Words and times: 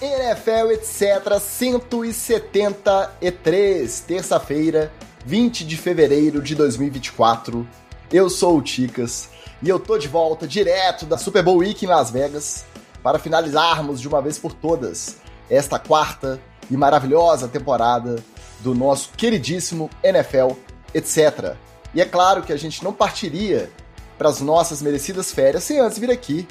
NFL, 0.00 0.70
etc. 0.72 1.38
173, 1.40 4.00
terça-feira, 4.00 4.92
20 5.24 5.64
de 5.64 5.76
fevereiro 5.76 6.42
de 6.42 6.54
2024. 6.54 7.66
Eu 8.12 8.28
sou 8.28 8.58
o 8.58 8.62
Ticas 8.62 9.30
e 9.62 9.68
eu 9.68 9.78
tô 9.80 9.96
de 9.96 10.08
volta 10.08 10.46
direto 10.46 11.06
da 11.06 11.16
Super 11.16 11.42
Bowl 11.42 11.56
Week 11.58 11.84
em 11.84 11.88
Las 11.88 12.10
Vegas 12.10 12.66
para 13.02 13.18
finalizarmos 13.18 14.00
de 14.00 14.06
uma 14.06 14.20
vez 14.20 14.38
por 14.38 14.52
todas 14.52 15.16
esta 15.48 15.78
quarta 15.78 16.38
e 16.70 16.76
maravilhosa 16.76 17.48
temporada 17.48 18.22
do 18.60 18.74
nosso 18.74 19.10
queridíssimo 19.16 19.88
NFL, 20.02 20.50
etc. 20.92 21.54
E 21.94 22.02
é 22.02 22.04
claro 22.04 22.42
que 22.42 22.52
a 22.52 22.56
gente 22.56 22.84
não 22.84 22.92
partiria 22.92 23.70
para 24.18 24.28
as 24.28 24.40
nossas 24.40 24.82
merecidas 24.82 25.32
férias 25.32 25.64
sem 25.64 25.78
antes 25.78 25.98
vir 25.98 26.10
aqui 26.10 26.46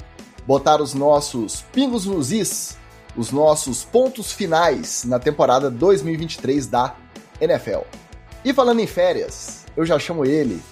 botar 0.46 0.80
os 0.80 0.94
nossos 0.94 1.62
pingos 1.72 2.06
nos 2.06 2.32
is, 2.32 2.76
os 3.16 3.30
nossos 3.30 3.84
pontos 3.84 4.32
finais 4.32 5.04
na 5.04 5.18
temporada 5.18 5.70
2023 5.70 6.66
da 6.66 6.94
NFL. 7.40 7.80
E 8.44 8.52
falando 8.52 8.80
em 8.80 8.86
férias, 8.86 9.64
eu 9.76 9.84
já 9.84 9.98
chamo 9.98 10.24
ele, 10.24 10.62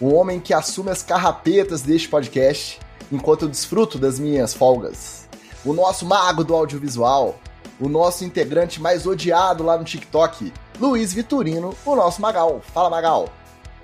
o 0.00 0.12
homem 0.12 0.40
que 0.40 0.52
assume 0.52 0.90
as 0.90 1.02
carrapetas 1.02 1.82
deste 1.82 2.08
podcast 2.08 2.78
enquanto 3.10 3.42
eu 3.42 3.48
desfruto 3.48 3.98
das 3.98 4.18
minhas 4.18 4.54
folgas. 4.54 5.28
O 5.64 5.72
nosso 5.72 6.04
mago 6.04 6.44
do 6.44 6.54
audiovisual, 6.54 7.38
o 7.80 7.88
nosso 7.88 8.24
integrante 8.24 8.80
mais 8.80 9.06
odiado 9.06 9.64
lá 9.64 9.76
no 9.76 9.84
TikTok, 9.84 10.52
Luiz 10.78 11.12
Vitorino, 11.12 11.74
o 11.84 11.96
nosso 11.96 12.20
Magal. 12.20 12.60
Fala, 12.72 12.90
Magal. 12.90 13.28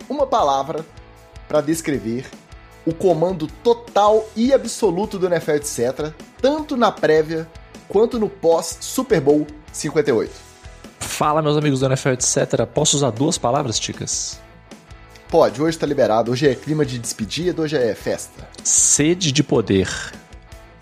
Uma 0.08 0.26
palavra 0.26 0.84
para 1.48 1.60
descrever 1.60 2.26
o 2.86 2.94
comando 2.94 3.46
total 3.62 4.26
e 4.34 4.52
absoluto 4.52 5.18
do 5.18 5.26
NFL, 5.26 5.52
etc., 5.52 6.12
tanto 6.40 6.76
na 6.76 6.90
prévia 6.90 7.48
quanto 7.90 8.18
no 8.18 8.28
pós-Super 8.28 9.20
Bowl 9.20 9.46
58. 9.72 10.30
Fala, 11.00 11.42
meus 11.42 11.56
amigos 11.56 11.80
do 11.80 11.86
NFL, 11.86 12.10
etc. 12.10 12.64
Posso 12.72 12.96
usar 12.96 13.10
duas 13.10 13.36
palavras, 13.36 13.78
Ticas? 13.78 14.40
Pode, 15.28 15.60
hoje 15.60 15.76
tá 15.76 15.86
liberado. 15.86 16.30
Hoje 16.30 16.48
é 16.48 16.54
clima 16.54 16.86
de 16.86 16.98
despedida, 16.98 17.60
hoje 17.60 17.76
é 17.76 17.94
festa. 17.94 18.48
Sede 18.64 19.30
de 19.32 19.42
poder. 19.42 19.88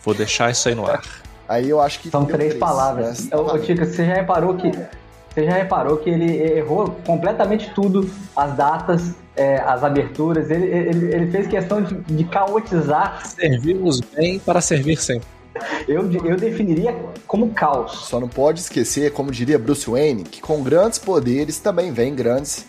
Vou 0.05 0.15
deixar 0.15 0.50
isso 0.50 0.69
aí 0.69 0.75
no 0.75 0.87
ar. 0.87 1.03
Aí 1.48 1.70
eu 1.70 1.81
acho 1.81 2.00
que. 2.00 2.11
São 2.11 2.27
três, 2.27 2.50
três, 2.50 2.55
palavras. 2.56 3.25
Né? 3.25 3.34
Ô, 3.34 3.59
Ticas, 3.59 3.89
você 3.89 4.05
já 4.05 4.12
reparou 4.12 4.55
que. 4.55 4.70
Você 4.70 5.47
já 5.47 5.53
reparou 5.53 5.97
que 5.97 6.11
ele 6.11 6.59
errou 6.59 6.91
completamente 7.06 7.70
tudo, 7.75 8.11
as 8.37 8.55
datas, 8.55 9.15
é, 9.34 9.56
as 9.56 9.83
aberturas, 9.83 10.50
ele, 10.50 10.67
ele, 10.67 11.15
ele, 11.15 11.31
fez 11.31 11.47
questão 11.47 11.83
de, 11.83 11.95
de 11.95 12.25
caotizar. 12.25 13.27
Servimos 13.27 14.00
bem 14.00 14.39
para 14.39 14.61
servir 14.61 14.98
sempre. 14.98 15.38
Eu, 15.87 16.11
eu 16.25 16.37
definiria 16.37 16.95
como 17.27 17.51
caos. 17.51 18.06
Só 18.09 18.20
não 18.20 18.28
pode 18.28 18.61
esquecer, 18.61 19.12
como 19.12 19.31
diria 19.31 19.59
Bruce 19.59 19.89
Wayne, 19.89 20.25
que 20.25 20.41
com 20.41 20.62
grandes 20.62 20.98
poderes 20.98 21.59
também 21.59 21.92
vem 21.92 22.15
grandes. 22.15 22.67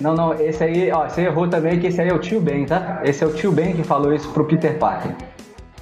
Não, 0.00 0.14
não, 0.14 0.32
esse 0.34 0.64
aí, 0.64 0.90
ó, 0.90 1.08
você 1.08 1.22
errou 1.22 1.46
também, 1.48 1.78
que 1.78 1.86
esse 1.86 2.00
aí 2.00 2.08
é 2.08 2.14
o 2.14 2.18
tio 2.18 2.40
Ben, 2.40 2.64
tá? 2.64 3.02
Esse 3.04 3.22
é 3.22 3.26
o 3.26 3.32
tio 3.32 3.52
Ben 3.52 3.74
que 3.74 3.84
falou 3.84 4.14
isso 4.14 4.28
pro 4.30 4.46
Peter 4.46 4.78
Parker. 4.78 5.14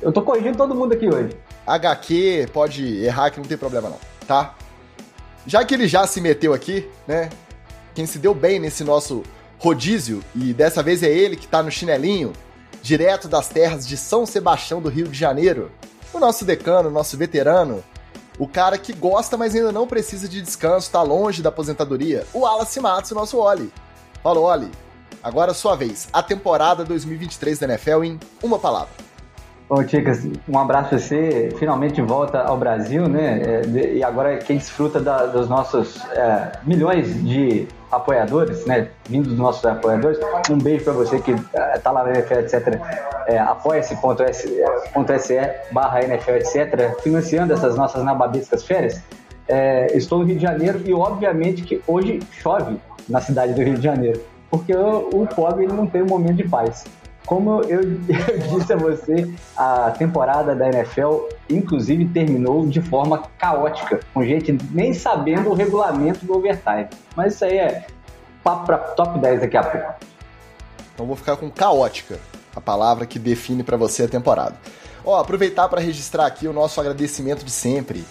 Eu 0.03 0.13
tô 0.13 0.23
corrigindo 0.23 0.57
todo 0.57 0.75
mundo 0.75 0.93
aqui 0.93 1.09
hoje. 1.09 1.37
HQ 1.67 2.49
pode 2.53 3.05
errar 3.05 3.31
que 3.31 3.39
não 3.39 3.47
tem 3.47 3.57
problema 3.57 3.91
não, 3.91 3.99
tá? 4.27 4.55
Já 5.47 5.65
que 5.65 5.75
ele 5.75 5.87
já 5.87 6.07
se 6.07 6.21
meteu 6.21 6.53
aqui, 6.53 6.89
né? 7.07 7.31
Quem 7.95 8.07
se 8.07 8.19
deu 8.19 8.35
bem 8.35 8.59
nesse 8.59 8.83
nosso 8.83 9.23
rodízio, 9.59 10.23
e 10.35 10.53
dessa 10.53 10.83
vez 10.83 11.03
é 11.03 11.11
ele 11.11 11.37
que 11.37 11.47
tá 11.47 11.63
no 11.63 11.71
chinelinho, 11.71 12.33
direto 12.83 13.29
das 13.29 13.49
terras 13.49 13.87
de 13.87 13.97
São 13.97 14.25
Sebastião 14.25 14.81
do 14.81 14.89
Rio 14.89 15.09
de 15.09 15.19
Janeiro, 15.19 15.71
o 16.13 16.19
nosso 16.19 16.45
decano, 16.45 16.89
o 16.89 16.93
nosso 16.93 17.17
veterano, 17.17 17.83
o 18.39 18.47
cara 18.47 18.79
que 18.79 18.93
gosta, 18.93 19.37
mas 19.37 19.55
ainda 19.55 19.73
não 19.73 19.87
precisa 19.87 20.29
de 20.29 20.41
descanso, 20.41 20.91
tá 20.91 21.03
longe 21.03 21.43
da 21.43 21.49
aposentadoria, 21.49 22.25
o 22.33 22.41
Wallace 22.41 22.81
Matos, 22.81 23.11
o 23.11 23.15
nosso 23.15 23.39
Oli. 23.39 23.73
Fala, 24.23 24.39
Oli, 24.41 24.71
agora 25.23 25.51
é 25.51 25.55
sua 25.55 25.77
vez. 25.77 26.09
A 26.13 26.23
temporada 26.23 26.85
2023 26.85 27.59
da 27.59 27.67
NFL 27.67 28.05
em 28.05 28.21
uma 28.43 28.59
palavra. 28.59 29.09
Bom, 29.69 29.85
Ticas, 29.85 30.27
um 30.49 30.59
abraço 30.59 30.89
pra 30.91 30.99
você. 30.99 31.51
Finalmente 31.59 32.01
volta 32.01 32.41
ao 32.41 32.57
Brasil, 32.57 33.07
né? 33.07 33.43
É, 33.43 33.95
e 33.97 34.03
agora 34.03 34.39
quem 34.39 34.57
desfruta 34.57 34.99
da, 34.99 35.27
dos 35.27 35.47
nossos 35.47 36.03
é, 36.13 36.53
milhões 36.65 37.23
de 37.23 37.69
apoiadores, 37.91 38.65
né? 38.67 38.89
Vindo 39.09 39.29
dos 39.29 39.39
nossos 39.39 39.65
apoiadores. 39.65 40.19
Um 40.51 40.59
beijo 40.59 40.85
para 40.85 40.93
você 40.93 41.21
que 41.21 41.35
é, 41.53 41.79
tá 41.79 41.91
lá 41.91 42.05
na 42.05 42.11
NFL, 42.11 42.35
etc. 42.35 42.81
É, 43.27 43.39
apoia-se.se 43.39 44.63
barra 45.73 46.03
NFL, 46.03 46.33
etc. 46.33 47.01
Financiando 47.03 47.53
essas 47.53 47.77
nossas 47.77 48.05
nababiscas 48.05 48.65
férias. 48.65 49.03
É, 49.47 49.97
estou 49.97 50.19
no 50.19 50.25
Rio 50.25 50.37
de 50.37 50.43
Janeiro 50.43 50.83
e 50.85 50.93
obviamente 50.93 51.63
que 51.63 51.83
hoje 51.87 52.21
chove 52.33 52.79
na 53.09 53.21
cidade 53.21 53.55
do 53.55 53.63
Rio 53.63 53.77
de 53.77 53.83
Janeiro. 53.83 54.21
Porque 54.51 54.75
o, 54.75 55.09
o 55.13 55.27
pobre 55.27 55.65
ele 55.65 55.73
não 55.73 55.87
tem 55.87 56.03
um 56.03 56.07
momento 56.07 56.37
de 56.37 56.49
paz. 56.49 56.85
Como 57.29 57.61
eu, 57.65 57.83
eu, 58.09 58.59
disse 58.59 58.73
a 58.73 58.77
você, 58.77 59.31
a 59.55 59.91
temporada 59.91 60.55
da 60.55 60.67
NFL, 60.67 61.29
inclusive, 61.51 62.07
terminou 62.07 62.67
de 62.67 62.81
forma 62.81 63.23
caótica, 63.39 64.01
com 64.15 64.25
gente 64.25 64.57
nem 64.71 64.95
sabendo 64.95 65.51
o 65.51 65.55
regulamento 65.55 66.25
do 66.25 66.35
overtime. 66.35 66.89
Mas 67.15 67.35
isso 67.35 67.45
aí 67.45 67.59
é 67.59 67.87
papo 68.43 68.65
para 68.65 68.79
top 68.79 69.19
10 69.19 69.43
daqui 69.43 69.59
a 69.59 69.63
pouco. 69.63 69.95
Então 70.95 71.07
vou 71.07 71.17
ficar 71.17 71.37
com 71.37 71.51
caótica, 71.51 72.19
a 72.57 72.63
palavra 72.63 73.05
que 73.05 73.19
define 73.19 73.63
para 73.63 73.77
você 73.77 74.05
a 74.05 74.09
temporada. 74.09 74.55
Ó, 75.05 75.21
aproveitar 75.21 75.69
para 75.69 75.83
registrar 75.83 76.25
aqui 76.25 76.49
o 76.49 76.53
nosso 76.53 76.81
agradecimento 76.81 77.45
de 77.45 77.51
sempre 77.51 78.07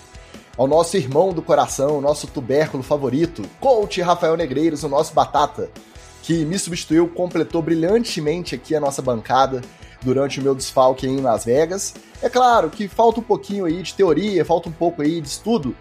ao 0.55 0.67
nosso 0.67 0.97
irmão 0.97 1.31
do 1.31 1.41
coração, 1.41 1.97
o 1.97 2.01
nosso 2.01 2.25
tubérculo 2.27 2.81
favorito, 2.81 3.43
coach 3.59 4.01
Rafael 4.01 4.35
Negreiros, 4.35 4.83
o 4.83 4.89
nosso 4.89 5.13
batata, 5.13 5.69
que 6.27 6.43
me 6.43 6.59
substituiu, 6.59 7.07
completou 7.07 7.61
brilhantemente 7.61 8.53
aqui 8.53 8.75
a 8.75 8.81
nossa 8.81 9.01
bancada 9.01 9.61
durante 10.01 10.41
o 10.41 10.43
meu 10.43 10.53
desfalque 10.53 11.07
em 11.07 11.21
Las 11.21 11.45
Vegas. 11.45 11.93
É 12.21 12.27
claro 12.27 12.69
que 12.69 12.89
falta 12.89 13.21
um 13.21 13.23
pouquinho 13.23 13.63
aí 13.63 13.81
de 13.81 13.93
teoria, 13.93 14.43
falta 14.43 14.67
um 14.67 14.73
pouco 14.73 15.01
aí 15.01 15.21
de 15.21 15.27
estudo, 15.29 15.73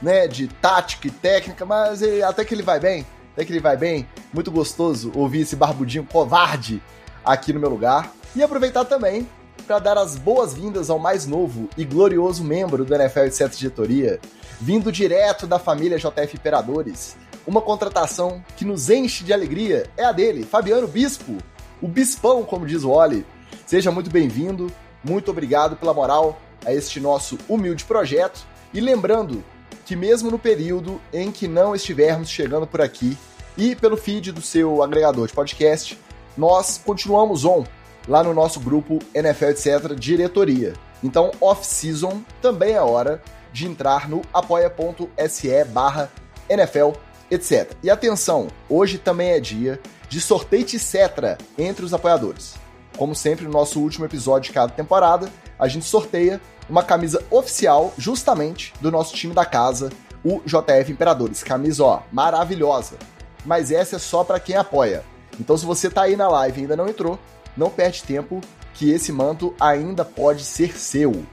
né, 0.00 0.28
de 0.28 0.46
tática 0.46 1.08
e 1.08 1.10
técnica, 1.10 1.66
mas 1.66 2.00
ele, 2.00 2.22
até 2.22 2.44
que 2.44 2.54
ele 2.54 2.62
vai 2.62 2.78
bem, 2.78 3.04
até 3.32 3.44
que 3.44 3.50
ele 3.50 3.58
vai 3.58 3.76
bem. 3.76 4.06
Muito 4.32 4.52
gostoso 4.52 5.10
ouvir 5.16 5.40
esse 5.40 5.56
barbudinho 5.56 6.04
covarde 6.04 6.80
aqui 7.24 7.52
no 7.52 7.58
meu 7.58 7.68
lugar. 7.68 8.12
E 8.36 8.42
aproveitar 8.42 8.84
também 8.84 9.26
para 9.66 9.80
dar 9.80 9.98
as 9.98 10.14
boas-vindas 10.14 10.90
ao 10.90 11.00
mais 11.00 11.26
novo 11.26 11.68
e 11.76 11.84
glorioso 11.84 12.44
membro 12.44 12.84
do 12.84 12.94
NFL 12.94 13.24
de 13.24 13.34
Sete 13.34 13.58
Diretoria, 13.58 14.20
vindo 14.60 14.92
direto 14.92 15.44
da 15.44 15.58
família 15.58 15.98
JF 15.98 16.36
Imperadores, 16.36 17.16
uma 17.48 17.62
contratação 17.62 18.44
que 18.58 18.64
nos 18.64 18.90
enche 18.90 19.24
de 19.24 19.32
alegria 19.32 19.88
é 19.96 20.04
a 20.04 20.12
dele, 20.12 20.44
Fabiano 20.44 20.86
Bispo, 20.86 21.38
o 21.80 21.88
Bispão, 21.88 22.44
como 22.44 22.66
diz 22.66 22.84
o 22.84 22.90
Oli. 22.90 23.24
Seja 23.64 23.90
muito 23.90 24.10
bem-vindo, 24.10 24.70
muito 25.02 25.30
obrigado 25.30 25.74
pela 25.74 25.94
moral 25.94 26.38
a 26.62 26.74
este 26.74 27.00
nosso 27.00 27.38
humilde 27.48 27.84
projeto. 27.84 28.46
E 28.74 28.80
lembrando 28.80 29.42
que, 29.86 29.96
mesmo 29.96 30.30
no 30.30 30.38
período 30.38 31.00
em 31.10 31.32
que 31.32 31.48
não 31.48 31.74
estivermos 31.74 32.28
chegando 32.28 32.66
por 32.66 32.82
aqui 32.82 33.16
e 33.56 33.74
pelo 33.74 33.96
feed 33.96 34.30
do 34.30 34.42
seu 34.42 34.82
agregador 34.82 35.26
de 35.26 35.32
podcast, 35.32 35.98
nós 36.36 36.78
continuamos 36.84 37.46
on 37.46 37.64
lá 38.06 38.22
no 38.22 38.34
nosso 38.34 38.60
grupo 38.60 38.98
NFL 39.14 39.46
etc. 39.46 39.94
Diretoria. 39.98 40.74
Então, 41.02 41.30
off-season 41.40 42.22
também 42.42 42.74
é 42.74 42.82
hora 42.82 43.22
de 43.54 43.66
entrar 43.66 44.06
no 44.06 44.20
apoia.se 44.34 45.64
barra 45.64 46.10
NFL 46.46 47.07
etc. 47.30 47.72
E 47.82 47.90
atenção, 47.90 48.48
hoje 48.68 48.98
também 48.98 49.30
é 49.30 49.40
dia 49.40 49.80
de 50.08 50.20
sorteio 50.20 50.64
de 50.64 50.78
Cetra 50.78 51.36
entre 51.58 51.84
os 51.84 51.92
apoiadores. 51.92 52.54
Como 52.96 53.14
sempre, 53.14 53.44
no 53.44 53.52
nosso 53.52 53.80
último 53.80 54.04
episódio 54.04 54.48
de 54.48 54.54
cada 54.54 54.72
temporada, 54.72 55.30
a 55.58 55.68
gente 55.68 55.84
sorteia 55.84 56.40
uma 56.68 56.82
camisa 56.82 57.22
oficial, 57.30 57.94
justamente, 57.96 58.72
do 58.80 58.90
nosso 58.90 59.14
time 59.14 59.34
da 59.34 59.44
casa, 59.44 59.90
o 60.24 60.40
JF 60.44 60.90
Imperadores. 60.90 61.42
Camisa, 61.42 61.84
ó, 61.84 62.02
maravilhosa. 62.12 62.96
Mas 63.44 63.70
essa 63.70 63.96
é 63.96 63.98
só 63.98 64.24
para 64.24 64.40
quem 64.40 64.56
apoia. 64.56 65.04
Então, 65.40 65.56
se 65.56 65.64
você 65.64 65.88
tá 65.88 66.02
aí 66.02 66.16
na 66.16 66.28
live 66.28 66.58
e 66.58 66.62
ainda 66.62 66.76
não 66.76 66.88
entrou, 66.88 67.18
não 67.56 67.70
perde 67.70 68.02
tempo, 68.02 68.40
que 68.74 68.90
esse 68.90 69.12
manto 69.12 69.54
ainda 69.60 70.04
pode 70.04 70.44
ser 70.44 70.76
seu. 70.76 71.24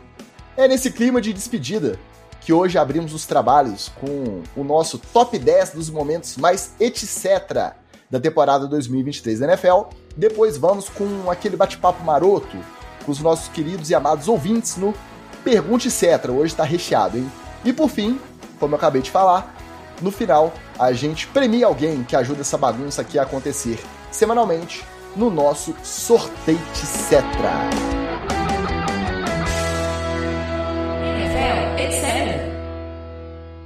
É 0.55 0.67
nesse 0.67 0.91
clima 0.91 1.19
de 1.19 1.33
despedida 1.33 1.99
que 2.45 2.53
hoje 2.53 2.77
abrimos 2.77 3.11
os 3.11 3.25
trabalhos 3.25 3.91
com 3.99 4.43
o 4.55 4.63
nosso 4.63 4.99
top 4.99 5.39
10 5.39 5.71
dos 5.71 5.89
momentos 5.89 6.37
mais 6.37 6.73
etc. 6.79 7.73
da 8.09 8.19
temporada 8.19 8.67
2023 8.67 9.39
da 9.39 9.47
NFL. 9.47 9.89
Depois 10.15 10.55
vamos 10.55 10.87
com 10.87 11.31
aquele 11.31 11.57
bate-papo 11.57 12.03
maroto 12.03 12.55
com 13.03 13.11
os 13.11 13.19
nossos 13.19 13.47
queridos 13.47 13.89
e 13.89 13.95
amados 13.95 14.27
ouvintes 14.27 14.77
no 14.77 14.93
Pergunte 15.43 15.89
Cetra. 15.89 16.31
Hoje 16.31 16.53
está 16.53 16.63
recheado, 16.63 17.17
hein? 17.17 17.31
E 17.63 17.73
por 17.73 17.89
fim, 17.89 18.19
como 18.59 18.75
eu 18.75 18.77
acabei 18.77 19.01
de 19.01 19.09
falar, 19.09 19.55
no 19.99 20.11
final 20.11 20.53
a 20.77 20.93
gente 20.93 21.25
premia 21.25 21.65
alguém 21.65 22.03
que 22.03 22.15
ajuda 22.15 22.41
essa 22.41 22.59
bagunça 22.59 23.01
aqui 23.01 23.17
a 23.17 23.23
acontecer 23.23 23.79
semanalmente 24.11 24.85
no 25.15 25.31
nosso 25.31 25.75
Sorteio 25.83 26.59
Cetra. 26.75 27.69
NFL, 31.17 31.81
etc. 31.81 32.24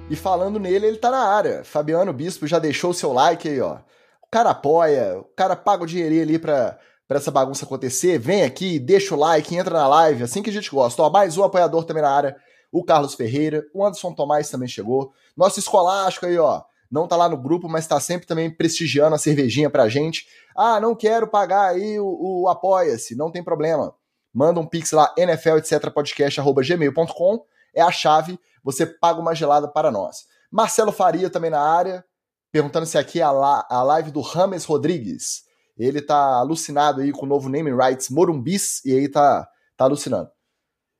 E 0.10 0.16
falando 0.16 0.60
nele, 0.60 0.88
ele 0.88 0.98
tá 0.98 1.12
na 1.12 1.24
área. 1.24 1.64
Fabiano 1.64 2.12
Bispo 2.12 2.48
já 2.48 2.58
deixou 2.58 2.90
o 2.90 2.94
seu 2.96 3.14
like 3.14 3.48
aí, 3.48 3.62
ó. 3.62 3.76
O 4.24 4.28
cara 4.32 4.50
apoia, 4.50 5.20
o 5.20 5.24
cara 5.36 5.56
paga 5.56 5.84
o 5.84 5.86
dinheirinho 5.86 6.24
ali 6.24 6.40
pra, 6.40 6.80
pra 7.08 7.18
essa 7.18 7.30
bagunça 7.30 7.64
acontecer. 7.64 8.18
Vem 8.18 8.42
aqui, 8.44 8.80
deixa 8.80 9.14
o 9.14 9.20
like, 9.20 9.56
entra 9.56 9.74
na 9.74 9.88
live, 9.88 10.24
assim 10.24 10.42
que 10.42 10.50
a 10.50 10.54
gente 10.54 10.72
gosta. 10.72 11.04
Ó, 11.04 11.12
mais 11.12 11.38
um 11.38 11.44
apoiador 11.44 11.84
também 11.84 12.02
na 12.02 12.10
área, 12.10 12.36
o 12.72 12.84
Carlos 12.84 13.14
Ferreira. 13.14 13.64
O 13.72 13.86
Anderson 13.86 14.12
Tomás 14.12 14.50
também 14.50 14.68
chegou. 14.68 15.14
Nosso 15.38 15.60
escolástico 15.60 16.26
aí, 16.26 16.40
ó. 16.40 16.64
Não 16.90 17.08
tá 17.08 17.16
lá 17.16 17.30
no 17.30 17.38
grupo, 17.38 17.70
mas 17.70 17.86
tá 17.86 18.00
sempre 18.00 18.26
também 18.26 18.50
prestigiando 18.50 19.14
a 19.14 19.20
cervejinha 19.20 19.70
pra 19.70 19.90
gente. 19.90 20.26
Ah, 20.58 20.80
não 20.80 20.96
quero 20.96 21.28
pagar 21.28 21.70
aí 21.70 22.00
o, 22.00 22.42
o 22.42 22.50
Apoia-se, 22.50 23.16
não 23.16 23.30
tem 23.30 23.44
problema. 23.44 23.94
Manda 24.34 24.60
um 24.60 24.66
pix 24.66 24.92
lá, 24.92 25.14
NFL, 25.16 25.58
etc, 25.58 25.92
podcast.gmail.com. 25.94 27.46
É 27.74 27.82
a 27.82 27.92
chave 27.92 28.40
você 28.64 28.86
paga 28.86 29.20
uma 29.20 29.36
gelada 29.36 29.68
para 29.68 29.92
nós. 29.92 30.26
Marcelo 30.52 30.92
Faria 30.92 31.30
também 31.30 31.50
na 31.50 31.62
área, 31.62 32.04
perguntando 32.52 32.86
se 32.86 32.98
aqui 32.98 33.20
é 33.20 33.24
a, 33.24 33.30
a 33.70 33.84
live 33.84 34.12
do 34.12 34.22
Rames 34.22 34.66
Rodrigues. 34.66 35.44
Ele 35.78 36.02
tá 36.02 36.36
alucinado 36.36 37.02
aí 37.02 37.12
com 37.12 37.26
o 37.26 37.30
novo 37.30 37.48
name 37.50 37.72
rights 37.72 38.10
Morumbis 38.10 38.84
e 38.84 38.92
aí 38.92 39.08
tá, 39.08 39.48
tá 39.78 39.86
alucinando. 39.86 40.30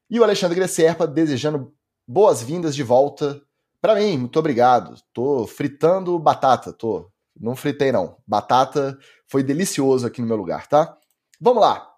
E 0.10 0.20
o 0.20 0.24
Alexandre 0.24 0.56
Gresserpa 0.56 1.06
desejando 1.06 1.74
boas-vindas 2.08 2.76
de 2.76 2.84
volta. 2.84 3.42
Para 3.82 3.96
mim, 3.96 4.18
muito 4.18 4.40
obrigado. 4.40 4.96
Tô 5.14 5.46
fritando 5.46 6.18
batata, 6.18 6.74
tô. 6.74 7.12
Não 7.40 7.56
fritei 7.56 7.92
não. 7.92 8.18
Batata 8.26 8.98
foi 9.28 9.44
delicioso 9.44 10.08
aqui 10.08 10.22
no 10.22 10.28
meu 10.28 10.38
lugar, 10.38 10.68
tá? 10.68 10.98
Vamos 11.40 11.62
lá. 11.62 11.89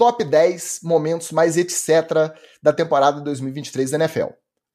Top 0.00 0.24
10 0.24 0.80
momentos 0.82 1.30
mais 1.30 1.58
etc 1.58 2.34
da 2.62 2.72
temporada 2.72 3.20
2023 3.20 3.90
da 3.90 3.98
NFL. 3.98 4.28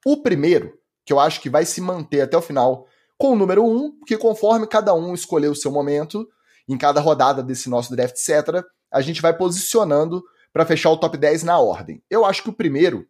O 0.05 0.21
primeiro, 0.21 0.77
que 1.03 1.11
eu 1.11 1.19
acho 1.19 1.41
que 1.41 1.49
vai 1.49 1.65
se 1.65 1.81
manter 1.81 2.21
até 2.21 2.37
o 2.37 2.43
final, 2.43 2.85
com 3.17 3.31
o 3.31 3.35
número 3.35 3.63
1, 3.63 3.75
um, 3.75 3.99
que 4.05 4.19
conforme 4.19 4.67
cada 4.67 4.93
um 4.93 5.15
escolher 5.15 5.47
o 5.47 5.55
seu 5.55 5.71
momento, 5.71 6.29
em 6.69 6.77
cada 6.77 7.01
rodada 7.01 7.41
desse 7.41 7.71
nosso 7.71 7.95
draft, 7.95 8.15
etc., 8.15 8.63
a 8.93 9.01
gente 9.01 9.19
vai 9.19 9.35
posicionando 9.35 10.23
para 10.53 10.63
fechar 10.63 10.91
o 10.91 10.97
top 10.97 11.17
10 11.17 11.41
na 11.41 11.57
ordem. 11.57 12.03
Eu 12.07 12.23
acho 12.23 12.43
que 12.43 12.49
o 12.49 12.53
primeiro 12.53 13.07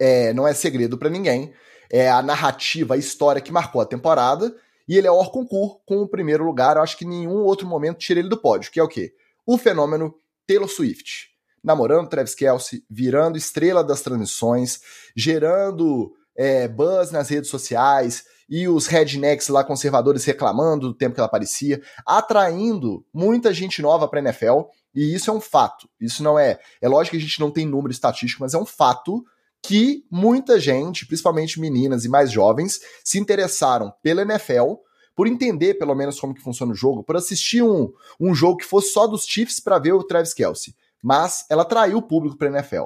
é, 0.00 0.32
não 0.32 0.48
é 0.48 0.54
segredo 0.54 0.96
para 0.96 1.10
ninguém, 1.10 1.52
é 1.92 2.08
a 2.10 2.22
narrativa, 2.22 2.94
a 2.94 2.96
história 2.96 3.42
que 3.42 3.52
marcou 3.52 3.82
a 3.82 3.86
temporada, 3.86 4.56
e 4.88 4.96
ele 4.96 5.06
é 5.06 5.10
o 5.10 5.22
concurso 5.26 5.78
com 5.84 6.00
o 6.00 6.08
primeiro 6.08 6.42
lugar. 6.42 6.78
Eu 6.78 6.82
acho 6.82 6.96
que 6.96 7.04
nenhum 7.04 7.42
outro 7.42 7.66
momento 7.66 7.98
tira 7.98 8.18
ele 8.18 8.30
do 8.30 8.40
pódio, 8.40 8.72
que 8.72 8.80
é 8.80 8.82
o 8.82 8.88
quê? 8.88 9.12
O 9.44 9.58
fenômeno 9.58 10.14
Taylor 10.46 10.70
Swift 10.70 11.33
namorando 11.64 12.08
Travis 12.08 12.34
Kelsey, 12.34 12.84
virando 12.90 13.38
estrela 13.38 13.82
das 13.82 14.02
transmissões, 14.02 14.80
gerando 15.16 16.12
é, 16.36 16.68
buzz 16.68 17.10
nas 17.10 17.30
redes 17.30 17.48
sociais 17.48 18.24
e 18.48 18.68
os 18.68 18.86
rednecks 18.86 19.48
lá 19.48 19.64
conservadores 19.64 20.24
reclamando 20.24 20.88
do 20.88 20.94
tempo 20.94 21.14
que 21.14 21.20
ela 21.20 21.26
aparecia, 21.26 21.80
atraindo 22.06 23.04
muita 23.12 23.54
gente 23.54 23.80
nova 23.80 24.06
para 24.06 24.20
a 24.20 24.22
NFL. 24.22 24.62
E 24.94 25.14
isso 25.14 25.30
é 25.30 25.34
um 25.34 25.40
fato. 25.40 25.88
Isso 25.98 26.22
não 26.22 26.38
é. 26.38 26.58
É 26.82 26.88
lógico 26.88 27.16
que 27.16 27.22
a 27.22 27.26
gente 27.26 27.40
não 27.40 27.50
tem 27.50 27.66
número 27.66 27.90
estatístico, 27.90 28.42
mas 28.42 28.52
é 28.52 28.58
um 28.58 28.66
fato 28.66 29.24
que 29.62 30.04
muita 30.10 30.60
gente, 30.60 31.06
principalmente 31.06 31.58
meninas 31.58 32.04
e 32.04 32.08
mais 32.08 32.30
jovens, 32.30 32.80
se 33.02 33.18
interessaram 33.18 33.90
pela 34.02 34.20
NFL 34.20 34.74
por 35.16 35.26
entender 35.26 35.74
pelo 35.74 35.94
menos 35.94 36.20
como 36.20 36.34
que 36.34 36.42
funciona 36.42 36.72
o 36.72 36.76
jogo, 36.76 37.02
por 37.02 37.16
assistir 37.16 37.62
um, 37.62 37.90
um 38.20 38.34
jogo 38.34 38.58
que 38.58 38.66
fosse 38.66 38.92
só 38.92 39.06
dos 39.06 39.24
Chiefs 39.24 39.60
para 39.60 39.78
ver 39.78 39.92
o 39.92 40.02
Travis 40.04 40.34
Kelsey 40.34 40.74
mas 41.04 41.44
ela 41.50 41.66
traiu 41.66 41.98
o 41.98 42.02
público 42.02 42.38
para 42.38 42.48
a 42.48 42.52
NFL. 42.52 42.84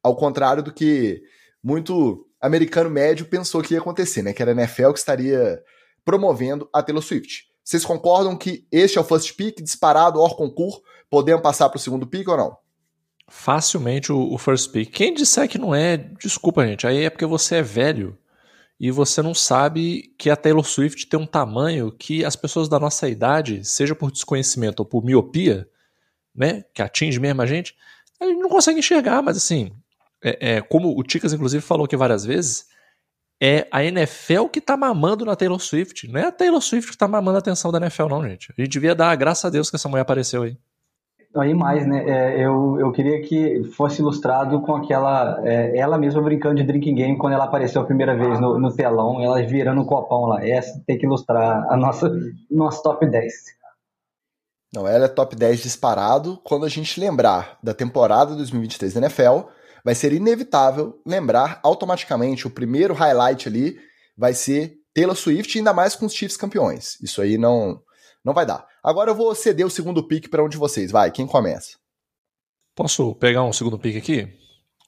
Ao 0.00 0.14
contrário 0.14 0.62
do 0.62 0.72
que 0.72 1.20
muito 1.60 2.24
americano 2.40 2.88
médio 2.88 3.26
pensou 3.26 3.60
que 3.60 3.74
ia 3.74 3.80
acontecer, 3.80 4.22
né? 4.22 4.32
Que 4.32 4.40
era 4.40 4.52
a 4.52 4.54
NFL 4.54 4.92
que 4.92 5.00
estaria 5.00 5.60
promovendo 6.04 6.70
a 6.72 6.80
Taylor 6.80 7.02
Swift. 7.02 7.48
Vocês 7.64 7.84
concordam 7.84 8.36
que 8.36 8.68
este 8.70 8.98
é 8.98 9.00
o 9.00 9.04
first 9.04 9.34
pick, 9.34 9.60
disparado, 9.60 10.20
hors 10.20 10.34
concurso, 10.34 10.80
podemos 11.10 11.42
passar 11.42 11.68
para 11.68 11.76
o 11.76 11.80
segundo 11.80 12.06
pick 12.06 12.28
ou 12.28 12.36
não? 12.36 12.56
Facilmente 13.28 14.12
o, 14.12 14.32
o 14.32 14.38
first 14.38 14.70
pick. 14.70 14.88
Quem 14.92 15.12
disser 15.12 15.48
que 15.48 15.58
não 15.58 15.74
é, 15.74 15.96
desculpa, 15.96 16.64
gente, 16.64 16.86
aí 16.86 17.04
é 17.04 17.10
porque 17.10 17.26
você 17.26 17.56
é 17.56 17.62
velho 17.62 18.16
e 18.78 18.92
você 18.92 19.22
não 19.22 19.34
sabe 19.34 20.14
que 20.16 20.30
a 20.30 20.36
Taylor 20.36 20.64
Swift 20.64 21.08
tem 21.08 21.18
um 21.18 21.26
tamanho 21.26 21.90
que 21.90 22.24
as 22.24 22.36
pessoas 22.36 22.68
da 22.68 22.78
nossa 22.78 23.08
idade, 23.08 23.64
seja 23.64 23.94
por 23.96 24.12
desconhecimento 24.12 24.80
ou 24.80 24.86
por 24.86 25.04
miopia, 25.04 25.68
né, 26.34 26.64
que 26.74 26.82
atinge 26.82 27.18
mesmo 27.18 27.42
a 27.42 27.46
gente, 27.46 27.74
a 28.20 28.26
gente 28.26 28.38
não 28.38 28.48
consegue 28.48 28.78
enxergar, 28.78 29.22
mas 29.22 29.36
assim, 29.36 29.72
é, 30.22 30.56
é, 30.56 30.60
como 30.60 30.98
o 30.98 31.02
Ticas 31.02 31.32
inclusive 31.32 31.62
falou 31.62 31.84
aqui 31.84 31.96
várias 31.96 32.24
vezes, 32.24 32.66
é 33.42 33.66
a 33.70 33.82
NFL 33.82 34.46
que 34.52 34.60
tá 34.60 34.76
mamando 34.76 35.24
na 35.24 35.34
Taylor 35.34 35.58
Swift, 35.58 36.06
não 36.08 36.20
é 36.20 36.26
a 36.26 36.32
Taylor 36.32 36.60
Swift 36.60 36.92
que 36.92 36.98
tá 36.98 37.08
mamando 37.08 37.36
a 37.36 37.40
atenção 37.40 37.72
da 37.72 37.78
NFL 37.78 38.06
não, 38.08 38.22
gente. 38.22 38.52
A 38.56 38.60
gente 38.60 38.70
devia 38.70 38.94
dar 38.94 39.16
graças 39.16 39.44
a 39.46 39.50
Deus 39.50 39.70
que 39.70 39.76
essa 39.76 39.88
mulher 39.88 40.02
apareceu 40.02 40.42
aí. 40.42 40.58
Aí 41.36 41.54
mais, 41.54 41.86
né? 41.86 42.04
É, 42.08 42.44
eu, 42.44 42.76
eu 42.80 42.90
queria 42.90 43.22
que 43.22 43.62
fosse 43.76 44.02
ilustrado 44.02 44.60
com 44.62 44.74
aquela. 44.74 45.40
É, 45.44 45.78
ela 45.78 45.96
mesma 45.96 46.20
brincando 46.20 46.56
de 46.56 46.64
drinking 46.64 46.94
game 46.96 47.18
quando 47.18 47.34
ela 47.34 47.44
apareceu 47.44 47.80
a 47.80 47.84
primeira 47.84 48.16
vez 48.16 48.40
no, 48.40 48.58
no 48.58 48.74
telão, 48.74 49.22
ela 49.22 49.40
virando 49.40 49.80
um 49.80 49.84
copão 49.84 50.22
lá. 50.22 50.44
Essa 50.44 50.82
tem 50.84 50.98
que 50.98 51.06
ilustrar 51.06 51.66
a 51.70 51.76
nossa 51.76 52.10
nosso 52.50 52.82
top 52.82 53.06
10. 53.06 53.32
Não, 54.72 54.86
ela 54.86 55.06
é 55.06 55.08
top 55.08 55.34
10 55.34 55.62
disparado. 55.62 56.40
Quando 56.44 56.64
a 56.64 56.68
gente 56.68 57.00
lembrar 57.00 57.58
da 57.62 57.74
temporada 57.74 58.36
2023 58.36 58.94
da 58.94 59.00
NFL, 59.00 59.48
vai 59.84 59.94
ser 59.94 60.12
inevitável 60.12 61.00
lembrar 61.04 61.58
automaticamente 61.62 62.46
o 62.46 62.50
primeiro 62.50 62.94
highlight 62.94 63.48
ali 63.48 63.78
vai 64.16 64.34
ser 64.34 64.74
Taylor 64.94 65.16
Swift, 65.16 65.56
ainda 65.58 65.72
mais 65.72 65.96
com 65.96 66.06
os 66.06 66.12
Chiefs 66.12 66.36
campeões. 66.36 67.00
Isso 67.00 67.22
aí 67.22 67.38
não 67.38 67.80
não 68.24 68.34
vai 68.34 68.44
dar. 68.44 68.66
Agora 68.84 69.10
eu 69.10 69.14
vou 69.14 69.34
ceder 69.34 69.66
o 69.66 69.70
segundo 69.70 70.06
pick 70.06 70.28
para 70.28 70.44
um 70.44 70.48
de 70.48 70.58
vocês. 70.58 70.90
Vai, 70.90 71.10
quem 71.10 71.26
começa? 71.26 71.78
Posso 72.74 73.14
pegar 73.14 73.42
um 73.42 73.52
segundo 73.52 73.78
pick 73.78 73.96
aqui? 73.96 74.28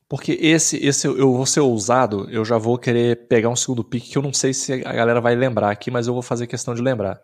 Porque 0.06 0.32
esse, 0.32 0.76
esse 0.84 1.06
eu 1.06 1.32
vou 1.32 1.46
ser 1.46 1.60
ousado, 1.60 2.28
eu 2.30 2.44
já 2.44 2.58
vou 2.58 2.76
querer 2.76 3.26
pegar 3.28 3.48
um 3.48 3.56
segundo 3.56 3.82
pick 3.82 4.10
que 4.10 4.18
eu 4.18 4.22
não 4.22 4.34
sei 4.34 4.52
se 4.52 4.72
a 4.84 4.92
galera 4.92 5.20
vai 5.20 5.34
lembrar 5.34 5.70
aqui, 5.70 5.90
mas 5.90 6.06
eu 6.06 6.12
vou 6.12 6.22
fazer 6.22 6.46
questão 6.46 6.74
de 6.74 6.82
lembrar. 6.82 7.18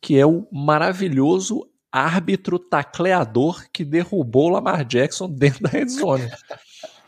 Que 0.00 0.18
é 0.18 0.26
o 0.26 0.46
maravilhoso 0.50 1.64
árbitro 1.94 2.58
tacleador 2.58 3.70
que 3.72 3.84
derrubou 3.84 4.46
o 4.46 4.54
Lamar 4.54 4.84
Jackson 4.84 5.30
dentro 5.30 5.62
da 5.62 5.68
red 5.68 5.86
zone. 5.86 6.28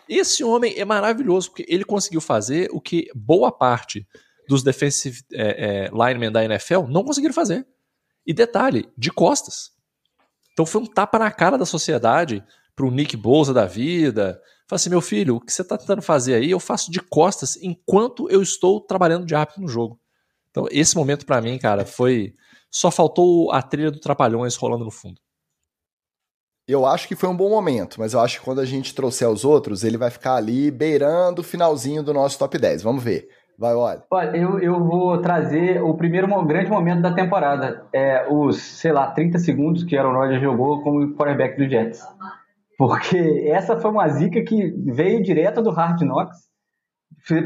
Esse 0.08 0.44
homem 0.44 0.74
é 0.78 0.84
maravilhoso, 0.84 1.50
porque 1.50 1.66
ele 1.68 1.84
conseguiu 1.84 2.20
fazer 2.20 2.68
o 2.70 2.80
que 2.80 3.10
boa 3.12 3.50
parte 3.50 4.06
dos 4.48 4.62
defensive 4.62 5.24
é, 5.32 5.88
é, 5.88 5.90
linemen 5.90 6.30
da 6.30 6.44
NFL 6.44 6.82
não 6.88 7.02
conseguiram 7.02 7.34
fazer. 7.34 7.66
E 8.24 8.32
detalhe, 8.32 8.88
de 8.96 9.10
costas. 9.10 9.72
Então 10.52 10.64
foi 10.64 10.80
um 10.80 10.86
tapa 10.86 11.18
na 11.18 11.32
cara 11.32 11.58
da 11.58 11.66
sociedade 11.66 12.44
pro 12.76 12.92
Nick 12.92 13.16
Bosa 13.16 13.52
da 13.52 13.66
vida. 13.66 14.40
Fala 14.68 14.76
assim, 14.76 14.90
meu 14.90 15.00
filho, 15.00 15.34
o 15.34 15.40
que 15.40 15.52
você 15.52 15.62
está 15.62 15.76
tentando 15.76 16.00
fazer 16.00 16.34
aí, 16.34 16.52
eu 16.52 16.60
faço 16.60 16.92
de 16.92 17.00
costas 17.00 17.56
enquanto 17.56 18.30
eu 18.30 18.40
estou 18.40 18.80
trabalhando 18.80 19.26
de 19.26 19.34
árbitro 19.34 19.62
no 19.62 19.68
jogo. 19.68 19.98
Então 20.48 20.68
esse 20.70 20.94
momento 20.94 21.26
para 21.26 21.40
mim, 21.40 21.58
cara, 21.58 21.84
foi 21.84 22.34
só 22.76 22.90
faltou 22.90 23.50
a 23.52 23.62
trilha 23.62 23.90
do 23.90 23.98
Trapalhões 23.98 24.54
rolando 24.54 24.84
no 24.84 24.90
fundo. 24.90 25.18
Eu 26.68 26.84
acho 26.84 27.08
que 27.08 27.16
foi 27.16 27.28
um 27.28 27.36
bom 27.36 27.48
momento, 27.48 27.98
mas 27.98 28.12
eu 28.12 28.20
acho 28.20 28.38
que 28.38 28.44
quando 28.44 28.60
a 28.60 28.66
gente 28.66 28.94
trouxer 28.94 29.28
os 29.30 29.44
outros, 29.46 29.82
ele 29.82 29.96
vai 29.96 30.10
ficar 30.10 30.34
ali 30.34 30.70
beirando 30.70 31.40
o 31.40 31.44
finalzinho 31.44 32.02
do 32.02 32.12
nosso 32.12 32.38
top 32.38 32.58
10. 32.58 32.82
Vamos 32.82 33.02
ver. 33.02 33.28
Vai, 33.58 33.72
olha. 33.74 34.02
Olha, 34.10 34.36
eu, 34.36 34.58
eu 34.58 34.84
vou 34.84 35.18
trazer 35.22 35.82
o 35.82 35.94
primeiro 35.94 36.26
grande 36.44 36.68
momento 36.68 37.00
da 37.00 37.14
temporada. 37.14 37.86
É, 37.92 38.26
os, 38.30 38.60
sei 38.60 38.92
lá, 38.92 39.10
30 39.10 39.38
segundos 39.38 39.82
que 39.82 39.96
Aaron 39.96 40.12
Rodgers 40.12 40.42
jogou 40.42 40.82
como 40.82 41.14
quarterback 41.14 41.56
do 41.56 41.70
Jets. 41.70 42.02
Porque 42.76 43.16
essa 43.48 43.78
foi 43.78 43.90
uma 43.90 44.06
zica 44.08 44.42
que 44.42 44.70
veio 44.84 45.22
direto 45.22 45.62
do 45.62 45.70
Hard 45.70 46.02
Knocks, 46.02 46.36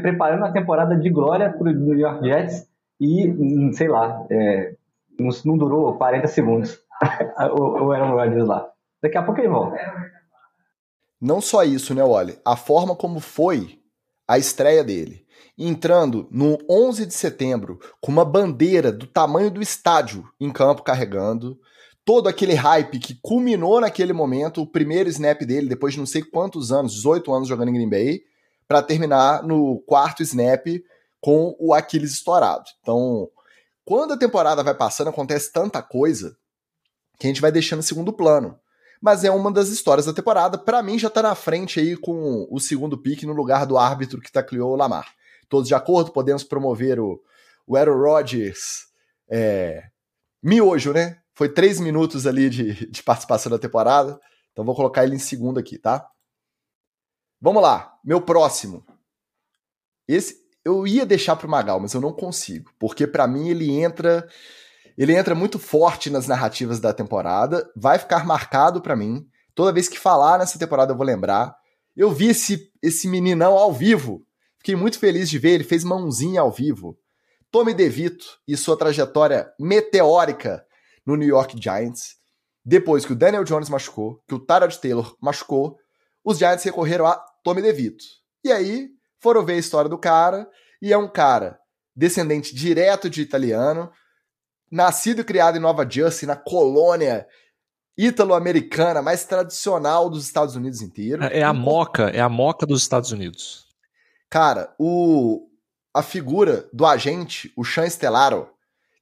preparando 0.01 0.43
a 0.43 0.51
temporada 0.51 0.97
de 0.97 1.09
glória 1.09 1.49
para 1.49 1.69
o 1.69 1.73
New 1.73 1.97
York 1.97 2.27
Jets 2.27 2.67
e, 2.99 3.73
sei 3.73 3.87
lá, 3.87 4.25
é, 4.29 4.75
não, 5.19 5.29
não 5.45 5.57
durou 5.57 5.97
40 5.97 6.27
segundos 6.27 6.79
o, 7.57 7.85
o 7.85 7.91
Aaron 7.91 8.15
Rodgers 8.15 8.47
lá. 8.47 8.69
Daqui 9.01 9.17
a 9.17 9.23
pouco 9.23 9.39
ele 9.39 9.49
volta. 9.49 9.77
Não 11.19 11.41
só 11.41 11.63
isso, 11.63 11.93
né, 11.93 12.03
Wally? 12.03 12.39
A 12.45 12.55
forma 12.55 12.95
como 12.95 13.19
foi 13.19 13.79
a 14.27 14.37
estreia 14.37 14.83
dele. 14.83 15.25
Entrando 15.57 16.27
no 16.31 16.57
11 16.69 17.05
de 17.05 17.13
setembro 17.13 17.79
com 17.99 18.11
uma 18.11 18.25
bandeira 18.25 18.91
do 18.91 19.05
tamanho 19.05 19.51
do 19.51 19.61
estádio 19.61 20.27
em 20.39 20.51
campo 20.51 20.83
carregando. 20.83 21.59
Todo 22.03 22.27
aquele 22.27 22.53
hype 22.53 22.97
que 22.99 23.19
culminou 23.21 23.79
naquele 23.79 24.13
momento, 24.13 24.61
o 24.61 24.67
primeiro 24.67 25.09
snap 25.09 25.41
dele, 25.41 25.69
depois 25.69 25.93
de 25.93 25.99
não 25.99 26.05
sei 26.07 26.23
quantos 26.23 26.71
anos, 26.71 26.93
18 26.93 27.31
anos 27.31 27.47
jogando 27.47 27.69
em 27.69 27.73
Green 27.73 27.89
Bay, 27.89 28.21
para 28.67 28.81
terminar 28.81 29.43
no 29.43 29.79
quarto 29.85 30.23
snap 30.23 30.65
com 31.19 31.55
o 31.59 31.73
Aquiles 31.73 32.13
estourado. 32.13 32.63
Então, 32.81 33.29
quando 33.91 34.13
a 34.13 34.17
temporada 34.17 34.63
vai 34.63 34.73
passando, 34.73 35.09
acontece 35.09 35.51
tanta 35.51 35.83
coisa 35.83 36.37
que 37.19 37.27
a 37.27 37.29
gente 37.29 37.41
vai 37.41 37.51
deixando 37.51 37.79
em 37.79 37.81
segundo 37.81 38.13
plano. 38.13 38.57
Mas 39.01 39.25
é 39.25 39.29
uma 39.29 39.51
das 39.51 39.67
histórias 39.67 40.05
da 40.05 40.13
temporada. 40.13 40.57
Para 40.57 40.81
mim, 40.81 40.97
já 40.97 41.09
tá 41.09 41.21
na 41.21 41.35
frente 41.35 41.77
aí 41.77 41.97
com 41.97 42.47
o 42.49 42.57
segundo 42.57 42.97
pique 42.97 43.25
no 43.25 43.33
lugar 43.33 43.65
do 43.65 43.77
árbitro 43.77 44.21
que 44.21 44.31
tacleou 44.31 44.71
o 44.71 44.75
Lamar. 44.77 45.13
Todos 45.49 45.67
de 45.67 45.75
acordo? 45.75 46.13
Podemos 46.13 46.41
promover 46.41 47.01
o, 47.01 47.21
o 47.67 47.75
Aaron 47.75 47.97
Rodgers 47.97 48.85
é, 49.29 49.83
miojo, 50.41 50.93
né? 50.93 51.19
Foi 51.33 51.49
três 51.49 51.77
minutos 51.77 52.25
ali 52.25 52.49
de, 52.49 52.89
de 52.89 53.03
participação 53.03 53.51
da 53.51 53.59
temporada. 53.59 54.17
Então 54.53 54.63
vou 54.63 54.73
colocar 54.73 55.03
ele 55.03 55.17
em 55.17 55.19
segundo 55.19 55.59
aqui, 55.59 55.77
tá? 55.77 56.09
Vamos 57.41 57.61
lá, 57.61 57.93
meu 58.05 58.21
próximo. 58.21 58.85
Esse 60.07 60.40
eu 60.63 60.85
ia 60.85 61.05
deixar 61.05 61.35
pro 61.35 61.49
Magal, 61.49 61.79
mas 61.79 61.93
eu 61.93 62.01
não 62.01 62.13
consigo, 62.13 62.71
porque 62.79 63.07
para 63.07 63.27
mim 63.27 63.49
ele 63.49 63.71
entra 63.71 64.27
ele 64.97 65.15
entra 65.15 65.33
muito 65.33 65.57
forte 65.57 66.09
nas 66.09 66.27
narrativas 66.27 66.79
da 66.79 66.93
temporada, 66.93 67.67
vai 67.75 67.97
ficar 67.97 68.25
marcado 68.25 68.81
para 68.81 68.95
mim. 68.95 69.25
Toda 69.55 69.71
vez 69.71 69.87
que 69.87 69.97
falar 69.97 70.37
nessa 70.37 70.59
temporada 70.59 70.91
eu 70.91 70.97
vou 70.97 71.05
lembrar. 71.05 71.55
Eu 71.95 72.11
vi 72.11 72.27
esse 72.27 72.71
esse 72.81 73.07
meninão 73.07 73.57
ao 73.57 73.73
vivo. 73.73 74.25
Fiquei 74.57 74.75
muito 74.75 74.99
feliz 74.99 75.29
de 75.29 75.39
ver, 75.39 75.51
ele 75.51 75.63
fez 75.63 75.83
mãozinha 75.83 76.41
ao 76.41 76.51
vivo. 76.51 76.97
Tommy 77.49 77.73
DeVito 77.73 78.25
e 78.47 78.55
sua 78.55 78.77
trajetória 78.77 79.51
meteórica 79.59 80.63
no 81.05 81.15
New 81.15 81.27
York 81.27 81.59
Giants. 81.61 82.15
Depois 82.63 83.05
que 83.05 83.13
o 83.13 83.15
Daniel 83.15 83.43
Jones 83.43 83.69
machucou, 83.69 84.21
que 84.27 84.35
o 84.35 84.39
Tyrod 84.39 84.79
Taylor 84.79 85.15
machucou, 85.19 85.77
os 86.23 86.37
Giants 86.37 86.63
recorreram 86.63 87.07
a 87.07 87.15
Tommy 87.43 87.61
DeVito. 87.61 88.03
E 88.43 88.51
aí 88.51 88.89
foram 89.21 89.45
ver 89.45 89.53
a 89.53 89.59
história 89.59 89.89
do 89.89 89.97
cara, 89.97 90.49
e 90.81 90.91
é 90.91 90.97
um 90.97 91.07
cara 91.07 91.59
descendente 91.95 92.55
direto 92.55 93.09
de 93.09 93.21
italiano, 93.21 93.91
nascido 94.71 95.21
e 95.21 95.23
criado 95.23 95.57
em 95.57 95.61
Nova 95.61 95.87
Jersey, 95.89 96.27
na 96.27 96.35
colônia 96.35 97.27
ítalo-americana 97.97 99.01
mais 99.01 99.25
tradicional 99.25 100.09
dos 100.09 100.25
Estados 100.25 100.55
Unidos 100.55 100.81
inteiro. 100.81 101.23
É 101.23 101.43
a 101.43 101.53
moca, 101.53 102.09
é 102.09 102.19
a 102.19 102.29
moca 102.29 102.65
dos 102.65 102.81
Estados 102.81 103.11
Unidos. 103.11 103.67
Cara, 104.29 104.73
o 104.79 105.47
a 105.93 106.01
figura 106.01 106.69
do 106.71 106.85
agente, 106.85 107.51
o 107.55 107.65
Sean 107.65 107.89
Stellaro, 107.89 108.49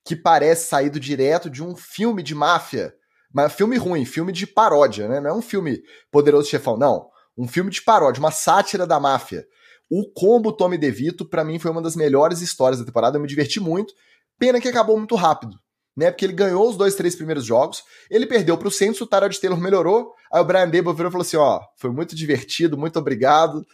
que 0.04 0.16
parece 0.16 0.68
saído 0.68 1.00
direto 1.00 1.50
de 1.50 1.64
um 1.64 1.76
filme 1.76 2.24
de 2.24 2.34
máfia, 2.34 2.96
mas 3.32 3.54
filme 3.54 3.78
ruim, 3.78 4.06
filme 4.06 4.32
de 4.32 4.48
paródia, 4.48 5.08
né? 5.08 5.20
Não 5.20 5.30
é 5.30 5.34
um 5.34 5.42
filme 5.42 5.84
poderoso 6.12 6.50
chefão, 6.50 6.78
não. 6.78 7.08
Um 7.38 7.48
filme 7.48 7.70
de 7.70 7.84
paródia, 7.84 8.20
uma 8.20 8.32
sátira 8.32 8.88
da 8.88 9.00
máfia. 9.00 9.46
O 9.90 10.10
combo 10.12 10.52
Tommy 10.52 10.78
DeVito, 10.78 11.26
para 11.26 11.44
mim, 11.44 11.58
foi 11.58 11.72
uma 11.72 11.82
das 11.82 11.96
melhores 11.96 12.42
histórias 12.42 12.80
da 12.80 12.86
temporada. 12.86 13.18
Eu 13.18 13.22
me 13.22 13.28
diverti 13.28 13.60
muito. 13.60 13.94
Pena 14.38 14.62
que 14.62 14.68
acabou 14.68 14.98
muito 14.98 15.16
rápido, 15.16 15.58
né? 15.98 16.12
Porque 16.12 16.26
ele 16.26 16.34
ganhou 16.34 16.70
os 16.70 16.78
dois, 16.78 16.96
três 16.96 17.16
primeiros 17.16 17.44
jogos. 17.44 17.84
Ele 18.10 18.26
perdeu 18.26 18.58
pro 18.58 18.72
Saints, 18.72 19.02
o 19.02 19.08
Tyrod 19.08 19.40
Taylor 19.40 19.60
melhorou. 19.60 20.14
Aí 20.32 20.42
o 20.42 20.46
Brian 20.46 20.70
Dable 20.70 20.94
virou 20.94 21.10
e 21.10 21.12
falou 21.12 21.22
assim: 21.22 21.38
ó, 21.38 21.62
foi 21.76 21.90
muito 21.90 22.16
divertido, 22.16 22.78
muito 22.78 23.00
obrigado. 23.00 23.66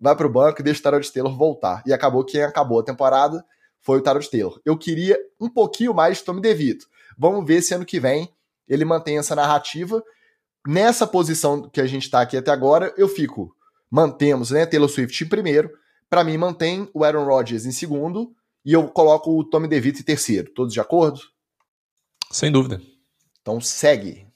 Vai 0.00 0.16
pro 0.16 0.30
banco 0.30 0.60
e 0.60 0.64
deixa 0.64 0.80
o 0.80 0.82
Tyrod 0.82 1.12
Taylor 1.12 1.36
voltar. 1.36 1.82
E 1.86 1.92
acabou 1.92 2.24
quem 2.24 2.42
acabou 2.42 2.80
a 2.80 2.82
temporada 2.84 3.44
foi 3.80 3.98
o 3.98 4.02
Tyrod 4.02 4.30
Taylor. 4.30 4.60
Eu 4.64 4.76
queria 4.76 5.18
um 5.40 5.48
pouquinho 5.48 5.94
mais 5.94 6.18
de 6.18 6.24
Tommy 6.24 6.40
DeVito. 6.40 6.86
Vamos 7.18 7.46
ver 7.46 7.62
se 7.62 7.74
ano 7.74 7.84
que 7.84 7.98
vem 7.98 8.32
ele 8.68 8.84
mantém 8.84 9.18
essa 9.18 9.34
narrativa. 9.34 10.02
Nessa 10.66 11.06
posição 11.06 11.68
que 11.68 11.80
a 11.80 11.86
gente 11.86 12.04
está 12.04 12.20
aqui 12.20 12.36
até 12.36 12.50
agora, 12.50 12.94
eu 12.96 13.08
fico 13.08 13.54
mantemos 13.90 14.50
né, 14.50 14.64
Taylor 14.64 14.88
Swift 14.88 15.24
em 15.24 15.28
primeiro. 15.28 15.70
Para 16.08 16.24
mim, 16.24 16.36
mantém 16.36 16.88
o 16.94 17.04
Aaron 17.04 17.24
Rodgers 17.24 17.66
em 17.66 17.72
segundo. 17.72 18.34
E 18.64 18.72
eu 18.72 18.88
coloco 18.88 19.38
o 19.38 19.44
Tommy 19.44 19.66
DeVito 19.66 20.00
em 20.00 20.04
terceiro. 20.04 20.52
Todos 20.52 20.72
de 20.72 20.80
acordo? 20.80 21.20
Sem 22.30 22.52
dúvida. 22.52 22.80
Então 23.40 23.60
segue. 23.60 24.26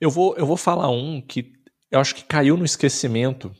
Eu 0.00 0.10
vou, 0.10 0.36
eu 0.36 0.46
vou 0.46 0.56
falar 0.56 0.90
um 0.90 1.20
que 1.20 1.52
eu 1.90 1.98
acho 1.98 2.14
que 2.14 2.24
caiu 2.24 2.56
no 2.56 2.64
esquecimento, 2.64 3.54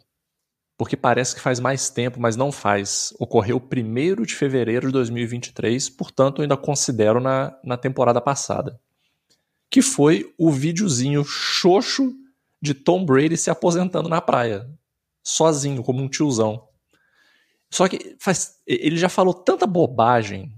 porque 0.77 0.97
parece 0.97 1.35
que 1.35 1.41
faz 1.41 1.59
mais 1.59 1.89
tempo, 1.89 2.21
mas 2.21 2.37
não 2.37 2.53
faz. 2.53 3.15
Ocorreu 3.19 3.57
1 3.57 4.23
de 4.23 4.35
fevereiro 4.35 4.89
de 4.89 4.93
2023, 4.93 5.89
portanto, 5.91 6.39
eu 6.39 6.43
ainda 6.43 6.57
considero 6.57 7.21
na, 7.21 7.57
na 7.65 7.77
temporada 7.77 8.21
passada. 8.21 8.79
Que 9.71 9.81
foi 9.81 10.35
o 10.37 10.51
videozinho 10.51 11.25
xoxo 11.25 12.13
de 12.61 12.75
Tom 12.75 13.05
Brady 13.05 13.37
se 13.37 13.51
aposentando 13.51 14.09
na 14.09 14.21
praia 14.21 14.69
sozinho, 15.25 15.83
como 15.83 16.03
um 16.03 16.09
tiozão. 16.09 16.69
Só 17.71 17.89
que 17.89 18.15
faz, 18.21 18.61
ele 18.67 18.97
já 18.97 19.09
falou 19.09 19.35
tanta 19.35 19.67
bobagem 19.67 20.53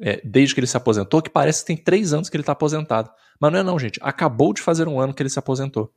é, 0.00 0.20
desde 0.24 0.54
que 0.54 0.60
ele 0.60 0.66
se 0.66 0.76
aposentou 0.76 1.22
que 1.22 1.30
parece 1.30 1.60
que 1.60 1.66
tem 1.66 1.76
três 1.76 2.12
anos 2.12 2.28
que 2.28 2.36
ele 2.36 2.42
está 2.42 2.52
aposentado. 2.52 3.10
Mas 3.38 3.52
não 3.52 3.58
é 3.58 3.62
não, 3.62 3.78
gente. 3.78 4.00
Acabou 4.02 4.52
de 4.52 4.62
fazer 4.62 4.88
um 4.88 4.98
ano 4.98 5.14
que 5.14 5.22
ele 5.22 5.30
se 5.30 5.38
aposentou. 5.38 5.92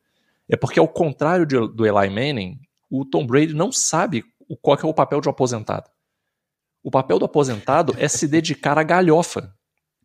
É 0.48 0.56
porque, 0.56 0.80
ao 0.80 0.88
contrário 0.88 1.46
de, 1.46 1.56
do 1.56 1.86
Eli 1.86 2.10
Manning, 2.10 2.60
o 2.90 3.06
Tom 3.06 3.26
Brady 3.26 3.54
não 3.54 3.72
sabe 3.72 4.24
qual 4.62 4.78
é 4.78 4.86
o 4.86 4.94
papel 4.94 5.22
de 5.22 5.28
um 5.28 5.32
aposentado. 5.32 5.90
O 6.84 6.92
papel 6.92 7.18
do 7.18 7.26
aposentado 7.26 7.96
é 7.98 8.08
se 8.08 8.28
dedicar 8.28 8.78
à 8.78 8.84
galhofa. 8.84 9.56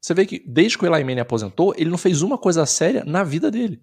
Você 0.00 0.14
vê 0.14 0.24
que 0.24 0.42
desde 0.46 0.78
que 0.78 0.84
o 0.84 0.94
Eli 0.94 1.02
Manning 1.02 1.20
aposentou, 1.20 1.74
ele 1.76 1.90
não 1.90 1.98
fez 1.98 2.22
uma 2.22 2.38
coisa 2.38 2.64
séria 2.64 3.04
na 3.04 3.24
vida 3.24 3.50
dele. 3.50 3.82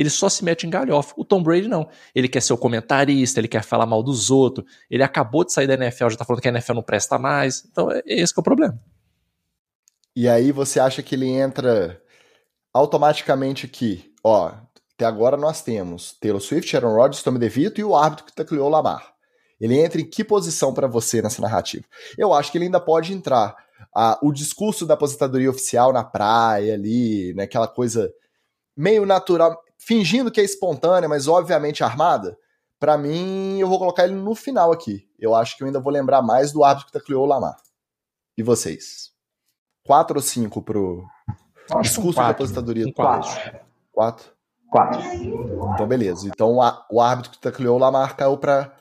Ele 0.00 0.08
só 0.08 0.30
se 0.30 0.42
mete 0.42 0.66
em 0.66 0.70
galhofa. 0.70 1.12
O 1.14 1.26
Tom 1.26 1.42
Brady 1.42 1.68
não. 1.68 1.86
Ele 2.14 2.26
quer 2.26 2.40
ser 2.40 2.54
o 2.54 2.56
comentarista, 2.56 3.38
ele 3.38 3.46
quer 3.46 3.62
falar 3.62 3.84
mal 3.84 4.02
dos 4.02 4.30
outros. 4.30 4.66
Ele 4.90 5.02
acabou 5.02 5.44
de 5.44 5.52
sair 5.52 5.66
da 5.66 5.74
NFL, 5.74 6.08
já 6.08 6.16
tá 6.16 6.24
falando 6.24 6.40
que 6.40 6.48
a 6.48 6.52
NFL 6.52 6.72
não 6.72 6.82
presta 6.82 7.18
mais. 7.18 7.66
Então, 7.70 7.90
é 7.92 8.00
esse 8.06 8.32
é 8.34 8.40
o 8.40 8.42
problema. 8.42 8.80
E 10.16 10.26
aí 10.26 10.52
você 10.52 10.80
acha 10.80 11.02
que 11.02 11.14
ele 11.14 11.28
entra 11.28 12.00
automaticamente 12.72 13.66
aqui? 13.66 14.10
Ó, 14.24 14.50
até 14.94 15.04
agora 15.04 15.36
nós 15.36 15.60
temos 15.60 16.14
Taylor 16.18 16.40
Swift, 16.40 16.74
Aaron 16.74 16.94
Rodgers, 16.94 17.22
Tommy 17.22 17.38
DeVito 17.38 17.78
e 17.78 17.84
o 17.84 17.94
árbitro 17.94 18.24
que 18.24 18.32
tacleou 18.32 18.68
o 18.68 18.70
Lamar. 18.70 19.12
Ele 19.60 19.78
entra 19.78 20.00
em 20.00 20.08
que 20.08 20.24
posição 20.24 20.72
para 20.72 20.86
você 20.86 21.20
nessa 21.20 21.42
narrativa? 21.42 21.84
Eu 22.16 22.32
acho 22.32 22.50
que 22.50 22.56
ele 22.56 22.64
ainda 22.64 22.80
pode 22.80 23.12
entrar. 23.12 23.54
Ah, 23.94 24.18
o 24.22 24.32
discurso 24.32 24.86
da 24.86 24.94
aposentadoria 24.94 25.50
oficial 25.50 25.92
na 25.92 26.02
praia 26.02 26.72
ali, 26.72 27.34
né, 27.34 27.42
aquela 27.42 27.68
coisa 27.68 28.10
meio 28.74 29.04
natural 29.04 29.60
fingindo 29.80 30.30
que 30.30 30.40
é 30.40 30.44
espontânea, 30.44 31.08
mas 31.08 31.26
obviamente 31.26 31.82
armada, 31.82 32.38
para 32.78 32.96
mim 32.96 33.58
eu 33.58 33.66
vou 33.66 33.78
colocar 33.78 34.04
ele 34.04 34.14
no 34.14 34.34
final 34.34 34.70
aqui. 34.70 35.08
Eu 35.18 35.34
acho 35.34 35.56
que 35.56 35.62
eu 35.62 35.66
ainda 35.66 35.80
vou 35.80 35.92
lembrar 35.92 36.22
mais 36.22 36.52
do 36.52 36.62
árbitro 36.62 36.86
que 36.86 36.92
tacleou 36.92 37.24
o 37.24 37.26
Lamar. 37.26 37.56
E 38.36 38.42
vocês? 38.42 39.10
Quatro 39.84 40.16
ou 40.16 40.22
cinco 40.22 40.62
pro 40.62 41.04
discurso 41.80 42.14
quatro, 42.14 42.24
de 42.24 42.30
aposentadoria 42.30 42.86
do 42.86 42.92
quatro. 42.92 43.30
Quatro? 43.90 44.32
Quatro. 44.70 45.00
Então, 45.74 45.86
beleza. 45.86 46.28
Então, 46.28 46.58
o 46.90 47.00
árbitro 47.00 47.32
que 47.32 47.38
tacleou 47.38 47.76
o 47.76 47.80
Lamar 47.80 48.16
caiu 48.16 48.38
para 48.38 48.72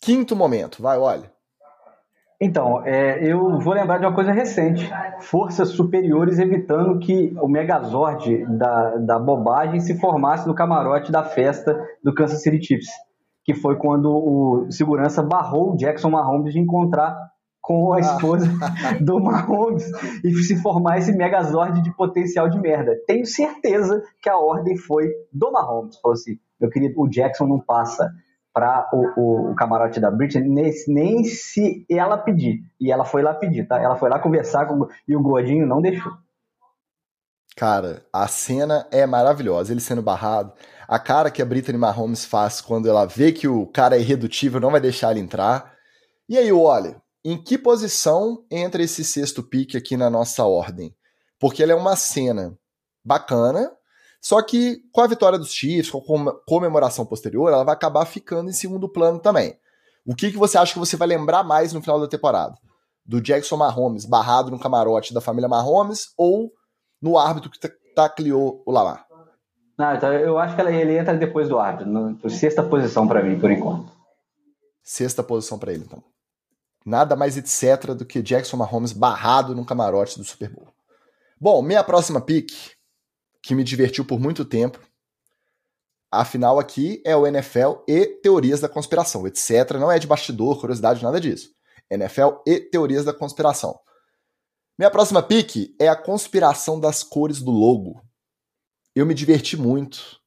quinto 0.00 0.36
momento. 0.36 0.82
Vai, 0.82 0.98
olha. 0.98 1.31
Então, 2.44 2.84
é, 2.84 3.24
eu 3.24 3.56
vou 3.60 3.72
lembrar 3.72 3.98
de 3.98 4.04
uma 4.04 4.12
coisa 4.12 4.32
recente: 4.32 4.90
forças 5.20 5.68
superiores 5.68 6.40
evitando 6.40 6.98
que 6.98 7.32
o 7.40 7.46
Megazord 7.46 8.44
da, 8.58 8.96
da 8.96 9.16
bobagem 9.16 9.78
se 9.78 9.96
formasse 10.00 10.48
no 10.48 10.54
camarote 10.54 11.12
da 11.12 11.22
festa 11.22 11.80
do 12.02 12.12
Kansas 12.12 12.42
City 12.42 12.60
Chiefs, 12.60 12.88
que 13.44 13.54
foi 13.54 13.76
quando 13.76 14.10
o 14.10 14.66
segurança 14.72 15.22
barrou 15.22 15.72
o 15.72 15.76
Jackson 15.76 16.10
Mahomes 16.10 16.52
de 16.52 16.58
encontrar 16.58 17.16
com 17.60 17.92
a 17.92 18.00
esposa 18.00 18.50
do 19.00 19.20
Mahomes 19.20 19.88
e 20.24 20.34
se 20.42 20.60
formar 20.60 20.98
esse 20.98 21.12
Megazord 21.12 21.80
de 21.80 21.94
potencial 21.94 22.48
de 22.48 22.60
merda. 22.60 22.96
Tenho 23.06 23.24
certeza 23.24 24.02
que 24.20 24.28
a 24.28 24.36
ordem 24.36 24.76
foi 24.76 25.08
do 25.32 25.52
Mahomes. 25.52 25.96
Falou 26.00 26.14
assim: 26.14 26.32
meu 26.60 26.68
querido, 26.68 27.00
o 27.00 27.08
Jackson 27.08 27.46
não 27.46 27.60
passa 27.60 28.10
para 28.52 28.88
o, 28.92 29.50
o, 29.50 29.54
camarote 29.54 29.98
da 29.98 30.10
Britney, 30.10 30.48
nem, 30.48 30.72
nem 30.88 31.24
se 31.24 31.86
ela 31.90 32.18
pedir. 32.18 32.60
E 32.80 32.92
ela 32.92 33.04
foi 33.04 33.22
lá 33.22 33.32
pedir, 33.32 33.66
tá? 33.66 33.80
Ela 33.80 33.96
foi 33.96 34.10
lá 34.10 34.18
conversar 34.18 34.66
com 34.66 34.86
e 35.08 35.16
o 35.16 35.22
gordinho 35.22 35.66
não 35.66 35.80
deixou. 35.80 36.12
Cara, 37.56 38.04
a 38.12 38.26
cena 38.28 38.86
é 38.90 39.06
maravilhosa. 39.06 39.72
Ele 39.72 39.80
sendo 39.80 40.02
barrado. 40.02 40.52
A 40.86 40.98
cara 40.98 41.30
que 41.30 41.40
a 41.40 41.46
Britney 41.46 41.78
Mahomes 41.78 42.24
faz 42.24 42.60
quando 42.60 42.88
ela 42.88 43.06
vê 43.06 43.32
que 43.32 43.48
o 43.48 43.66
cara 43.66 43.96
é 43.96 44.00
irredutível, 44.00 44.60
não 44.60 44.70
vai 44.70 44.80
deixar 44.80 45.10
ele 45.10 45.20
entrar. 45.20 45.72
E 46.28 46.36
aí, 46.36 46.52
olha, 46.52 47.00
em 47.24 47.42
que 47.42 47.56
posição 47.56 48.44
entra 48.50 48.82
esse 48.82 49.04
sexto 49.04 49.42
pique 49.42 49.76
aqui 49.76 49.96
na 49.96 50.10
nossa 50.10 50.44
ordem? 50.44 50.94
Porque 51.38 51.62
ela 51.62 51.72
é 51.72 51.74
uma 51.74 51.96
cena 51.96 52.56
bacana, 53.04 53.70
só 54.22 54.40
que 54.40 54.80
com 54.92 55.00
a 55.00 55.06
vitória 55.08 55.36
dos 55.36 55.52
Chiefs, 55.52 55.90
com 55.90 56.28
a 56.28 56.32
comemoração 56.46 57.04
posterior, 57.04 57.52
ela 57.52 57.64
vai 57.64 57.74
acabar 57.74 58.06
ficando 58.06 58.48
em 58.48 58.52
segundo 58.52 58.88
plano 58.88 59.18
também. 59.18 59.58
O 60.06 60.14
que, 60.14 60.30
que 60.30 60.38
você 60.38 60.56
acha 60.56 60.72
que 60.72 60.78
você 60.78 60.96
vai 60.96 61.08
lembrar 61.08 61.42
mais 61.42 61.72
no 61.72 61.82
final 61.82 62.00
da 62.00 62.06
temporada? 62.06 62.54
Do 63.04 63.20
Jackson 63.20 63.56
Mahomes 63.56 64.04
barrado 64.04 64.48
no 64.48 64.60
camarote 64.60 65.12
da 65.12 65.20
família 65.20 65.48
Mahomes 65.48 66.12
ou 66.16 66.52
no 67.00 67.18
árbitro 67.18 67.50
que 67.50 67.58
tacleou 67.96 68.62
o 68.64 68.70
Lamar? 68.70 69.04
Não, 69.76 69.92
então 69.92 70.12
eu 70.12 70.38
acho 70.38 70.54
que 70.54 70.62
ele 70.62 70.96
entra 70.96 71.14
depois 71.14 71.48
do 71.48 71.58
árbitro, 71.58 71.90
no, 71.90 72.30
sexta 72.30 72.62
posição 72.62 73.08
para 73.08 73.24
mim, 73.24 73.40
por 73.40 73.50
enquanto. 73.50 73.90
Sexta 74.84 75.24
posição 75.24 75.58
para 75.58 75.72
ele, 75.72 75.82
então. 75.84 76.00
Nada 76.86 77.16
mais 77.16 77.36
etc 77.36 77.92
do 77.92 78.04
que 78.04 78.22
Jackson 78.22 78.56
Mahomes 78.56 78.92
barrado 78.92 79.52
no 79.52 79.66
camarote 79.66 80.16
do 80.16 80.24
Super 80.24 80.48
Bowl. 80.48 80.68
Bom, 81.40 81.60
minha 81.60 81.82
próxima 81.82 82.20
pick 82.20 82.52
que 83.42 83.54
me 83.54 83.64
divertiu 83.64 84.04
por 84.04 84.20
muito 84.20 84.44
tempo. 84.44 84.78
Afinal, 86.10 86.58
aqui 86.58 87.02
é 87.04 87.16
o 87.16 87.26
NFL 87.26 87.82
e 87.88 88.06
teorias 88.06 88.60
da 88.60 88.68
conspiração, 88.68 89.26
etc. 89.26 89.72
Não 89.72 89.90
é 89.90 89.98
de 89.98 90.06
bastidor, 90.06 90.60
curiosidade, 90.60 91.02
nada 91.02 91.20
disso. 91.20 91.50
NFL 91.90 92.42
e 92.46 92.60
teorias 92.60 93.04
da 93.04 93.12
conspiração. 93.12 93.78
Minha 94.78 94.90
próxima 94.90 95.22
pick 95.22 95.74
é 95.78 95.88
a 95.88 95.96
conspiração 95.96 96.78
das 96.78 97.02
cores 97.02 97.40
do 97.40 97.50
logo. 97.50 98.02
Eu 98.94 99.06
me 99.06 99.14
diverti 99.14 99.56
muito. 99.56 100.20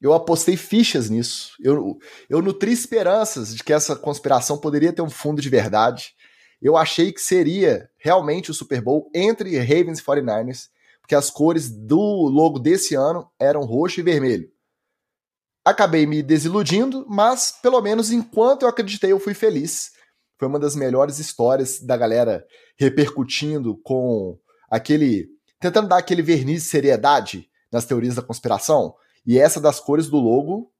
Eu 0.00 0.14
apostei 0.14 0.56
fichas 0.56 1.10
nisso. 1.10 1.52
Eu, 1.60 1.98
eu 2.28 2.40
nutri 2.40 2.72
esperanças 2.72 3.54
de 3.54 3.62
que 3.62 3.72
essa 3.72 3.94
conspiração 3.94 4.58
poderia 4.58 4.92
ter 4.92 5.02
um 5.02 5.10
fundo 5.10 5.42
de 5.42 5.48
verdade. 5.48 6.14
Eu 6.60 6.76
achei 6.76 7.12
que 7.12 7.20
seria 7.20 7.90
realmente 7.98 8.50
o 8.50 8.54
Super 8.54 8.80
Bowl 8.80 9.10
entre 9.14 9.58
Ravens 9.58 9.98
e 9.98 10.02
49ers, 10.02 10.68
porque 11.10 11.16
as 11.16 11.28
cores 11.28 11.68
do 11.68 11.98
logo 12.28 12.60
desse 12.60 12.94
ano 12.94 13.28
eram 13.36 13.64
roxo 13.64 13.98
e 13.98 14.02
vermelho. 14.02 14.48
Acabei 15.64 16.06
me 16.06 16.22
desiludindo, 16.22 17.04
mas 17.08 17.50
pelo 17.60 17.80
menos 17.80 18.12
enquanto 18.12 18.62
eu 18.62 18.68
acreditei, 18.68 19.10
eu 19.10 19.18
fui 19.18 19.34
feliz. 19.34 19.90
Foi 20.38 20.46
uma 20.46 20.60
das 20.60 20.76
melhores 20.76 21.18
histórias 21.18 21.80
da 21.80 21.96
galera 21.96 22.46
repercutindo 22.78 23.76
com 23.82 24.38
aquele. 24.70 25.26
tentando 25.58 25.88
dar 25.88 25.98
aquele 25.98 26.22
verniz 26.22 26.62
de 26.62 26.68
seriedade 26.68 27.50
nas 27.72 27.84
teorias 27.84 28.14
da 28.14 28.22
conspiração. 28.22 28.94
E 29.26 29.36
essa 29.36 29.60
das 29.60 29.80
cores 29.80 30.06
do 30.06 30.16
logo 30.16 30.72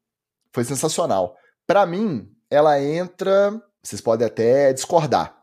foi 0.53 0.63
sensacional. 0.63 1.35
Para 1.67 1.85
mim, 1.85 2.31
ela 2.49 2.81
entra. 2.81 3.61
Vocês 3.83 4.01
podem 4.01 4.29
até 4.29 4.73
discordar. 4.73 5.37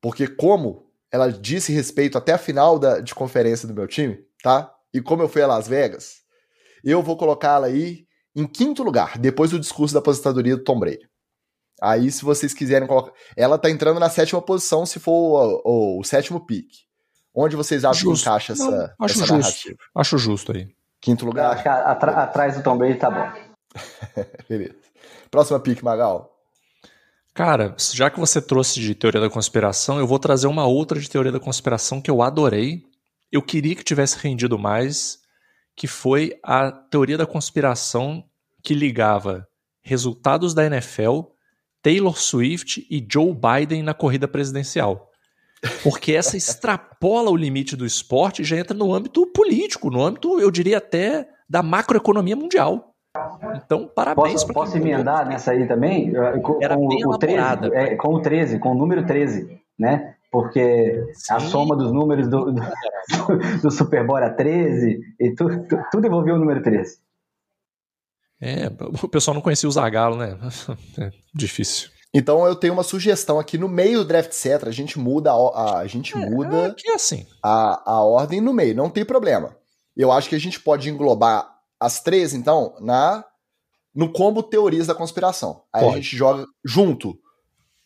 Porque, 0.00 0.26
como 0.26 0.89
ela 1.12 1.30
disse 1.32 1.72
respeito 1.72 2.16
até 2.16 2.32
a 2.32 2.38
final 2.38 2.78
da, 2.78 3.00
de 3.00 3.14
conferência 3.14 3.66
do 3.66 3.74
meu 3.74 3.86
time, 3.86 4.18
tá? 4.42 4.72
E 4.92 5.00
como 5.00 5.22
eu 5.22 5.28
fui 5.28 5.42
a 5.42 5.46
Las 5.46 5.68
Vegas, 5.68 6.16
eu 6.84 7.02
vou 7.02 7.16
colocá-la 7.16 7.66
aí 7.66 8.06
em 8.34 8.46
quinto 8.46 8.82
lugar, 8.82 9.18
depois 9.18 9.50
do 9.50 9.58
discurso 9.58 9.92
da 9.92 10.00
aposentadoria 10.00 10.56
do 10.56 10.64
Tom 10.64 10.78
Brady. 10.78 11.08
Aí, 11.82 12.10
se 12.12 12.22
vocês 12.24 12.52
quiserem 12.52 12.86
colocar. 12.86 13.12
Ela 13.36 13.56
tá 13.58 13.70
entrando 13.70 13.98
na 13.98 14.10
sétima 14.10 14.42
posição 14.42 14.84
se 14.84 15.00
for 15.00 15.12
o, 15.12 15.62
o, 15.64 16.00
o 16.00 16.04
sétimo 16.04 16.44
pick. 16.44 16.66
Onde 17.34 17.56
vocês 17.56 17.84
acham 17.84 18.10
justo. 18.10 18.24
que 18.24 18.28
encaixa 18.28 18.52
essa, 18.52 18.70
Não, 18.70 19.06
acho 19.06 19.14
essa 19.14 19.26
justo. 19.26 19.32
narrativa? 19.32 19.78
Acho 19.94 20.18
justo 20.18 20.52
aí. 20.52 20.68
Quinto 21.00 21.24
lugar? 21.24 21.52
acho 21.52 21.62
que 21.62 21.68
atrás 21.68 22.56
do 22.56 22.62
Tom 22.62 22.76
Brady 22.76 22.98
tá 22.98 23.10
bom. 23.10 23.32
Beleza. 24.48 24.74
Próxima 25.30 25.58
pick, 25.58 25.82
Magal. 25.82 26.30
Cara, 27.40 27.74
já 27.94 28.10
que 28.10 28.20
você 28.20 28.38
trouxe 28.38 28.78
de 28.78 28.94
teoria 28.94 29.18
da 29.18 29.30
conspiração, 29.30 29.98
eu 29.98 30.06
vou 30.06 30.18
trazer 30.18 30.46
uma 30.46 30.66
outra 30.66 31.00
de 31.00 31.08
teoria 31.08 31.32
da 31.32 31.40
conspiração 31.40 31.98
que 31.98 32.10
eu 32.10 32.20
adorei. 32.20 32.82
Eu 33.32 33.40
queria 33.40 33.74
que 33.74 33.82
tivesse 33.82 34.18
rendido 34.18 34.58
mais, 34.58 35.20
que 35.74 35.86
foi 35.86 36.38
a 36.42 36.70
teoria 36.70 37.16
da 37.16 37.24
conspiração 37.24 38.22
que 38.62 38.74
ligava 38.74 39.48
resultados 39.80 40.52
da 40.52 40.66
NFL, 40.66 41.22
Taylor 41.80 42.18
Swift 42.18 42.86
e 42.90 43.02
Joe 43.10 43.34
Biden 43.34 43.82
na 43.82 43.94
corrida 43.94 44.28
presidencial. 44.28 45.10
Porque 45.82 46.12
essa 46.12 46.36
extrapola 46.36 47.30
o 47.30 47.36
limite 47.36 47.74
do 47.74 47.86
esporte 47.86 48.42
e 48.42 48.44
já 48.44 48.58
entra 48.58 48.76
no 48.76 48.92
âmbito 48.92 49.26
político, 49.28 49.88
no 49.88 50.04
âmbito, 50.04 50.38
eu 50.38 50.50
diria 50.50 50.76
até, 50.76 51.26
da 51.48 51.62
macroeconomia 51.62 52.36
mundial. 52.36 52.89
Então, 53.64 53.88
parabéns 53.88 54.44
para 54.44 54.54
Posso 54.54 54.76
emendar 54.76 55.26
nessa 55.26 55.52
aí 55.52 55.66
também? 55.66 56.12
Com, 56.42 56.58
Era 56.62 56.76
com 56.76 56.86
o 56.86 57.18
13, 57.18 57.74
é, 57.74 57.96
com 57.96 58.14
o 58.14 58.20
13, 58.20 58.58
com 58.58 58.70
o 58.70 58.74
número 58.74 59.04
13, 59.06 59.60
né? 59.78 60.14
Porque 60.30 61.04
Sim. 61.14 61.34
a 61.34 61.40
soma 61.40 61.76
dos 61.76 61.92
números 61.92 62.28
do, 62.28 62.52
do, 62.52 62.62
do 63.62 63.70
Super 63.70 64.06
Bowl 64.06 64.18
era 64.18 64.30
13 64.30 65.00
e 65.18 65.34
tu, 65.34 65.48
tu, 65.64 65.78
tudo 65.90 66.06
envolveu 66.06 66.36
o 66.36 66.38
número 66.38 66.62
13. 66.62 66.98
É, 68.40 68.70
o 69.02 69.08
pessoal 69.08 69.34
não 69.34 69.42
conhecia 69.42 69.68
o 69.68 69.72
Zagalo, 69.72 70.16
né? 70.16 70.38
É 70.98 71.10
difícil. 71.34 71.90
Então 72.12 72.46
eu 72.46 72.56
tenho 72.56 72.72
uma 72.72 72.82
sugestão 72.82 73.38
aqui 73.38 73.56
no 73.56 73.68
meio 73.68 73.98
do 73.98 74.04
draft 74.04 74.32
set, 74.32 74.66
a 74.66 74.72
gente 74.72 74.98
muda 74.98 75.30
a, 75.30 75.78
a 75.78 75.86
gente 75.86 76.16
é, 76.16 76.28
muda 76.28 76.74
é 76.84 76.92
assim. 76.92 77.24
a, 77.42 77.92
a 77.92 78.02
ordem 78.02 78.40
no 78.40 78.52
meio, 78.52 78.74
não 78.74 78.90
tem 78.90 79.04
problema. 79.04 79.56
Eu 79.96 80.10
acho 80.10 80.28
que 80.28 80.34
a 80.34 80.40
gente 80.40 80.58
pode 80.58 80.88
englobar 80.90 81.48
as 81.78 82.00
três, 82.00 82.34
então, 82.34 82.74
na 82.80 83.24
no 83.94 84.12
combo 84.12 84.42
teorias 84.42 84.86
da 84.86 84.94
conspiração. 84.94 85.62
Aí 85.72 85.82
pode. 85.82 85.94
a 85.94 86.00
gente 86.00 86.16
joga 86.16 86.46
junto 86.64 87.18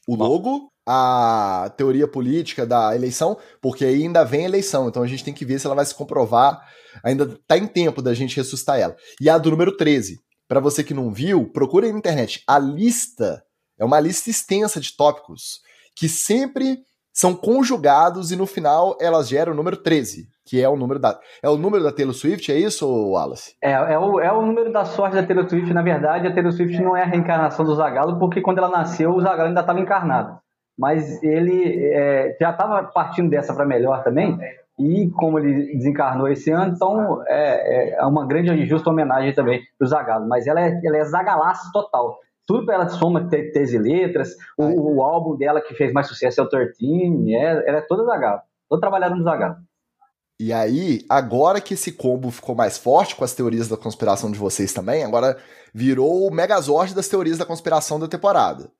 o 0.06 0.14
logo, 0.14 0.70
a 0.86 1.72
teoria 1.76 2.06
política 2.06 2.66
da 2.66 2.94
eleição, 2.94 3.38
porque 3.60 3.84
aí 3.84 4.02
ainda 4.02 4.22
vem 4.24 4.42
a 4.42 4.48
eleição, 4.48 4.88
então 4.88 5.02
a 5.02 5.06
gente 5.06 5.24
tem 5.24 5.32
que 5.32 5.44
ver 5.44 5.58
se 5.58 5.66
ela 5.66 5.74
vai 5.74 5.84
se 5.84 5.94
comprovar. 5.94 6.60
Ainda 7.02 7.38
tá 7.46 7.56
em 7.56 7.66
tempo 7.66 8.02
da 8.02 8.14
gente 8.14 8.36
ressuscitar 8.36 8.78
ela. 8.78 8.94
E 9.20 9.28
a 9.28 9.38
do 9.38 9.50
número 9.50 9.76
13. 9.76 10.20
Para 10.46 10.60
você 10.60 10.84
que 10.84 10.94
não 10.94 11.12
viu, 11.12 11.50
procure 11.50 11.90
na 11.90 11.98
internet. 11.98 12.42
A 12.46 12.58
lista 12.58 13.42
é 13.78 13.84
uma 13.84 13.98
lista 13.98 14.30
extensa 14.30 14.78
de 14.78 14.94
tópicos 14.94 15.60
que 15.96 16.08
sempre 16.08 16.78
são 17.14 17.32
conjugados 17.32 18.32
e 18.32 18.36
no 18.36 18.44
final 18.44 18.98
elas 19.00 19.28
geram 19.28 19.52
o 19.52 19.54
número 19.54 19.76
13, 19.76 20.26
que 20.44 20.60
é 20.60 20.68
o 20.68 20.76
número 20.76 20.98
da. 20.98 21.16
É 21.40 21.48
o 21.48 21.56
número 21.56 21.84
da 21.84 21.92
Taylor 21.92 22.12
Swift, 22.12 22.50
é 22.50 22.58
isso, 22.58 22.86
Wallace? 22.86 23.54
É, 23.62 23.70
é, 23.70 23.98
o, 23.98 24.18
é 24.18 24.32
o 24.32 24.42
número 24.42 24.72
da 24.72 24.84
sorte 24.84 25.14
da 25.14 25.22
Taylor 25.22 25.48
Swift. 25.48 25.72
Na 25.72 25.82
verdade, 25.82 26.26
a 26.26 26.34
Taylor 26.34 26.52
Swift 26.52 26.76
não 26.82 26.96
é 26.96 27.02
a 27.02 27.06
reencarnação 27.06 27.64
do 27.64 27.76
Zagalo, 27.76 28.18
porque 28.18 28.40
quando 28.40 28.58
ela 28.58 28.68
nasceu, 28.68 29.14
o 29.14 29.20
Zagalo 29.20 29.48
ainda 29.48 29.60
estava 29.60 29.78
encarnado. 29.78 30.36
Mas 30.76 31.22
ele 31.22 31.86
é, 31.94 32.36
já 32.40 32.50
estava 32.50 32.82
partindo 32.82 33.30
dessa 33.30 33.54
para 33.54 33.64
melhor 33.64 34.02
também, 34.02 34.36
e 34.76 35.08
como 35.12 35.38
ele 35.38 35.72
desencarnou 35.76 36.26
esse 36.26 36.50
ano, 36.50 36.74
então 36.74 37.22
é, 37.28 37.94
é 37.96 38.04
uma 38.04 38.26
grande 38.26 38.50
e 38.50 38.66
justa 38.66 38.90
homenagem 38.90 39.32
também 39.32 39.62
para 39.78 39.86
o 39.86 39.88
Zagalo. 39.88 40.28
Mas 40.28 40.48
ela 40.48 40.60
é, 40.60 40.80
ela 40.84 40.96
é 40.96 41.04
zagalaço 41.04 41.70
total 41.72 42.18
tudo 42.46 42.64
para 42.66 42.74
ela 42.74 42.88
soma 42.88 43.28
tese 43.28 43.76
e 43.76 43.78
letras. 43.78 44.34
O, 44.56 44.96
o, 44.96 45.02
álbum 45.02 45.36
dela 45.36 45.60
que 45.60 45.74
fez 45.74 45.92
mais 45.92 46.06
sucesso 46.06 46.40
é 46.40 46.44
o 46.44 46.48
13, 46.48 47.34
é, 47.34 47.68
ela 47.68 47.78
é 47.78 47.80
toda 47.80 48.04
Zagalo, 48.04 48.40
toda 48.68 48.80
trabalhada 48.80 49.14
no 49.14 49.22
Zagalo. 49.22 49.56
E 50.40 50.52
aí, 50.52 51.04
agora 51.08 51.60
que 51.60 51.74
esse 51.74 51.92
combo 51.92 52.30
ficou 52.30 52.54
mais 52.54 52.76
forte 52.76 53.14
com 53.14 53.24
as 53.24 53.34
teorias 53.34 53.68
da 53.68 53.76
conspiração 53.76 54.30
de 54.30 54.38
vocês 54.38 54.72
também, 54.72 55.04
agora 55.04 55.38
virou 55.72 56.26
o 56.26 56.30
megazord 56.30 56.94
das 56.94 57.08
teorias 57.08 57.38
da 57.38 57.46
conspiração 57.46 58.00
da 58.00 58.08
temporada. 58.08 58.70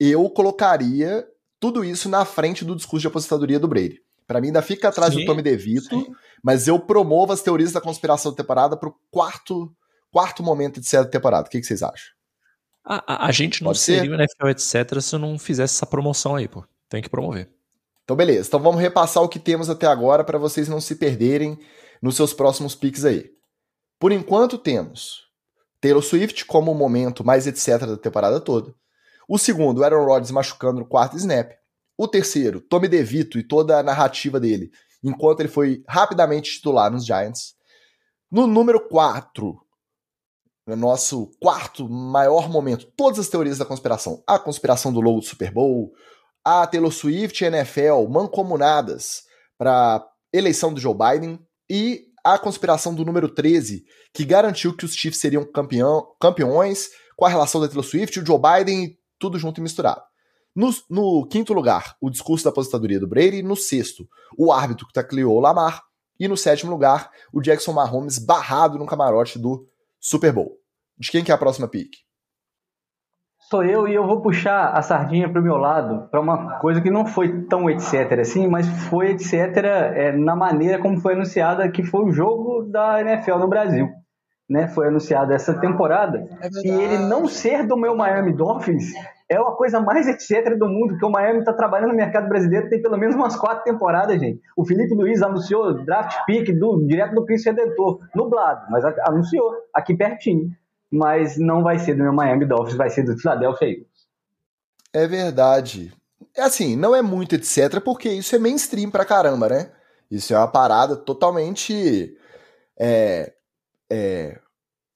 Eu 0.00 0.28
colocaria 0.28 1.26
tudo 1.60 1.84
isso 1.84 2.08
na 2.08 2.24
frente 2.24 2.64
do 2.64 2.74
discurso 2.74 3.02
de 3.02 3.06
aposentadoria 3.06 3.60
do 3.60 3.68
Brady. 3.68 4.00
Para 4.26 4.40
mim, 4.40 4.48
ainda 4.48 4.60
fica 4.60 4.88
atrás 4.88 5.14
sim, 5.14 5.20
do 5.20 5.26
Tommy 5.26 5.40
DeVito, 5.40 6.00
sim. 6.00 6.12
mas 6.42 6.68
eu 6.68 6.78
promovo 6.78 7.32
as 7.32 7.42
teorias 7.42 7.72
da 7.72 7.80
conspiração 7.80 8.32
da 8.32 8.36
temporada 8.36 8.76
pro 8.76 8.94
quarto, 9.10 9.72
quarto 10.12 10.42
momento 10.42 10.80
de 10.80 10.88
ser 10.88 10.98
da 10.98 11.08
temporada. 11.08 11.46
O 11.46 11.50
que, 11.50 11.60
que 11.60 11.66
vocês 11.66 11.82
acham? 11.82 12.17
A, 12.90 13.04
a, 13.06 13.26
a 13.26 13.32
gente 13.32 13.62
não 13.62 13.68
Pode 13.68 13.80
seria 13.80 14.10
o 14.10 14.14
NFL, 14.14 14.48
etc., 14.48 14.98
se 15.02 15.18
não 15.18 15.38
fizesse 15.38 15.74
essa 15.74 15.84
promoção 15.84 16.34
aí, 16.34 16.48
pô. 16.48 16.64
Tem 16.88 17.02
que 17.02 17.10
promover. 17.10 17.50
Então, 18.02 18.16
beleza. 18.16 18.48
Então 18.48 18.58
vamos 18.58 18.80
repassar 18.80 19.22
o 19.22 19.28
que 19.28 19.38
temos 19.38 19.68
até 19.68 19.86
agora 19.86 20.24
para 20.24 20.38
vocês 20.38 20.66
não 20.68 20.80
se 20.80 20.96
perderem 20.96 21.58
nos 22.00 22.16
seus 22.16 22.32
próximos 22.32 22.74
picks 22.74 23.04
aí. 23.04 23.30
Por 23.98 24.10
enquanto, 24.10 24.56
temos 24.56 25.28
Taylor 25.82 26.02
Swift 26.02 26.46
como 26.46 26.72
o 26.72 26.74
momento 26.74 27.22
mais 27.22 27.46
etc. 27.46 27.86
da 27.86 27.98
temporada 27.98 28.40
toda. 28.40 28.74
O 29.28 29.36
segundo, 29.36 29.84
Aaron 29.84 30.06
Rodgers 30.06 30.30
machucando 30.30 30.80
no 30.80 30.86
quarto 30.86 31.18
snap. 31.18 31.52
O 31.98 32.08
terceiro, 32.08 32.62
Tommy 32.62 32.88
DeVito 32.88 33.38
e 33.38 33.42
toda 33.42 33.78
a 33.78 33.82
narrativa 33.82 34.40
dele, 34.40 34.70
enquanto 35.04 35.40
ele 35.40 35.48
foi 35.50 35.82
rapidamente 35.86 36.52
titular 36.52 36.90
nos 36.90 37.04
Giants. 37.04 37.54
No 38.30 38.46
número 38.46 38.88
4, 38.88 39.60
no 40.68 40.76
nosso 40.76 41.30
quarto 41.40 41.88
maior 41.88 42.48
momento, 42.48 42.86
todas 42.96 43.18
as 43.18 43.28
teorias 43.28 43.58
da 43.58 43.64
conspiração. 43.64 44.22
A 44.26 44.38
conspiração 44.38 44.92
do 44.92 45.00
logo 45.00 45.20
do 45.20 45.24
Super 45.24 45.50
Bowl, 45.50 45.92
a 46.44 46.66
Taylor 46.66 46.92
Swift 46.92 47.42
e 47.42 47.46
NFL 47.46 48.06
mancomunadas 48.08 49.22
para 49.56 50.06
eleição 50.32 50.72
do 50.72 50.80
Joe 50.80 50.94
Biden 50.94 51.38
e 51.70 52.04
a 52.22 52.38
conspiração 52.38 52.94
do 52.94 53.04
número 53.04 53.28
13, 53.28 53.84
que 54.12 54.24
garantiu 54.24 54.76
que 54.76 54.84
os 54.84 54.94
Chiefs 54.94 55.20
seriam 55.20 55.44
campeão, 55.44 56.06
campeões 56.20 56.90
com 57.16 57.24
a 57.24 57.28
relação 57.28 57.60
da 57.60 57.66
Taylor 57.66 57.84
Swift, 57.84 58.20
o 58.20 58.26
Joe 58.26 58.38
Biden, 58.38 58.98
tudo 59.18 59.38
junto 59.38 59.60
e 59.60 59.62
misturado. 59.62 60.02
No, 60.54 60.70
no 60.90 61.26
quinto 61.26 61.54
lugar, 61.54 61.96
o 62.00 62.10
discurso 62.10 62.44
da 62.44 62.50
aposentadoria 62.50 63.00
do 63.00 63.08
Brady. 63.08 63.42
No 63.42 63.56
sexto, 63.56 64.08
o 64.36 64.52
árbitro 64.52 64.86
que 64.86 64.92
tacleou 64.92 65.36
o 65.36 65.40
Lamar. 65.40 65.82
E 66.20 66.26
no 66.26 66.36
sétimo 66.36 66.72
lugar, 66.72 67.10
o 67.32 67.40
Jackson 67.40 67.72
Mahomes 67.72 68.18
barrado 68.18 68.76
no 68.76 68.84
camarote 68.84 69.38
do 69.38 69.68
Super 70.00 70.32
Bowl. 70.32 70.57
De 70.98 71.10
quem 71.10 71.22
que 71.22 71.30
é 71.30 71.34
a 71.34 71.38
próxima 71.38 71.68
pick? 71.68 71.92
Sou 73.48 73.64
eu 73.64 73.88
e 73.88 73.94
eu 73.94 74.06
vou 74.06 74.20
puxar 74.20 74.72
a 74.72 74.82
sardinha 74.82 75.30
para 75.30 75.40
o 75.40 75.44
meu 75.44 75.56
lado 75.56 76.08
para 76.10 76.20
uma 76.20 76.58
coisa 76.58 76.82
que 76.82 76.90
não 76.90 77.06
foi 77.06 77.46
tão 77.46 77.70
etc 77.70 78.18
assim, 78.20 78.46
mas 78.46 78.68
foi 78.88 79.12
etc 79.12 79.32
é, 79.94 80.12
na 80.12 80.36
maneira 80.36 80.78
como 80.78 81.00
foi 81.00 81.14
anunciada 81.14 81.70
que 81.70 81.82
foi 81.82 82.04
o 82.04 82.12
jogo 82.12 82.64
da 82.64 83.00
NFL 83.00 83.38
no 83.38 83.48
Brasil. 83.48 83.88
Né, 84.50 84.66
foi 84.66 84.88
anunciado 84.88 85.30
essa 85.34 85.60
temporada 85.60 86.26
é 86.40 86.48
e 86.66 86.70
ele 86.70 86.98
não 87.06 87.26
ser 87.26 87.66
do 87.66 87.76
meu 87.76 87.94
Miami 87.94 88.34
Dolphins 88.34 88.94
é 89.30 89.36
a 89.36 89.44
coisa 89.52 89.78
mais 89.78 90.08
etc 90.08 90.58
do 90.58 90.66
mundo, 90.66 90.96
que 90.96 91.04
o 91.04 91.10
Miami 91.10 91.40
está 91.40 91.52
trabalhando 91.52 91.90
no 91.90 91.96
mercado 91.96 92.28
brasileiro 92.28 92.70
tem 92.70 92.80
pelo 92.80 92.96
menos 92.96 93.14
umas 93.14 93.36
quatro 93.36 93.62
temporadas, 93.62 94.18
gente. 94.18 94.40
O 94.56 94.64
Felipe 94.64 94.94
Luiz 94.94 95.20
anunciou 95.20 95.84
draft 95.84 96.24
pick 96.24 96.50
do, 96.58 96.82
direto 96.86 97.14
do 97.14 97.26
Cristo 97.26 97.50
Redentor, 97.50 98.00
nublado, 98.14 98.66
mas 98.70 98.84
anunciou 99.06 99.52
aqui 99.74 99.94
pertinho. 99.94 100.48
Mas 100.90 101.36
não 101.36 101.62
vai 101.62 101.78
ser 101.78 101.94
do 101.94 102.02
meu 102.02 102.12
Miami 102.12 102.46
Dolphins, 102.46 102.76
vai 102.76 102.90
ser 102.90 103.02
do 103.02 103.16
Philadelphia 103.18 103.68
Eagles. 103.68 104.08
É 104.92 105.06
verdade. 105.06 105.92
é 106.34 106.42
assim, 106.42 106.76
não 106.76 106.94
é 106.94 107.02
muito 107.02 107.34
etc, 107.34 107.80
porque 107.84 108.08
isso 108.08 108.34
é 108.34 108.38
mainstream 108.38 108.90
pra 108.90 109.04
caramba, 109.04 109.48
né? 109.48 109.72
Isso 110.10 110.32
é 110.32 110.38
uma 110.38 110.48
parada 110.48 110.96
totalmente 110.96 112.16
é, 112.78 113.34
é, 113.90 114.40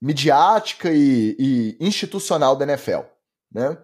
midiática 0.00 0.90
e, 0.90 1.36
e, 1.38 1.76
institucional 1.80 2.56
da 2.56 2.64
NFL, 2.64 3.00
né? 3.52 3.76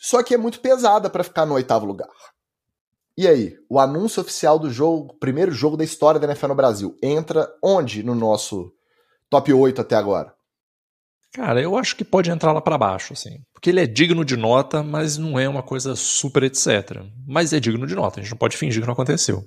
Só 0.00 0.22
que 0.22 0.34
é 0.34 0.36
muito 0.36 0.60
pesada 0.60 1.08
para 1.08 1.22
ficar 1.22 1.46
no 1.46 1.54
oitavo 1.54 1.86
lugar. 1.86 2.10
E 3.16 3.28
aí, 3.28 3.56
o 3.68 3.78
anúncio 3.78 4.20
oficial 4.20 4.58
do 4.58 4.70
jogo, 4.70 5.14
primeiro 5.20 5.52
jogo 5.52 5.76
da 5.76 5.84
história 5.84 6.18
da 6.18 6.26
NFL 6.26 6.48
no 6.48 6.54
Brasil, 6.54 6.96
entra 7.02 7.54
onde 7.62 8.02
no 8.02 8.14
nosso 8.14 8.72
top 9.30 9.52
8 9.52 9.80
até 9.80 9.94
agora? 9.94 10.34
Cara, 11.32 11.62
eu 11.62 11.78
acho 11.78 11.96
que 11.96 12.04
pode 12.04 12.30
entrar 12.30 12.52
lá 12.52 12.60
para 12.60 12.76
baixo, 12.76 13.14
assim. 13.14 13.40
Porque 13.54 13.70
ele 13.70 13.80
é 13.80 13.86
digno 13.86 14.24
de 14.24 14.36
nota, 14.36 14.82
mas 14.82 15.16
não 15.16 15.38
é 15.38 15.48
uma 15.48 15.62
coisa 15.62 15.96
super 15.96 16.42
etc. 16.42 17.02
Mas 17.26 17.54
é 17.54 17.60
digno 17.60 17.86
de 17.86 17.94
nota, 17.94 18.20
a 18.20 18.22
gente 18.22 18.32
não 18.32 18.38
pode 18.38 18.56
fingir 18.56 18.82
que 18.82 18.86
não 18.86 18.92
aconteceu. 18.92 19.42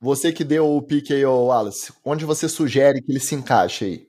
Você 0.00 0.32
que 0.32 0.44
deu 0.44 0.76
o 0.76 0.82
pique 0.82 1.12
aí, 1.12 1.24
Wallace, 1.24 1.92
onde 2.04 2.24
você 2.24 2.48
sugere 2.48 3.00
que 3.00 3.12
ele 3.12 3.20
se 3.20 3.34
encaixe 3.34 3.84
aí? 3.84 4.08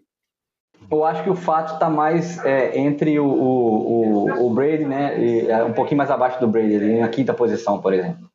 Eu 0.89 1.03
acho 1.03 1.23
que 1.23 1.29
o 1.29 1.35
fato 1.35 1.73
está 1.73 1.89
mais 1.89 2.43
é, 2.43 2.79
entre 2.79 3.19
o, 3.19 3.25
o, 3.27 4.45
o, 4.47 4.53
Brady, 4.53 4.85
né? 4.85 5.19
E, 5.19 5.47
é, 5.47 5.63
um 5.63 5.73
pouquinho 5.73 5.97
mais 5.97 6.09
abaixo 6.09 6.39
do 6.39 6.47
Brady, 6.47 6.99
na 6.99 7.09
quinta 7.09 7.33
posição, 7.33 7.79
por 7.79 7.93
exemplo. 7.93 8.29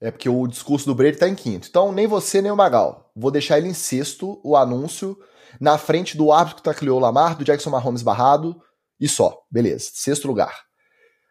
É 0.00 0.10
porque 0.10 0.28
o 0.28 0.46
discurso 0.48 0.86
do 0.86 0.94
Brady 0.94 1.14
está 1.14 1.28
em 1.28 1.34
quinto. 1.34 1.68
Então, 1.68 1.92
nem 1.92 2.08
você, 2.08 2.42
nem 2.42 2.50
o 2.50 2.56
Magal. 2.56 3.10
Vou 3.14 3.30
deixar 3.30 3.58
ele 3.58 3.68
em 3.68 3.74
sexto, 3.74 4.40
o 4.42 4.56
anúncio 4.56 5.16
na 5.60 5.78
frente 5.78 6.16
do 6.16 6.32
árbitro 6.32 6.56
que 6.56 6.62
tacleou 6.62 6.98
o 6.98 7.00
Lamar, 7.00 7.36
do 7.36 7.44
Jackson 7.44 7.70
Mahomes 7.70 8.02
barrado, 8.02 8.60
e 8.98 9.08
só. 9.08 9.42
Beleza. 9.50 9.90
Sexto 9.92 10.28
lugar. 10.28 10.64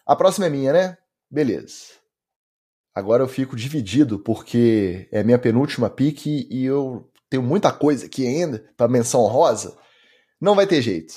A 0.05 0.15
próxima 0.15 0.47
é 0.47 0.49
minha, 0.49 0.73
né? 0.73 0.97
Beleza. 1.29 2.01
Agora 2.93 3.23
eu 3.23 3.27
fico 3.27 3.55
dividido, 3.55 4.19
porque 4.19 5.07
é 5.11 5.23
minha 5.23 5.39
penúltima 5.39 5.89
pique 5.89 6.47
e 6.51 6.65
eu 6.65 7.09
tenho 7.29 7.41
muita 7.41 7.71
coisa 7.71 8.05
aqui 8.05 8.27
ainda 8.27 8.69
para 8.75 8.89
menção 8.89 9.21
honrosa. 9.21 9.77
Não 10.39 10.55
vai 10.55 10.67
ter 10.67 10.81
jeito. 10.81 11.13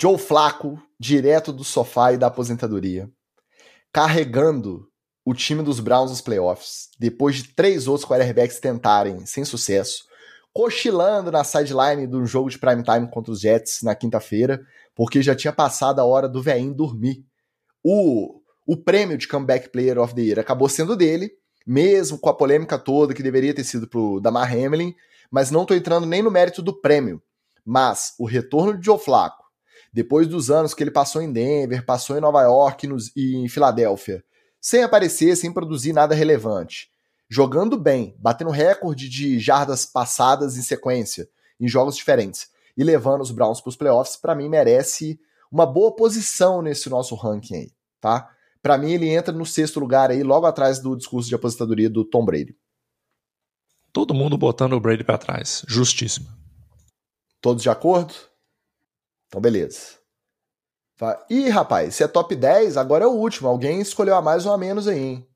Joe 0.00 0.18
Flaco, 0.18 0.82
direto 0.98 1.52
do 1.52 1.62
sofá 1.62 2.12
e 2.12 2.16
da 2.16 2.26
aposentadoria, 2.26 3.08
carregando 3.92 4.90
o 5.24 5.32
time 5.32 5.62
dos 5.62 5.78
Browns 5.78 6.10
nos 6.10 6.20
playoffs, 6.20 6.88
depois 6.98 7.36
de 7.36 7.44
três 7.54 7.86
outros 7.86 8.08
quarterbacks 8.08 8.58
tentarem 8.58 9.24
sem 9.26 9.44
sucesso, 9.44 10.04
cochilando 10.56 11.30
na 11.30 11.44
sideline 11.44 12.06
do 12.06 12.24
jogo 12.24 12.48
de 12.48 12.58
prime 12.58 12.82
time 12.82 13.06
contra 13.10 13.30
os 13.30 13.40
Jets 13.40 13.82
na 13.82 13.94
quinta-feira, 13.94 14.62
porque 14.94 15.20
já 15.20 15.34
tinha 15.34 15.52
passado 15.52 16.00
a 16.00 16.04
hora 16.06 16.26
do 16.26 16.42
veinho 16.42 16.72
dormir. 16.72 17.22
O, 17.84 18.40
o 18.66 18.74
prêmio 18.74 19.18
de 19.18 19.28
Comeback 19.28 19.68
Player 19.68 19.98
of 19.98 20.14
the 20.14 20.22
Year 20.22 20.38
acabou 20.38 20.66
sendo 20.66 20.96
dele, 20.96 21.30
mesmo 21.66 22.18
com 22.18 22.30
a 22.30 22.34
polêmica 22.34 22.78
toda 22.78 23.12
que 23.12 23.22
deveria 23.22 23.52
ter 23.52 23.64
sido 23.64 23.86
pro 23.86 24.18
Damar 24.18 24.50
Hamlin, 24.50 24.94
mas 25.30 25.50
não 25.50 25.60
estou 25.60 25.76
entrando 25.76 26.06
nem 26.06 26.22
no 26.22 26.30
mérito 26.30 26.62
do 26.62 26.72
prêmio. 26.72 27.20
Mas 27.62 28.14
o 28.18 28.24
retorno 28.24 28.78
de 28.78 28.86
Joe 28.86 28.98
Flacco, 28.98 29.44
depois 29.92 30.26
dos 30.26 30.50
anos 30.50 30.72
que 30.72 30.82
ele 30.82 30.90
passou 30.90 31.20
em 31.20 31.30
Denver, 31.30 31.84
passou 31.84 32.16
em 32.16 32.20
Nova 32.20 32.40
York 32.40 32.86
nos, 32.86 33.14
e 33.14 33.36
em 33.36 33.46
Filadélfia, 33.46 34.24
sem 34.58 34.82
aparecer, 34.82 35.36
sem 35.36 35.52
produzir 35.52 35.92
nada 35.92 36.14
relevante, 36.14 36.88
jogando 37.28 37.76
bem, 37.76 38.14
batendo 38.18 38.50
recorde 38.50 39.08
de 39.08 39.38
jardas 39.38 39.84
passadas 39.84 40.56
em 40.56 40.62
sequência, 40.62 41.28
em 41.58 41.66
jogos 41.68 41.96
diferentes, 41.96 42.50
e 42.76 42.84
levando 42.84 43.22
os 43.22 43.30
Browns 43.30 43.60
para 43.60 43.70
os 43.70 43.76
playoffs, 43.76 44.16
para 44.16 44.34
mim 44.34 44.48
merece 44.48 45.18
uma 45.50 45.66
boa 45.66 45.94
posição 45.94 46.60
nesse 46.62 46.88
nosso 46.88 47.14
ranking 47.14 47.54
aí, 47.54 47.72
tá? 48.00 48.30
Para 48.62 48.76
mim 48.76 48.92
ele 48.92 49.08
entra 49.08 49.32
no 49.32 49.46
sexto 49.46 49.80
lugar 49.80 50.10
aí, 50.10 50.22
logo 50.22 50.44
atrás 50.44 50.80
do 50.80 50.96
discurso 50.96 51.28
de 51.28 51.34
aposentadoria 51.34 51.88
do 51.88 52.04
Tom 52.04 52.24
Brady. 52.24 52.56
Todo 53.92 54.12
mundo 54.12 54.36
botando 54.36 54.74
o 54.74 54.80
Brady 54.80 55.04
para 55.04 55.16
trás, 55.16 55.64
justíssimo. 55.66 56.28
Todos 57.40 57.62
de 57.62 57.70
acordo? 57.70 58.12
Então 59.28 59.40
beleza. 59.40 59.96
Ih, 61.30 61.48
rapaz, 61.48 61.94
se 61.94 62.02
é 62.02 62.08
top 62.08 62.34
10, 62.34 62.76
agora 62.76 63.04
é 63.04 63.06
o 63.06 63.12
último. 63.12 63.48
Alguém 63.48 63.80
escolheu 63.80 64.16
a 64.16 64.22
mais 64.22 64.46
ou 64.46 64.52
a 64.52 64.58
menos 64.58 64.88
aí, 64.88 64.98
hein? 64.98 65.28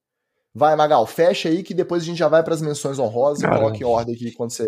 Vai, 0.55 0.75
Magal, 0.75 1.07
fecha 1.07 1.49
aí 1.49 1.63
que 1.63 1.73
depois 1.73 2.03
a 2.03 2.07
gente 2.07 2.19
já 2.19 2.29
vai 2.29 2.43
para 2.43 2.55
as 2.55 2.61
menções 2.61 2.99
honrosas 2.99 3.43
Caramba. 3.43 3.59
e 3.59 3.61
coloque 3.61 3.83
em 3.83 3.87
ordem 3.87 4.15
aqui 4.15 4.33
quando 4.33 4.51
você. 4.51 4.67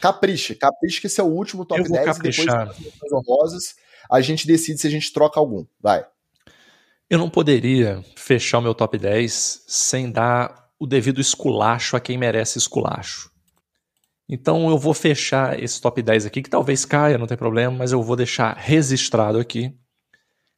Capricha, 0.00 0.54
capricha 0.54 1.00
que 1.00 1.06
esse 1.06 1.20
é 1.20 1.24
o 1.24 1.26
último 1.26 1.66
top 1.66 1.82
10 1.82 2.04
caprichar. 2.04 2.44
e 2.44 2.46
depois 2.46 2.68
das 2.68 2.78
menções 2.78 3.12
honrosas 3.12 3.74
a 4.10 4.20
gente 4.20 4.46
decide 4.46 4.80
se 4.80 4.86
a 4.86 4.90
gente 4.90 5.12
troca 5.12 5.38
algum. 5.38 5.64
Vai. 5.80 6.04
Eu 7.08 7.18
não 7.18 7.28
poderia 7.28 8.02
fechar 8.16 8.58
o 8.58 8.62
meu 8.62 8.74
top 8.74 8.96
10 8.96 9.64
sem 9.66 10.10
dar 10.10 10.70
o 10.78 10.86
devido 10.86 11.20
esculacho 11.20 11.94
a 11.94 12.00
quem 12.00 12.16
merece 12.16 12.58
esculacho. 12.58 13.30
Então 14.28 14.70
eu 14.70 14.78
vou 14.78 14.94
fechar 14.94 15.62
esse 15.62 15.80
top 15.80 16.00
10 16.00 16.26
aqui, 16.26 16.42
que 16.42 16.48
talvez 16.48 16.84
caia, 16.86 17.18
não 17.18 17.26
tem 17.26 17.36
problema, 17.36 17.76
mas 17.76 17.92
eu 17.92 18.02
vou 18.02 18.16
deixar 18.16 18.56
registrado 18.56 19.38
aqui, 19.38 19.76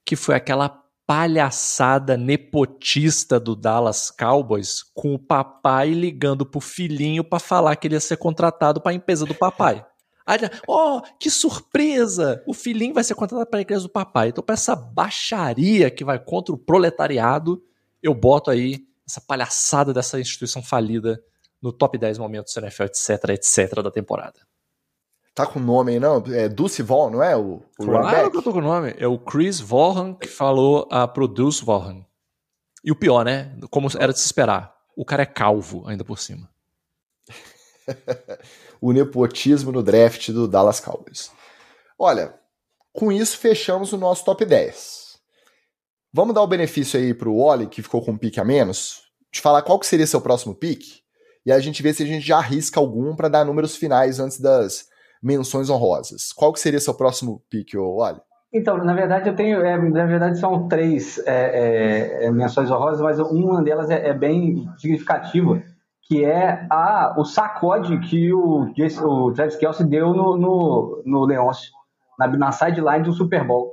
que 0.05 0.15
foi 0.15 0.37
aquela 0.37 0.84
palhaçada 1.07 2.17
nepotista 2.17 3.39
do 3.39 3.55
Dallas 3.55 4.11
Cowboys 4.11 4.83
com 4.95 5.15
o 5.15 5.19
papai 5.19 5.91
ligando 5.91 6.47
pro 6.47 6.61
filhinho 6.61 7.23
para 7.23 7.39
falar 7.39 7.77
que 7.77 7.87
ele 7.87 7.95
ia 7.95 8.01
ser 8.01 8.17
contratado 8.17 8.81
para 8.81 8.93
a 8.93 8.95
empresa 8.95 9.27
do 9.27 9.35
papai. 9.35 9.85
Aí, 10.27 10.39
oh, 10.67 11.03
que 11.21 11.31
surpresa! 11.31 12.43
O 12.47 12.55
filhinho 12.55 12.95
vai 12.95 13.05
ser 13.05 13.15
contratado 13.15 13.51
para 13.51 13.59
a 13.59 13.63
empresa 13.63 13.83
do 13.83 13.91
papai. 13.91 14.29
Então, 14.29 14.43
para 14.43 14.55
essa 14.55 14.75
baixaria 14.75 15.91
que 15.91 16.05
vai 16.05 16.19
contra 16.19 16.55
o 16.55 16.59
proletariado, 16.59 17.63
eu 18.03 18.15
boto 18.15 18.51
aí 18.51 18.87
essa 19.07 19.21
palhaçada 19.21 19.93
dessa 19.93 20.19
instituição 20.19 20.63
falida 20.63 21.23
no 21.61 21.73
top 21.73 21.99
10 21.99 22.19
momentos 22.19 22.57
NFL, 22.57 22.85
etc, 22.85 23.31
etc 23.31 23.83
da 23.83 23.91
temporada. 23.91 24.41
Tá 25.35 25.45
com 25.47 25.59
o 25.59 25.63
nome 25.63 25.93
aí, 25.93 26.01
não? 26.01 26.23
É 26.29 26.49
Dulce 26.49 26.81
Vaughn, 26.81 27.11
não 27.11 27.23
é? 27.23 27.37
O, 27.37 27.61
o 27.79 27.87
claro 27.87 28.31
que 28.31 28.37
eu 28.37 28.43
tô 28.43 28.53
com 28.53 28.61
o 28.61 28.63
nome. 28.63 28.95
É 28.97 29.07
o 29.07 29.19
Chris 29.19 29.59
Vaughan 29.59 30.15
que 30.15 30.29
falou 30.29 30.87
a 30.93 31.09
Produce 31.09 31.65
Vaughan. 31.65 32.07
E 32.85 32.93
o 32.93 32.97
pior, 32.97 33.25
né? 33.25 33.57
Como 33.69 33.89
era 33.99 34.13
de 34.13 34.21
se 34.21 34.27
esperar. 34.27 34.73
O 34.97 35.05
cara 35.05 35.25
é 35.25 35.27
calvo, 35.27 35.89
ainda 35.89 36.05
por 36.05 36.21
cima. 36.21 36.49
o 38.81 38.93
nepotismo 38.93 39.73
no 39.73 39.83
draft 39.83 40.31
do 40.31 40.47
Dallas 40.47 40.79
Cowboys. 40.79 41.33
Olha, 41.99 42.39
com 42.93 43.11
isso 43.11 43.37
fechamos 43.37 43.93
o 43.93 43.99
nosso 43.99 44.25
top 44.25 44.45
10. 44.45 45.19
Vamos 46.13 46.33
dar 46.33 46.43
o 46.43 46.47
benefício 46.47 46.99
aí 46.99 47.13
pro 47.13 47.37
Wally, 47.37 47.67
que 47.67 47.83
ficou 47.83 48.05
com 48.05 48.13
um 48.13 48.19
pique 48.19 48.39
a 48.39 48.45
menos, 48.45 49.03
de 49.33 49.41
falar 49.41 49.63
qual 49.63 49.81
que 49.81 49.87
seria 49.87 50.07
seu 50.07 50.21
próximo 50.21 50.55
pique, 50.55 51.03
e 51.45 51.51
a 51.51 51.59
gente 51.59 51.83
vê 51.83 51.93
se 51.93 52.05
a 52.05 52.07
gente 52.07 52.25
já 52.25 52.39
arrisca 52.39 52.79
algum 52.79 53.17
para 53.17 53.29
dar 53.29 53.45
números 53.45 53.75
finais 53.75 54.21
antes 54.21 54.39
das 54.39 54.89
menções 55.25 55.71
honrosas. 55.71 56.33
Qual 56.35 56.53
que 56.53 56.61
seria 56.61 56.79
seu 56.79 56.93
próximo 56.93 57.43
pick, 57.49 57.75
Wally? 57.75 58.21
Então, 58.53 58.77
na 58.77 58.93
verdade, 58.93 59.29
eu 59.29 59.35
tenho. 59.35 59.61
É, 59.63 59.77
na 59.77 60.05
verdade, 60.05 60.39
são 60.39 60.69
três 60.69 61.19
é, 61.27 62.25
é, 62.25 62.27
é 62.27 62.31
menções 62.31 62.71
honrosas, 62.71 63.01
mas 63.01 63.19
uma 63.19 63.63
delas 63.63 63.91
é, 63.91 64.09
é, 64.09 64.13
bem 64.13 64.69
significativa, 64.77 65.63
que 66.03 66.25
é 66.25 66.67
a, 66.71 67.15
o 67.19 67.25
sacode 67.25 67.99
que 68.01 68.33
o, 68.33 68.71
o 69.03 69.33
Travis 69.33 69.57
Kelsey 69.57 69.87
deu 69.87 70.13
no, 70.13 70.37
no, 70.37 71.03
no 71.05 71.25
Leôncio, 71.25 71.73
na, 72.19 72.29
na 72.29 72.53
sideline 72.53 73.03
do 73.03 73.13
Super 73.13 73.45
Bowl. 73.45 73.73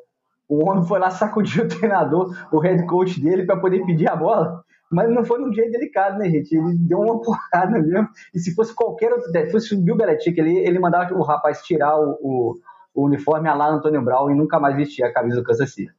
O 0.49 0.67
homem 0.67 0.83
foi 0.83 0.99
lá 0.99 1.11
sacudir 1.11 1.63
o 1.63 1.67
treinador, 1.69 2.35
o 2.51 2.59
head 2.59 2.85
coach 2.87 3.19
dele, 3.21 3.45
para 3.45 3.59
poder 3.59 3.85
pedir 3.85 4.09
a 4.09 4.15
bola. 4.15 4.63
Mas 4.91 5.09
não 5.09 5.23
foi 5.23 5.39
num 5.39 5.53
jeito 5.53 5.71
delicado, 5.71 6.17
né, 6.17 6.29
gente? 6.29 6.53
Ele 6.53 6.75
deu 6.77 6.99
uma 6.99 7.19
porrada 7.23 7.79
mesmo. 7.79 8.07
E 8.33 8.39
se 8.39 8.53
fosse 8.53 8.73
qualquer 8.73 9.13
outro. 9.13 9.31
Se 9.31 9.51
fosse 9.51 9.73
o 9.73 9.81
Bill 9.81 9.95
Belichick, 9.95 10.39
ele, 10.39 10.57
ele 10.59 10.79
mandava 10.79 11.13
o 11.13 11.23
rapaz 11.23 11.61
tirar 11.61 11.97
o, 11.97 12.17
o, 12.21 12.55
o 12.93 13.05
uniforme 13.05 13.47
a 13.47 13.53
lá 13.53 13.69
Antônio 13.69 14.03
Brown 14.03 14.29
e 14.29 14.35
nunca 14.35 14.59
mais 14.59 14.75
vestir 14.75 15.03
a 15.03 15.13
camisa 15.13 15.37
do 15.37 15.43
Kansas 15.43 15.73
City. 15.73 15.93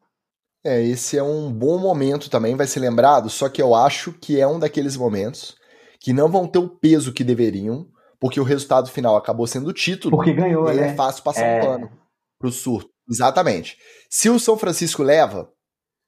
É, 0.65 0.81
esse 0.81 1.19
é 1.19 1.23
um 1.23 1.53
bom 1.53 1.79
momento 1.79 2.31
também, 2.31 2.55
vai 2.55 2.69
ser 2.69 2.79
lembrado, 2.79 3.29
só 3.29 3.49
que 3.49 3.61
eu 3.61 3.75
acho 3.75 4.13
que 4.13 4.41
é 4.41 4.47
um 4.47 4.61
daqueles 4.61 4.97
momentos 4.97 5.57
que 5.99 6.13
não 6.13 6.31
vão 6.31 6.47
ter 6.47 6.61
o 6.61 6.69
peso 6.69 7.13
que 7.13 7.25
deveriam, 7.25 7.89
porque 8.21 8.39
o 8.39 8.45
resultado 8.45 8.89
final 8.89 9.17
acabou 9.17 9.47
sendo 9.47 9.71
o 9.71 9.73
título. 9.73 10.17
Porque 10.17 10.33
ganhou, 10.33 10.71
e 10.71 10.77
né? 10.77 10.91
é 10.91 10.95
fácil 10.95 11.25
passar 11.25 11.45
é... 11.45 11.59
um 11.59 11.67
pano 11.67 11.91
pro 12.39 12.53
surto. 12.53 12.91
Exatamente. 13.11 13.77
Se 14.09 14.31
o 14.31 14.39
São 14.39 14.57
Francisco 14.57 15.03
leva 15.03 15.51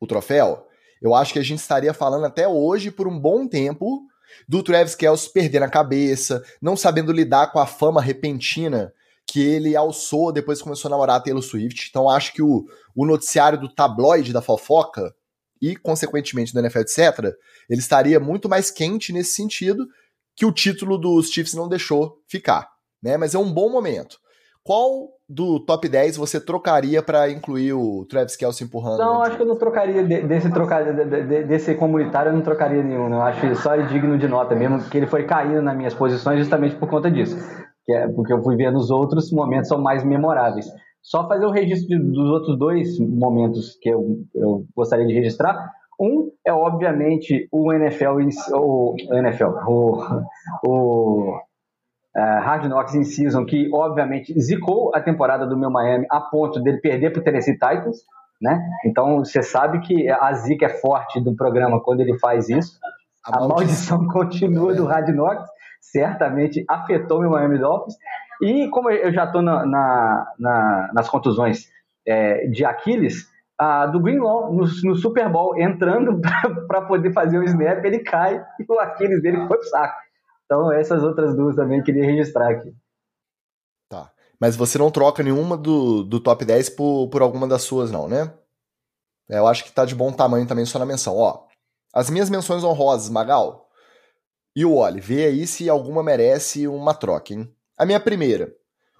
o 0.01 0.07
troféu, 0.07 0.67
eu 1.05 1.15
acho 1.15 1.35
que 1.35 1.39
a 1.39 1.43
gente 1.43 1.59
estaria 1.59 1.93
falando 1.93 2.25
até 2.25 2.49
hoje, 2.49 2.91
por 2.91 3.07
um 3.07 3.21
bom 3.21 3.47
tempo, 3.47 4.09
do 4.49 4.63
Travis 4.63 4.95
Kelce 4.95 5.31
perdendo 5.31 5.65
a 5.65 5.69
cabeça, 5.69 6.43
não 6.63 6.79
sabendo 6.79 7.13
lidar 7.13 7.53
com 7.53 7.59
a 7.59 7.67
fama 7.67 8.01
repentina 8.01 8.91
que 9.27 9.43
ele 9.43 9.77
alçou 9.77 10.33
depois 10.33 10.59
que 10.59 10.65
começou 10.65 10.89
a 10.89 10.93
namorar 10.93 11.17
a 11.17 11.21
Taylor 11.21 11.43
Swift. 11.43 11.89
Então 11.91 12.09
acho 12.09 12.33
que 12.33 12.41
o, 12.41 12.65
o 12.97 13.05
noticiário 13.05 13.61
do 13.61 13.69
tabloide 13.69 14.33
da 14.33 14.41
fofoca 14.41 15.15
e, 15.61 15.77
consequentemente, 15.77 16.55
do 16.55 16.61
NFL, 16.61 16.79
etc., 16.79 17.35
ele 17.69 17.81
estaria 17.81 18.19
muito 18.19 18.49
mais 18.49 18.71
quente 18.71 19.13
nesse 19.13 19.35
sentido 19.35 19.87
que 20.35 20.47
o 20.47 20.53
título 20.53 20.97
dos 20.97 21.29
Chiefs 21.29 21.53
não 21.53 21.69
deixou 21.69 22.19
ficar. 22.27 22.71
Né? 23.03 23.19
Mas 23.19 23.35
é 23.35 23.39
um 23.39 23.53
bom 23.53 23.69
momento. 23.69 24.19
Qual 24.63 25.11
do 25.29 25.59
top 25.59 25.89
10 25.89 26.17
você 26.17 26.39
trocaria 26.39 27.03
para 27.03 27.31
incluir 27.31 27.73
o 27.73 28.05
Travis 28.05 28.37
Kelce 28.37 28.65
empurrando? 28.65 28.99
Não, 28.99 29.23
acho 29.23 29.37
que 29.37 29.43
eu 29.43 29.47
não 29.47 29.57
trocaria 29.57 30.03
desse 30.03 30.51
trocar, 30.51 30.85
desse 30.85 31.75
comunitário, 31.75 32.31
eu 32.31 32.35
não 32.35 32.43
trocaria 32.43 32.83
nenhum. 32.83 33.13
Eu 33.13 33.23
acho 33.23 33.55
só 33.57 33.77
digno 33.77 34.19
de 34.19 34.29
nota 34.29 34.55
mesmo, 34.55 34.83
que 34.85 34.99
ele 34.99 35.07
foi 35.07 35.25
caindo 35.25 35.63
nas 35.63 35.77
minhas 35.77 35.95
posições 35.95 36.39
justamente 36.39 36.77
por 36.77 36.89
conta 36.89 37.11
disso. 37.11 37.37
É 37.89 38.09
porque 38.09 38.33
eu 38.33 38.43
fui 38.43 38.57
ver 38.57 38.71
nos 38.71 38.91
outros 38.91 39.31
momentos 39.31 39.69
são 39.69 39.79
mais 39.79 40.05
memoráveis. 40.05 40.67
Só 41.03 41.29
fazer 41.29 41.45
o 41.45 41.51
registro 41.51 41.99
dos 41.99 42.31
outros 42.31 42.59
dois 42.59 42.99
momentos 42.99 43.77
que 43.81 43.91
eu, 43.91 44.25
eu 44.35 44.65
gostaria 44.75 45.07
de 45.07 45.13
registrar. 45.13 45.71
Um 46.01 46.31
é, 46.47 46.53
obviamente, 46.53 47.47
o 47.53 47.73
NFL, 47.73 48.19
o 48.55 48.97
NFL, 49.13 49.45
o, 49.69 50.03
o 50.67 51.39
uh, 52.17 52.41
Hard 52.41 52.67
Knocks 52.67 52.95
in 52.95 53.05
Season, 53.05 53.45
que, 53.45 53.71
obviamente, 53.73 54.39
zicou 54.41 54.95
a 54.95 55.01
temporada 55.01 55.47
do 55.47 55.57
meu 55.57 55.71
Miami 55.71 56.07
a 56.11 56.21
ponto 56.21 56.61
dele 56.61 56.79
perder 56.79 57.11
para 57.11 57.21
o 57.21 57.25
Tennessee 57.25 57.55
Titans, 57.55 57.99
né? 58.41 58.61
Então, 58.85 59.19
você 59.19 59.43
sabe 59.43 59.81
que 59.81 60.09
a 60.11 60.33
zica 60.35 60.67
é 60.67 60.69
forte 60.69 61.21
do 61.21 61.35
programa 61.35 61.81
quando 61.81 62.01
ele 62.01 62.19
faz 62.19 62.49
isso. 62.49 62.79
A, 63.25 63.37
a 63.37 63.49
maldição, 63.49 63.99
maldição 63.99 64.09
continua 64.13 64.75
do 64.75 64.85
Hard 64.85 65.09
Knocks, 65.09 65.49
certamente 65.81 66.65
afetou 66.69 67.19
o 67.19 67.21
meu 67.21 67.31
Miami 67.31 67.59
Dolphins. 67.59 67.97
E 68.43 68.69
como 68.69 68.91
eu 68.91 69.13
já 69.13 69.25
estou 69.25 69.41
na, 69.43 69.65
na, 69.65 70.33
na, 70.39 70.91
nas 70.93 71.09
contusões 71.09 71.69
é, 72.07 72.47
de 72.49 72.65
Aquiles, 72.65 73.33
a, 73.59 73.87
do 73.87 74.01
Greenlaw 74.01 74.53
no, 74.53 74.65
no 74.83 74.95
Super 74.97 75.29
Bowl 75.29 75.57
entrando 75.57 76.21
para 76.67 76.83
poder 76.83 77.13
fazer 77.13 77.39
o 77.39 77.45
snap, 77.45 77.85
ele 77.85 78.01
cai 78.01 78.45
e 78.59 78.65
o 78.69 78.81
Aquiles 78.81 79.23
dele 79.23 79.47
foi 79.47 79.57
pro 79.57 79.69
saco. 79.69 79.95
Então 80.45 80.73
essas 80.73 81.03
outras 81.03 81.35
duas 81.37 81.57
também 81.57 81.83
queria 81.83 82.05
registrar 82.05 82.51
aqui. 82.51 82.75
Tá. 83.89 84.13
Mas 84.41 84.57
você 84.57 84.79
não 84.79 84.91
troca 84.91 85.23
nenhuma 85.23 85.57
do, 85.57 86.03
do 86.03 86.21
top 86.21 86.45
10 86.45 86.71
por, 86.71 87.09
por 87.09 87.23
alguma 87.23 87.47
das 87.47 87.63
suas, 87.63 87.91
não, 87.91 88.09
né? 88.09 88.33
É, 89.29 89.39
eu 89.39 89.47
acho 89.47 89.65
que 89.65 89.73
tá 89.73 89.85
de 89.85 89.95
bom 89.95 90.13
tamanho 90.13 90.47
também 90.47 90.67
só 90.67 90.79
na 90.79 90.87
menção. 90.87 91.17
Ó, 91.17 91.47
as 91.93 92.11
minhas 92.11 92.29
menções 92.29 92.63
honrosas, 92.63 93.09
Magal. 93.09 93.69
E 94.55 94.65
o 94.65 94.75
Oli, 94.75 95.01
vê 95.01 95.25
aí 95.25 95.47
se 95.47 95.69
alguma 95.69 96.03
merece 96.03 96.69
uma 96.69 96.95
troca, 96.95 97.33
hein? 97.33 97.53
A 97.77 97.85
minha 97.85 97.99
primeira. 97.99 98.55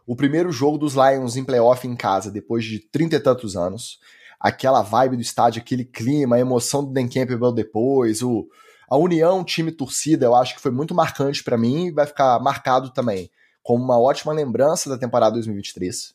O 0.07 0.17
primeiro 0.17 0.51
jogo 0.51 0.77
dos 0.77 0.95
Lions 0.95 1.37
em 1.37 1.45
playoff 1.45 1.87
em 1.87 1.97
casa, 1.97 2.31
depois 2.31 2.65
de 2.65 2.81
trinta 2.81 3.17
e 3.17 3.21
tantos 3.21 3.57
anos. 3.57 3.99
Aquela 4.41 4.83
vibe 4.83 5.17
do 5.17 5.23
estádio, 5.23 5.63
aquele 5.63 5.85
clima, 5.85 6.37
a 6.37 6.41
emoção 6.41 6.85
do 6.85 6.93
Dan 6.93 7.09
Campbell 7.09 7.53
depois, 7.53 8.21
o, 8.21 8.47
a 8.89 8.97
união 8.97 9.45
time-torcida, 9.45 10.27
eu 10.27 10.35
acho 10.35 10.55
que 10.55 10.61
foi 10.61 10.71
muito 10.71 10.95
marcante 10.95 11.43
para 11.43 11.59
mim 11.59 11.87
e 11.87 11.91
vai 11.91 12.07
ficar 12.07 12.39
marcado 12.41 12.91
também 12.93 13.31
como 13.63 13.83
uma 13.83 13.99
ótima 13.99 14.33
lembrança 14.33 14.91
da 14.91 14.99
temporada 14.99 15.35
2023. 15.35 16.15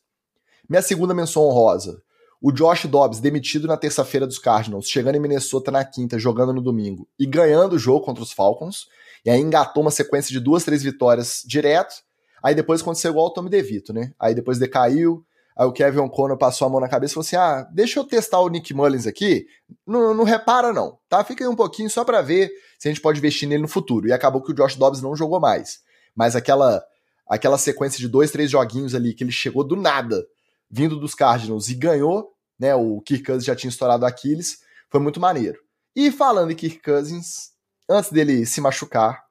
Minha 0.68 0.82
segunda 0.82 1.12
menção 1.12 1.42
honrosa. 1.42 2.02
O 2.40 2.52
Josh 2.52 2.86
Dobbs, 2.86 3.20
demitido 3.20 3.66
na 3.66 3.76
terça-feira 3.76 4.26
dos 4.26 4.38
Cardinals, 4.38 4.88
chegando 4.88 5.16
em 5.16 5.20
Minnesota 5.20 5.70
na 5.70 5.84
quinta, 5.84 6.18
jogando 6.18 6.54
no 6.54 6.62
domingo 6.62 7.06
e 7.18 7.26
ganhando 7.26 7.74
o 7.74 7.78
jogo 7.78 8.04
contra 8.04 8.22
os 8.22 8.32
Falcons. 8.32 8.86
E 9.24 9.30
aí 9.30 9.40
engatou 9.40 9.82
uma 9.82 9.90
sequência 9.90 10.32
de 10.32 10.40
duas, 10.40 10.64
três 10.64 10.82
vitórias 10.82 11.42
direto 11.44 11.96
Aí 12.42 12.54
depois 12.54 12.80
aconteceu 12.80 13.10
igual 13.10 13.26
o 13.26 13.30
Tommy 13.30 13.50
DeVito, 13.50 13.92
né? 13.92 14.12
Aí 14.18 14.34
depois 14.34 14.58
decaiu, 14.58 15.24
aí 15.60 15.66
o 15.66 15.72
Kevin 15.72 15.98
O'Connor 15.98 16.38
passou 16.38 16.66
a 16.66 16.70
mão 16.70 16.80
na 16.80 16.88
cabeça 16.88 17.12
e 17.12 17.14
falou 17.14 17.26
assim: 17.26 17.36
ah, 17.36 17.68
deixa 17.70 18.00
eu 18.00 18.04
testar 18.04 18.40
o 18.40 18.48
Nick 18.48 18.72
Mullins 18.72 19.06
aqui. 19.06 19.46
Não, 19.86 20.14
não 20.14 20.24
repara, 20.24 20.72
não, 20.72 20.98
tá? 21.06 21.22
Fica 21.22 21.44
aí 21.44 21.48
um 21.48 21.54
pouquinho 21.54 21.90
só 21.90 22.02
para 22.02 22.22
ver 22.22 22.50
se 22.78 22.88
a 22.88 22.90
gente 22.90 23.02
pode 23.02 23.18
investir 23.18 23.46
nele 23.46 23.60
no 23.60 23.68
futuro. 23.68 24.08
E 24.08 24.12
acabou 24.12 24.42
que 24.42 24.52
o 24.52 24.54
Josh 24.54 24.76
Dobbs 24.76 25.02
não 25.02 25.14
jogou 25.14 25.38
mais. 25.38 25.80
Mas 26.16 26.34
aquela, 26.34 26.82
aquela 27.28 27.58
sequência 27.58 27.98
de 27.98 28.08
dois, 28.08 28.30
três 28.30 28.50
joguinhos 28.50 28.94
ali 28.94 29.12
que 29.12 29.22
ele 29.22 29.32
chegou 29.32 29.62
do 29.62 29.76
nada, 29.76 30.26
vindo 30.70 30.98
dos 30.98 31.14
Cardinals 31.14 31.68
e 31.68 31.74
ganhou, 31.74 32.30
né? 32.58 32.74
O 32.74 32.98
Kirk 33.02 33.22
Cousins 33.22 33.44
já 33.44 33.54
tinha 33.54 33.68
estourado 33.68 34.06
Aquiles, 34.06 34.60
foi 34.88 34.98
muito 34.98 35.20
maneiro. 35.20 35.58
E 35.94 36.10
falando 36.10 36.52
em 36.52 36.56
Kirk 36.56 36.80
Cousins, 36.80 37.50
antes 37.86 38.10
dele 38.10 38.46
se 38.46 38.62
machucar, 38.62 39.22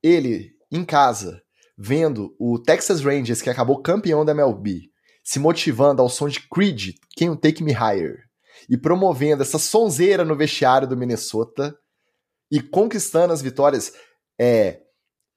ele 0.00 0.52
em 0.70 0.84
casa 0.84 1.42
vendo 1.76 2.32
o 2.38 2.60
Texas 2.60 3.00
Rangers, 3.00 3.42
que 3.42 3.50
acabou 3.50 3.82
campeão 3.82 4.24
da 4.24 4.30
MLB, 4.30 4.88
se 5.26 5.40
motivando 5.40 6.00
ao 6.00 6.08
som 6.08 6.28
de 6.28 6.38
Creed, 6.48 6.94
Can 7.18 7.26
You 7.26 7.36
Take 7.36 7.60
Me 7.60 7.72
Higher, 7.72 8.22
e 8.70 8.76
promovendo 8.76 9.42
essa 9.42 9.58
sonzeira 9.58 10.24
no 10.24 10.36
vestiário 10.36 10.86
do 10.86 10.96
Minnesota 10.96 11.76
e 12.48 12.60
conquistando 12.60 13.32
as 13.32 13.42
vitórias, 13.42 13.92
é, 14.38 14.82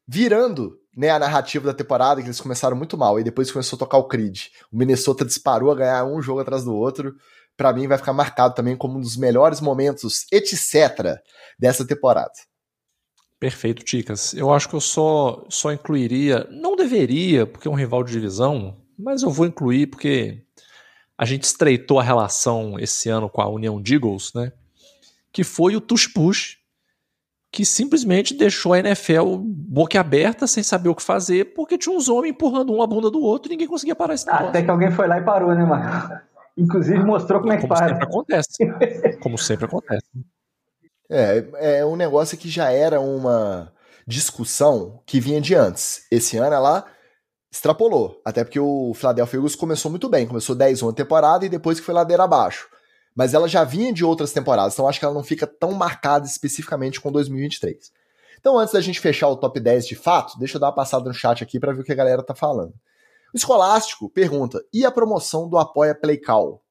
virando 0.08 0.78
né, 0.96 1.10
a 1.10 1.18
narrativa 1.18 1.66
da 1.66 1.74
temporada, 1.74 2.22
que 2.22 2.28
eles 2.28 2.40
começaram 2.40 2.78
muito 2.78 2.96
mal, 3.00 3.20
e 3.20 3.24
depois 3.24 3.52
começou 3.52 3.78
a 3.78 3.80
tocar 3.80 3.98
o 3.98 4.08
Creed. 4.08 4.50
O 4.72 4.78
Minnesota 4.78 5.26
disparou 5.26 5.72
a 5.72 5.76
ganhar 5.76 6.06
um 6.06 6.22
jogo 6.22 6.40
atrás 6.40 6.64
do 6.64 6.76
outro. 6.76 7.16
Para 7.58 7.74
mim, 7.74 7.88
vai 7.88 7.98
ficar 7.98 8.14
marcado 8.14 8.54
também 8.54 8.78
como 8.78 9.00
um 9.00 9.02
dos 9.02 9.18
melhores 9.18 9.60
momentos, 9.60 10.28
etc., 10.32 11.20
dessa 11.58 11.86
temporada. 11.86 12.32
Perfeito, 13.40 13.84
Ticas. 13.84 14.36
Eu 14.36 14.54
acho 14.54 14.70
que 14.70 14.76
eu 14.76 14.82
só, 14.82 15.44
só 15.50 15.72
incluiria, 15.72 16.48
não 16.52 16.76
deveria, 16.76 17.48
porque 17.48 17.68
é 17.68 17.72
um 17.72 17.76
rival 17.76 18.04
de 18.04 18.12
divisão, 18.12 18.78
mas 19.00 19.24
eu 19.24 19.32
vou 19.32 19.46
incluir 19.46 19.88
porque 19.88 20.44
a 21.18 21.26
gente 21.26 21.44
estreitou 21.44 22.00
a 22.00 22.04
relação 22.04 22.78
esse 22.80 23.10
ano 23.10 23.30
com 23.30 23.42
a 23.42 23.48
União 23.48 23.82
de 23.82 23.96
Eagles, 23.96 24.34
né? 24.34 24.52
Que 25.32 25.44
foi 25.44 25.76
o 25.76 25.82
Tush 25.82 26.08
Push, 26.08 26.58
que 27.52 27.66
simplesmente 27.66 28.34
deixou 28.34 28.74
a 28.74 28.80
NFL 28.80 29.38
boca 29.40 30.00
aberta, 30.00 30.46
sem 30.46 30.64
saber 30.64 30.90
o 30.90 30.96
que 30.96 31.02
fazer, 31.02 31.54
porque 31.54 31.78
tinha 31.78 31.96
uns 31.96 32.10
homens 32.10 32.32
empurrando 32.32 32.74
um 32.74 32.82
a 32.82 32.88
bunda 32.88 33.10
do 33.10 33.22
outro 33.22 33.50
e 33.50 33.54
ninguém 33.54 33.68
conseguia 33.68 33.96
parar 33.96 34.14
esse 34.14 34.26
negócio. 34.26 34.48
Até 34.48 34.64
que 34.64 34.70
alguém 34.70 34.92
foi 34.92 35.08
lá 35.08 35.18
e 35.18 35.24
parou, 35.24 35.56
né, 35.56 35.64
mano? 35.64 36.20
Inclusive 36.58 37.04
mostrou 37.04 37.40
como 37.40 37.54
é 37.54 37.58
que 37.58 37.68
como 37.68 37.74
para. 37.74 37.88
Como 37.88 38.00
sempre 38.00 38.06
acontece. 38.06 39.18
Como 39.22 39.38
sempre 39.38 39.66
acontece. 39.66 40.08
É, 41.10 41.80
é 41.80 41.86
um 41.86 41.96
negócio 41.96 42.38
que 42.38 42.50
já 42.50 42.72
era 42.72 43.00
uma 43.00 43.72
discussão 44.06 45.02
que 45.06 45.20
vinha 45.20 45.40
de 45.40 45.56
antes. 45.56 46.06
Esse 46.12 46.38
ano 46.38 46.54
ela 46.54 46.86
extrapolou, 47.52 48.22
até 48.24 48.44
porque 48.44 48.60
o 48.60 48.94
Philadelphia 48.94 49.38
Eagles 49.38 49.56
começou 49.56 49.90
muito 49.90 50.08
bem, 50.08 50.28
começou 50.28 50.56
10 50.56 50.84
uma 50.84 50.94
temporada 50.94 51.46
e 51.46 51.50
depois 51.50 51.80
que 51.80 51.86
foi 51.86 51.94
ladeira 51.94 52.24
abaixo. 52.24 52.68
Mas 53.16 53.34
ela 53.34 53.48
já 53.48 53.64
vinha 53.64 53.92
de 53.92 54.06
outras 54.06 54.32
temporadas, 54.32 54.74
então 54.74 54.88
acho 54.88 55.00
que 55.00 55.06
ela 55.06 55.14
não 55.14 55.24
fica 55.24 55.48
tão 55.48 55.72
marcada 55.72 56.26
especificamente 56.26 57.02
com 57.02 57.12
2023. 57.12 57.92
Então, 58.40 58.58
antes 58.58 58.74
da 58.74 58.80
gente 58.80 59.00
fechar 59.00 59.28
o 59.28 59.36
top 59.36 59.60
10 59.60 59.88
de 59.88 59.96
fato, 59.96 60.38
deixa 60.40 60.56
eu 60.56 60.62
dar 60.62 60.68
uma 60.68 60.76
passada 60.76 61.06
no 61.06 61.14
chat 61.14 61.44
aqui 61.44 61.60
para 61.60 61.74
ver 61.74 61.82
o 61.82 61.84
que 61.84 61.92
a 61.92 61.96
galera 61.96 62.24
tá 62.24 62.34
falando. 62.34 62.74
O 63.34 63.38
Escolástico 63.38 64.10
pergunta: 64.10 64.64
e 64.74 64.86
a 64.86 64.92
promoção 64.92 65.50
do 65.50 65.58
Apoia 65.58 65.94
Playcall? 65.94 66.64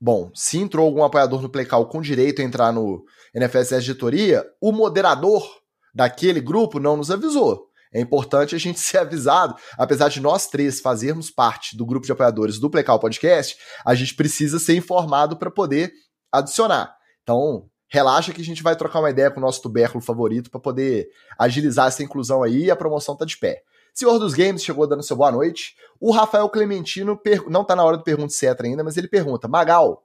Bom, 0.00 0.30
se 0.34 0.56
entrou 0.56 0.86
algum 0.86 1.04
apoiador 1.04 1.42
no 1.42 1.50
Playcall 1.50 1.86
com 1.86 2.00
direito 2.00 2.40
a 2.40 2.44
entrar 2.44 2.72
no 2.72 3.04
NFSS 3.34 3.84
Editoria, 3.84 4.46
o 4.58 4.72
moderador 4.72 5.46
daquele 5.94 6.40
grupo 6.40 6.80
não 6.80 6.96
nos 6.96 7.10
avisou. 7.10 7.69
É 7.92 8.00
importante 8.00 8.54
a 8.54 8.58
gente 8.58 8.78
ser 8.80 8.98
avisado, 8.98 9.54
apesar 9.76 10.08
de 10.08 10.20
nós 10.20 10.46
três 10.46 10.80
fazermos 10.80 11.30
parte 11.30 11.76
do 11.76 11.86
grupo 11.86 12.06
de 12.06 12.12
apoiadores 12.12 12.58
do 12.58 12.70
Playcall 12.70 13.00
Podcast, 13.00 13.56
a 13.84 13.94
gente 13.94 14.14
precisa 14.14 14.58
ser 14.58 14.76
informado 14.76 15.36
para 15.36 15.50
poder 15.50 15.92
adicionar. 16.32 16.94
Então, 17.22 17.68
relaxa 17.88 18.32
que 18.32 18.40
a 18.40 18.44
gente 18.44 18.62
vai 18.62 18.76
trocar 18.76 19.00
uma 19.00 19.10
ideia 19.10 19.30
com 19.30 19.40
o 19.40 19.42
nosso 19.42 19.60
tubérculo 19.60 20.02
favorito 20.02 20.50
para 20.50 20.60
poder 20.60 21.08
agilizar 21.38 21.88
essa 21.88 22.02
inclusão 22.02 22.42
aí 22.42 22.64
e 22.64 22.70
a 22.70 22.76
promoção 22.76 23.16
tá 23.16 23.24
de 23.24 23.36
pé. 23.36 23.62
Senhor 23.92 24.18
dos 24.18 24.34
Games 24.34 24.64
chegou 24.64 24.86
dando 24.86 25.02
seu 25.02 25.16
boa 25.16 25.32
noite. 25.32 25.74
O 26.00 26.12
Rafael 26.12 26.48
Clementino 26.48 27.16
per... 27.16 27.48
não 27.50 27.64
tá 27.64 27.74
na 27.74 27.84
hora 27.84 27.96
do 27.96 28.04
pergunta 28.04 28.32
etc 28.32 28.64
ainda, 28.64 28.84
mas 28.84 28.96
ele 28.96 29.08
pergunta: 29.08 29.48
Magal, 29.48 30.04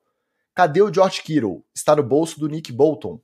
cadê 0.54 0.82
o 0.82 0.94
George 0.94 1.22
Kittle? 1.22 1.64
Está 1.74 1.96
no 1.96 2.04
bolso 2.04 2.40
do 2.40 2.48
Nick 2.48 2.72
Bolton. 2.72 3.20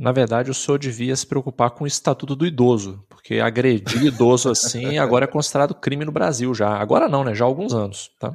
Na 0.00 0.12
verdade, 0.12 0.50
o 0.50 0.54
senhor 0.54 0.78
devia 0.78 1.14
se 1.14 1.26
preocupar 1.26 1.72
com 1.72 1.84
o 1.84 1.86
estatuto 1.86 2.34
do 2.34 2.46
idoso, 2.46 3.04
porque 3.06 3.38
agredir 3.38 4.06
idoso 4.06 4.48
assim 4.48 4.96
agora 4.96 5.26
é 5.26 5.28
considerado 5.28 5.74
crime 5.74 6.06
no 6.06 6.10
Brasil 6.10 6.54
já. 6.54 6.70
Agora 6.70 7.06
não, 7.06 7.22
né? 7.22 7.34
Já 7.34 7.44
há 7.44 7.46
alguns 7.46 7.74
anos, 7.74 8.10
tá? 8.18 8.32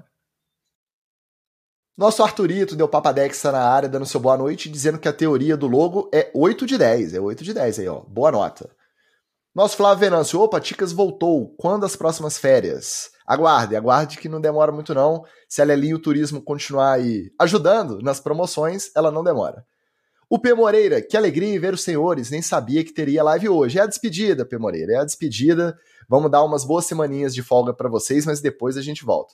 Nosso 1.97 2.21
Arthurito 2.21 2.75
deu 2.75 2.88
papadexa 2.88 3.51
na 3.51 3.63
área, 3.67 3.89
dando 3.89 4.06
seu 4.06 4.19
boa 4.19 4.38
noite, 4.38 4.69
dizendo 4.69 4.99
que 4.99 5.08
a 5.08 5.13
teoria 5.13 5.58
do 5.58 5.65
logo 5.65 6.08
é 6.13 6.30
8 6.36 6.67
de 6.67 6.78
10. 6.78 7.15
É 7.15 7.19
8 7.19 7.43
de 7.43 7.51
10 7.51 7.80
aí, 7.80 7.88
ó. 7.88 8.01
Boa 8.01 8.32
nota. 8.32 8.69
Nosso 9.56 9.75
Flávio 9.75 10.01
Venâncio, 10.01 10.39
opa, 10.39 10.60
Ticas 10.60 10.91
voltou. 10.91 11.56
Quando 11.58 11.84
as 11.84 11.95
próximas 11.95 12.38
férias? 12.38 13.10
Aguarde, 13.25 13.75
aguarde 13.75 14.17
que 14.17 14.30
não 14.30 14.39
demora 14.39 14.71
muito 14.71 14.93
não. 14.93 15.23
Se 15.49 15.63
a 15.63 15.65
Lelinho 15.65 15.97
Turismo 15.97 16.43
continuar 16.43 16.91
aí 16.91 17.32
ajudando 17.41 18.04
nas 18.04 18.19
promoções, 18.19 18.91
ela 18.95 19.10
não 19.10 19.23
demora. 19.23 19.65
O 20.30 20.40
P. 20.40 20.54
Moreira, 20.54 21.02
que 21.02 21.16
alegria 21.16 21.54
em 21.54 21.60
ver 21.60 21.74
os 21.74 21.84
senhores, 21.84 22.32
nem 22.32 22.42
sabia 22.42 22.84
que 22.84 22.94
teria 22.94 23.24
live 23.24 23.50
hoje. 23.50 23.78
É 23.78 23.82
a 23.82 23.86
despedida, 23.86 24.46
P. 24.46 24.58
Moreira, 24.58 24.94
é 24.94 24.98
a 24.98 25.06
despedida. 25.06 25.78
Vamos 26.10 26.32
dar 26.32 26.44
umas 26.44 26.64
boas 26.64 26.86
semaninhas 26.86 27.34
de 27.34 27.44
folga 27.44 27.74
para 27.74 27.90
vocês, 27.90 28.26
mas 28.26 28.42
depois 28.42 28.78
a 28.78 28.82
gente 28.82 29.06
volta. 29.06 29.34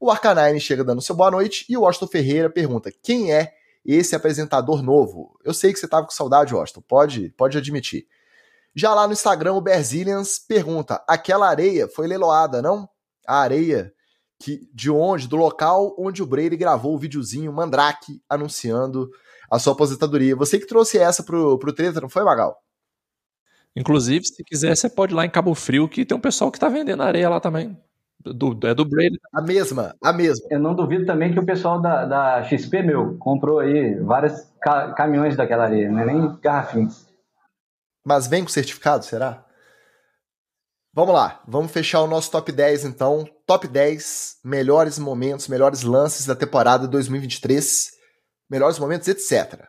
O 0.00 0.10
Arcanine 0.10 0.60
chega 0.60 0.84
dando 0.84 1.02
seu 1.02 1.14
boa 1.14 1.30
noite 1.30 1.66
e 1.68 1.76
o 1.76 1.80
Washington 1.80 2.06
Ferreira 2.06 2.50
pergunta: 2.50 2.92
quem 3.02 3.32
é 3.32 3.52
esse 3.84 4.14
apresentador 4.14 4.82
novo? 4.82 5.38
Eu 5.44 5.52
sei 5.52 5.72
que 5.72 5.78
você 5.78 5.88
tava 5.88 6.06
com 6.06 6.12
saudade, 6.12 6.54
Washington, 6.54 6.82
pode, 6.86 7.30
pode 7.30 7.58
admitir. 7.58 8.06
Já 8.74 8.94
lá 8.94 9.06
no 9.06 9.12
Instagram, 9.12 9.54
o 9.54 9.60
Berzilians 9.60 10.38
pergunta: 10.38 11.02
aquela 11.08 11.48
areia 11.48 11.88
foi 11.88 12.06
leiloada, 12.06 12.62
não? 12.62 12.88
a 13.28 13.40
areia 13.40 13.92
que, 14.40 14.66
de 14.72 14.90
onde, 14.90 15.28
do 15.28 15.36
local 15.36 15.94
onde 15.98 16.22
o 16.22 16.26
Brady 16.26 16.56
gravou 16.56 16.94
o 16.94 16.98
videozinho 16.98 17.52
Mandrake 17.52 18.22
anunciando 18.26 19.10
a 19.50 19.58
sua 19.58 19.72
aposentadoria. 19.72 20.36
Você 20.36 20.58
que 20.58 20.66
trouxe 20.66 20.98
essa 20.98 21.22
pro, 21.22 21.58
pro 21.58 21.72
treta, 21.72 22.00
não 22.00 22.08
foi, 22.08 22.24
Magal? 22.24 22.60
Inclusive, 23.74 24.24
se 24.24 24.42
quiser, 24.44 24.76
você 24.76 24.88
pode 24.88 25.12
ir 25.12 25.16
lá 25.16 25.24
em 25.24 25.30
Cabo 25.30 25.54
Frio, 25.54 25.88
que 25.88 26.04
tem 26.04 26.16
um 26.16 26.20
pessoal 26.20 26.50
que 26.50 26.58
tá 26.58 26.68
vendendo 26.68 27.02
areia 27.02 27.28
lá 27.28 27.40
também. 27.40 27.76
Do, 28.20 28.58
é 28.64 28.74
do 28.74 28.84
Brady. 28.84 29.18
A 29.32 29.40
mesma, 29.40 29.94
a 30.02 30.12
mesma. 30.12 30.46
Eu 30.50 30.58
não 30.58 30.74
duvido 30.74 31.06
também 31.06 31.32
que 31.32 31.38
o 31.38 31.46
pessoal 31.46 31.80
da, 31.80 32.04
da 32.04 32.42
XP, 32.42 32.82
meu, 32.82 33.16
comprou 33.18 33.60
aí 33.60 33.94
vários 34.00 34.32
ca 34.60 34.92
caminhões 34.92 35.36
daquela 35.36 35.64
areia, 35.64 35.90
não 35.90 36.00
é 36.00 36.06
nem 36.06 36.36
garrafinhas. 36.40 37.06
Mas 38.04 38.26
vem 38.26 38.42
com 38.42 38.48
certificado, 38.48 39.04
será? 39.04 39.44
Vamos 40.92 41.14
lá, 41.14 41.40
vamos 41.46 41.70
fechar 41.70 42.02
o 42.02 42.08
nosso 42.08 42.30
top 42.30 42.50
10 42.50 42.86
então. 42.86 43.24
Top 43.46 43.68
10 43.68 44.38
melhores 44.44 44.98
momentos, 44.98 45.46
melhores 45.46 45.82
lances 45.82 46.26
da 46.26 46.34
temporada 46.34 46.88
2023, 46.88 47.97
melhores 48.50 48.78
momentos, 48.78 49.08
etc. 49.08 49.66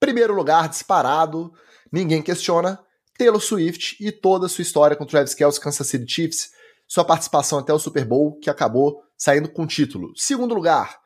Primeiro 0.00 0.34
lugar, 0.34 0.68
disparado, 0.68 1.52
ninguém 1.92 2.22
questiona, 2.22 2.78
Taylor 3.18 3.40
Swift 3.40 3.96
e 4.00 4.12
toda 4.12 4.46
a 4.46 4.48
sua 4.48 4.62
história 4.62 4.96
com 4.96 5.06
Travis 5.06 5.34
Kelce 5.34 5.60
Kansas 5.60 5.86
City 5.86 6.10
Chiefs, 6.10 6.50
sua 6.86 7.04
participação 7.04 7.58
até 7.58 7.72
o 7.72 7.78
Super 7.78 8.04
Bowl, 8.04 8.38
que 8.38 8.50
acabou 8.50 9.02
saindo 9.16 9.48
com 9.48 9.64
o 9.64 9.66
título. 9.66 10.12
Segundo 10.16 10.54
lugar, 10.54 10.98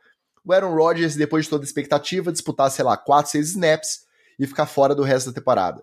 o 0.44 0.52
Aaron 0.52 0.74
Rodgers, 0.74 1.14
depois 1.14 1.44
de 1.44 1.50
toda 1.50 1.64
a 1.64 1.66
expectativa, 1.66 2.32
disputar, 2.32 2.70
sei 2.70 2.84
lá, 2.84 2.96
4, 2.96 3.32
6 3.32 3.50
snaps 3.50 4.00
e 4.38 4.46
ficar 4.46 4.66
fora 4.66 4.94
do 4.94 5.02
resto 5.02 5.30
da 5.30 5.34
temporada. 5.34 5.82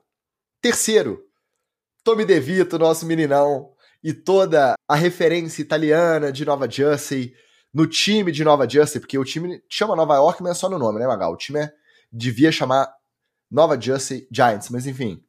Terceiro, 0.61 1.23
Tommy 2.03 2.25
DeVito, 2.25 2.77
nosso 2.77 3.05
meninão, 3.05 3.71
e 4.03 4.13
toda 4.13 4.75
a 4.87 4.95
referência 4.95 5.61
italiana 5.61 6.31
de 6.31 6.45
Nova 6.45 6.69
Jersey, 6.69 7.33
no 7.73 7.87
time 7.87 8.31
de 8.31 8.43
Nova 8.43 8.67
Jersey, 8.67 8.99
porque 8.99 9.17
o 9.17 9.23
time 9.23 9.61
chama 9.69 9.95
Nova 9.95 10.15
York, 10.15 10.41
mas 10.41 10.53
é 10.53 10.55
só 10.55 10.69
no 10.69 10.79
nome, 10.79 10.99
né, 10.99 11.07
Magal? 11.07 11.33
O 11.33 11.37
time 11.37 11.59
é, 11.59 11.71
devia 12.11 12.51
chamar 12.51 12.91
Nova 13.49 13.79
Jersey 13.79 14.27
Giants, 14.31 14.69
mas 14.69 14.85
enfim. 14.85 15.23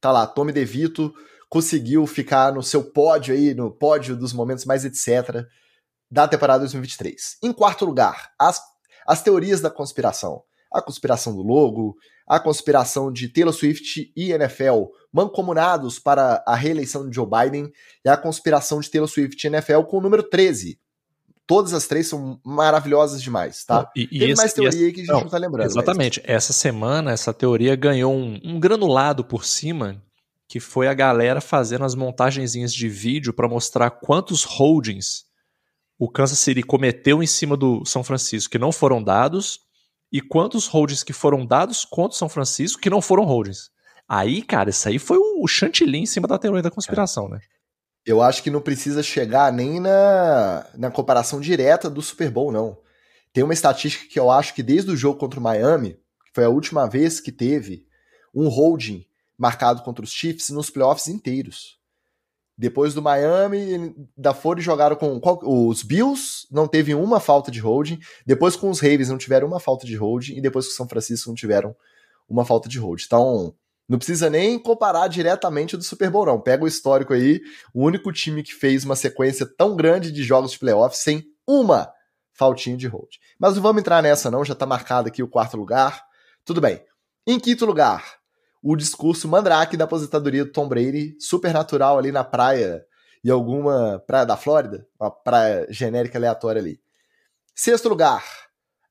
Tá 0.00 0.10
lá, 0.10 0.26
Tommy 0.26 0.52
DeVito 0.52 1.14
conseguiu 1.48 2.06
ficar 2.06 2.52
no 2.52 2.62
seu 2.62 2.82
pódio 2.82 3.34
aí, 3.34 3.54
no 3.54 3.70
pódio 3.70 4.16
dos 4.16 4.32
momentos 4.32 4.64
mais 4.64 4.84
etc. 4.84 5.44
da 6.10 6.26
temporada 6.26 6.60
2023. 6.60 7.38
Em 7.42 7.52
quarto 7.52 7.84
lugar, 7.84 8.32
as, 8.38 8.60
as 9.06 9.22
teorias 9.22 9.60
da 9.60 9.70
conspiração. 9.70 10.42
A 10.72 10.80
conspiração 10.80 11.36
do 11.36 11.42
logo, 11.42 11.94
a 12.26 12.40
conspiração 12.40 13.12
de 13.12 13.28
Taylor 13.28 13.52
Swift 13.52 14.10
e 14.16 14.32
NFL 14.32 14.86
mancomunados 15.12 15.98
para 15.98 16.42
a 16.46 16.54
reeleição 16.54 17.06
de 17.06 17.14
Joe 17.14 17.26
Biden 17.26 17.70
e 18.02 18.08
a 18.08 18.16
conspiração 18.16 18.80
de 18.80 18.90
Taylor 18.90 19.08
Swift 19.08 19.44
e 19.44 19.48
NFL 19.48 19.82
com 19.82 19.98
o 19.98 20.00
número 20.00 20.22
13. 20.22 20.80
Todas 21.46 21.72
as 21.72 21.86
três 21.86 22.06
são 22.06 22.40
maravilhosas 22.44 23.22
demais, 23.22 23.64
tá? 23.64 23.90
E, 23.96 24.08
e 24.12 24.18
Tem 24.20 24.30
esse, 24.30 24.40
mais 24.40 24.52
teoria 24.52 24.86
aí 24.86 24.92
que 24.92 25.00
a 25.00 25.04
gente 25.04 25.12
não, 25.12 25.20
não 25.22 25.28
tá 25.28 25.38
lembrando. 25.38 25.66
Exatamente. 25.66 26.20
Mas... 26.20 26.30
Essa 26.30 26.52
semana, 26.52 27.10
essa 27.10 27.34
teoria 27.34 27.74
ganhou 27.74 28.14
um, 28.14 28.40
um 28.44 28.60
granulado 28.60 29.24
por 29.24 29.44
cima, 29.44 30.00
que 30.48 30.60
foi 30.60 30.86
a 30.86 30.94
galera 30.94 31.40
fazendo 31.40 31.84
as 31.84 31.94
montagenzinhas 31.94 32.72
de 32.72 32.88
vídeo 32.88 33.32
para 33.32 33.48
mostrar 33.48 33.90
quantos 33.90 34.44
holdings 34.44 35.24
o 35.98 36.08
Kansas 36.08 36.38
City 36.38 36.62
cometeu 36.62 37.22
em 37.22 37.26
cima 37.26 37.56
do 37.56 37.84
São 37.84 38.02
Francisco 38.02 38.50
que 38.50 38.58
não 38.58 38.72
foram 38.72 39.02
dados 39.02 39.60
e 40.12 40.20
quantos 40.20 40.66
holdings 40.66 41.02
que 41.04 41.12
foram 41.12 41.46
dados 41.46 41.84
contra 41.84 42.14
o 42.14 42.18
São 42.18 42.28
Francisco 42.28 42.80
que 42.80 42.90
não 42.90 43.00
foram 43.00 43.24
holdings. 43.24 43.70
Aí, 44.08 44.42
cara, 44.42 44.70
isso 44.70 44.88
aí 44.88 44.98
foi 44.98 45.16
o 45.16 45.46
chantilly 45.46 45.98
em 45.98 46.06
cima 46.06 46.26
da 46.28 46.38
teoria 46.38 46.60
da 46.60 46.70
conspiração, 46.70 47.28
né? 47.28 47.38
Eu 48.04 48.20
acho 48.20 48.42
que 48.42 48.50
não 48.50 48.60
precisa 48.60 49.02
chegar 49.02 49.52
nem 49.52 49.78
na, 49.78 50.66
na 50.76 50.90
comparação 50.90 51.40
direta 51.40 51.88
do 51.88 52.02
Super 52.02 52.30
Bowl, 52.30 52.50
não. 52.50 52.76
Tem 53.32 53.44
uma 53.44 53.54
estatística 53.54 54.12
que 54.12 54.18
eu 54.18 54.30
acho 54.30 54.54
que 54.54 54.62
desde 54.62 54.90
o 54.90 54.96
jogo 54.96 55.18
contra 55.18 55.38
o 55.38 55.42
Miami, 55.42 55.94
que 56.26 56.32
foi 56.34 56.44
a 56.44 56.48
última 56.48 56.88
vez 56.88 57.20
que 57.20 57.30
teve 57.30 57.86
um 58.34 58.48
holding 58.48 59.06
marcado 59.38 59.82
contra 59.82 60.04
os 60.04 60.12
Chiefs 60.12 60.50
nos 60.50 60.68
playoffs 60.68 61.06
inteiros. 61.06 61.80
Depois 62.56 62.92
do 62.92 63.00
Miami, 63.00 63.94
da 64.16 64.34
Ford 64.34 64.60
jogaram 64.60 64.94
com 64.94 65.20
os 65.44 65.82
Bills, 65.82 66.46
não 66.50 66.68
teve 66.68 66.94
uma 66.94 67.18
falta 67.18 67.50
de 67.50 67.58
holding. 67.58 67.98
Depois 68.26 68.54
com 68.54 68.70
os 68.70 68.78
Ravens 68.78 69.08
não 69.08 69.18
tiveram 69.18 69.48
uma 69.48 69.58
falta 69.58 69.86
de 69.86 69.96
holding. 69.96 70.34
E 70.36 70.40
depois 70.40 70.66
com 70.66 70.72
o 70.72 70.76
São 70.76 70.88
Francisco 70.88 71.28
não 71.28 71.34
tiveram 71.34 71.74
uma 72.28 72.44
falta 72.44 72.68
de 72.68 72.78
holding. 72.78 73.04
Então, 73.06 73.54
não 73.92 73.98
precisa 73.98 74.30
nem 74.30 74.58
comparar 74.58 75.06
diretamente 75.06 75.76
do 75.76 75.82
Super 75.82 76.08
Bowl, 76.08 76.24
não. 76.24 76.40
Pega 76.40 76.64
o 76.64 76.66
histórico 76.66 77.12
aí. 77.12 77.42
O 77.74 77.84
único 77.84 78.10
time 78.10 78.42
que 78.42 78.54
fez 78.54 78.86
uma 78.86 78.96
sequência 78.96 79.46
tão 79.46 79.76
grande 79.76 80.10
de 80.10 80.22
jogos 80.22 80.52
de 80.52 80.58
playoffs 80.58 81.02
sem 81.02 81.22
uma 81.46 81.92
faltinha 82.32 82.74
de 82.74 82.86
hold. 82.86 83.10
Mas 83.38 83.54
não 83.54 83.62
vamos 83.62 83.80
entrar 83.80 84.02
nessa, 84.02 84.30
não. 84.30 84.46
Já 84.46 84.54
tá 84.54 84.64
marcado 84.64 85.08
aqui 85.08 85.22
o 85.22 85.28
quarto 85.28 85.58
lugar. 85.58 86.02
Tudo 86.42 86.58
bem. 86.58 86.82
Em 87.26 87.38
quinto 87.38 87.66
lugar, 87.66 88.16
o 88.62 88.74
discurso 88.74 89.28
mandrake 89.28 89.76
da 89.76 89.84
aposentadoria 89.84 90.46
do 90.46 90.52
Tom 90.52 90.66
Brady, 90.66 91.14
super 91.20 91.52
natural 91.52 91.98
ali 91.98 92.10
na 92.10 92.24
praia, 92.24 92.82
e 93.22 93.30
alguma 93.30 94.02
praia 94.06 94.24
da 94.24 94.38
Flórida, 94.38 94.86
uma 94.98 95.10
praia 95.10 95.66
genérica 95.68 96.16
aleatória 96.16 96.62
ali. 96.62 96.80
Sexto 97.54 97.90
lugar, 97.90 98.24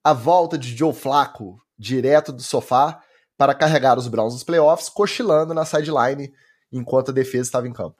a 0.03 0.13
volta 0.13 0.59
de 0.59 0.77
Joe 0.77 0.93
Flacco, 0.93 1.57
direto 1.75 2.31
do 2.31 2.43
sofá, 2.43 3.01
para 3.41 3.55
carregar 3.55 3.97
os 3.97 4.07
Browns 4.07 4.33
nos 4.33 4.43
playoffs, 4.43 4.87
cochilando 4.87 5.51
na 5.51 5.65
sideline 5.65 6.31
enquanto 6.71 7.09
a 7.09 7.11
defesa 7.11 7.41
estava 7.41 7.67
em 7.67 7.73
campo. 7.73 7.99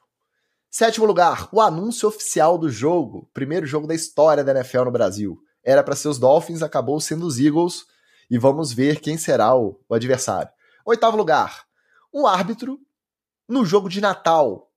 Sétimo 0.70 1.04
lugar, 1.04 1.48
o 1.50 1.60
anúncio 1.60 2.08
oficial 2.08 2.56
do 2.56 2.70
jogo, 2.70 3.28
primeiro 3.34 3.66
jogo 3.66 3.88
da 3.88 3.92
história 3.92 4.44
da 4.44 4.52
NFL 4.52 4.84
no 4.84 4.92
Brasil. 4.92 5.36
Era 5.64 5.82
para 5.82 5.96
ser 5.96 6.06
os 6.06 6.16
Dolphins, 6.16 6.62
acabou 6.62 7.00
sendo 7.00 7.26
os 7.26 7.40
Eagles, 7.40 7.86
e 8.30 8.38
vamos 8.38 8.72
ver 8.72 9.00
quem 9.00 9.18
será 9.18 9.52
o, 9.52 9.80
o 9.88 9.94
adversário. 9.96 10.48
Oitavo 10.86 11.16
lugar, 11.16 11.64
um 12.14 12.24
árbitro 12.24 12.78
no 13.48 13.66
jogo 13.66 13.88
de 13.88 14.00
Natal. 14.00 14.70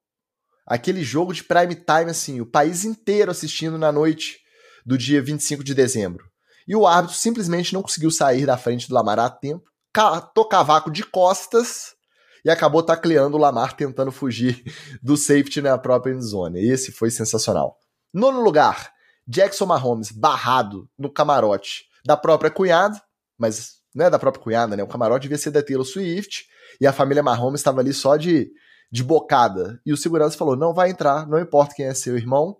Aquele 0.65 1.03
jogo 1.03 1.31
de 1.31 1.43
prime 1.43 1.75
time, 1.75 2.09
assim, 2.09 2.41
o 2.41 2.45
país 2.47 2.83
inteiro 2.83 3.29
assistindo 3.29 3.77
na 3.77 3.91
noite 3.91 4.39
do 4.83 4.97
dia 4.97 5.21
25 5.21 5.63
de 5.63 5.75
dezembro. 5.75 6.25
E 6.67 6.75
o 6.75 6.87
árbitro 6.87 7.15
simplesmente 7.15 7.71
não 7.71 7.83
conseguiu 7.83 8.09
sair 8.09 8.47
da 8.47 8.57
frente 8.57 8.89
do 8.89 8.95
Lamar 8.95 9.19
a 9.19 9.29
tempo, 9.29 9.74
catou 9.95 10.43
cavaco 10.43 10.91
de 10.91 11.05
costas 11.05 11.95
e 12.43 12.49
acabou 12.49 12.83
tacleando 12.83 13.37
o 13.37 13.39
Lamar 13.39 13.77
tentando 13.77 14.11
fugir 14.11 14.61
do 15.01 15.15
safety 15.15 15.61
na 15.61 15.77
própria 15.77 16.11
endzone. 16.13 16.59
Esse 16.59 16.91
foi 16.91 17.09
sensacional. 17.09 17.77
Nono 18.13 18.41
lugar, 18.41 18.91
Jackson 19.25 19.65
Mahomes 19.65 20.11
barrado 20.11 20.89
no 20.99 21.09
camarote 21.09 21.85
da 22.05 22.17
própria 22.17 22.51
cunhada, 22.51 23.01
mas 23.37 23.75
não 23.95 24.05
é 24.05 24.09
da 24.09 24.19
própria 24.19 24.43
cunhada, 24.43 24.75
né? 24.75 24.83
O 24.83 24.87
camarote 24.87 25.23
devia 25.23 25.37
ser 25.37 25.51
da 25.51 25.63
Taylor 25.63 25.85
Swift 25.85 26.45
e 26.81 26.85
a 26.85 26.91
família 26.91 27.23
Mahomes 27.23 27.61
estava 27.61 27.79
ali 27.79 27.93
só 27.93 28.17
de, 28.17 28.51
de 28.91 29.01
bocada. 29.01 29.79
E 29.85 29.93
o 29.93 29.97
segurança 29.97 30.37
falou: 30.37 30.57
não 30.57 30.73
vai 30.73 30.89
entrar, 30.89 31.25
não 31.25 31.39
importa 31.39 31.73
quem 31.73 31.85
é 31.85 31.93
seu 31.93 32.17
irmão, 32.17 32.57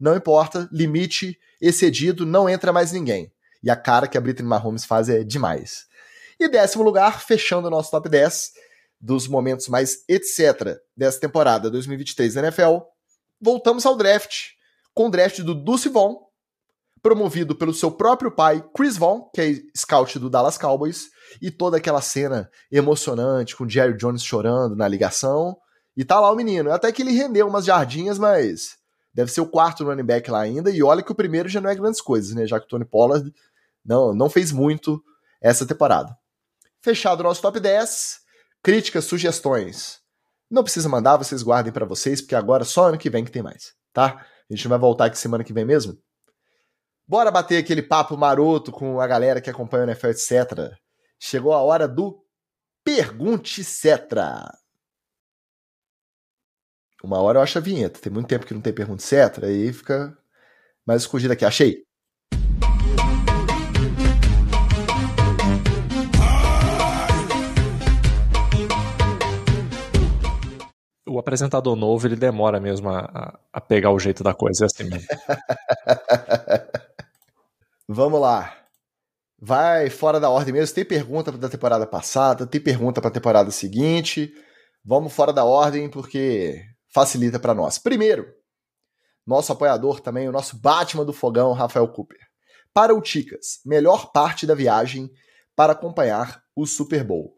não 0.00 0.16
importa, 0.16 0.68
limite 0.72 1.38
excedido, 1.60 2.26
não 2.26 2.48
entra 2.48 2.72
mais 2.72 2.90
ninguém. 2.90 3.32
E 3.62 3.70
a 3.70 3.76
cara 3.76 4.08
que 4.08 4.18
a 4.18 4.20
Britney 4.20 4.48
Mahomes 4.48 4.84
faz 4.84 5.08
é 5.08 5.22
demais. 5.22 5.91
E 6.42 6.48
décimo 6.48 6.82
lugar, 6.82 7.22
fechando 7.22 7.68
o 7.68 7.70
nosso 7.70 7.88
top 7.92 8.08
10 8.08 8.50
dos 9.00 9.28
momentos 9.28 9.68
mais 9.68 9.98
etc. 10.08 10.76
dessa 10.96 11.20
temporada 11.20 11.70
2023 11.70 12.34
da 12.34 12.40
NFL, 12.40 12.78
voltamos 13.40 13.86
ao 13.86 13.96
draft, 13.96 14.48
com 14.92 15.06
o 15.06 15.10
draft 15.10 15.40
do 15.42 15.54
Dulce 15.54 15.88
Vaughn, 15.88 16.16
promovido 17.00 17.54
pelo 17.54 17.72
seu 17.72 17.92
próprio 17.92 18.32
pai, 18.32 18.60
Chris 18.74 18.96
Vaughn, 18.96 19.28
que 19.32 19.40
é 19.40 19.54
scout 19.76 20.18
do 20.18 20.28
Dallas 20.28 20.58
Cowboys, 20.58 21.10
e 21.40 21.48
toda 21.48 21.76
aquela 21.76 22.00
cena 22.00 22.50
emocionante 22.70 23.54
com 23.54 23.68
Jerry 23.68 23.96
Jones 23.96 24.24
chorando 24.24 24.74
na 24.74 24.88
ligação. 24.88 25.56
E 25.96 26.04
tá 26.04 26.18
lá 26.18 26.32
o 26.32 26.36
menino. 26.36 26.72
Até 26.72 26.90
que 26.90 27.02
ele 27.02 27.12
rendeu 27.12 27.46
umas 27.46 27.66
jardinhas, 27.66 28.18
mas 28.18 28.76
deve 29.14 29.30
ser 29.30 29.42
o 29.42 29.48
quarto 29.48 29.84
running 29.84 30.02
back 30.02 30.28
lá 30.28 30.40
ainda. 30.40 30.72
E 30.72 30.82
olha 30.82 31.04
que 31.04 31.12
o 31.12 31.14
primeiro 31.14 31.48
já 31.48 31.60
não 31.60 31.70
é 31.70 31.74
grandes 31.76 32.00
coisas, 32.00 32.34
né? 32.34 32.48
Já 32.48 32.58
que 32.58 32.66
o 32.66 32.68
Tony 32.68 32.84
Pollard 32.84 33.32
não, 33.84 34.12
não 34.12 34.28
fez 34.28 34.50
muito 34.50 35.00
essa 35.40 35.64
temporada. 35.64 36.16
Fechado 36.82 37.20
o 37.20 37.22
nosso 37.22 37.40
top 37.40 37.60
10. 37.60 38.20
Críticas, 38.62 39.04
sugestões. 39.04 40.00
Não 40.50 40.62
precisa 40.64 40.88
mandar, 40.88 41.16
vocês 41.16 41.42
guardem 41.42 41.72
para 41.72 41.86
vocês, 41.86 42.20
porque 42.20 42.34
agora 42.34 42.64
só 42.64 42.88
ano 42.88 42.98
que 42.98 43.08
vem 43.08 43.24
que 43.24 43.30
tem 43.30 43.42
mais, 43.42 43.72
tá? 43.92 44.26
A 44.50 44.54
gente 44.54 44.66
vai 44.68 44.78
voltar 44.78 45.06
aqui 45.06 45.16
semana 45.16 45.44
que 45.44 45.52
vem 45.52 45.64
mesmo? 45.64 45.96
Bora 47.06 47.30
bater 47.30 47.58
aquele 47.58 47.82
papo 47.82 48.16
maroto 48.16 48.70
com 48.70 49.00
a 49.00 49.06
galera 49.06 49.40
que 49.40 49.48
acompanha 49.48 49.84
o 49.84 49.90
NFL, 49.90 50.08
etc. 50.08 50.76
Chegou 51.18 51.52
a 51.52 51.62
hora 51.62 51.86
do 51.86 52.24
Pergunte 52.84 53.62
Cetra. 53.62 54.52
Uma 57.02 57.20
hora 57.20 57.38
eu 57.38 57.42
acho 57.42 57.58
a 57.58 57.60
vinheta. 57.60 58.00
Tem 58.00 58.12
muito 58.12 58.28
tempo 58.28 58.44
que 58.44 58.54
não 58.54 58.60
tem 58.60 58.72
Pergunte 58.72 59.02
Cetra, 59.02 59.46
aí 59.46 59.72
fica 59.72 60.16
mais 60.86 61.02
escondido 61.02 61.32
aqui. 61.32 61.44
Achei. 61.44 61.84
Apresentador 71.18 71.74
novo, 71.76 72.06
ele 72.06 72.16
demora 72.16 72.60
mesmo 72.60 72.90
a, 72.90 73.38
a 73.52 73.60
pegar 73.60 73.90
o 73.90 73.98
jeito 73.98 74.22
da 74.22 74.34
coisa, 74.34 74.64
é 74.64 74.66
assim 74.66 74.84
mesmo. 74.84 75.08
Vamos 77.88 78.20
lá. 78.20 78.56
Vai 79.40 79.90
fora 79.90 80.20
da 80.20 80.30
ordem 80.30 80.54
mesmo. 80.54 80.74
Tem 80.74 80.84
pergunta 80.84 81.32
da 81.32 81.48
temporada 81.48 81.86
passada, 81.86 82.46
tem 82.46 82.60
pergunta 82.60 83.00
para 83.00 83.10
a 83.10 83.12
temporada 83.12 83.50
seguinte. 83.50 84.32
Vamos 84.84 85.12
fora 85.12 85.32
da 85.32 85.44
ordem 85.44 85.90
porque 85.90 86.62
facilita 86.92 87.40
para 87.40 87.54
nós. 87.54 87.78
Primeiro, 87.78 88.32
nosso 89.26 89.52
apoiador 89.52 90.00
também, 90.00 90.28
o 90.28 90.32
nosso 90.32 90.60
Batman 90.60 91.04
do 91.04 91.12
Fogão, 91.12 91.52
Rafael 91.52 91.88
Cooper. 91.88 92.18
Para 92.72 92.94
o 92.94 93.00
Ticas, 93.00 93.60
melhor 93.64 94.12
parte 94.12 94.46
da 94.46 94.54
viagem 94.54 95.10
para 95.54 95.72
acompanhar 95.72 96.42
o 96.56 96.66
Super 96.66 97.04
Bowl. 97.04 97.36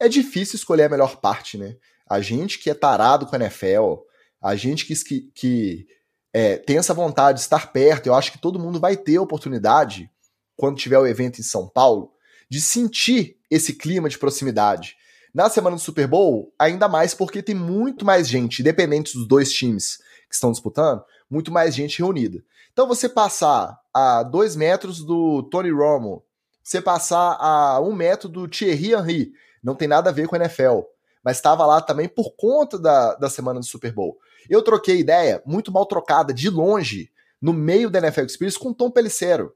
É 0.00 0.08
difícil 0.08 0.56
escolher 0.56 0.84
a 0.84 0.88
melhor 0.88 1.20
parte, 1.20 1.56
né? 1.56 1.76
A 2.08 2.20
gente 2.20 2.58
que 2.58 2.70
é 2.70 2.74
tarado 2.74 3.26
com 3.26 3.34
a 3.34 3.38
NFL, 3.38 3.94
a 4.40 4.54
gente 4.54 4.86
que, 4.86 5.20
que, 5.34 5.86
é, 6.32 6.56
tem 6.56 6.78
essa 6.78 6.94
vontade 6.94 7.38
de 7.38 7.42
estar 7.42 7.72
perto, 7.72 8.06
eu 8.06 8.14
acho 8.14 8.30
que 8.30 8.38
todo 8.38 8.58
mundo 8.58 8.78
vai 8.78 8.96
ter 8.96 9.16
a 9.16 9.22
oportunidade, 9.22 10.10
quando 10.56 10.76
tiver 10.76 10.98
o 10.98 11.06
evento 11.06 11.40
em 11.40 11.44
São 11.44 11.68
Paulo, 11.68 12.12
de 12.48 12.60
sentir 12.60 13.38
esse 13.50 13.72
clima 13.72 14.08
de 14.08 14.18
proximidade. 14.18 14.96
Na 15.34 15.50
semana 15.50 15.76
do 15.76 15.82
Super 15.82 16.06
Bowl, 16.06 16.52
ainda 16.58 16.88
mais 16.88 17.12
porque 17.12 17.42
tem 17.42 17.54
muito 17.54 18.04
mais 18.04 18.28
gente, 18.28 18.60
independente 18.60 19.14
dos 19.14 19.26
dois 19.26 19.52
times 19.52 19.98
que 20.28 20.34
estão 20.34 20.52
disputando, 20.52 21.02
muito 21.30 21.50
mais 21.50 21.74
gente 21.74 21.98
reunida. 21.98 22.42
Então 22.72 22.86
você 22.86 23.08
passar 23.08 23.78
a 23.92 24.22
dois 24.22 24.54
metros 24.54 25.02
do 25.02 25.42
Tony 25.44 25.70
Romo, 25.70 26.22
você 26.62 26.80
passar 26.80 27.36
a 27.40 27.80
um 27.80 27.94
metro 27.94 28.28
do 28.28 28.46
Thierry 28.46 28.92
Henry, 28.92 29.32
não 29.62 29.74
tem 29.74 29.88
nada 29.88 30.10
a 30.10 30.12
ver 30.12 30.28
com 30.28 30.36
a 30.36 30.38
NFL, 30.38 30.80
mas 31.26 31.38
estava 31.38 31.66
lá 31.66 31.80
também 31.80 32.08
por 32.08 32.36
conta 32.36 32.78
da, 32.78 33.16
da 33.16 33.28
semana 33.28 33.58
do 33.58 33.66
Super 33.66 33.92
Bowl. 33.92 34.16
Eu 34.48 34.62
troquei 34.62 35.00
ideia, 35.00 35.42
muito 35.44 35.72
mal 35.72 35.84
trocada, 35.84 36.32
de 36.32 36.48
longe, 36.48 37.10
no 37.42 37.52
meio 37.52 37.90
da 37.90 37.98
NFL 37.98 38.26
Experience 38.26 38.56
com 38.56 38.72
Tom 38.72 38.92
Pelicero. 38.92 39.52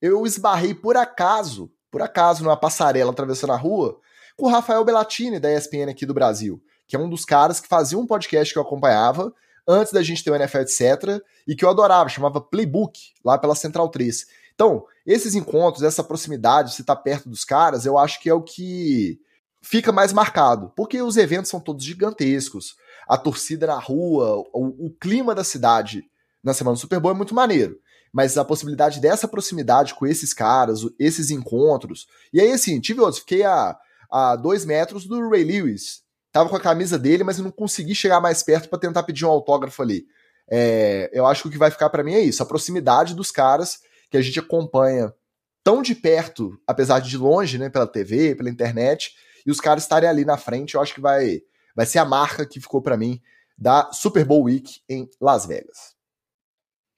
Eu 0.00 0.24
esbarrei 0.24 0.72
por 0.72 0.96
acaso, 0.96 1.68
por 1.90 2.00
acaso, 2.00 2.44
numa 2.44 2.56
passarela 2.56 3.10
atravessando 3.10 3.52
a 3.52 3.56
rua, 3.56 3.98
com 4.36 4.46
o 4.46 4.48
Rafael 4.48 4.84
Bellatini, 4.84 5.40
da 5.40 5.52
ESPN 5.52 5.90
aqui 5.90 6.06
do 6.06 6.14
Brasil, 6.14 6.62
que 6.86 6.94
é 6.94 6.98
um 7.00 7.10
dos 7.10 7.24
caras 7.24 7.58
que 7.58 7.66
fazia 7.66 7.98
um 7.98 8.06
podcast 8.06 8.54
que 8.54 8.58
eu 8.60 8.62
acompanhava 8.62 9.34
antes 9.66 9.92
da 9.92 10.04
gente 10.04 10.22
ter 10.22 10.30
o 10.30 10.36
NFL, 10.36 10.58
etc., 10.58 11.20
e 11.44 11.56
que 11.56 11.64
eu 11.64 11.70
adorava, 11.70 12.08
chamava 12.08 12.40
Playbook, 12.40 13.00
lá 13.24 13.36
pela 13.36 13.56
Central 13.56 13.88
3. 13.88 14.26
Então, 14.54 14.84
esses 15.04 15.34
encontros, 15.34 15.82
essa 15.82 16.04
proximidade, 16.04 16.72
se 16.72 16.84
tá 16.84 16.94
perto 16.94 17.28
dos 17.28 17.44
caras, 17.44 17.84
eu 17.84 17.98
acho 17.98 18.20
que 18.20 18.30
é 18.30 18.34
o 18.34 18.42
que 18.42 19.18
fica 19.62 19.92
mais 19.92 20.12
marcado, 20.12 20.72
porque 20.76 21.00
os 21.02 21.16
eventos 21.16 21.50
são 21.50 21.60
todos 21.60 21.84
gigantescos, 21.84 22.74
a 23.08 23.16
torcida 23.16 23.66
na 23.66 23.78
rua, 23.78 24.44
o, 24.52 24.86
o 24.86 24.90
clima 25.00 25.34
da 25.34 25.44
cidade 25.44 26.04
na 26.42 26.54
semana 26.54 26.74
do 26.74 26.80
Super 26.80 27.00
Bowl 27.00 27.12
é 27.12 27.14
muito 27.14 27.34
maneiro. 27.34 27.76
Mas 28.12 28.36
a 28.36 28.44
possibilidade 28.44 29.00
dessa 29.00 29.28
proximidade 29.28 29.94
com 29.94 30.06
esses 30.06 30.32
caras, 30.32 30.80
esses 30.98 31.30
encontros. 31.30 32.06
E 32.32 32.40
aí, 32.40 32.52
assim, 32.52 32.80
tive 32.80 33.00
outros, 33.00 33.20
fiquei 33.20 33.44
a, 33.44 33.76
a 34.10 34.36
dois 34.36 34.64
metros 34.64 35.06
do 35.06 35.28
Ray 35.28 35.44
Lewis. 35.44 36.02
Tava 36.32 36.48
com 36.48 36.56
a 36.56 36.60
camisa 36.60 36.98
dele, 36.98 37.24
mas 37.24 37.38
eu 37.38 37.44
não 37.44 37.50
consegui 37.50 37.94
chegar 37.94 38.20
mais 38.20 38.42
perto 38.42 38.68
para 38.68 38.78
tentar 38.78 39.02
pedir 39.02 39.24
um 39.24 39.30
autógrafo 39.30 39.82
ali. 39.82 40.06
É, 40.50 41.10
eu 41.12 41.26
acho 41.26 41.42
que 41.42 41.48
o 41.48 41.50
que 41.50 41.58
vai 41.58 41.70
ficar 41.70 41.90
para 41.90 42.02
mim 42.02 42.14
é 42.14 42.20
isso, 42.20 42.42
a 42.42 42.46
proximidade 42.46 43.14
dos 43.14 43.30
caras 43.30 43.78
que 44.10 44.16
a 44.16 44.22
gente 44.22 44.40
acompanha 44.40 45.14
tão 45.62 45.80
de 45.80 45.94
perto, 45.94 46.58
apesar 46.66 46.98
de 46.98 47.10
de 47.10 47.16
longe, 47.16 47.56
né, 47.56 47.68
pela 47.68 47.86
TV, 47.86 48.34
pela 48.34 48.50
internet, 48.50 49.14
e 49.46 49.50
os 49.50 49.60
caras 49.60 49.84
estarem 49.84 50.08
ali 50.08 50.24
na 50.24 50.36
frente, 50.36 50.74
eu 50.74 50.80
acho 50.80 50.94
que 50.94 51.00
vai, 51.00 51.42
vai 51.74 51.86
ser 51.86 51.98
a 51.98 52.04
marca 52.04 52.46
que 52.46 52.60
ficou 52.60 52.82
para 52.82 52.96
mim 52.96 53.20
da 53.56 53.92
Super 53.92 54.24
Bowl 54.24 54.44
Week 54.44 54.80
em 54.88 55.08
Las 55.20 55.46
Vegas. 55.46 55.94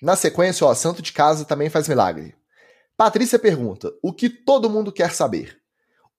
Na 0.03 0.16
sequência, 0.16 0.66
ó, 0.66 0.74
Santo 0.74 1.03
de 1.03 1.12
Casa 1.12 1.45
também 1.45 1.70
faz 1.70 1.88
milagre. 1.88 2.34
Patrícia 2.97 3.38
pergunta: 3.38 3.93
o 4.03 4.12
que 4.12 4.28
todo 4.28 4.70
mundo 4.70 4.93
quer 4.93 5.12
saber? 5.12 5.61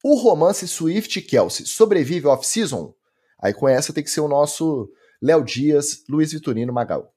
O 0.04 0.16
romance 0.16 0.68
Swift 0.68 1.20
e 1.20 1.22
Kelsey 1.22 1.66
sobrevive 1.66 2.28
off-season? 2.28 2.94
Aí 3.42 3.54
com 3.54 3.68
essa 3.68 3.94
tem 3.94 4.04
que 4.04 4.10
ser 4.10 4.22
o 4.22 4.28
nosso 4.28 4.90
Léo 5.22 5.44
Dias, 5.44 6.04
Luiz 6.10 6.32
Vitorino 6.32 6.74
Magal. 6.74 7.14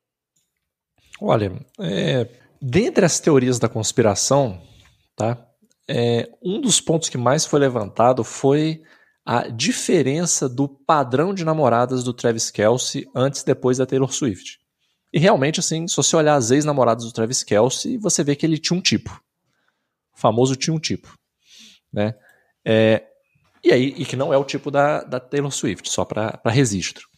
Olha, 1.21 1.53
é, 1.81 2.29
dentre 2.61 3.05
as 3.05 3.19
teorias 3.19 3.59
da 3.59 3.69
conspiração, 3.69 4.61
tá? 5.17 5.46
É, 5.89 6.29
um 6.43 6.61
dos 6.61 6.81
pontos 6.81 7.09
que 7.09 7.19
mais 7.19 7.47
foi 7.47 7.61
levantado 7.61 8.25
foi 8.25 8.83
a 9.25 9.49
diferença 9.49 10.49
do 10.49 10.69
padrão 10.69 11.35
de 11.35 11.45
namoradas 11.45 12.05
do 12.05 12.13
Travis 12.13 12.51
Kelsey 12.51 13.07
antes 13.15 13.43
e 13.43 13.47
depois 13.47 13.79
da 13.79 13.87
Taylor 13.87 14.13
Swift. 14.13 14.59
E 15.13 15.19
realmente, 15.19 15.61
assim, 15.61 15.87
se 15.89 15.97
você 15.97 16.15
olhar 16.17 16.35
as 16.35 16.51
ex-namoradas 16.51 17.05
do 17.05 17.13
Travis 17.13 17.43
Kelsey, 17.43 17.99
você 17.99 18.23
vê 18.23 18.37
que 18.37 18.45
ele 18.45 18.59
tinha 18.59 18.79
um 18.79 18.83
tipo. 18.83 19.11
O 20.15 20.19
famoso 20.21 20.57
tinha 20.57 20.75
um 20.75 20.79
tipo. 20.79 21.13
Né? 21.93 22.15
É, 22.65 23.05
e 23.65 23.73
aí, 23.73 23.95
e 23.97 24.05
que 24.05 24.15
não 24.15 24.33
é 24.33 24.39
o 24.39 24.45
tipo 24.45 24.71
da, 24.71 25.03
da 25.03 25.19
Taylor 25.19 25.51
Swift, 25.51 25.91
só 25.91 26.05
para 26.05 26.41
registro. 26.47 27.09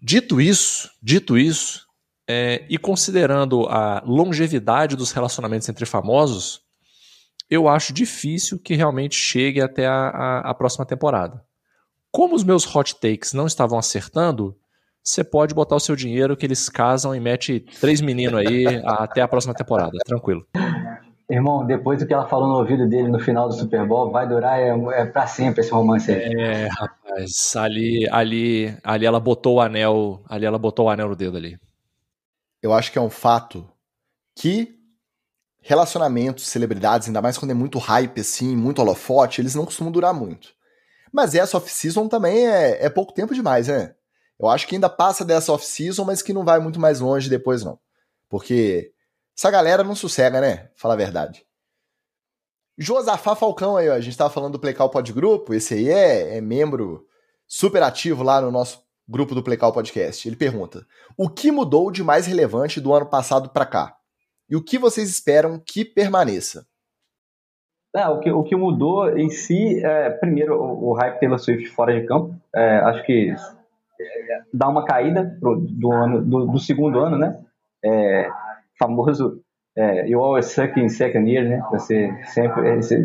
Dito 0.00 0.40
isso, 0.40 0.90
dito 1.02 1.36
isso, 1.36 1.86
é, 2.28 2.64
e 2.68 2.78
considerando 2.78 3.66
a 3.66 4.02
longevidade 4.06 4.96
dos 4.96 5.12
relacionamentos 5.12 5.68
entre 5.68 5.84
famosos, 5.84 6.63
eu 7.50 7.68
acho 7.68 7.92
difícil 7.92 8.58
que 8.58 8.74
realmente 8.74 9.14
chegue 9.14 9.60
até 9.60 9.86
a, 9.86 10.08
a, 10.08 10.50
a 10.50 10.54
próxima 10.54 10.84
temporada. 10.84 11.42
Como 12.10 12.34
os 12.34 12.44
meus 12.44 12.64
hot 12.74 12.94
takes 13.00 13.32
não 13.32 13.46
estavam 13.46 13.78
acertando, 13.78 14.56
você 15.02 15.22
pode 15.22 15.54
botar 15.54 15.76
o 15.76 15.80
seu 15.80 15.94
dinheiro 15.94 16.36
que 16.36 16.46
eles 16.46 16.68
casam 16.68 17.14
e 17.14 17.20
mete 17.20 17.60
três 17.80 18.00
meninos 18.00 18.40
aí 18.40 18.64
até 18.86 19.20
a 19.20 19.28
próxima 19.28 19.52
temporada, 19.52 19.98
tranquilo. 20.06 20.46
Irmão, 21.28 21.66
depois 21.66 21.98
do 21.98 22.06
que 22.06 22.12
ela 22.12 22.26
falou 22.26 22.48
no 22.48 22.58
ouvido 22.58 22.88
dele 22.88 23.08
no 23.08 23.18
final 23.18 23.48
do 23.48 23.54
Super 23.54 23.86
Bowl, 23.86 24.10
vai 24.10 24.28
durar 24.28 24.60
é, 24.60 24.68
é 24.92 25.04
para 25.06 25.26
sempre 25.26 25.60
esse 25.60 25.70
romance 25.70 26.12
aí. 26.12 26.32
É, 26.38 26.68
rapaz, 26.68 27.56
ali, 27.56 28.06
ali, 28.10 28.76
ali 28.84 29.06
ela 29.06 29.18
botou 29.18 29.56
o 29.56 29.60
anel, 29.60 30.22
ali 30.28 30.44
ela 30.44 30.58
botou 30.58 30.86
o 30.86 30.90
anel 30.90 31.08
no 31.08 31.16
dedo 31.16 31.36
ali. 31.36 31.58
Eu 32.62 32.72
acho 32.72 32.92
que 32.92 32.98
é 32.98 33.02
um 33.02 33.10
fato 33.10 33.66
que 34.36 34.74
relacionamentos, 35.66 36.46
celebridades, 36.46 37.08
ainda 37.08 37.22
mais 37.22 37.38
quando 37.38 37.52
é 37.52 37.54
muito 37.54 37.78
hype, 37.78 38.20
assim, 38.20 38.54
muito 38.54 38.80
holofote, 38.80 39.40
eles 39.40 39.54
não 39.54 39.64
costumam 39.64 39.90
durar 39.90 40.12
muito. 40.12 40.50
Mas 41.10 41.34
essa 41.34 41.56
off-season 41.56 42.06
também 42.06 42.46
é, 42.46 42.84
é 42.84 42.90
pouco 42.90 43.14
tempo 43.14 43.34
demais, 43.34 43.68
né? 43.68 43.94
Eu 44.38 44.48
acho 44.48 44.66
que 44.66 44.74
ainda 44.74 44.90
passa 44.90 45.24
dessa 45.24 45.52
off-season, 45.52 46.04
mas 46.04 46.20
que 46.20 46.34
não 46.34 46.44
vai 46.44 46.58
muito 46.58 46.78
mais 46.78 47.00
longe 47.00 47.30
depois, 47.30 47.64
não. 47.64 47.78
Porque 48.28 48.92
essa 49.36 49.50
galera 49.50 49.82
não 49.82 49.94
sossega, 49.94 50.38
né? 50.38 50.68
Fala 50.76 50.94
a 50.94 50.98
verdade. 50.98 51.46
Josafá 52.76 53.34
Falcão 53.34 53.78
aí, 53.78 53.88
ó. 53.88 53.94
A 53.94 54.00
gente 54.00 54.18
tava 54.18 54.30
falando 54.30 54.52
do 54.52 54.58
Playcal 54.58 54.90
Pod 54.90 55.12
Grupo. 55.14 55.54
Esse 55.54 55.74
aí 55.74 55.88
é, 55.88 56.36
é 56.36 56.40
membro 56.42 57.06
super 57.46 57.82
ativo 57.82 58.22
lá 58.22 58.40
no 58.40 58.50
nosso 58.50 58.82
grupo 59.08 59.34
do 59.34 59.42
Playcal 59.42 59.72
Podcast. 59.72 60.28
Ele 60.28 60.36
pergunta: 60.36 60.86
O 61.16 61.30
que 61.30 61.50
mudou 61.50 61.90
de 61.90 62.02
mais 62.02 62.26
relevante 62.26 62.80
do 62.80 62.92
ano 62.92 63.06
passado 63.06 63.48
para 63.48 63.64
cá? 63.64 63.96
E 64.48 64.56
o 64.56 64.62
que 64.62 64.78
vocês 64.78 65.08
esperam 65.08 65.58
que 65.58 65.84
permaneça? 65.84 66.66
É, 67.96 68.08
o, 68.08 68.18
que, 68.18 68.30
o 68.30 68.42
que 68.42 68.56
mudou 68.56 69.16
em 69.16 69.30
si, 69.30 69.84
é, 69.84 70.10
primeiro, 70.10 70.60
o, 70.60 70.90
o 70.90 70.92
hype 70.94 71.20
Taylor 71.20 71.38
Swift 71.38 71.68
fora 71.70 71.98
de 71.98 72.06
campo. 72.06 72.34
É, 72.54 72.78
acho 72.78 73.04
que 73.04 73.34
dá 74.52 74.68
uma 74.68 74.84
caída 74.84 75.36
pro, 75.40 75.56
do, 75.56 75.92
ano, 75.92 76.24
do, 76.24 76.46
do, 76.46 76.58
segundo 76.58 76.98
ano, 76.98 77.16
né? 77.16 77.38
É, 77.84 78.28
famoso 78.78 79.40
é, 79.76 80.08
you 80.08 80.20
always 80.22 80.46
suck 80.46 80.78
in 80.78 80.88
second 80.88 81.30
year, 81.30 81.48
né? 81.48 81.62
Você 81.70 82.12
sempre 82.26 82.76
você, 82.76 83.04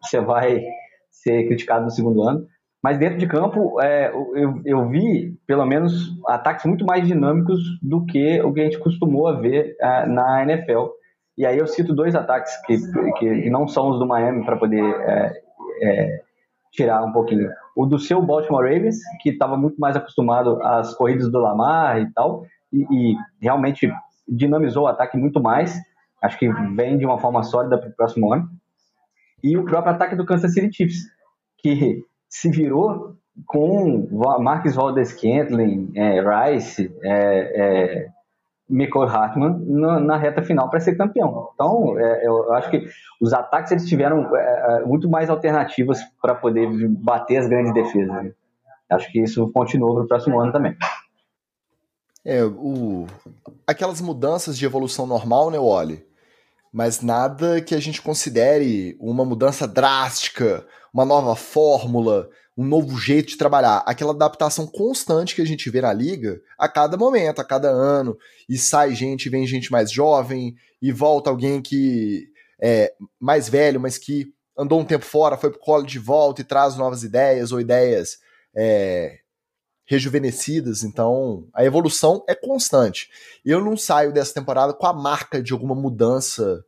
você 0.00 0.20
vai 0.20 0.62
ser 1.10 1.46
criticado 1.46 1.84
no 1.84 1.90
segundo 1.90 2.22
ano. 2.22 2.46
Mas 2.84 2.98
dentro 2.98 3.16
de 3.16 3.26
campo, 3.26 3.80
é, 3.80 4.10
eu, 4.10 4.60
eu 4.62 4.86
vi, 4.90 5.34
pelo 5.46 5.64
menos, 5.64 6.14
ataques 6.28 6.66
muito 6.66 6.84
mais 6.84 7.06
dinâmicos 7.06 7.58
do 7.80 8.04
que 8.04 8.42
o 8.42 8.52
que 8.52 8.60
a 8.60 8.64
gente 8.64 8.78
costumou 8.78 9.26
a 9.26 9.40
ver 9.40 9.74
é, 9.80 10.04
na 10.04 10.42
NFL. 10.42 10.88
E 11.38 11.46
aí 11.46 11.56
eu 11.56 11.66
cito 11.66 11.94
dois 11.94 12.14
ataques 12.14 12.54
que, 12.66 12.76
que 13.18 13.48
não 13.48 13.66
são 13.66 13.88
os 13.88 13.98
do 13.98 14.06
Miami 14.06 14.44
para 14.44 14.58
poder 14.58 14.84
é, 14.84 15.32
é, 15.80 16.22
tirar 16.72 17.02
um 17.02 17.10
pouquinho. 17.10 17.48
O 17.74 17.86
do 17.86 17.98
seu 17.98 18.20
Baltimore 18.20 18.62
Ravens, 18.70 18.98
que 19.22 19.30
estava 19.30 19.56
muito 19.56 19.80
mais 19.80 19.96
acostumado 19.96 20.62
às 20.62 20.92
corridas 20.94 21.32
do 21.32 21.38
Lamar 21.38 22.02
e 22.02 22.12
tal, 22.12 22.44
e, 22.70 22.82
e 22.82 23.16
realmente 23.40 23.90
dinamizou 24.28 24.84
o 24.84 24.88
ataque 24.88 25.16
muito 25.16 25.40
mais. 25.40 25.74
Acho 26.20 26.38
que 26.38 26.52
vem 26.76 26.98
de 26.98 27.06
uma 27.06 27.16
forma 27.16 27.42
sólida 27.44 27.78
para 27.78 27.88
o 27.88 27.96
próximo 27.96 28.30
ano. 28.30 28.46
E 29.42 29.56
o 29.56 29.64
próprio 29.64 29.94
ataque 29.94 30.14
do 30.14 30.26
Kansas 30.26 30.52
City 30.52 30.70
Chiefs, 30.70 30.98
que 31.56 32.04
se 32.34 32.50
virou 32.50 33.14
com 33.46 34.08
Marcus 34.40 34.74
Valdez 34.74 35.10
Scantling, 35.10 35.92
é, 35.94 36.20
Rice, 36.20 36.92
é, 37.00 37.12
é, 37.14 38.08
Michael 38.68 39.08
Hartman 39.08 39.64
na, 39.64 40.00
na, 40.00 40.16
reta 40.16 40.42
final 40.42 40.68
para 40.68 40.80
ser 40.80 40.96
campeão. 40.96 41.50
Então, 41.54 41.96
é, 41.96 42.26
eu 42.26 42.52
acho 42.54 42.70
que 42.70 42.84
os 43.20 43.32
ataques 43.32 43.70
eles 43.70 43.86
tiveram 43.86 44.36
é, 44.36 44.80
é 44.82 44.84
muito 44.84 45.08
mais 45.08 45.30
alternativas 45.30 46.00
para 46.20 46.34
poder 46.34 46.68
bater 46.88 47.36
as 47.36 47.46
grandes 47.46 47.72
defesas. 47.72 48.08
Né? 48.08 48.32
Acho 48.90 49.10
que 49.12 49.20
isso 49.20 49.48
continua 49.52 49.94
para 49.94 50.04
o 50.04 50.08
próximo 50.08 50.40
ano 50.40 50.50
também. 50.50 50.76
É, 52.24 52.42
o... 52.44 53.06
aquelas 53.64 54.00
mudanças 54.00 54.58
de 54.58 54.66
evolução 54.66 55.06
normal, 55.06 55.52
né, 55.52 55.58
Wally? 55.58 56.04
Mas 56.74 57.00
nada 57.00 57.60
que 57.60 57.72
a 57.72 57.78
gente 57.78 58.02
considere 58.02 58.96
uma 58.98 59.24
mudança 59.24 59.64
drástica, 59.64 60.66
uma 60.92 61.04
nova 61.04 61.36
fórmula, 61.36 62.28
um 62.58 62.64
novo 62.64 62.98
jeito 62.98 63.28
de 63.28 63.38
trabalhar. 63.38 63.84
Aquela 63.86 64.10
adaptação 64.10 64.66
constante 64.66 65.36
que 65.36 65.40
a 65.40 65.46
gente 65.46 65.70
vê 65.70 65.80
na 65.80 65.92
liga 65.92 66.40
a 66.58 66.68
cada 66.68 66.96
momento, 66.96 67.38
a 67.38 67.44
cada 67.44 67.68
ano. 67.68 68.18
E 68.48 68.58
sai 68.58 68.92
gente, 68.92 69.28
vem 69.28 69.46
gente 69.46 69.70
mais 69.70 69.88
jovem, 69.88 70.56
e 70.82 70.90
volta 70.90 71.30
alguém 71.30 71.62
que 71.62 72.26
é 72.60 72.92
mais 73.20 73.48
velho, 73.48 73.78
mas 73.78 73.96
que 73.96 74.26
andou 74.58 74.80
um 74.80 74.84
tempo 74.84 75.04
fora, 75.04 75.36
foi 75.36 75.50
pro 75.50 75.60
college 75.60 75.92
de 75.92 76.00
volta 76.00 76.40
e 76.40 76.44
traz 76.44 76.74
novas 76.74 77.04
ideias 77.04 77.52
ou 77.52 77.60
ideias 77.60 78.18
é, 78.52 79.18
rejuvenescidas. 79.84 80.82
Então, 80.82 81.46
a 81.52 81.64
evolução 81.64 82.24
é 82.26 82.34
constante. 82.34 83.10
Eu 83.44 83.62
não 83.62 83.76
saio 83.76 84.12
dessa 84.12 84.34
temporada 84.34 84.72
com 84.72 84.86
a 84.86 84.92
marca 84.92 85.42
de 85.42 85.52
alguma 85.52 85.74
mudança 85.74 86.64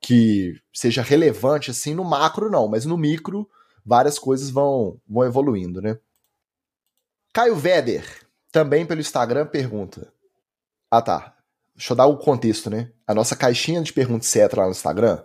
que 0.00 0.60
seja 0.72 1.02
relevante 1.02 1.70
assim 1.70 1.94
no 1.94 2.04
macro, 2.04 2.50
não, 2.50 2.68
mas 2.68 2.84
no 2.84 2.96
micro 2.96 3.48
várias 3.84 4.18
coisas 4.18 4.50
vão, 4.50 4.98
vão 5.08 5.24
evoluindo, 5.24 5.80
né? 5.80 5.98
Caio 7.32 7.56
Veder, 7.56 8.04
também 8.52 8.86
pelo 8.86 9.00
Instagram, 9.00 9.46
pergunta. 9.46 10.12
Ah, 10.90 11.02
tá. 11.02 11.36
Deixa 11.74 11.92
eu 11.92 11.96
dar 11.96 12.06
o 12.06 12.16
contexto, 12.16 12.70
né? 12.70 12.92
A 13.06 13.14
nossa 13.14 13.34
caixinha 13.34 13.82
de 13.82 13.92
perguntas 13.92 14.34
etc 14.34 14.56
lá 14.56 14.64
no 14.66 14.70
Instagram, 14.70 15.22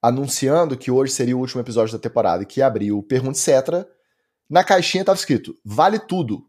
anunciando 0.00 0.76
que 0.76 0.90
hoje 0.90 1.12
seria 1.12 1.36
o 1.36 1.40
último 1.40 1.60
episódio 1.60 1.92
da 1.92 1.98
temporada 1.98 2.42
e 2.42 2.46
que 2.46 2.62
abriu 2.62 2.98
o 2.98 3.02
Pergunta 3.02 3.38
na 4.48 4.64
caixinha 4.64 5.02
estava 5.02 5.18
escrito: 5.18 5.56
Vale 5.64 5.98
tudo. 5.98 6.48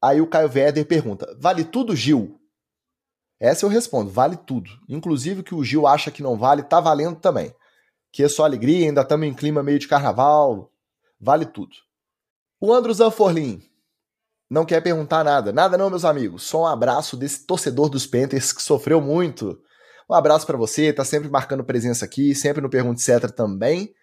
Aí 0.00 0.20
o 0.20 0.26
Caio 0.26 0.48
Veder 0.48 0.86
pergunta: 0.86 1.36
Vale 1.40 1.64
tudo, 1.64 1.94
Gil? 1.96 2.40
Essa 3.40 3.64
eu 3.64 3.70
respondo: 3.70 4.10
Vale 4.10 4.36
tudo. 4.36 4.70
Inclusive 4.88 5.40
o 5.40 5.44
que 5.44 5.54
o 5.54 5.64
Gil 5.64 5.86
acha 5.86 6.10
que 6.10 6.22
não 6.22 6.38
vale, 6.38 6.62
tá 6.62 6.80
valendo 6.80 7.16
também 7.16 7.54
que 8.12 8.22
é 8.22 8.28
só 8.28 8.44
alegria, 8.44 8.86
ainda 8.86 9.00
estamos 9.00 9.26
em 9.26 9.32
clima 9.32 9.62
meio 9.62 9.78
de 9.78 9.88
carnaval, 9.88 10.70
vale 11.18 11.46
tudo. 11.46 11.74
O 12.60 12.72
Andrew 12.72 12.92
Zanforlin 12.92 13.62
não 14.50 14.66
quer 14.66 14.82
perguntar 14.82 15.24
nada, 15.24 15.50
nada 15.50 15.78
não, 15.78 15.88
meus 15.88 16.04
amigos, 16.04 16.42
só 16.42 16.62
um 16.62 16.66
abraço 16.66 17.16
desse 17.16 17.46
torcedor 17.46 17.88
dos 17.88 18.06
Panthers 18.06 18.52
que 18.52 18.62
sofreu 18.62 19.00
muito. 19.00 19.58
Um 20.10 20.14
abraço 20.14 20.46
para 20.46 20.58
você, 20.58 20.92
tá 20.92 21.04
sempre 21.06 21.30
marcando 21.30 21.64
presença 21.64 22.04
aqui, 22.04 22.34
sempre 22.34 22.60
no 22.60 22.68
Pergunta 22.68 23.00
Etc 23.00 23.30
também. 23.34 23.94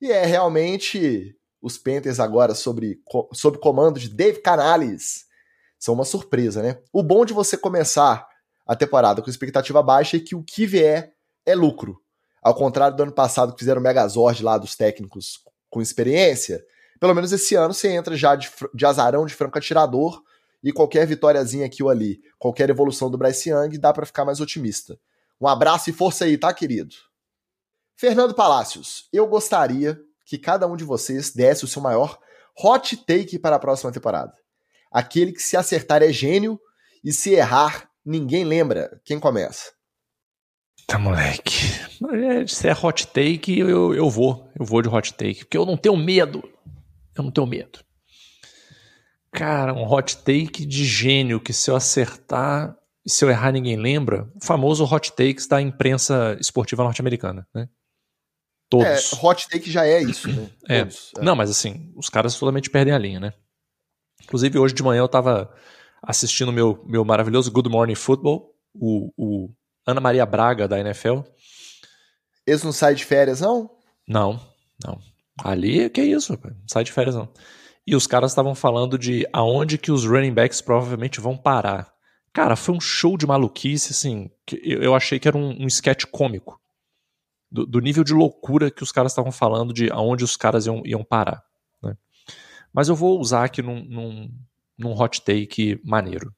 E 0.00 0.10
é 0.10 0.26
realmente 0.26 1.36
os 1.64 1.78
Panthers 1.78 2.20
agora 2.20 2.54
sobre, 2.54 3.00
sob 3.32 3.58
comando 3.58 3.98
de 3.98 4.10
Dave 4.10 4.42
Canales. 4.42 5.24
São 5.78 5.94
uma 5.94 6.04
surpresa, 6.04 6.62
né? 6.62 6.78
O 6.92 7.02
bom 7.02 7.24
de 7.24 7.32
você 7.32 7.56
começar 7.56 8.28
a 8.66 8.76
temporada 8.76 9.22
com 9.22 9.30
expectativa 9.30 9.82
baixa 9.82 10.18
é 10.18 10.20
que 10.20 10.34
o 10.34 10.42
que 10.42 10.66
vier 10.66 11.14
é 11.46 11.54
lucro. 11.54 12.02
Ao 12.42 12.54
contrário 12.54 12.94
do 12.94 13.02
ano 13.02 13.12
passado, 13.12 13.54
que 13.54 13.60
fizeram 13.60 13.80
o 13.80 13.82
Megazord 13.82 14.42
lá 14.42 14.58
dos 14.58 14.76
técnicos 14.76 15.42
com 15.70 15.80
experiência, 15.80 16.62
pelo 17.00 17.14
menos 17.14 17.32
esse 17.32 17.54
ano 17.54 17.72
você 17.72 17.88
entra 17.88 18.14
já 18.14 18.36
de, 18.36 18.50
de 18.74 18.84
azarão, 18.84 19.24
de 19.24 19.34
franco 19.34 19.56
atirador, 19.56 20.22
e 20.62 20.70
qualquer 20.70 21.06
vitóriazinha 21.06 21.64
aqui 21.64 21.82
ou 21.82 21.88
ali, 21.88 22.20
qualquer 22.38 22.68
evolução 22.68 23.10
do 23.10 23.16
Bryce 23.16 23.48
Young, 23.48 23.78
dá 23.78 23.90
para 23.90 24.04
ficar 24.04 24.26
mais 24.26 24.38
otimista. 24.38 24.98
Um 25.40 25.48
abraço 25.48 25.88
e 25.88 25.94
força 25.94 26.26
aí, 26.26 26.36
tá, 26.36 26.52
querido? 26.52 26.94
Fernando 27.96 28.34
Palácios, 28.34 29.08
eu 29.10 29.26
gostaria 29.26 29.98
que 30.24 30.38
cada 30.38 30.66
um 30.66 30.76
de 30.76 30.84
vocês 30.84 31.32
desse 31.32 31.64
o 31.64 31.68
seu 31.68 31.82
maior 31.82 32.18
hot 32.62 32.96
take 32.96 33.38
para 33.38 33.56
a 33.56 33.58
próxima 33.58 33.92
temporada. 33.92 34.32
Aquele 34.90 35.32
que 35.32 35.42
se 35.42 35.56
acertar 35.56 36.02
é 36.02 36.12
gênio 36.12 36.58
e 37.02 37.12
se 37.12 37.34
errar, 37.34 37.88
ninguém 38.04 38.44
lembra. 38.44 39.00
Quem 39.04 39.18
começa? 39.18 39.72
Tá, 40.86 40.98
moleque. 40.98 41.52
Se 42.46 42.68
é 42.68 42.72
hot 42.72 43.06
take, 43.08 43.58
eu, 43.58 43.94
eu 43.94 44.08
vou. 44.08 44.48
Eu 44.58 44.64
vou 44.64 44.82
de 44.82 44.88
hot 44.88 45.12
take. 45.14 45.44
Porque 45.44 45.56
eu 45.56 45.66
não 45.66 45.76
tenho 45.76 45.96
medo. 45.96 46.42
Eu 47.16 47.24
não 47.24 47.30
tenho 47.30 47.46
medo. 47.46 47.80
Cara, 49.32 49.74
um 49.74 49.90
hot 49.90 50.18
take 50.18 50.64
de 50.64 50.84
gênio 50.84 51.40
que 51.40 51.52
se 51.52 51.70
eu 51.70 51.76
acertar 51.76 52.76
e 53.04 53.10
se 53.10 53.24
eu 53.24 53.30
errar 53.30 53.52
ninguém 53.52 53.76
lembra. 53.76 54.30
O 54.34 54.44
famoso 54.44 54.84
hot 54.84 55.12
takes 55.12 55.46
da 55.46 55.60
imprensa 55.60 56.36
esportiva 56.38 56.84
norte-americana, 56.84 57.46
né? 57.52 57.68
Todos. 58.68 59.12
É, 59.12 59.26
hot 59.26 59.48
take 59.48 59.70
já 59.70 59.86
é 59.86 60.02
isso, 60.02 60.28
né? 60.28 60.50
É. 60.68 60.80
Todos, 60.80 61.12
é. 61.18 61.22
Não, 61.22 61.36
mas 61.36 61.50
assim, 61.50 61.92
os 61.96 62.08
caras 62.08 62.38
totalmente 62.38 62.70
perdem 62.70 62.94
a 62.94 62.98
linha, 62.98 63.20
né? 63.20 63.32
Inclusive, 64.22 64.58
hoje 64.58 64.74
de 64.74 64.82
manhã 64.82 65.00
eu 65.00 65.08
tava 65.08 65.52
assistindo 66.02 66.52
meu, 66.52 66.82
meu 66.86 67.04
maravilhoso 67.04 67.50
Good 67.50 67.68
Morning 67.68 67.94
Football, 67.94 68.54
o, 68.74 69.12
o 69.16 69.50
Ana 69.86 70.00
Maria 70.00 70.26
Braga, 70.26 70.66
da 70.66 70.80
NFL. 70.80 71.20
Eles 72.46 72.62
não 72.62 72.72
saem 72.72 72.96
de 72.96 73.04
férias, 73.04 73.40
não? 73.40 73.70
Não, 74.06 74.40
não. 74.84 74.98
Ali, 75.42 75.88
que 75.90 76.02
isso, 76.02 76.32
não 76.32 76.68
sai 76.68 76.84
de 76.84 76.92
férias, 76.92 77.14
não. 77.14 77.28
E 77.86 77.94
os 77.94 78.06
caras 78.06 78.30
estavam 78.30 78.54
falando 78.54 78.98
de 78.98 79.26
aonde 79.32 79.76
que 79.76 79.92
os 79.92 80.04
running 80.04 80.32
backs 80.32 80.60
provavelmente 80.60 81.20
vão 81.20 81.36
parar. 81.36 81.92
Cara, 82.32 82.56
foi 82.56 82.74
um 82.74 82.80
show 82.80 83.16
de 83.16 83.26
maluquice, 83.26 83.92
assim, 83.92 84.30
que 84.46 84.60
eu 84.64 84.94
achei 84.94 85.18
que 85.18 85.28
era 85.28 85.36
um, 85.36 85.62
um 85.62 85.66
sketch 85.66 86.04
cômico. 86.06 86.60
Do, 87.50 87.66
do, 87.66 87.80
nível 87.80 88.02
de 88.02 88.12
loucura 88.12 88.70
que 88.70 88.82
os 88.82 88.90
caras 88.90 89.12
estavam 89.12 89.30
falando 89.30 89.72
de 89.72 89.90
aonde 89.90 90.24
os 90.24 90.36
caras 90.36 90.66
iam, 90.66 90.82
iam 90.84 91.04
parar. 91.04 91.44
Né? 91.82 91.96
Mas 92.72 92.88
eu 92.88 92.96
vou 92.96 93.20
usar 93.20 93.44
aqui 93.44 93.62
num, 93.62 93.84
num, 93.84 94.30
num 94.76 95.00
hot 95.00 95.22
take 95.22 95.80
maneiro. 95.84 96.34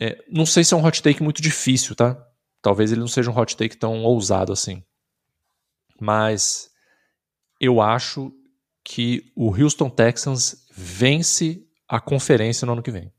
É, 0.00 0.22
não 0.28 0.44
sei 0.44 0.64
se 0.64 0.74
é 0.74 0.76
um 0.76 0.84
hot 0.84 1.02
take 1.02 1.22
muito 1.22 1.40
difícil, 1.40 1.94
tá? 1.94 2.20
Talvez 2.60 2.90
ele 2.90 3.00
não 3.00 3.08
seja 3.08 3.30
um 3.30 3.38
hot 3.38 3.56
take 3.56 3.76
tão 3.76 4.02
ousado 4.02 4.52
assim. 4.52 4.82
Mas 6.00 6.68
eu 7.60 7.80
acho 7.80 8.32
que 8.84 9.32
o 9.34 9.50
Houston 9.50 9.88
Texans 9.88 10.66
vence 10.70 11.66
a 11.88 12.00
conferência 12.00 12.66
no 12.66 12.72
ano 12.72 12.82
que 12.82 12.90
vem. 12.90 13.12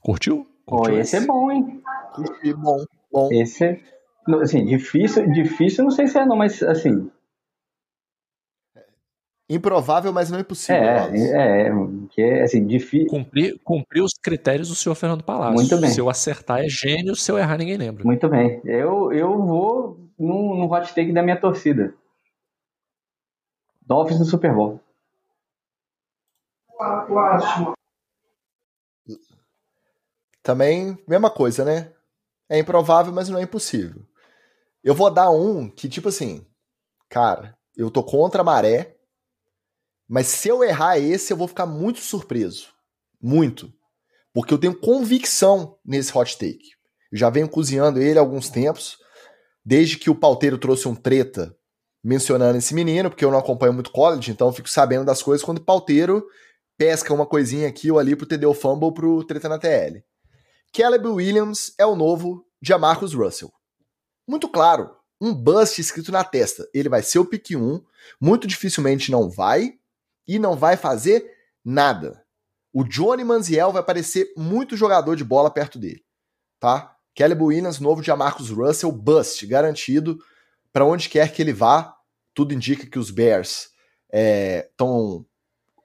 Curtiu? 0.00 0.46
Curtiu 0.64 0.94
oh, 0.94 0.98
esse, 0.98 1.16
esse 1.16 1.24
é 1.24 1.26
bom, 1.26 1.50
hein? 1.50 1.82
Esse 2.22 2.50
é 2.50 2.54
bom, 2.54 2.84
bom. 3.12 3.28
Esse 3.32 3.64
é, 3.64 3.80
assim, 4.42 4.64
difícil, 4.64 5.30
difícil, 5.30 5.84
não 5.84 5.90
sei 5.90 6.06
se 6.06 6.18
é 6.18 6.24
não, 6.24 6.36
mas 6.36 6.62
assim, 6.62 7.10
Improvável, 9.50 10.12
mas 10.12 10.30
não 10.30 10.38
impossível. 10.38 10.82
É, 10.82 11.68
é, 11.68 11.70
que 12.10 12.20
é 12.20 12.42
assim, 12.42 12.66
difícil. 12.66 13.08
Cumprir, 13.08 13.58
cumprir 13.64 14.02
os 14.02 14.12
critérios 14.12 14.68
do 14.68 14.74
senhor 14.74 14.94
Fernando 14.94 15.24
Palácio. 15.24 15.54
Muito 15.54 15.80
bem. 15.80 15.88
Se 15.88 15.98
eu 15.98 16.10
acertar 16.10 16.60
é 16.60 16.68
gênio, 16.68 17.16
se 17.16 17.32
eu 17.32 17.38
errar 17.38 17.56
ninguém 17.56 17.78
lembra. 17.78 18.04
Muito 18.04 18.28
bem. 18.28 18.60
Eu, 18.62 19.10
eu 19.10 19.42
vou 19.42 19.98
no, 20.18 20.54
no 20.54 20.70
hot 20.70 20.94
take 20.94 21.12
da 21.14 21.22
minha 21.22 21.40
torcida. 21.40 21.94
Dolphins 23.80 24.18
no 24.18 24.26
Super 24.26 24.54
Bowl. 24.54 24.78
Também, 30.42 30.98
mesma 31.08 31.30
coisa, 31.30 31.64
né? 31.64 31.90
É 32.48 32.58
improvável, 32.58 33.12
mas 33.12 33.28
não 33.28 33.38
é 33.38 33.42
impossível. 33.42 34.02
Eu 34.82 34.94
vou 34.94 35.10
dar 35.10 35.30
um 35.30 35.68
que, 35.68 35.88
tipo 35.88 36.08
assim, 36.08 36.46
cara, 37.08 37.56
eu 37.76 37.90
tô 37.90 38.02
contra 38.02 38.40
a 38.40 38.44
maré, 38.44 38.96
mas 40.08 40.26
se 40.26 40.48
eu 40.48 40.64
errar 40.64 40.98
esse, 40.98 41.32
eu 41.32 41.36
vou 41.36 41.46
ficar 41.46 41.66
muito 41.66 42.00
surpreso. 42.00 42.68
Muito. 43.20 43.72
Porque 44.32 44.54
eu 44.54 44.58
tenho 44.58 44.78
convicção 44.78 45.78
nesse 45.84 46.16
hot 46.16 46.38
take. 46.38 46.70
Eu 47.12 47.18
já 47.18 47.28
venho 47.28 47.48
cozinhando 47.48 48.00
ele 48.00 48.18
há 48.18 48.22
alguns 48.22 48.48
tempos, 48.48 48.98
desde 49.64 49.98
que 49.98 50.08
o 50.08 50.14
pauteiro 50.14 50.56
trouxe 50.56 50.88
um 50.88 50.94
treta 50.94 51.54
mencionando 52.02 52.56
esse 52.56 52.74
menino, 52.74 53.10
porque 53.10 53.24
eu 53.24 53.30
não 53.30 53.38
acompanho 53.38 53.72
muito 53.72 53.90
college, 53.90 54.30
então 54.30 54.46
eu 54.46 54.52
fico 54.52 54.68
sabendo 54.68 55.04
das 55.04 55.22
coisas 55.22 55.44
quando 55.44 55.58
o 55.58 55.64
pauteiro 55.64 56.24
pesca 56.76 57.12
uma 57.12 57.26
coisinha 57.26 57.68
aqui 57.68 57.90
ou 57.90 57.98
ali 57.98 58.14
pro 58.14 58.26
TD 58.26 58.54
Fumble 58.54 58.94
pro 58.94 59.24
treta 59.24 59.48
na 59.48 59.58
TL. 59.58 60.02
Caleb 60.72 61.06
Williams 61.06 61.72
é 61.78 61.86
o 61.86 61.96
novo 61.96 62.46
Jamarcus 62.60 63.14
Russell. 63.14 63.52
Muito 64.26 64.48
claro, 64.48 64.90
um 65.20 65.34
bust 65.34 65.80
escrito 65.80 66.12
na 66.12 66.22
testa. 66.22 66.68
Ele 66.72 66.88
vai 66.88 67.02
ser 67.02 67.18
o 67.18 67.24
pick 67.24 67.50
1, 67.56 67.82
muito 68.20 68.46
dificilmente 68.46 69.10
não 69.10 69.28
vai, 69.28 69.78
e 70.28 70.38
não 70.38 70.54
vai 70.54 70.76
fazer 70.76 71.34
nada. 71.64 72.22
O 72.72 72.84
Johnny 72.84 73.24
Manziel 73.24 73.72
vai 73.72 73.82
parecer 73.82 74.30
muito 74.36 74.76
jogador 74.76 75.16
de 75.16 75.24
bola 75.24 75.50
perto 75.50 75.78
dele, 75.78 76.04
tá? 76.60 76.94
Caleb 77.16 77.42
Williams, 77.42 77.80
novo 77.80 78.02
de 78.02 78.14
Marcus 78.14 78.50
Russell, 78.50 78.92
bust, 78.92 79.44
garantido. 79.46 80.18
Para 80.72 80.84
onde 80.84 81.08
quer 81.08 81.32
que 81.32 81.42
ele 81.42 81.52
vá, 81.52 81.96
tudo 82.34 82.54
indica 82.54 82.86
que 82.86 82.98
os 82.98 83.10
Bears 83.10 83.70
estão 84.70 85.24
é, 85.24 85.28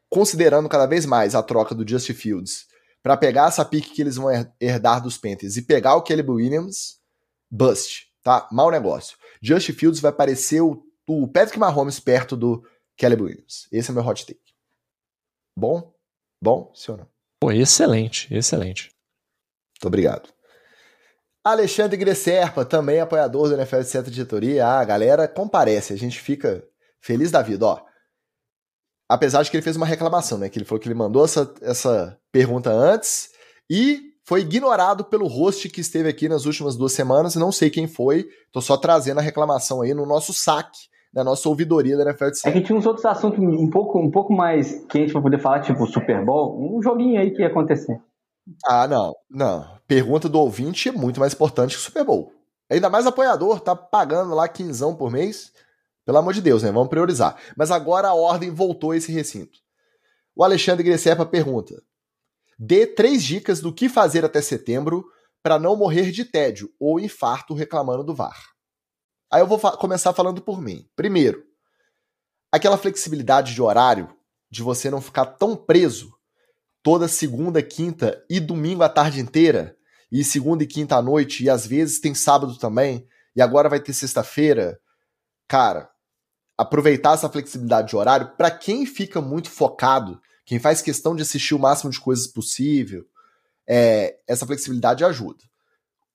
considerando 0.09 0.69
cada 0.69 0.85
vez 0.85 1.05
mais 1.05 1.33
a 1.33 1.41
troca 1.41 1.73
do 1.73 1.87
Justin 1.87 2.13
Fields 2.13 2.67
para 3.03 3.17
pegar 3.17 3.49
essa 3.49 3.63
pique 3.63 3.91
que 3.91 4.01
eles 4.01 4.15
vão 4.15 4.29
herdar 4.59 5.03
dos 5.03 5.17
Panthers 5.17 5.57
e 5.57 5.61
pegar 5.61 5.95
o 5.95 6.01
Caleb 6.01 6.31
Williams, 6.31 6.97
bust, 7.51 8.07
tá? 8.23 8.47
Mau 8.51 8.71
negócio. 8.71 9.17
Justin 9.41 9.73
Fields 9.73 9.99
vai 9.99 10.11
parecer 10.11 10.61
o 10.61 10.81
o 11.07 11.27
Patrick 11.27 11.59
Mahomes 11.59 11.99
perto 11.99 12.35
do 12.35 12.63
Caleb 12.97 13.23
Williams. 13.23 13.67
Esse 13.71 13.91
é 13.91 13.93
meu 13.93 14.05
hot 14.05 14.25
take. 14.25 14.39
Bom? 15.55 15.93
Bom, 16.41 16.73
ou 16.87 16.97
não? 16.97 17.07
Pô, 17.39 17.51
excelente, 17.51 18.33
excelente. 18.33 18.91
Muito 19.75 19.87
obrigado. 19.87 20.29
Alexandre 21.43 21.97
Gresserpa, 21.97 22.63
também 22.63 23.01
apoiador 23.01 23.49
do 23.49 23.55
NFL 23.55 23.79
de 23.79 23.87
Centro 23.87 24.09
de 24.09 24.15
Diretoria. 24.15 24.65
Ah, 24.65 24.83
galera 24.85 25.27
comparece, 25.27 25.93
a 25.93 25.97
gente 25.97 26.19
fica 26.19 26.65
feliz 27.01 27.31
da 27.31 27.41
vida, 27.41 27.65
ó. 27.65 27.85
Apesar 29.13 29.43
de 29.43 29.51
que 29.51 29.57
ele 29.57 29.63
fez 29.63 29.75
uma 29.75 29.85
reclamação, 29.85 30.39
né? 30.39 30.49
Que 30.49 30.57
ele 30.57 30.65
falou 30.65 30.79
que 30.79 30.87
ele 30.87 30.95
mandou 30.95 31.23
essa, 31.23 31.53
essa 31.61 32.17
pergunta 32.31 32.71
antes 32.71 33.29
e 33.69 34.01
foi 34.25 34.41
ignorado 34.41 35.05
pelo 35.05 35.27
host 35.27 35.69
que 35.69 35.81
esteve 35.81 36.09
aqui 36.09 36.27
nas 36.27 36.47
últimas 36.47 36.75
duas 36.75 36.93
semanas. 36.93 37.35
Não 37.35 37.51
sei 37.51 37.69
quem 37.69 37.87
foi, 37.87 38.27
tô 38.51 38.59
só 38.59 38.75
trazendo 38.75 39.19
a 39.19 39.21
reclamação 39.21 39.83
aí 39.83 39.93
no 39.93 40.07
nosso 40.07 40.33
saque, 40.33 40.79
na 41.13 41.23
nossa 41.23 41.47
ouvidoria 41.47 41.95
da 41.95 42.05
NFL 42.05 42.31
de. 42.31 42.39
É 42.43 42.51
que 42.51 42.61
tinha 42.61 42.75
uns 42.75 42.87
outros 42.87 43.05
assuntos 43.05 43.37
um 43.37 43.69
pouco, 43.69 43.99
um 43.99 44.09
pouco 44.09 44.33
mais 44.33 44.83
quentes 44.89 45.11
para 45.11 45.21
poder 45.21 45.39
falar, 45.39 45.59
tipo 45.59 45.85
Super 45.85 46.25
Bowl, 46.25 46.75
um 46.75 46.81
joguinho 46.81 47.21
aí 47.21 47.29
que 47.29 47.43
ia 47.43 47.49
acontecer. 47.49 48.01
Ah, 48.65 48.87
não, 48.87 49.13
não. 49.29 49.77
Pergunta 49.87 50.27
do 50.27 50.39
ouvinte 50.39 50.89
é 50.89 50.91
muito 50.91 51.19
mais 51.19 51.33
importante 51.33 51.75
que 51.75 51.81
o 51.81 51.83
Super 51.83 52.03
Bowl. 52.03 52.31
Ainda 52.67 52.89
mais 52.89 53.05
apoiador, 53.05 53.59
tá 53.59 53.75
pagando 53.75 54.33
lá 54.33 54.47
quinzão 54.47 54.95
por 54.95 55.11
mês. 55.11 55.51
Pelo 56.05 56.17
amor 56.17 56.33
de 56.33 56.41
Deus, 56.41 56.63
né? 56.63 56.71
Vamos 56.71 56.89
priorizar. 56.89 57.39
Mas 57.55 57.71
agora 57.71 58.09
a 58.09 58.13
ordem 58.13 58.49
voltou 58.51 58.91
a 58.91 58.97
esse 58.97 59.11
recinto. 59.11 59.59
O 60.35 60.43
Alexandre 60.43 60.83
Gressepa 60.83 61.25
pergunta: 61.25 61.81
Dê 62.57 62.85
três 62.85 63.23
dicas 63.23 63.59
do 63.59 63.73
que 63.73 63.87
fazer 63.87 64.25
até 64.25 64.41
setembro 64.41 65.05
para 65.41 65.59
não 65.59 65.75
morrer 65.75 66.11
de 66.11 66.25
tédio 66.25 66.69
ou 66.79 66.99
infarto 66.99 67.53
reclamando 67.53 68.03
do 68.03 68.13
VAR. 68.13 68.53
Aí 69.31 69.41
eu 69.41 69.47
vou 69.47 69.59
fa 69.59 69.75
começar 69.75 70.13
falando 70.13 70.41
por 70.41 70.61
mim. 70.61 70.87
Primeiro, 70.95 71.43
aquela 72.51 72.77
flexibilidade 72.77 73.53
de 73.53 73.61
horário 73.61 74.15
de 74.49 74.61
você 74.61 74.89
não 74.89 75.01
ficar 75.01 75.25
tão 75.25 75.55
preso 75.55 76.13
toda 76.83 77.07
segunda, 77.07 77.63
quinta 77.63 78.23
e 78.29 78.39
domingo 78.39 78.83
a 78.83 78.89
tarde 78.89 79.21
inteira, 79.21 79.75
e 80.11 80.23
segunda 80.23 80.63
e 80.63 80.67
quinta 80.67 80.97
à 80.97 81.01
noite, 81.01 81.43
e 81.43 81.49
às 81.49 81.65
vezes 81.65 81.99
tem 81.99 82.13
sábado 82.13 82.57
também, 82.59 83.07
e 83.35 83.41
agora 83.41 83.69
vai 83.69 83.79
ter 83.79 83.93
sexta-feira. 83.93 84.79
Cara, 85.47 85.89
aproveitar 86.57 87.13
essa 87.13 87.29
flexibilidade 87.29 87.89
de 87.89 87.95
horário 87.95 88.31
para 88.37 88.51
quem 88.51 88.85
fica 88.85 89.21
muito 89.21 89.49
focado, 89.49 90.19
quem 90.45 90.59
faz 90.59 90.81
questão 90.81 91.15
de 91.15 91.21
assistir 91.21 91.55
o 91.55 91.59
máximo 91.59 91.91
de 91.91 91.99
coisas 91.99 92.27
possível, 92.27 93.05
é, 93.67 94.17
essa 94.27 94.45
flexibilidade 94.45 95.03
ajuda. 95.03 95.43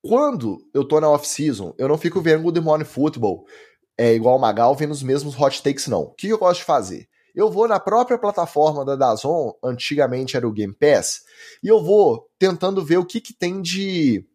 Quando 0.02 0.58
eu 0.72 0.84
tô 0.84 1.00
na 1.00 1.10
off-season, 1.10 1.74
eu 1.76 1.88
não 1.88 1.98
fico 1.98 2.20
vendo 2.20 2.42
Good 2.42 2.60
Morning 2.60 2.84
Football 2.84 3.46
é, 3.96 4.14
igual 4.14 4.36
o 4.36 4.40
Magal 4.40 4.76
vendo 4.76 4.92
os 4.92 5.02
mesmos 5.02 5.38
hot 5.38 5.60
takes, 5.62 5.88
não. 5.88 6.02
O 6.02 6.14
que 6.14 6.28
eu 6.28 6.38
gosto 6.38 6.60
de 6.60 6.66
fazer? 6.66 7.08
eu 7.38 7.48
vou 7.48 7.68
na 7.68 7.78
própria 7.78 8.18
plataforma 8.18 8.84
da 8.84 8.96
Dazon, 8.96 9.52
antigamente 9.62 10.36
era 10.36 10.48
o 10.48 10.52
Game 10.52 10.74
Pass, 10.74 11.22
e 11.62 11.68
eu 11.68 11.80
vou 11.80 12.28
tentando 12.36 12.84
ver 12.84 12.96
o 12.96 13.04
que, 13.04 13.20
que 13.20 13.32
tem 13.32 13.62
de, 13.62 14.26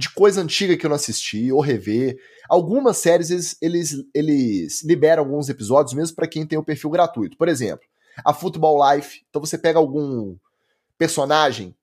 de 0.00 0.08
coisa 0.08 0.40
antiga 0.40 0.78
que 0.78 0.86
eu 0.86 0.88
não 0.88 0.96
assisti 0.96 1.52
ou 1.52 1.60
rever. 1.60 2.16
Algumas 2.48 2.96
séries 2.96 3.30
eles, 3.30 3.56
eles, 3.60 3.94
eles 4.14 4.82
liberam 4.82 5.22
alguns 5.22 5.50
episódios 5.50 5.92
mesmo 5.92 6.16
para 6.16 6.26
quem 6.26 6.46
tem 6.46 6.58
o 6.58 6.64
perfil 6.64 6.88
gratuito. 6.88 7.36
Por 7.36 7.48
exemplo, 7.48 7.84
a 8.24 8.32
Football 8.32 8.80
Life. 8.94 9.20
Então 9.28 9.44
você 9.44 9.58
pega 9.58 9.78
algum 9.78 10.36
personagem 10.96 11.76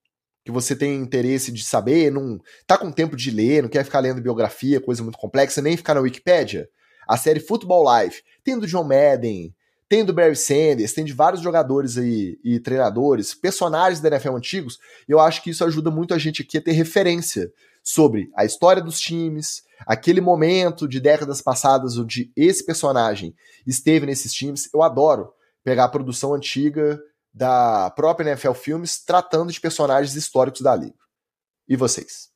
que 0.44 0.52
você 0.52 0.76
tem 0.76 0.96
interesse 0.96 1.52
de 1.52 1.64
saber, 1.64 2.12
não 2.12 2.40
tá 2.66 2.76
com 2.76 2.92
tempo 2.92 3.16
de 3.16 3.30
ler, 3.30 3.62
não 3.62 3.70
quer 3.70 3.84
ficar 3.84 4.00
lendo 4.00 4.20
biografia, 4.20 4.82
coisa 4.82 5.04
muito 5.04 5.18
complexa, 5.20 5.62
nem 5.62 5.78
ficar 5.78 5.94
na 5.94 6.02
Wikipedia. 6.02 6.68
A 7.08 7.18
série 7.18 7.40
Football 7.40 7.86
Life 8.02 8.24
tem 8.44 8.58
do 8.58 8.66
John 8.66 8.84
Madden, 8.84 9.54
tem 9.88 10.04
do 10.04 10.14
Barry 10.14 10.36
Sanders, 10.36 10.92
tem 10.92 11.06
de 11.06 11.14
vários 11.14 11.42
jogadores 11.42 12.00
aí 12.00 12.40
e 12.44 12.60
treinadores, 12.60 13.36
personagens 13.36 14.02
da 14.02 14.10
NFL 14.10 14.36
antigos, 14.36 14.80
e 15.08 15.12
eu 15.12 15.20
acho 15.20 15.44
que 15.44 15.52
isso 15.52 15.64
ajuda 15.64 15.92
muito 15.92 16.16
a 16.16 16.18
gente 16.18 16.42
aqui 16.42 16.58
a 16.58 16.62
ter 16.62 16.72
referência 16.72 17.52
sobre 17.88 18.30
a 18.36 18.44
história 18.44 18.82
dos 18.82 19.00
times, 19.00 19.64
aquele 19.88 20.20
momento 20.20 20.90
de 20.90 21.00
décadas 21.00 21.42
passadas 21.42 21.98
onde 21.98 22.34
esse 22.36 22.66
personagem 22.66 23.34
esteve 23.66 24.06
nesses 24.06 24.34
times. 24.34 24.70
Eu 24.74 24.84
adoro 24.84 25.32
pegar 25.64 25.86
a 25.86 25.90
produção 25.90 26.34
antiga 26.34 27.00
da 27.34 27.90
própria 27.92 28.32
NFL 28.32 28.52
Filmes 28.52 29.02
tratando 29.02 29.54
de 29.54 29.62
personagens 29.62 30.18
históricos 30.18 30.60
da 30.60 30.76
liga. 30.76 30.98
E 31.66 31.78
vocês? 31.78 32.28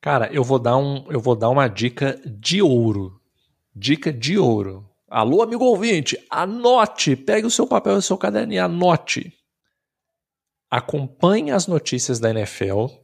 Cara, 0.00 0.32
eu 0.32 0.42
vou 0.42 0.58
dar 0.58 0.78
um, 0.78 1.12
eu 1.12 1.20
vou 1.20 1.36
dar 1.36 1.50
uma 1.50 1.68
dica 1.68 2.18
de 2.24 2.62
ouro. 2.62 3.20
Dica 3.76 4.10
de 4.10 4.38
ouro. 4.38 4.88
Alô, 5.10 5.42
amigo 5.42 5.64
ouvinte, 5.64 6.16
anote, 6.30 7.16
pegue 7.16 7.46
o 7.46 7.50
seu 7.50 7.66
papel 7.66 7.96
e 7.96 7.98
o 7.98 8.02
seu 8.02 8.16
caderno 8.16 8.54
e 8.54 8.58
anote. 8.58 9.30
Acompanhe 10.70 11.50
as 11.50 11.66
notícias 11.66 12.18
da 12.18 12.30
NFL 12.30 13.01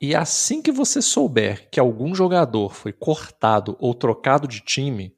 e 0.00 0.14
assim 0.14 0.62
que 0.62 0.72
você 0.72 1.02
souber 1.02 1.68
que 1.70 1.78
algum 1.78 2.14
jogador 2.14 2.74
foi 2.74 2.90
cortado 2.92 3.76
ou 3.78 3.94
trocado 3.94 4.48
de 4.48 4.60
time, 4.60 5.14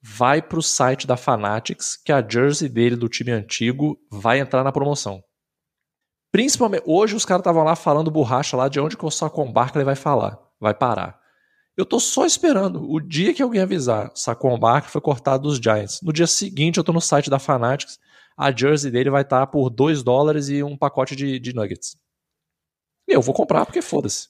vai 0.00 0.40
para 0.40 0.58
o 0.58 0.62
site 0.62 1.06
da 1.06 1.16
Fanatics 1.16 1.96
que 1.96 2.12
a 2.12 2.26
jersey 2.26 2.68
dele 2.68 2.94
do 2.94 3.08
time 3.08 3.32
antigo 3.32 3.98
vai 4.10 4.38
entrar 4.38 4.62
na 4.62 4.70
promoção. 4.70 5.22
Principalmente 6.30 6.84
hoje 6.86 7.16
os 7.16 7.24
caras 7.24 7.40
estavam 7.40 7.64
lá 7.64 7.74
falando 7.74 8.10
borracha 8.10 8.56
lá 8.56 8.68
de 8.68 8.78
onde 8.78 8.96
que 8.96 9.04
o 9.04 9.10
Saquon 9.10 9.52
Barkley 9.52 9.84
vai 9.84 9.96
falar, 9.96 10.38
vai 10.60 10.72
parar. 10.72 11.20
Eu 11.76 11.84
tô 11.84 11.98
só 11.98 12.24
esperando 12.24 12.88
o 12.88 13.00
dia 13.00 13.34
que 13.34 13.42
alguém 13.42 13.60
avisar, 13.60 14.12
Saquon 14.14 14.58
Barkley 14.58 14.92
foi 14.92 15.00
cortado 15.00 15.44
dos 15.44 15.58
Giants. 15.58 16.00
No 16.00 16.12
dia 16.12 16.26
seguinte 16.26 16.78
eu 16.78 16.84
tô 16.84 16.92
no 16.92 17.00
site 17.00 17.28
da 17.28 17.38
Fanatics, 17.38 17.98
a 18.36 18.50
jersey 18.50 18.90
dele 18.90 19.10
vai 19.10 19.22
estar 19.22 19.40
tá 19.40 19.46
por 19.46 19.68
2 19.68 20.02
dólares 20.02 20.48
e 20.48 20.62
um 20.62 20.76
pacote 20.76 21.16
de, 21.16 21.40
de 21.40 21.52
nuggets. 21.52 21.96
Eu 23.12 23.22
vou 23.22 23.34
comprar 23.34 23.66
porque 23.66 23.82
foda-se. 23.82 24.28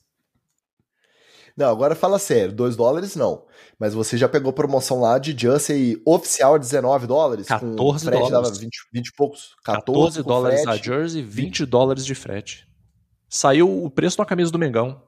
Não, 1.57 1.69
agora 1.69 1.95
fala 1.95 2.19
sério, 2.19 2.55
2 2.55 2.77
dólares 2.77 3.15
não. 3.15 3.45
Mas 3.79 3.93
você 3.93 4.17
já 4.17 4.29
pegou 4.29 4.53
promoção 4.53 5.01
lá 5.01 5.19
de 5.19 5.39
Jersey 5.39 6.01
oficial 6.07 6.55
a 6.55 6.59
19 6.59 7.07
dólares? 7.07 7.47
14 7.47 7.77
com 7.77 7.99
frete 7.99 8.31
dólares. 8.31 8.51
Dava 8.51 8.61
20, 8.61 8.77
20 8.93 9.07
e 9.07 9.13
poucos. 9.13 9.55
14, 9.65 10.23
14 10.23 10.23
dólares 10.23 10.63
frete. 10.63 10.81
a 10.81 10.83
Jersey, 10.83 11.23
20 11.23 11.67
dólares 11.67 12.07
de 12.07 12.15
frete. 12.15 12.67
Saiu 13.29 13.85
o 13.85 13.91
preço 13.91 14.17
da 14.17 14.25
camisa 14.25 14.51
do 14.51 14.59
Mengão. 14.59 15.03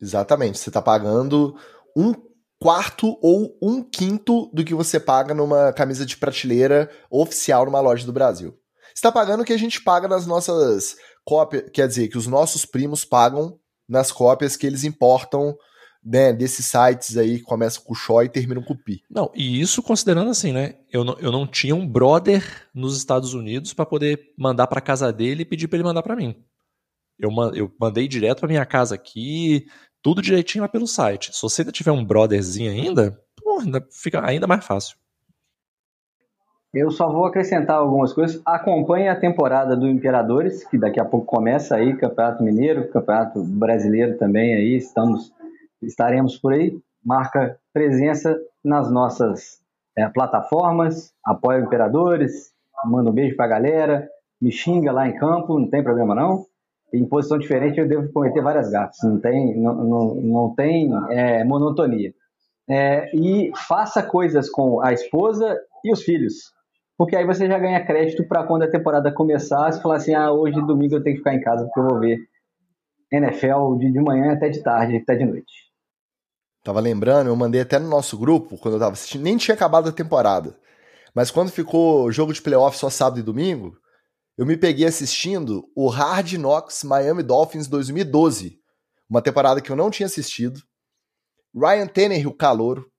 Exatamente. 0.00 0.58
Você 0.58 0.70
está 0.70 0.82
pagando 0.82 1.56
um 1.96 2.12
quarto 2.58 3.18
ou 3.20 3.56
um 3.62 3.82
quinto 3.82 4.50
do 4.52 4.64
que 4.64 4.74
você 4.74 4.98
paga 4.98 5.34
numa 5.34 5.72
camisa 5.72 6.06
de 6.06 6.16
prateleira 6.16 6.90
oficial 7.10 7.64
numa 7.64 7.80
loja 7.80 8.06
do 8.06 8.12
Brasil. 8.12 8.56
Você 8.86 8.98
está 8.98 9.10
pagando 9.10 9.40
o 9.40 9.44
que 9.44 9.52
a 9.52 9.58
gente 9.58 9.82
paga 9.82 10.06
nas 10.06 10.26
nossas 10.26 10.96
cópias, 11.24 11.64
quer 11.72 11.86
dizer, 11.86 12.08
que 12.08 12.18
os 12.18 12.26
nossos 12.26 12.64
primos 12.64 13.04
pagam 13.04 13.58
nas 13.88 14.10
cópias 14.10 14.56
que 14.56 14.66
eles 14.66 14.84
importam 14.84 15.56
né, 16.04 16.32
desses 16.32 16.66
sites 16.66 17.16
aí 17.16 17.38
que 17.38 17.44
começam 17.44 17.82
com 17.84 17.94
Xó 17.94 18.22
e 18.22 18.28
terminam 18.28 18.62
com 18.62 18.76
Pi. 18.76 19.02
Não, 19.08 19.30
e 19.34 19.60
isso 19.60 19.82
considerando 19.82 20.30
assim, 20.30 20.52
né? 20.52 20.76
Eu 20.90 21.04
não, 21.04 21.18
eu 21.20 21.30
não 21.30 21.46
tinha 21.46 21.74
um 21.74 21.86
brother 21.86 22.44
nos 22.74 22.96
Estados 22.96 23.34
Unidos 23.34 23.72
para 23.72 23.86
poder 23.86 24.32
mandar 24.36 24.66
para 24.66 24.80
casa 24.80 25.12
dele 25.12 25.42
e 25.42 25.46
pedir 25.46 25.68
para 25.68 25.76
ele 25.76 25.84
mandar 25.84 26.02
para 26.02 26.16
mim. 26.16 26.34
Eu, 27.18 27.30
eu 27.54 27.72
mandei 27.80 28.08
direto 28.08 28.40
para 28.40 28.48
minha 28.48 28.66
casa 28.66 28.96
aqui, 28.96 29.66
tudo 30.02 30.20
direitinho 30.20 30.62
lá 30.62 30.68
pelo 30.68 30.88
site. 30.88 31.34
Se 31.34 31.40
você 31.40 31.62
ainda 31.62 31.70
tiver 31.70 31.92
um 31.92 32.04
brotherzinho 32.04 32.72
ainda, 32.72 33.16
ainda 33.60 33.86
fica 33.92 34.26
ainda 34.26 34.46
mais 34.46 34.64
fácil. 34.64 34.96
Eu 36.72 36.90
só 36.90 37.10
vou 37.12 37.26
acrescentar 37.26 37.76
algumas 37.76 38.12
coisas. 38.12 38.40
Acompanhe 38.44 39.08
a 39.08 39.18
temporada 39.18 39.76
do 39.76 39.88
Imperadores, 39.88 40.64
que 40.64 40.78
daqui 40.78 40.98
a 40.98 41.04
pouco 41.04 41.26
começa 41.26 41.76
aí, 41.76 41.96
Campeonato 41.96 42.42
Mineiro, 42.42 42.88
Campeonato 42.88 43.42
Brasileiro 43.42 44.16
também 44.16 44.54
aí, 44.54 44.76
estamos, 44.76 45.32
estaremos 45.82 46.38
por 46.38 46.54
aí. 46.54 46.78
Marca 47.04 47.58
presença 47.72 48.38
nas 48.64 48.90
nossas 48.90 49.60
é, 49.96 50.08
plataformas, 50.08 51.12
apoia 51.24 51.60
o 51.60 51.64
Imperadores, 51.64 52.52
manda 52.86 53.10
um 53.10 53.12
beijo 53.12 53.36
pra 53.36 53.46
galera, 53.46 54.08
me 54.40 54.50
xinga 54.50 54.92
lá 54.92 55.06
em 55.06 55.16
campo, 55.16 55.58
não 55.58 55.68
tem 55.68 55.82
problema 55.82 56.14
não 56.14 56.46
em 56.92 57.06
posição 57.06 57.38
diferente 57.38 57.80
eu 57.80 57.88
devo 57.88 58.12
cometer 58.12 58.42
várias 58.42 58.70
gafas, 58.70 58.98
não 59.02 59.18
tem, 59.18 59.58
não, 59.58 59.74
não, 59.74 60.14
não 60.14 60.54
tem 60.54 60.90
é, 61.10 61.42
monotonia. 61.42 62.12
É, 62.68 63.10
e 63.16 63.50
faça 63.56 64.02
coisas 64.02 64.48
com 64.50 64.80
a 64.80 64.92
esposa 64.92 65.58
e 65.84 65.90
os 65.90 66.02
filhos, 66.02 66.52
porque 66.96 67.16
aí 67.16 67.26
você 67.26 67.46
já 67.46 67.58
ganha 67.58 67.84
crédito 67.84 68.26
para 68.26 68.46
quando 68.46 68.62
a 68.62 68.70
temporada 68.70 69.12
começar, 69.12 69.72
você 69.72 69.80
falar 69.80 69.96
assim, 69.96 70.14
ah, 70.14 70.32
hoje 70.32 70.60
domingo 70.66 70.96
eu 70.96 71.02
tenho 71.02 71.16
que 71.16 71.20
ficar 71.20 71.34
em 71.34 71.40
casa 71.40 71.64
porque 71.64 71.80
eu 71.80 71.88
vou 71.88 72.00
ver 72.00 72.18
NFL 73.12 73.76
de, 73.78 73.92
de 73.92 74.00
manhã 74.00 74.32
até 74.32 74.48
de 74.48 74.62
tarde, 74.62 74.96
até 74.96 75.16
de 75.16 75.24
noite. 75.24 75.52
Tava 76.64 76.80
lembrando, 76.80 77.28
eu 77.28 77.36
mandei 77.36 77.60
até 77.60 77.78
no 77.78 77.88
nosso 77.88 78.16
grupo, 78.16 78.56
quando 78.56 78.74
eu 78.74 78.80
tava 78.80 78.92
assistindo, 78.92 79.22
nem 79.22 79.36
tinha 79.36 79.54
acabado 79.54 79.88
a 79.88 79.92
temporada. 79.92 80.56
Mas 81.14 81.30
quando 81.30 81.50
ficou 81.50 82.10
jogo 82.12 82.32
de 82.32 82.40
playoff 82.40 82.78
só 82.78 82.88
sábado 82.88 83.18
e 83.18 83.22
domingo, 83.22 83.76
eu 84.38 84.46
me 84.46 84.56
peguei 84.56 84.86
assistindo 84.86 85.64
o 85.76 85.88
Hard 85.88 86.34
Knocks 86.34 86.84
Miami 86.84 87.22
Dolphins 87.22 87.66
2012, 87.66 88.58
uma 89.10 89.20
temporada 89.20 89.60
que 89.60 89.70
eu 89.70 89.76
não 89.76 89.90
tinha 89.90 90.06
assistido. 90.06 90.60
Ryan 91.54 91.86
Tannehill, 91.86 92.34
calouro. 92.34 92.90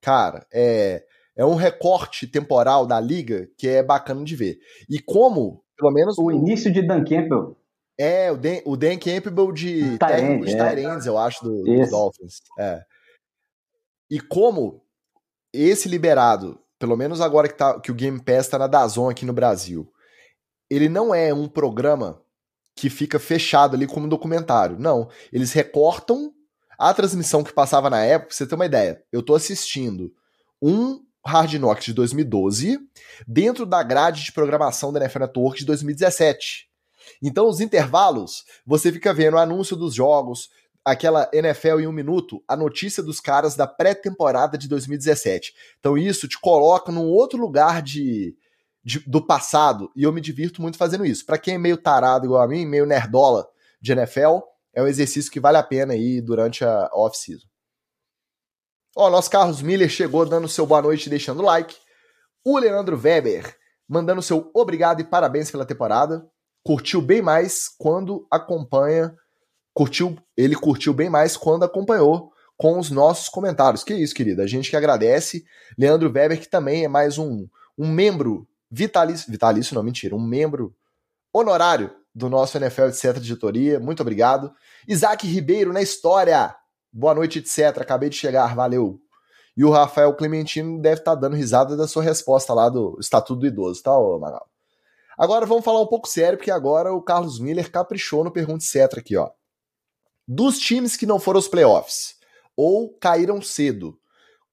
cara, 0.00 0.46
é, 0.52 1.02
é 1.36 1.44
um 1.44 1.54
recorte 1.54 2.26
temporal 2.26 2.86
da 2.86 3.00
liga 3.00 3.48
que 3.58 3.68
é 3.68 3.82
bacana 3.82 4.24
de 4.24 4.36
ver. 4.36 4.58
E 4.88 5.00
como, 5.00 5.62
pelo 5.76 5.92
menos. 5.92 6.16
O 6.18 6.30
início 6.30 6.72
de 6.72 6.82
Dan 6.82 7.04
Campbell. 7.04 7.56
É, 7.98 8.30
o 8.30 8.36
Dan, 8.36 8.58
o 8.64 8.76
Dan 8.76 8.98
Campbell 8.98 9.52
de 9.52 9.98
técnico 9.98 10.46
de 10.46 10.56
é. 10.56 11.08
eu 11.08 11.18
acho, 11.18 11.44
do, 11.44 11.62
do 11.62 11.90
Dolphins. 11.90 12.42
É. 12.58 12.82
E 14.10 14.20
como 14.20 14.82
esse 15.52 15.88
liberado, 15.88 16.58
pelo 16.78 16.96
menos 16.96 17.20
agora 17.20 17.48
que, 17.48 17.54
tá, 17.54 17.78
que 17.80 17.90
o 17.90 17.94
Game 17.94 18.20
Pass 18.20 18.48
tá 18.48 18.58
na 18.58 18.66
Dazon 18.66 19.08
aqui 19.08 19.24
no 19.24 19.32
Brasil, 19.32 19.90
ele 20.68 20.88
não 20.88 21.14
é 21.14 21.32
um 21.32 21.48
programa 21.48 22.20
que 22.76 22.90
fica 22.90 23.18
fechado 23.18 23.76
ali 23.76 23.86
como 23.86 24.08
documentário. 24.08 24.78
Não. 24.78 25.08
Eles 25.32 25.52
recortam 25.52 26.32
a 26.76 26.92
transmissão 26.92 27.44
que 27.44 27.52
passava 27.52 27.88
na 27.88 28.04
época, 28.04 28.28
pra 28.28 28.36
você 28.36 28.46
ter 28.46 28.54
uma 28.56 28.66
ideia. 28.66 29.02
Eu 29.12 29.22
tô 29.22 29.34
assistindo 29.34 30.12
um 30.60 31.00
Hard 31.26 31.54
Knocks 31.54 31.86
de 31.86 31.94
2012 31.94 32.78
dentro 33.26 33.64
da 33.64 33.82
grade 33.82 34.24
de 34.24 34.32
programação 34.32 34.92
da 34.92 35.00
NFL 35.00 35.20
Network 35.20 35.58
de 35.58 35.64
2017. 35.64 36.68
Então, 37.22 37.48
os 37.48 37.60
intervalos, 37.60 38.44
você 38.66 38.92
fica 38.92 39.12
vendo 39.12 39.34
o 39.34 39.38
anúncio 39.38 39.76
dos 39.76 39.94
jogos, 39.94 40.50
aquela 40.84 41.30
NFL 41.32 41.80
em 41.80 41.86
um 41.86 41.92
minuto, 41.92 42.42
a 42.46 42.56
notícia 42.56 43.02
dos 43.02 43.20
caras 43.20 43.56
da 43.56 43.66
pré-temporada 43.66 44.58
de 44.58 44.68
2017. 44.68 45.54
Então, 45.78 45.96
isso 45.96 46.28
te 46.28 46.38
coloca 46.38 46.92
num 46.92 47.06
outro 47.06 47.38
lugar 47.38 47.80
de, 47.80 48.36
de, 48.84 49.00
do 49.00 49.24
passado 49.24 49.90
e 49.96 50.02
eu 50.02 50.12
me 50.12 50.20
divirto 50.20 50.60
muito 50.60 50.76
fazendo 50.76 51.06
isso. 51.06 51.24
Para 51.24 51.38
quem 51.38 51.54
é 51.54 51.58
meio 51.58 51.78
tarado 51.78 52.26
igual 52.26 52.42
a 52.42 52.48
mim, 52.48 52.66
meio 52.66 52.84
nerdola 52.84 53.46
de 53.80 53.92
NFL, 53.92 54.40
é 54.74 54.82
um 54.82 54.86
exercício 54.86 55.30
que 55.30 55.40
vale 55.40 55.56
a 55.56 55.62
pena 55.62 55.94
aí 55.94 56.20
durante 56.20 56.64
a 56.64 56.90
off-season. 56.92 57.46
Ó, 58.96 59.10
nosso 59.10 59.30
Carlos 59.30 59.60
Miller 59.60 59.88
chegou 59.88 60.24
dando 60.24 60.48
seu 60.48 60.64
boa 60.66 60.80
noite 60.80 61.06
e 61.06 61.10
deixando 61.10 61.42
like. 61.42 61.74
O 62.44 62.58
Leandro 62.58 62.96
Weber 62.96 63.56
mandando 63.88 64.22
seu 64.22 64.50
obrigado 64.54 65.00
e 65.00 65.04
parabéns 65.04 65.50
pela 65.50 65.66
temporada. 65.66 66.24
Curtiu 66.62 67.02
bem 67.02 67.20
mais 67.20 67.68
quando 67.68 68.26
acompanha. 68.30 69.14
Curtiu, 69.72 70.16
ele 70.36 70.54
curtiu 70.54 70.94
bem 70.94 71.10
mais 71.10 71.36
quando 71.36 71.64
acompanhou 71.64 72.30
com 72.56 72.78
os 72.78 72.90
nossos 72.90 73.28
comentários. 73.28 73.82
Que 73.82 73.94
isso, 73.94 74.14
querida. 74.14 74.44
A 74.44 74.46
gente 74.46 74.70
que 74.70 74.76
agradece. 74.76 75.44
Leandro 75.76 76.12
Weber, 76.12 76.40
que 76.40 76.48
também 76.48 76.84
é 76.84 76.88
mais 76.88 77.18
um, 77.18 77.48
um 77.76 77.88
membro 77.88 78.46
vitalício, 78.70 79.30
vitalício 79.30 79.74
não, 79.74 79.82
mentira, 79.82 80.14
um 80.14 80.20
membro 80.20 80.74
honorário 81.32 81.90
do 82.14 82.30
nosso 82.30 82.56
NFL, 82.56 82.84
etc. 82.84 83.16
editoria. 83.16 83.80
Muito 83.80 84.00
obrigado. 84.00 84.52
Isaac 84.86 85.26
Ribeiro 85.26 85.72
na 85.72 85.82
história. 85.82 86.54
Boa 86.96 87.12
noite, 87.12 87.40
etc. 87.40 87.80
Acabei 87.80 88.08
de 88.08 88.14
chegar, 88.14 88.54
valeu. 88.54 89.00
E 89.56 89.64
o 89.64 89.70
Rafael 89.70 90.14
Clementino 90.14 90.80
deve 90.80 91.00
estar 91.00 91.16
tá 91.16 91.22
dando 91.22 91.34
risada 91.34 91.76
da 91.76 91.88
sua 91.88 92.04
resposta 92.04 92.54
lá 92.54 92.68
do 92.68 92.96
Estatuto 93.00 93.40
do 93.40 93.46
Idoso, 93.48 93.82
tá, 93.82 93.98
ô 93.98 94.16
Magal? 94.16 94.48
Agora 95.18 95.44
vamos 95.44 95.64
falar 95.64 95.80
um 95.80 95.88
pouco 95.88 96.08
sério, 96.08 96.38
porque 96.38 96.52
agora 96.52 96.92
o 96.92 97.02
Carlos 97.02 97.40
Miller 97.40 97.68
caprichou 97.68 98.22
no 98.22 98.30
Pergunta 98.30 98.64
Etc 98.64 98.96
aqui, 98.96 99.16
ó. 99.16 99.28
Dos 100.26 100.60
times 100.60 100.96
que 100.96 101.04
não 101.04 101.18
foram 101.18 101.38
aos 101.38 101.48
playoffs 101.48 102.14
ou 102.56 102.96
caíram 103.00 103.42
cedo, 103.42 103.98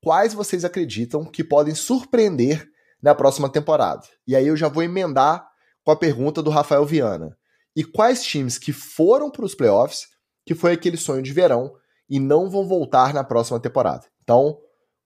quais 0.04 0.34
vocês 0.34 0.66
acreditam 0.66 1.24
que 1.24 1.44
podem 1.44 1.76
surpreender 1.76 2.68
na 3.00 3.14
próxima 3.14 3.50
temporada. 3.50 4.02
E 4.26 4.36
aí 4.36 4.48
eu 4.48 4.58
já 4.58 4.68
vou 4.68 4.82
emendar 4.82 5.48
com 5.84 5.92
a 5.92 5.96
pergunta 5.96 6.42
do 6.42 6.50
Rafael 6.50 6.88
Viana. 6.88 7.38
E 7.76 7.84
quais 7.84 8.24
times 8.24 8.58
que 8.58 8.74
foram 8.74 9.30
para 9.30 9.46
os 9.46 9.54
playoffs, 9.54 10.08
que 10.44 10.56
foi 10.56 10.72
aquele 10.72 10.98
sonho 10.98 11.22
de 11.22 11.32
verão, 11.32 11.80
e 12.12 12.20
não 12.20 12.50
vão 12.50 12.68
voltar 12.68 13.14
na 13.14 13.24
próxima 13.24 13.58
temporada? 13.58 14.06
Então, 14.22 14.58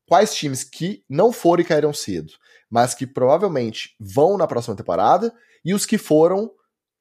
quais 0.09 0.33
times 0.33 0.63
que 0.63 1.03
não 1.07 1.31
foram 1.31 1.61
e 1.61 1.65
caíram 1.65 1.93
cedo, 1.93 2.33
mas 2.69 2.95
que 2.95 3.05
provavelmente 3.05 3.95
vão 3.99 4.35
na 4.37 4.47
próxima 4.47 4.75
temporada, 4.75 5.31
e 5.63 5.73
os 5.73 5.85
que 5.85 5.99
foram 5.99 6.49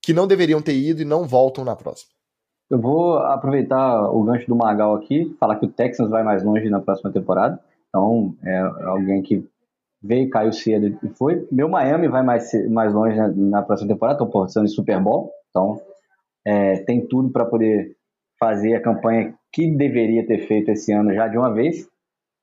que 0.03 0.13
não 0.13 0.27
deveriam 0.27 0.61
ter 0.61 0.75
ido 0.75 1.01
e 1.01 1.07
não 1.07 1.27
voltam 1.27 1.65
na 1.65 1.75
próxima? 1.75 2.13
Eu 2.71 2.79
vou 2.79 3.17
aproveitar 3.17 4.11
o 4.11 4.23
gancho 4.23 4.47
do 4.47 4.57
Magal 4.57 4.95
aqui, 4.95 5.35
falar 5.41 5.57
que 5.57 5.65
o 5.65 5.71
Texans 5.71 6.11
vai 6.11 6.23
mais 6.23 6.45
longe 6.45 6.69
na 6.69 6.81
próxima 6.81 7.11
temporada. 7.11 7.59
Então, 7.89 8.35
é 8.43 8.59
alguém 8.85 9.23
que 9.23 9.47
veio, 10.03 10.29
caiu 10.29 10.53
cedo 10.53 10.99
e 11.03 11.09
foi. 11.11 11.49
Meu 11.51 11.69
Miami 11.69 12.09
vai 12.09 12.23
mais, 12.23 12.51
mais 12.69 12.93
longe 12.93 13.17
na, 13.17 13.29
na 13.29 13.63
próxima 13.63 13.89
temporada, 13.89 14.17
estou 14.17 14.29
portando 14.29 14.67
de 14.67 14.75
Super 14.75 15.01
Bowl, 15.01 15.31
então 15.49 15.81
é, 16.47 16.77
tem 16.81 17.07
tudo 17.07 17.31
para 17.31 17.47
poder 17.47 17.97
fazer 18.39 18.75
a 18.75 18.83
campanha 18.83 19.35
que 19.53 19.71
deveria 19.71 20.27
ter 20.27 20.47
feito 20.47 20.71
esse 20.71 20.93
ano 20.93 21.15
já 21.15 21.29
de 21.29 21.39
uma 21.39 21.53
vez. 21.53 21.89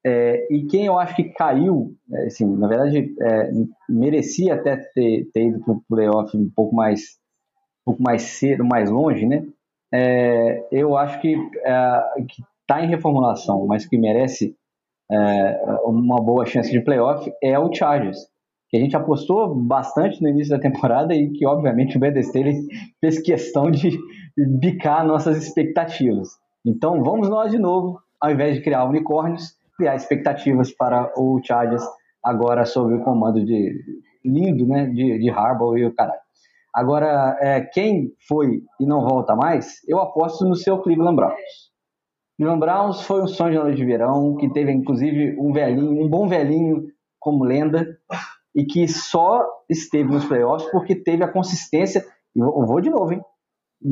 É, 0.03 0.47
e 0.51 0.65
quem 0.65 0.85
eu 0.85 0.97
acho 0.97 1.15
que 1.15 1.25
caiu, 1.25 1.93
é, 2.11 2.25
assim, 2.25 2.45
na 2.57 2.67
verdade, 2.67 3.13
é, 3.21 3.51
merecia 3.87 4.55
até 4.55 4.75
ter, 4.75 5.29
ter 5.31 5.47
ido 5.47 5.63
para 5.63 5.73
o 5.73 5.83
playoff 5.87 6.35
um 6.35 6.49
pouco 6.55 6.75
mais 6.75 7.19
um 7.81 7.91
pouco 7.91 8.03
mais 8.03 8.21
cedo, 8.23 8.63
mais 8.63 8.89
longe, 8.89 9.25
né? 9.25 9.43
É, 9.93 10.63
eu 10.71 10.95
acho 10.95 11.19
que 11.19 11.35
é, 11.35 12.01
está 12.61 12.83
em 12.83 12.87
reformulação, 12.87 13.65
mas 13.67 13.85
que 13.85 13.97
merece 13.97 14.55
é, 15.11 15.61
uma 15.83 16.21
boa 16.21 16.45
chance 16.45 16.71
de 16.71 16.79
playoff 16.79 17.31
é 17.43 17.59
o 17.59 17.73
Chargers, 17.73 18.30
que 18.71 18.77
a 18.77 18.79
gente 18.79 18.95
apostou 18.95 19.53
bastante 19.53 20.21
no 20.21 20.29
início 20.29 20.55
da 20.55 20.61
temporada 20.61 21.13
e 21.13 21.29
que, 21.31 21.45
obviamente, 21.45 21.97
o 21.97 22.19
Staley 22.19 22.55
fez 23.01 23.21
questão 23.21 23.69
de 23.69 23.99
bicar 24.59 25.05
nossas 25.05 25.45
expectativas. 25.45 26.29
Então, 26.65 27.03
vamos 27.03 27.27
nós 27.27 27.51
de 27.51 27.59
novo, 27.59 27.99
ao 28.19 28.31
invés 28.31 28.55
de 28.55 28.61
criar 28.61 28.85
unicórnios, 28.85 29.57
criar 29.77 29.95
expectativas 29.95 30.71
para 30.71 31.11
o 31.17 31.41
Chargers 31.43 31.83
agora 32.23 32.65
sob 32.65 32.93
o 32.93 33.03
comando 33.03 33.43
de 33.43 33.75
lindo, 34.23 34.65
né, 34.65 34.85
de, 34.85 35.19
de 35.19 35.29
Harbaugh 35.29 35.77
e 35.77 35.85
o 35.85 35.93
caralho. 35.93 36.19
Agora, 36.73 37.37
é, 37.41 37.59
quem 37.59 38.13
foi 38.25 38.61
e 38.79 38.85
não 38.85 39.01
volta 39.01 39.35
mais, 39.35 39.81
eu 39.85 39.99
aposto 39.99 40.45
no 40.45 40.55
seu 40.55 40.77
Cleveland 40.77 41.17
Browns. 41.17 41.71
Cleveland 42.37 42.59
Browns 42.61 43.01
foi 43.01 43.21
um 43.21 43.27
sonho 43.27 43.51
de 43.51 43.57
noite 43.57 43.77
de 43.77 43.85
verão, 43.85 44.37
que 44.37 44.49
teve 44.49 44.71
inclusive 44.71 45.35
um 45.37 45.51
velhinho, 45.51 46.01
um 46.01 46.07
bom 46.07 46.29
velhinho 46.29 46.85
como 47.19 47.43
lenda, 47.43 47.85
e 48.55 48.65
que 48.65 48.87
só 48.87 49.45
esteve 49.69 50.11
nos 50.11 50.25
playoffs 50.25 50.69
porque 50.71 50.95
teve 50.95 51.23
a 51.23 51.31
consistência, 51.31 52.05
eu 52.35 52.65
vou 52.65 52.81
de 52.81 52.89
novo, 52.89 53.13
hein? 53.13 53.21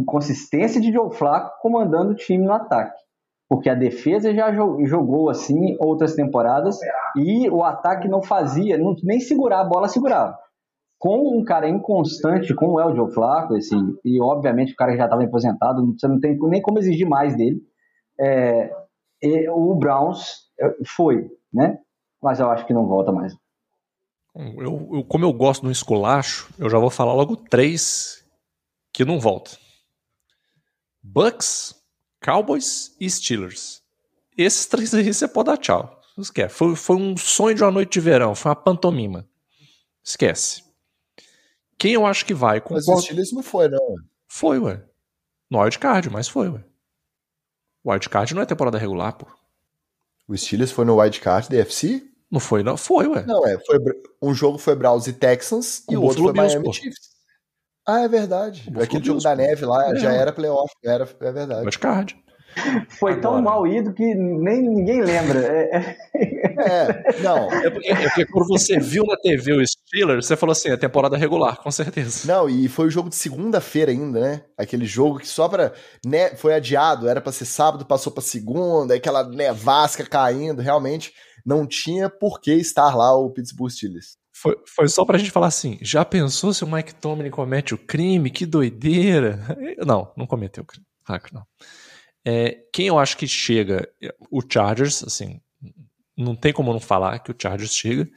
Consistência 0.06 0.80
de 0.80 0.92
Joe 0.92 1.12
Flacco 1.12 1.60
comandando 1.62 2.12
o 2.12 2.16
time 2.16 2.46
no 2.46 2.54
ataque. 2.54 3.00
Porque 3.48 3.70
a 3.70 3.76
defesa 3.76 4.34
já 4.34 4.54
jogou 4.54 5.30
assim 5.30 5.76
outras 5.80 6.14
temporadas 6.14 6.78
e 7.16 7.50
o 7.50 7.64
ataque 7.64 8.08
não 8.08 8.22
fazia, 8.22 8.78
não, 8.78 8.96
nem 9.04 9.20
segurar 9.20 9.62
a 9.62 9.68
bola 9.68 9.88
segurava. 9.88 10.38
Com 11.00 11.40
um 11.40 11.44
cara 11.44 11.68
inconstante, 11.68 12.54
como 12.54 12.80
é 12.80 12.86
o 12.86 12.94
Joe 12.94 13.12
Flacco, 13.12 13.56
assim, 13.56 13.96
e 14.06 14.22
obviamente 14.22 14.74
o 14.74 14.76
cara 14.76 14.96
já 14.96 15.06
estava 15.06 15.24
aposentado, 15.24 15.96
você 15.98 16.08
não 16.08 16.20
tem 16.20 16.38
nem 16.38 16.62
como 16.62 16.78
exigir 16.78 17.08
mais 17.08 17.36
dele 17.36 17.60
é, 18.20 18.72
o 19.52 19.76
Browns 19.76 20.50
é, 20.60 20.76
foi, 20.86 21.30
né? 21.54 21.80
Mas 22.22 22.40
eu 22.40 22.50
acho 22.50 22.66
que 22.66 22.74
não 22.74 22.86
volta 22.86 23.12
mais. 23.12 23.34
Eu, 24.40 24.90
eu, 24.94 25.04
como 25.04 25.26
eu 25.26 25.34
gosto 25.34 25.64
do 25.64 25.72
esculacho, 25.72 26.50
eu 26.58 26.70
já 26.70 26.78
vou 26.78 26.90
falar 26.90 27.14
logo 27.14 27.36
três 27.36 28.24
que 28.94 29.04
não 29.04 29.20
volta. 29.20 29.58
Bucks, 31.04 31.76
Cowboys 32.24 32.96
e 33.02 33.10
Steelers. 33.10 33.82
Esses 34.38 34.66
três 34.66 34.94
aí 34.94 35.14
você 35.14 35.28
pode 35.28 35.48
dar 35.48 35.58
tchau. 35.58 36.00
Esquece. 36.18 36.56
Foi, 36.56 36.76
foi 36.76 36.96
um 36.96 37.18
sonho 37.18 37.56
de 37.56 37.64
uma 37.64 37.72
noite 37.72 37.94
de 37.94 38.00
verão, 38.00 38.34
foi 38.34 38.50
uma 38.50 38.56
pantomima. 38.56 39.28
Esquece. 40.02 40.64
Quem 41.78 41.94
eu 41.94 42.06
acho 42.06 42.26
que 42.26 42.34
vai 42.34 42.62
com 42.62 42.74
Mas 42.74 42.88
o 42.88 42.98
Steelers 42.98 43.34
não 43.34 43.44
foi, 43.44 43.68
não. 43.68 43.96
Foi, 44.28 44.58
ué. 44.60 44.84
No 45.50 45.62
wildcard, 45.62 46.10
mas 46.10 46.30
foi, 46.30 46.48
ué. 46.50 46.64
Wildcard 47.86 48.34
não 48.34 48.42
é 48.42 48.46
temporada 48.46 48.78
regular, 48.78 49.18
pô. 49.18 49.28
O 50.28 50.38
Steelers 50.38 50.72
foi 50.72 50.86
no 50.86 51.00
wildcard 51.00 51.50
da 51.50 51.58
FC? 51.58 52.10
Não 52.32 52.40
foi, 52.40 52.64
não. 52.64 52.78
Foi, 52.78 53.08
ué. 53.08 53.24
Não, 53.26 53.46
é. 53.46 53.58
Foi, 53.66 53.78
um 54.22 54.34
jogo 54.34 54.58
foi 54.58 54.76
Browns 54.76 55.08
e 55.08 55.14
Texans 55.14 55.84
e 55.90 55.98
o 55.98 56.04
outro 56.04 56.24
foi 56.24 56.34
Bills, 56.34 56.54
Miami 56.54 56.66
pô. 56.66 56.74
Chiefs. 56.74 57.10
Ah, 57.88 58.02
é 58.02 58.08
verdade. 58.08 58.72
Aquele 58.80 59.04
jogo 59.04 59.22
da 59.22 59.36
neve 59.36 59.66
lá 59.66 59.92
é. 59.92 59.96
já 59.96 60.14
era 60.14 60.32
playoff. 60.32 60.72
Era, 60.84 61.10
é 61.22 61.32
verdade. 61.32 61.62
Wildcard. 61.62 62.16
Foi 62.90 63.14
Agora. 63.14 63.22
tão 63.22 63.42
mal 63.42 63.66
ido 63.66 63.94
que 63.94 64.04
nem 64.04 64.62
ninguém 64.62 65.02
lembra. 65.02 65.40
É, 65.40 65.98
é, 66.14 66.58
é 66.58 67.22
não. 67.22 67.52
É 67.52 67.70
porque, 67.70 67.92
é 67.92 67.96
porque, 67.96 68.26
quando 68.26 68.48
você 68.48 68.80
viu 68.80 69.06
na 69.06 69.16
TV 69.18 69.54
o 69.54 69.66
Steelers, 69.66 70.26
você 70.26 70.36
falou 70.36 70.52
assim, 70.52 70.70
é 70.70 70.78
temporada 70.78 71.16
regular, 71.16 71.58
com 71.58 71.72
certeza. 71.72 72.28
Não, 72.28 72.50
e 72.50 72.68
foi 72.68 72.88
o 72.88 72.92
jogo 72.92 73.10
de 73.10 73.16
segunda-feira 73.16 73.92
ainda, 73.92 74.20
né? 74.20 74.42
Aquele 74.58 74.86
jogo 74.86 75.20
que 75.20 75.28
só 75.28 75.48
pra... 75.48 75.72
Né, 76.06 76.36
foi 76.36 76.54
adiado, 76.54 77.08
era 77.08 77.22
pra 77.22 77.32
ser 77.32 77.46
sábado, 77.46 77.86
passou 77.86 78.12
pra 78.12 78.22
segunda, 78.22 78.96
aquela 78.96 79.24
nevasca 79.24 80.04
caindo, 80.06 80.62
realmente 80.62 81.14
não 81.46 81.66
tinha 81.66 82.10
por 82.10 82.40
que 82.40 82.54
estar 82.54 82.96
lá 82.96 83.16
o 83.16 83.30
Pittsburgh 83.30 83.72
Steelers. 83.72 84.18
Foi, 84.32 84.58
foi 84.66 84.88
só 84.88 85.04
pra 85.04 85.18
gente 85.18 85.32
falar 85.32 85.48
assim, 85.48 85.78
já 85.82 86.06
pensou 86.06 86.54
se 86.54 86.64
o 86.64 86.72
Mike 86.72 86.96
Tomlin 86.96 87.30
comete 87.30 87.74
o 87.74 87.78
crime? 87.78 88.30
Que 88.30 88.46
doideira. 88.46 89.40
Não, 89.86 90.14
não 90.16 90.26
cometeu 90.26 90.64
o 90.64 90.66
crime. 90.66 90.86
Não. 91.34 91.46
É, 92.26 92.64
quem 92.72 92.88
eu 92.88 93.00
acho 93.00 93.18
que 93.18 93.28
chega, 93.28 93.90
o 94.30 94.42
Chargers, 94.42 95.04
assim, 95.04 95.42
não 96.16 96.36
tem 96.36 96.54
como 96.54 96.72
não 96.72 96.80
falar 96.80 97.20
que 97.20 97.32
o 97.32 97.36
Chargers 97.38 97.74
chega. 97.74 98.10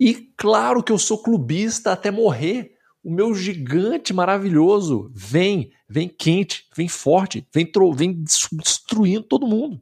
E 0.00 0.32
claro 0.36 0.82
que 0.82 0.92
eu 0.92 0.98
sou 0.98 1.22
clubista 1.22 1.92
até 1.92 2.10
morrer. 2.10 2.72
O 3.02 3.12
meu 3.12 3.34
gigante 3.34 4.12
maravilhoso 4.12 5.10
vem, 5.14 5.70
vem 5.88 6.08
quente, 6.08 6.68
vem 6.76 6.88
forte, 6.88 7.46
vem, 7.52 7.70
vem 7.94 8.24
destruindo 8.52 9.22
todo 9.22 9.46
mundo. 9.46 9.80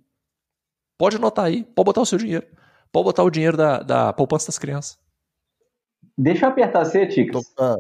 Pode 0.98 1.16
anotar 1.16 1.46
aí, 1.46 1.64
pode 1.64 1.86
botar 1.86 2.00
o 2.00 2.06
seu 2.06 2.18
dinheiro. 2.18 2.46
Pode 2.96 3.04
botar 3.04 3.24
o 3.24 3.30
dinheiro 3.30 3.58
da, 3.58 3.82
da 3.82 4.10
poupança 4.10 4.46
das 4.46 4.58
crianças. 4.58 4.98
Deixa 6.16 6.46
eu 6.46 6.48
apertar 6.48 6.82
você, 6.82 7.06
Ticos. 7.06 7.44
Ah. 7.58 7.76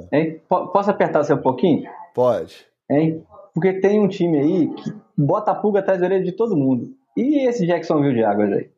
Posso 0.46 0.90
apertar 0.90 1.24
você 1.24 1.32
um 1.32 1.40
pouquinho? 1.40 1.88
Pode. 2.14 2.66
Hein? 2.90 3.24
Porque 3.54 3.80
tem 3.80 3.98
um 3.98 4.08
time 4.08 4.38
aí 4.38 4.74
que 4.74 4.92
bota 5.16 5.52
a 5.52 5.54
pulga 5.54 5.80
atrás 5.80 5.98
da 5.98 6.06
orelha 6.06 6.22
de 6.22 6.32
todo 6.32 6.54
mundo. 6.54 6.94
E 7.16 7.48
esse 7.48 7.66
Jacksonville 7.66 8.14
de 8.14 8.24
Águas 8.24 8.52
aí? 8.52 8.70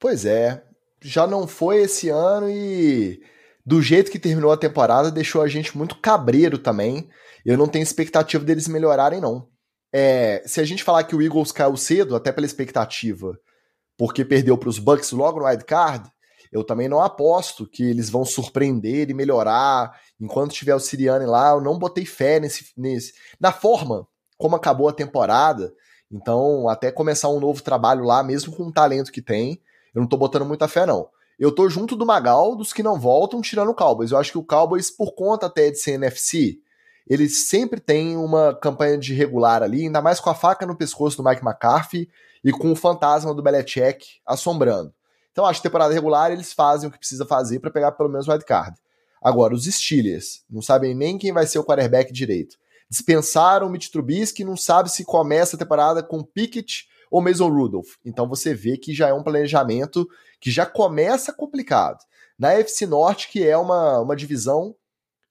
Pois 0.00 0.24
é. 0.24 0.62
Já 1.02 1.26
não 1.26 1.46
foi 1.46 1.82
esse 1.82 2.08
ano 2.08 2.48
e 2.48 3.20
do 3.66 3.82
jeito 3.82 4.10
que 4.10 4.18
terminou 4.18 4.50
a 4.50 4.56
temporada 4.56 5.10
deixou 5.10 5.42
a 5.42 5.46
gente 5.46 5.76
muito 5.76 6.00
cabreiro 6.00 6.56
também. 6.56 7.06
Eu 7.44 7.58
não 7.58 7.68
tenho 7.68 7.82
expectativa 7.82 8.42
deles 8.42 8.66
melhorarem, 8.66 9.20
não. 9.20 9.46
É, 9.92 10.42
se 10.46 10.58
a 10.58 10.64
gente 10.64 10.82
falar 10.82 11.04
que 11.04 11.14
o 11.14 11.20
Eagles 11.20 11.52
caiu 11.52 11.76
cedo, 11.76 12.16
até 12.16 12.32
pela 12.32 12.46
expectativa, 12.46 13.38
porque 13.98 14.24
perdeu 14.24 14.56
para 14.56 14.68
os 14.68 14.78
Bucks 14.78 15.10
logo 15.10 15.40
no 15.40 15.46
wild 15.46 15.64
card, 15.64 16.08
eu 16.50 16.64
também 16.64 16.88
não 16.88 17.02
aposto 17.02 17.66
que 17.66 17.82
eles 17.82 18.08
vão 18.08 18.24
surpreender 18.24 19.10
e 19.10 19.14
melhorar. 19.14 20.00
Enquanto 20.18 20.54
tiver 20.54 20.74
o 20.74 20.80
Siriane 20.80 21.26
lá, 21.26 21.50
eu 21.50 21.60
não 21.60 21.78
botei 21.78 22.06
fé 22.06 22.40
nesse, 22.40 22.72
nesse. 22.76 23.12
Na 23.38 23.52
forma 23.52 24.06
como 24.38 24.56
acabou 24.56 24.88
a 24.88 24.92
temporada. 24.92 25.74
Então, 26.10 26.68
até 26.68 26.90
começar 26.90 27.28
um 27.28 27.40
novo 27.40 27.60
trabalho 27.62 28.04
lá, 28.04 28.22
mesmo 28.22 28.54
com 28.56 28.62
o 28.68 28.72
talento 28.72 29.12
que 29.12 29.20
tem, 29.20 29.60
eu 29.94 30.00
não 30.00 30.08
tô 30.08 30.16
botando 30.16 30.46
muita 30.46 30.68
fé, 30.68 30.86
não. 30.86 31.08
Eu 31.38 31.52
tô 31.52 31.68
junto 31.68 31.94
do 31.94 32.06
Magal, 32.06 32.56
dos 32.56 32.72
que 32.72 32.82
não 32.82 32.98
voltam, 32.98 33.42
tirando 33.42 33.70
o 33.70 33.74
Cowboys. 33.74 34.10
Eu 34.10 34.18
acho 34.18 34.32
que 34.32 34.38
o 34.38 34.44
Cowboys, 34.44 34.90
por 34.90 35.12
conta 35.14 35.46
até 35.46 35.70
de 35.70 35.78
ser 35.78 35.92
NFC, 35.92 36.58
eles 37.06 37.48
sempre 37.48 37.80
têm 37.80 38.16
uma 38.16 38.54
campanha 38.54 38.96
de 38.96 39.12
regular 39.12 39.62
ali, 39.62 39.82
ainda 39.82 40.00
mais 40.00 40.18
com 40.18 40.30
a 40.30 40.34
faca 40.34 40.64
no 40.64 40.76
pescoço 40.76 41.16
do 41.16 41.28
Mike 41.28 41.44
McCarthy 41.44 42.08
e 42.44 42.52
com 42.52 42.70
o 42.70 42.76
fantasma 42.76 43.34
do 43.34 43.42
Belichick 43.42 44.06
assombrando. 44.26 44.92
Então, 45.32 45.44
acho 45.44 45.60
que 45.60 45.68
temporada 45.68 45.94
regular 45.94 46.32
eles 46.32 46.52
fazem 46.52 46.88
o 46.88 46.92
que 46.92 46.98
precisa 46.98 47.24
fazer 47.24 47.60
para 47.60 47.70
pegar 47.70 47.92
pelo 47.92 48.08
menos 48.08 48.26
o 48.26 48.30
wildcard. 48.30 48.76
Agora, 49.22 49.54
os 49.54 49.64
Steelers 49.64 50.42
não 50.48 50.62
sabem 50.62 50.94
nem 50.94 51.18
quem 51.18 51.32
vai 51.32 51.46
ser 51.46 51.58
o 51.58 51.64
quarterback 51.64 52.12
direito. 52.12 52.56
Dispensaram 52.90 53.66
o 53.66 53.70
Mitch 53.70 53.90
Trubisky, 53.90 54.44
não 54.44 54.56
sabe 54.56 54.90
se 54.90 55.04
começa 55.04 55.56
a 55.56 55.58
temporada 55.58 56.02
com 56.02 56.22
Pickett 56.22 56.88
ou 57.10 57.20
Mason 57.20 57.48
Rudolph. 57.48 57.96
Então 58.04 58.28
você 58.28 58.54
vê 58.54 58.76
que 58.76 58.94
já 58.94 59.08
é 59.08 59.12
um 59.12 59.22
planejamento 59.22 60.08
que 60.40 60.50
já 60.50 60.64
começa 60.64 61.32
complicado. 61.32 61.98
Na 62.38 62.52
FC 62.52 62.86
Norte, 62.86 63.28
que 63.28 63.46
é 63.46 63.56
uma, 63.56 64.00
uma 64.00 64.16
divisão 64.16 64.74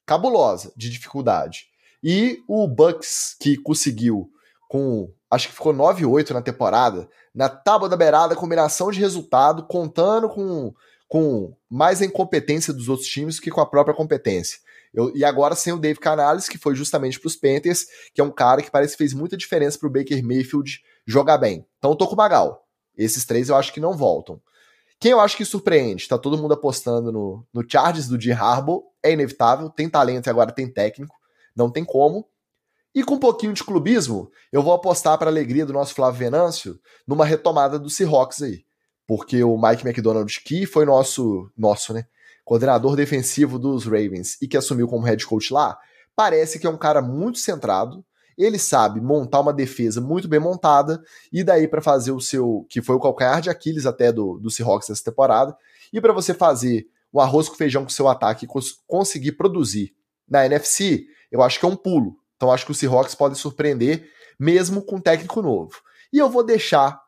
cabulosa 0.06 0.72
de 0.76 0.90
dificuldade. 0.90 1.68
E 2.04 2.40
o 2.48 2.68
Bucks, 2.68 3.36
que 3.40 3.58
conseguiu 3.58 4.30
com 4.70 5.12
acho 5.30 5.48
que 5.48 5.54
ficou 5.54 5.74
9-8 5.74 6.32
na 6.32 6.42
temporada, 6.42 7.10
na 7.34 7.50
tábua 7.50 7.90
da 7.90 7.98
beirada, 7.98 8.36
combinação 8.36 8.92
de 8.92 9.00
resultado, 9.00 9.64
contando 9.68 10.30
com, 10.30 10.74
com 11.08 11.54
mais 11.70 12.02
a 12.02 12.06
incompetência 12.06 12.74
dos 12.74 12.90
outros 12.90 13.08
times 13.08 13.40
que 13.40 13.52
com 13.52 13.62
a 13.62 13.66
própria 13.66 13.96
competência. 13.96 14.60
Eu, 14.94 15.16
e 15.16 15.24
agora 15.24 15.56
sem 15.56 15.74
o 15.74 15.78
Dave 15.78 16.00
Canales, 16.00 16.48
que 16.48 16.58
foi 16.58 16.74
justamente 16.74 17.20
para 17.20 17.28
os 17.28 17.36
Panthers, 17.36 17.86
que 18.14 18.22
é 18.22 18.24
um 18.24 18.32
cara 18.32 18.62
que 18.62 18.72
parece 18.72 18.94
que 18.94 18.98
fez 18.98 19.14
muita 19.14 19.38
diferença 19.38 19.78
para 19.78 19.88
o 19.88 19.92
Baker 19.92 20.24
Mayfield 20.24 20.82
jogar 21.06 21.38
bem. 21.38 21.66
Então 21.78 21.92
eu 21.92 21.96
tô 21.96 22.08
com 22.08 22.14
o 22.14 22.18
Magal. 22.18 22.66
Esses 22.98 23.26
três 23.26 23.50
eu 23.50 23.56
acho 23.56 23.74
que 23.74 23.80
não 23.80 23.96
voltam. 23.96 24.42
Quem 25.00 25.12
eu 25.12 25.20
acho 25.20 25.38
que 25.38 25.46
surpreende, 25.46 26.08
tá 26.08 26.18
todo 26.18 26.38
mundo 26.38 26.56
apostando 26.56 27.12
no, 27.12 27.46
no 27.54 27.64
Chargers 27.70 28.08
do 28.08 28.20
Jim 28.20 28.32
Harbaugh, 28.32 28.84
é 29.04 29.12
inevitável, 29.12 29.70
tem 29.70 29.88
talento 29.88 30.26
e 30.26 30.30
agora 30.30 30.52
tem 30.52 30.68
técnico, 30.68 31.16
não 31.56 31.70
tem 31.70 31.86
como. 31.86 32.28
E 32.98 33.04
com 33.04 33.14
um 33.14 33.20
pouquinho 33.20 33.54
de 33.54 33.64
clubismo, 33.64 34.32
eu 34.52 34.64
vou 34.64 34.74
apostar 34.74 35.20
para 35.20 35.30
a 35.30 35.32
alegria 35.32 35.68
do 35.68 35.72
nosso 35.72 35.94
Flávio 35.94 36.18
Venâncio 36.18 36.80
numa 37.08 37.26
retomada 37.26 37.78
do 37.78 37.92
Seahawks 37.92 38.42
aí. 38.42 38.66
Porque 39.06 39.44
o 39.44 39.56
Mike 39.56 39.88
McDonald, 39.88 40.42
que 40.44 40.66
foi 40.66 40.84
nosso, 40.84 41.48
nosso, 41.56 41.94
né, 41.94 42.08
coordenador 42.44 42.96
defensivo 42.96 43.60
dos 43.60 43.86
Ravens 43.86 44.42
e 44.42 44.48
que 44.48 44.58
assumiu 44.58 44.88
como 44.88 45.06
head 45.06 45.24
coach 45.28 45.54
lá, 45.54 45.78
parece 46.16 46.58
que 46.58 46.66
é 46.66 46.70
um 46.72 46.76
cara 46.76 47.00
muito 47.00 47.38
centrado, 47.38 48.04
ele 48.36 48.58
sabe 48.58 49.00
montar 49.00 49.42
uma 49.42 49.54
defesa 49.54 50.02
muito 50.02 50.28
bem 50.28 50.40
montada 50.40 51.00
e 51.32 51.44
daí 51.44 51.68
para 51.68 51.84
fazer 51.84 52.14
o 52.14 52.20
seu, 52.20 52.66
que 52.68 52.82
foi 52.82 52.96
o 52.96 53.00
calcanhar 53.00 53.42
de 53.42 53.52
Aquiles 53.52 53.86
até 53.86 54.12
do, 54.12 54.40
do 54.40 54.50
Seahawks 54.50 54.90
nessa 54.90 55.04
temporada, 55.04 55.56
e 55.94 56.02
para 56.02 56.14
você 56.14 56.34
fazer 56.34 56.88
o 57.14 57.22
arroz 57.22 57.48
com 57.48 57.54
feijão 57.54 57.84
com 57.84 57.90
seu 57.90 58.08
ataque 58.08 58.46
e 58.46 58.48
cons 58.48 58.82
conseguir 58.88 59.34
produzir 59.34 59.94
na 60.28 60.48
NFC, 60.48 61.06
eu 61.32 61.44
acho 61.44 61.60
que 61.60 61.66
é 61.68 61.70
um 61.70 61.76
pulo. 61.76 62.18
Então 62.38 62.52
acho 62.52 62.66
que 62.66 62.72
o 62.72 62.76
Seahawks 62.76 63.16
pode 63.16 63.38
surpreender 63.38 64.10
mesmo 64.40 64.82
com 64.82 64.98
um 64.98 65.02
técnico 65.02 65.42
novo. 65.42 65.82
E 66.14 66.20
eu 66.20 66.30
vou 66.30 66.44
deixar 66.44 67.02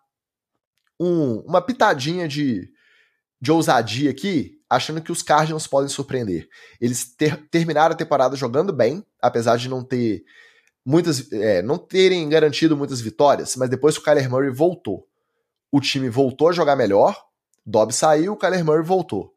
um, 0.99 1.37
uma 1.41 1.61
pitadinha 1.61 2.27
de, 2.27 2.69
de 3.39 3.51
ousadia 3.51 4.09
aqui, 4.09 4.59
achando 4.69 5.01
que 5.01 5.11
os 5.11 5.21
Cardinals 5.21 5.67
podem 5.67 5.87
surpreender. 5.87 6.49
Eles 6.81 7.05
ter, 7.15 7.37
terminaram 7.49 7.93
a 7.93 7.97
temporada 7.97 8.35
jogando 8.35 8.73
bem, 8.73 9.05
apesar 9.21 9.57
de 9.57 9.69
não 9.69 9.83
ter 9.83 10.23
muitas, 10.85 11.31
é, 11.31 11.61
não 11.61 11.77
terem 11.77 12.27
garantido 12.27 12.75
muitas 12.75 12.99
vitórias, 12.99 13.55
mas 13.55 13.69
depois 13.69 13.95
que 13.95 14.01
o 14.01 14.03
Kyler 14.03 14.29
Murray 14.29 14.49
voltou, 14.49 15.07
o 15.71 15.79
time 15.79 16.09
voltou 16.09 16.49
a 16.49 16.51
jogar 16.51 16.75
melhor, 16.75 17.15
Dobbs 17.65 17.95
saiu, 17.95 18.33
o 18.33 18.37
Kyler 18.37 18.65
Murray 18.65 18.83
voltou. 18.83 19.33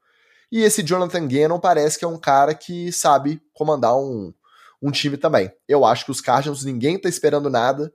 E 0.50 0.60
esse 0.62 0.82
Jonathan 0.82 1.26
Gannon 1.26 1.58
parece 1.58 1.98
que 1.98 2.04
é 2.04 2.08
um 2.08 2.18
cara 2.18 2.54
que 2.54 2.92
sabe 2.92 3.40
comandar 3.54 3.96
um, 3.96 4.32
um 4.82 4.90
time 4.90 5.16
também. 5.16 5.50
Eu 5.68 5.84
acho 5.84 6.04
que 6.04 6.10
os 6.10 6.20
Cardinals 6.20 6.64
ninguém 6.64 7.00
tá 7.00 7.08
esperando 7.08 7.48
nada, 7.48 7.92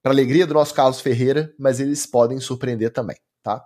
para 0.00 0.12
alegria 0.12 0.46
do 0.46 0.54
nosso 0.54 0.72
Carlos 0.72 1.00
Ferreira, 1.00 1.52
mas 1.58 1.80
eles 1.80 2.06
podem 2.06 2.38
surpreender 2.38 2.92
também, 2.92 3.16
tá? 3.42 3.64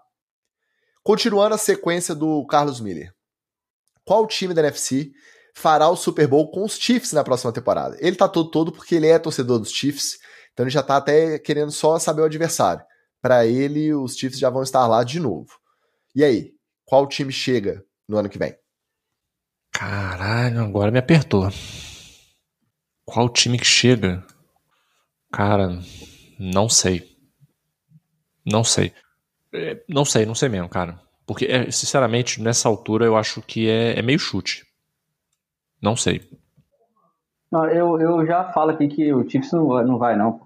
Continuando 1.03 1.55
a 1.55 1.59
sequência 1.59 2.15
do 2.15 2.47
Carlos 2.47 2.81
Miller. 2.81 3.13
Qual 4.05 4.27
time 4.27 4.55
da 4.55 4.63
NFC 4.63 5.13
fará 5.55 5.89
o 5.89 5.97
Super 5.97 6.27
Bowl 6.27 6.51
com 6.51 6.65
os 6.65 6.77
Chiefs 6.77 7.13
na 7.13 7.23
próxima 7.23 7.53
temporada? 7.53 7.97
Ele 8.01 8.17
tá 8.17 8.29
todo 8.29 8.51
todo 8.51 8.73
porque 8.73 8.95
ele 8.95 9.09
é 9.09 9.19
torcedor 9.19 9.59
dos 9.59 9.71
Chiefs, 9.71 10.19
então 10.53 10.65
ele 10.65 10.71
já 10.71 10.83
tá 10.83 10.97
até 10.97 11.39
querendo 11.39 11.71
só 11.71 11.99
saber 11.99 12.23
o 12.23 12.27
adversário. 12.27 12.85
Para 13.21 13.47
ele, 13.47 13.93
os 13.93 14.17
Chiefs 14.17 14.39
já 14.39 14.49
vão 14.49 14.63
estar 14.63 14.87
lá 14.87 15.05
de 15.05 15.21
novo. 15.21 15.51
E 16.15 16.25
aí, 16.25 16.53
qual 16.85 17.07
time 17.07 17.33
chega 17.33 17.85
no 18.09 18.17
ano 18.17 18.29
que 18.29 18.39
vem? 18.39 18.57
Caralho, 19.73 20.61
agora 20.61 20.91
me 20.91 20.99
apertou. 20.99 21.49
Qual 23.13 23.29
time 23.29 23.59
que 23.59 23.67
chega? 23.67 24.25
Cara, 25.31 25.79
não 26.41 26.67
sei. 26.67 27.15
Não 28.43 28.65
sei. 28.65 28.91
É, 29.53 29.85
não 29.87 30.03
sei, 30.03 30.25
não 30.25 30.35
sei 30.35 30.49
mesmo, 30.49 30.67
cara. 30.67 30.99
Porque, 31.27 31.45
é, 31.45 31.71
sinceramente, 31.71 32.41
nessa 32.41 32.71
altura 32.71 33.05
eu 33.05 33.15
acho 33.15 33.43
que 33.43 33.69
é, 33.69 33.99
é 33.99 34.03
meio 34.03 34.19
chute. 34.19 34.65
Não 35.83 35.95
sei. 35.95 36.23
Não, 37.51 37.69
eu, 37.69 38.01
eu 38.01 38.25
já 38.27 38.51
falo 38.51 38.71
aqui 38.71 38.89
que 38.89 39.13
o 39.13 39.29
Chiefs 39.29 39.53
não, 39.53 39.69
não 39.85 39.99
vai, 39.99 40.17
não. 40.17 40.41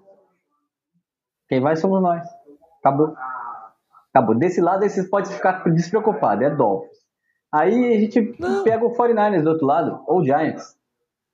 Quem 1.48 1.60
vai 1.60 1.76
somos 1.76 2.02
nós. 2.02 2.26
Acabou. 2.80 3.14
Acabou. 4.12 4.34
Desse 4.34 4.60
lado, 4.60 4.84
esses 4.84 5.08
pode 5.08 5.32
ficar 5.32 5.62
despreocupado, 5.70 6.42
é 6.42 6.50
Dolphins. 6.50 6.98
Aí 7.52 7.94
a 7.94 8.00
gente 8.00 8.34
não. 8.40 8.64
pega 8.64 8.84
o 8.84 8.92
49ers 8.92 9.44
do 9.44 9.50
outro 9.50 9.66
lado, 9.66 10.02
ou 10.08 10.24
Giants. 10.24 10.76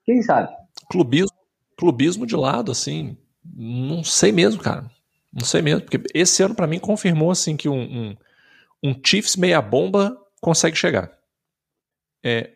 Quem 0.05 0.21
sabe? 0.21 0.62
Clubismo, 0.93 1.37
clubismo 1.75 2.27
de 2.27 2.37
lado, 2.37 2.71
assim, 2.71 3.17
não 3.43 4.05
sei 4.05 4.31
mesmo, 4.31 4.61
cara. 4.61 4.91
Não 5.33 5.47
sei 5.47 5.63
mesmo, 5.63 5.81
porque 5.81 6.03
esse 6.13 6.43
ano 6.43 6.55
para 6.55 6.67
mim 6.67 6.79
confirmou 6.79 7.31
assim 7.31 7.57
que 7.57 7.67
um, 7.67 7.81
um, 7.81 8.17
um, 8.85 9.01
Chiefs 9.03 9.37
meia 9.37 9.63
bomba 9.63 10.15
consegue 10.39 10.77
chegar. 10.77 11.11
É, 12.23 12.51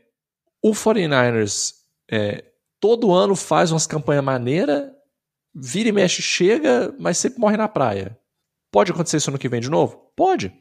o 0.62 0.72
49ers 0.72 1.76
é, 2.11 2.45
todo 2.78 3.14
ano 3.14 3.34
faz 3.34 3.72
umas 3.72 3.87
campanhas 3.87 4.22
maneiras, 4.22 4.93
vira 5.55 5.89
e 5.89 5.93
mexe, 5.93 6.20
chega, 6.20 6.95
mas 6.99 7.16
sempre 7.16 7.41
morre 7.41 7.57
na 7.57 7.68
praia. 7.68 8.18
Pode 8.70 8.93
acontecer 8.93 9.16
isso 9.16 9.30
ano 9.30 9.39
que 9.39 9.49
vem 9.49 9.62
de 9.62 9.70
novo? 9.70 10.12
Pode. 10.14 10.53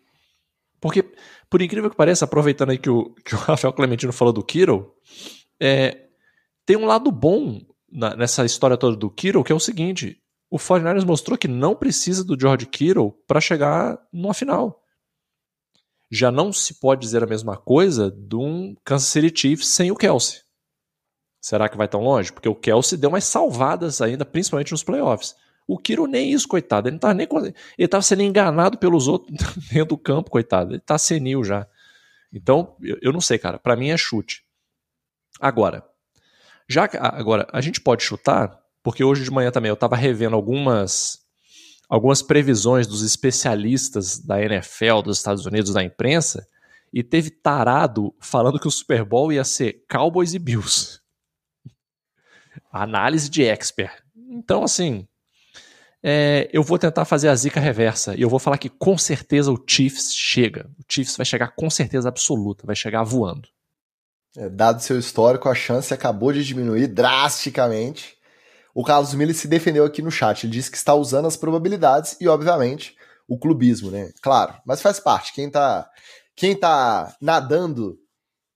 Porque, 0.80 1.04
por 1.50 1.62
incrível 1.62 1.90
que 1.90 1.98
pareça, 1.98 2.24
aproveitando 2.24 2.70
aí 2.70 2.78
que 2.78 2.90
o, 2.90 3.14
que 3.16 3.36
o 3.36 3.38
Rafael 3.44 3.74
Clementino 3.74 4.14
falou 4.14 4.32
do 4.34 4.44
Kiro, 4.44 4.96
é, 5.60 6.05
tem 6.66 6.76
um 6.76 6.86
lado 6.86 7.12
bom 7.12 7.62
na, 7.92 8.16
nessa 8.16 8.44
história 8.46 8.78
toda 8.78 8.96
do 8.96 9.10
Kittle, 9.10 9.44
que 9.44 9.52
é 9.52 9.56
o 9.56 9.60
seguinte: 9.60 10.22
o 10.50 10.58
49ers 10.58 11.06
mostrou 11.06 11.38
que 11.38 11.48
não 11.48 11.76
precisa 11.76 12.24
do 12.24 12.40
George 12.40 12.66
Kittle 12.66 13.12
para 13.28 13.42
chegar 13.42 14.00
numa 14.12 14.34
final. 14.34 14.82
Já 16.12 16.32
não 16.32 16.54
se 16.54 16.80
pode 16.80 17.02
dizer 17.02 17.24
a 17.24 17.28
mesma 17.28 17.58
coisa 17.58 18.12
de 18.12 18.36
um 18.36 18.76
Kansas 18.84 19.10
City 19.10 19.34
Chiefs 19.38 19.68
sem 19.70 19.92
o 19.92 19.96
Kelsey. 19.96 20.42
Será 21.42 21.70
que 21.70 21.78
vai 21.78 21.88
tão 21.88 22.02
longe? 22.02 22.32
Porque 22.32 22.50
o 22.50 22.56
Kelsey 22.56 22.98
deu 22.98 23.10
umas 23.10 23.24
salvadas 23.24 24.02
ainda, 24.02 24.26
principalmente 24.26 24.72
nos 24.72 24.84
playoffs. 24.84 25.36
O 25.68 25.78
Kiro 25.78 26.06
nem 26.06 26.32
isso, 26.32 26.48
coitado. 26.48 26.88
Ele 26.88 26.94
não 26.94 27.00
tava 27.00 27.14
nem. 27.14 27.28
Ele 27.78 27.88
tava 27.88 28.02
sendo 28.02 28.22
enganado 28.22 28.78
pelos 28.78 29.08
outros 29.08 29.36
dentro 29.70 29.90
do 29.90 29.98
campo, 29.98 30.30
coitado. 30.30 30.74
Ele 30.74 30.80
tá 30.80 30.98
senil 30.98 31.44
já. 31.44 31.68
Então, 32.32 32.76
eu, 32.82 32.98
eu 33.02 33.12
não 33.12 33.22
sei, 33.22 33.38
cara. 33.38 33.58
Para 33.58 33.76
mim 33.76 33.90
é 33.90 33.98
chute. 33.98 34.44
Agora, 35.40 35.84
já 36.68 36.90
agora 36.94 37.48
a 37.52 37.62
gente 37.62 37.80
pode 37.82 38.04
chutar, 38.04 38.60
porque 38.84 39.04
hoje 39.04 39.24
de 39.24 39.32
manhã 39.32 39.52
também 39.52 39.70
eu 39.70 39.76
tava 39.76 39.96
revendo 39.96 40.36
algumas 40.36 41.20
algumas 41.88 42.22
previsões 42.22 42.88
dos 42.88 43.04
especialistas 43.04 44.20
da 44.20 44.42
NFL 44.42 45.02
dos 45.04 45.18
Estados 45.18 45.46
Unidos 45.46 45.74
da 45.74 45.84
imprensa 45.84 46.48
e 46.92 47.04
teve 47.04 47.30
tarado 47.30 48.16
falando 48.20 48.60
que 48.60 48.68
o 48.68 48.72
Super 48.72 49.04
Bowl 49.04 49.32
ia 49.32 49.44
ser 49.44 49.86
Cowboys 49.90 50.34
e 50.34 50.40
Bills. 50.40 51.00
Análise 52.72 53.30
de 53.30 53.44
expert. 53.44 54.02
Então, 54.16 54.64
assim, 54.64 55.08
é, 56.02 56.50
eu 56.54 56.64
vou 56.64 56.80
tentar 56.80 57.06
fazer 57.06 57.30
a 57.30 57.36
zica 57.36 57.60
reversa 57.60 58.16
e 58.16 58.22
eu 58.22 58.30
vou 58.30 58.40
falar 58.40 58.58
que 58.58 58.70
com 58.70 58.98
certeza 58.98 59.52
o 59.52 59.64
Chiefs 59.68 60.14
chega. 60.14 60.70
O 60.80 60.84
Chiefs 60.88 61.18
vai 61.18 61.26
chegar 61.26 61.56
com 61.56 61.70
certeza 61.70 62.08
absoluta, 62.08 62.66
vai 62.66 62.76
chegar 62.76 63.04
voando. 63.04 63.50
É, 64.38 64.50
dado 64.50 64.82
seu 64.82 65.00
histórico, 65.00 65.48
a 65.48 65.56
chance 65.56 65.94
acabou 65.94 66.34
de 66.34 66.44
diminuir 66.44 66.88
drasticamente. 66.88 68.16
O 68.74 68.84
Carlos 68.84 69.14
Miller 69.14 69.36
se 69.36 69.48
defendeu 69.48 69.86
aqui 69.86 70.02
no 70.02 70.12
chat. 70.12 70.44
Ele 70.44 70.54
disse 70.54 70.70
que 70.70 70.78
está 70.78 70.94
usando 70.94 71.28
as 71.28 71.38
probabilidades 71.38 72.18
e, 72.20 72.28
obviamente, 72.28 72.96
o 73.28 73.38
clubismo, 73.38 73.90
né? 73.90 74.12
Claro, 74.22 74.54
mas 74.66 74.82
faz 74.82 75.00
parte. 75.00 75.34
Quem 75.34 75.50
tá, 75.50 75.90
quem 76.36 76.56
tá 76.56 77.16
nadando 77.22 77.98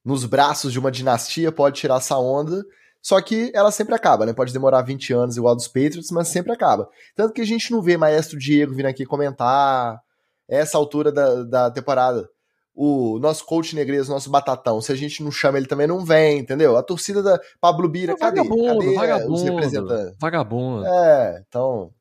nos 0.04 0.26
braços 0.26 0.74
de 0.74 0.80
uma 0.80 0.92
dinastia 0.92 1.52
pode 1.52 1.80
tirar 1.80 1.98
essa 1.98 2.18
onda 2.18 2.64
só 3.02 3.22
que 3.22 3.52
ela 3.54 3.72
sempre 3.72 3.96
acaba, 3.96 4.26
né? 4.26 4.34
Pode 4.34 4.52
demorar 4.52 4.82
20 4.82 5.14
anos 5.14 5.38
igual 5.38 5.56
dos 5.56 5.68
Patriots, 5.68 6.12
mas 6.12 6.28
sempre 6.28 6.52
acaba. 6.52 6.90
Tanto 7.16 7.34
que 7.34 7.42
a 7.42 7.46
gente 7.46 7.72
não 7.72 7.82
vê 7.82 7.96
Maestro 7.98 8.38
Diego 8.38 8.76
vindo 8.76 8.88
aqui 8.88 9.06
comentar 9.06 10.00
essa 10.48 10.78
altura 10.78 11.12
da, 11.12 11.44
da 11.44 11.72
temporada. 11.72 12.30
O 12.82 13.20
nosso 13.20 13.44
coach 13.44 13.76
Negreiros, 13.76 14.08
nosso 14.08 14.30
batatão, 14.30 14.80
se 14.80 14.90
a 14.90 14.96
gente 14.96 15.22
não 15.22 15.30
chama 15.30 15.58
ele 15.58 15.68
também 15.68 15.86
não 15.86 16.06
vem, 16.06 16.40
entendeu? 16.40 16.78
A 16.78 16.82
torcida 16.82 17.22
da 17.22 17.38
Pablo 17.60 17.90
Bira, 17.90 18.14
é 18.14 18.16
cadê? 18.16 18.38
cadê 18.38 18.96
vagabundo, 18.96 19.34
os 19.34 19.42
representantes? 19.42 20.16
Vagabundo. 20.18 20.86
É, 20.86 21.44
então. 21.46 21.92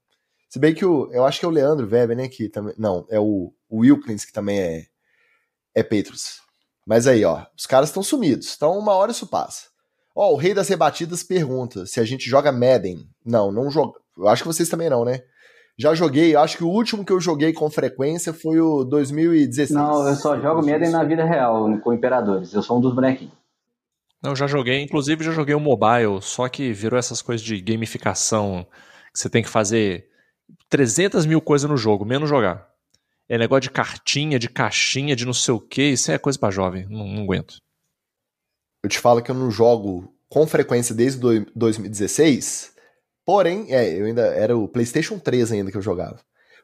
Se 0.49 0.57
bem 0.57 0.73
que 0.73 0.85
o, 0.85 1.11
eu 1.11 1.25
acho 1.25 1.41
que 1.41 1.45
é 1.45 1.49
o 1.49 1.51
Leandro 1.51 1.89
Weber, 1.91 2.17
né? 2.17 2.29
Que 2.29 2.49
também, 2.49 2.77
não, 2.79 3.05
é 3.11 3.19
o, 3.19 3.53
o 3.69 3.79
Wilkins, 3.79 4.25
que 4.25 4.33
também 4.33 4.61
é, 4.61 4.85
é 5.75 5.83
Patriots. 5.83 6.43
Mas 6.87 7.09
aí, 7.09 7.25
ó, 7.25 7.45
os 7.59 7.67
caras 7.67 7.89
estão 7.89 8.05
sumidos. 8.05 8.55
Então, 8.55 8.79
uma 8.79 8.95
hora 8.95 9.11
isso 9.11 9.27
passa. 9.27 9.63
Ó, 10.15 10.33
o 10.33 10.37
Rei 10.37 10.55
das 10.55 10.69
Rebatidas 10.69 11.25
pergunta 11.25 11.87
se 11.87 11.99
a 11.99 12.05
gente 12.05 12.31
joga 12.31 12.53
Madden. 12.53 13.05
Não, 13.27 13.51
não 13.51 13.69
joga. 13.69 13.99
Eu 14.17 14.29
acho 14.29 14.45
que 14.45 14.49
vocês 14.49 14.69
também 14.69 14.89
não, 14.89 15.05
né? 15.05 15.23
Já 15.79 15.95
joguei, 15.95 16.35
acho 16.35 16.57
que 16.57 16.65
o 16.65 16.69
último 16.69 17.05
que 17.05 17.13
eu 17.13 17.21
joguei 17.21 17.53
com 17.53 17.71
frequência 17.71 18.33
foi 18.33 18.61
o 18.61 18.85
2016. 18.85 19.71
Não, 19.71 20.09
eu 20.09 20.15
só 20.17 20.39
jogo 20.41 20.67
Madden 20.67 20.91
na 20.91 21.05
vida 21.05 21.25
real, 21.25 21.79
com 21.81 21.93
Imperadores. 21.93 22.53
Eu 22.53 22.63
sou 22.63 22.79
um 22.79 22.81
dos 22.81 22.95
bonequinhos. 22.95 23.33
Não, 24.21 24.35
já 24.35 24.49
joguei, 24.49 24.83
inclusive 24.83 25.25
já 25.25 25.31
joguei 25.31 25.55
o 25.55 25.61
mobile, 25.61 26.21
só 26.21 26.49
que 26.49 26.73
virou 26.73 26.99
essas 26.99 27.23
coisas 27.23 27.47
de 27.47 27.61
gamificação, 27.61 28.67
que 29.13 29.21
você 29.21 29.31
tem 29.31 29.43
que 29.43 29.49
fazer 29.49 30.09
300 30.69 31.25
mil 31.25 31.41
coisas 31.41 31.71
no 31.71 31.77
jogo, 31.77 32.05
menos 32.05 32.29
jogar. 32.29 32.67
É 33.29 33.39
negócio 33.39 33.63
de 33.63 33.71
cartinha, 33.71 34.39
de 34.39 34.49
caixinha, 34.49 35.15
de 35.15 35.25
não 35.25 35.33
sei 35.33 35.55
o 35.55 35.61
que, 35.61 35.83
isso 35.83 36.11
é 36.11 36.19
coisa 36.19 36.39
para 36.39 36.51
jovem, 36.51 36.87
não, 36.91 37.07
não 37.07 37.23
aguento 37.23 37.59
eu 38.83 38.89
te 38.89 38.99
falo 38.99 39.23
que 39.23 39.31
eu 39.31 39.35
não 39.35 39.51
jogo 39.51 40.15
com 40.29 40.47
frequência 40.47 40.95
desde 40.95 41.21
2016. 41.55 42.73
Porém, 43.29 43.67
é, 43.69 43.87
eu 44.01 44.07
ainda 44.07 44.23
era 44.23 44.57
o 44.57 44.67
PlayStation 44.67 45.19
3 45.19 45.53
ainda 45.53 45.71
que 45.71 45.77
eu 45.77 45.83
jogava. 45.83 46.19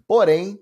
Porém, 0.09 0.59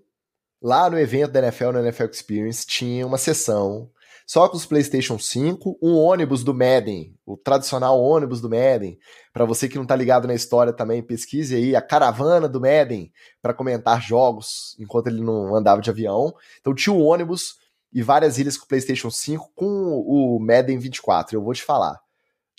lá 0.60 0.90
no 0.90 0.98
evento 0.98 1.30
da 1.30 1.38
NFL, 1.38 1.70
no 1.70 1.78
NFL 1.78 2.06
Experience, 2.06 2.66
tinha 2.66 3.06
uma 3.06 3.16
sessão 3.16 3.88
só 4.26 4.48
com 4.48 4.56
os 4.56 4.66
PlayStation 4.66 5.16
5, 5.16 5.78
um 5.80 5.94
ônibus 5.94 6.42
do 6.42 6.52
Madden, 6.52 7.16
o 7.24 7.36
tradicional 7.36 8.02
ônibus 8.02 8.40
do 8.40 8.50
Madden. 8.50 8.98
Para 9.32 9.44
você 9.44 9.68
que 9.68 9.78
não 9.78 9.86
tá 9.86 9.94
ligado 9.94 10.26
na 10.26 10.34
história 10.34 10.72
também, 10.72 11.00
pesquise 11.04 11.54
aí 11.54 11.76
a 11.76 11.80
caravana 11.80 12.48
do 12.48 12.60
Madden 12.60 13.12
para 13.40 13.54
comentar 13.54 14.02
jogos 14.02 14.74
enquanto 14.80 15.06
ele 15.06 15.22
não 15.22 15.54
andava 15.54 15.80
de 15.80 15.88
avião. 15.88 16.34
Então 16.60 16.74
tinha 16.74 16.92
um 16.92 17.00
ônibus 17.00 17.58
e 17.92 18.02
várias 18.02 18.38
ilhas 18.38 18.58
com 18.58 18.64
o 18.64 18.68
PlayStation 18.68 19.08
5 19.08 19.52
com 19.54 20.02
o 20.04 20.40
Madden 20.40 20.80
24. 20.80 21.36
Eu 21.36 21.44
vou 21.44 21.54
te 21.54 21.62
falar. 21.62 22.00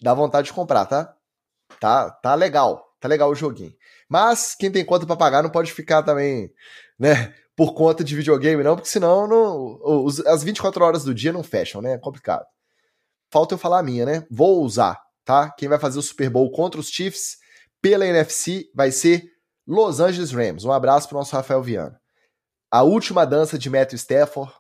Dá 0.02 0.14
vontade 0.14 0.48
de 0.48 0.54
comprar, 0.54 0.86
tá? 0.86 1.14
Tá, 1.78 2.10
tá 2.10 2.36
legal. 2.36 2.93
Tá 3.04 3.10
legal 3.10 3.30
o 3.30 3.36
joguinho. 3.36 3.76
Mas 4.08 4.56
quem 4.56 4.72
tem 4.72 4.86
conta 4.86 5.06
para 5.06 5.18
pagar 5.18 5.44
não 5.44 5.50
pode 5.50 5.74
ficar 5.74 6.04
também, 6.04 6.50
né, 6.98 7.34
por 7.54 7.74
conta 7.74 8.02
de 8.02 8.16
videogame 8.16 8.64
não, 8.64 8.78
porque 8.78 8.88
senão 8.88 9.28
não, 9.28 9.78
os, 10.06 10.26
as 10.26 10.42
24 10.42 10.82
horas 10.86 11.04
do 11.04 11.14
dia 11.14 11.34
não 11.34 11.44
fecham, 11.44 11.82
né? 11.82 11.96
É 11.96 11.98
complicado. 11.98 12.46
Falta 13.30 13.56
eu 13.56 13.58
falar 13.58 13.80
a 13.80 13.84
minha, 13.84 14.06
né? 14.06 14.26
Vou 14.32 14.64
usar, 14.64 15.02
tá? 15.26 15.52
Quem 15.52 15.68
vai 15.68 15.78
fazer 15.78 16.00
o 16.00 16.02
Super 16.02 16.30
Bowl 16.30 16.50
contra 16.50 16.80
os 16.80 16.88
Chiefs 16.88 17.40
pela 17.82 18.08
NFC 18.08 18.72
vai 18.74 18.90
ser 18.90 19.30
Los 19.68 20.00
Angeles 20.00 20.32
Rams. 20.32 20.64
Um 20.64 20.72
abraço 20.72 21.10
pro 21.10 21.18
nosso 21.18 21.36
Rafael 21.36 21.62
Viana. 21.62 22.00
A 22.72 22.84
última 22.84 23.26
dança 23.26 23.58
de 23.60 23.70
Matthew 23.70 23.98
Stafford 23.98 24.54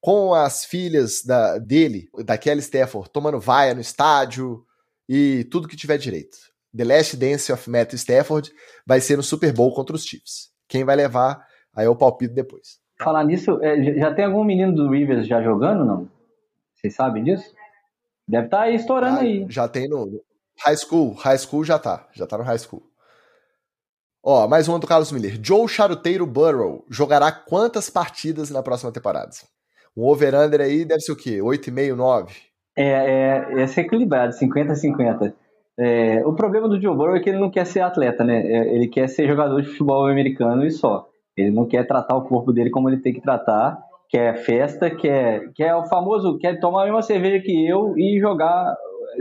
com 0.00 0.34
as 0.34 0.64
filhas 0.64 1.22
da, 1.22 1.58
dele, 1.58 2.08
da 2.24 2.36
Kelly 2.36 2.60
Stafford, 2.60 3.08
tomando 3.12 3.38
vaia 3.38 3.72
no 3.72 3.80
estádio 3.80 4.66
e 5.08 5.46
tudo 5.48 5.68
que 5.68 5.76
tiver 5.76 5.96
direito. 5.96 6.53
The 6.76 6.84
Last 6.84 7.16
Dance 7.16 7.52
of 7.52 7.70
Matthew 7.70 7.96
Stafford 7.96 8.52
vai 8.86 9.00
ser 9.00 9.16
no 9.16 9.22
Super 9.22 9.52
Bowl 9.52 9.72
contra 9.74 9.94
os 9.94 10.04
Chiefs. 10.04 10.50
Quem 10.68 10.84
vai 10.84 10.96
levar, 10.96 11.44
aí 11.74 11.86
é 11.86 11.88
o 11.88 11.96
palpite 11.96 12.34
depois. 12.34 12.78
Falar 13.00 13.24
nisso, 13.24 13.58
é, 13.62 13.98
já 13.98 14.14
tem 14.14 14.24
algum 14.24 14.44
menino 14.44 14.74
do 14.74 14.90
Rivers 14.90 15.26
já 15.26 15.42
jogando, 15.42 15.84
não? 15.84 16.08
Vocês 16.74 16.94
sabem 16.94 17.24
disso? 17.24 17.52
Deve 18.26 18.46
estar 18.46 18.58
tá 18.58 18.62
aí 18.64 18.74
estourando 18.74 19.16
já, 19.16 19.22
aí. 19.22 19.46
Já 19.48 19.68
tem 19.68 19.88
no 19.88 20.22
High 20.64 20.76
School, 20.76 21.12
High 21.12 21.38
School 21.38 21.64
já 21.64 21.78
tá, 21.78 22.08
já 22.12 22.26
tá 22.26 22.38
no 22.38 22.44
High 22.44 22.58
School. 22.58 22.82
Ó, 24.22 24.48
mais 24.48 24.68
uma 24.68 24.78
do 24.78 24.86
Carlos 24.86 25.12
Miller. 25.12 25.38
Joe 25.42 25.68
Charuteiro 25.68 26.26
Burrow 26.26 26.84
jogará 26.88 27.30
quantas 27.30 27.90
partidas 27.90 28.48
na 28.48 28.62
próxima 28.62 28.90
temporada? 28.90 29.30
Um 29.94 30.04
over-under 30.04 30.60
aí 30.60 30.84
deve 30.84 31.02
ser 31.02 31.12
o 31.12 31.16
quê? 31.16 31.38
8,5, 31.38 31.94
9? 31.94 32.34
É, 32.74 32.84
é, 32.84 33.62
é 33.62 33.66
ser 33.66 33.82
equilibrado, 33.82 34.34
50-50. 34.34 35.34
É, 35.76 36.24
o 36.24 36.34
problema 36.34 36.68
do 36.68 36.80
Joe 36.80 36.96
Burrow 36.96 37.16
é 37.16 37.20
que 37.20 37.28
ele 37.28 37.38
não 37.38 37.50
quer 37.50 37.66
ser 37.66 37.80
atleta, 37.80 38.22
né? 38.22 38.40
É, 38.46 38.74
ele 38.74 38.86
quer 38.86 39.08
ser 39.08 39.26
jogador 39.26 39.60
de 39.60 39.68
futebol 39.68 40.06
americano 40.06 40.64
e 40.64 40.70
só. 40.70 41.08
Ele 41.36 41.50
não 41.50 41.66
quer 41.66 41.86
tratar 41.86 42.16
o 42.16 42.24
corpo 42.24 42.52
dele 42.52 42.70
como 42.70 42.88
ele 42.88 43.00
tem 43.00 43.12
que 43.12 43.20
tratar, 43.20 43.76
quer 44.08 44.36
festa, 44.36 44.88
quer, 44.88 45.52
quer 45.52 45.74
o 45.74 45.86
famoso, 45.86 46.38
quer 46.38 46.60
tomar 46.60 46.82
a 46.82 46.84
mesma 46.84 47.02
cerveja 47.02 47.44
que 47.44 47.66
eu 47.66 47.98
e 47.98 48.20
jogar 48.20 48.76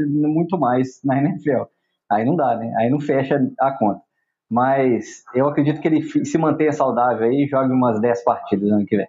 muito 0.08 0.58
mais 0.58 1.00
na 1.04 1.18
NFL. 1.18 1.64
Aí 2.12 2.24
não 2.24 2.36
dá, 2.36 2.56
né? 2.56 2.72
Aí 2.78 2.90
não 2.90 3.00
fecha 3.00 3.42
a 3.60 3.72
conta. 3.72 4.02
Mas 4.48 5.24
eu 5.34 5.48
acredito 5.48 5.82
que 5.82 5.88
ele 5.88 6.04
se 6.04 6.38
mantenha 6.38 6.72
saudável 6.72 7.28
aí 7.28 7.46
e 7.46 7.48
jogue 7.48 7.74
umas 7.74 8.00
10 8.00 8.24
partidas 8.24 8.70
ano 8.70 8.86
que 8.86 8.98
vem. 8.98 9.08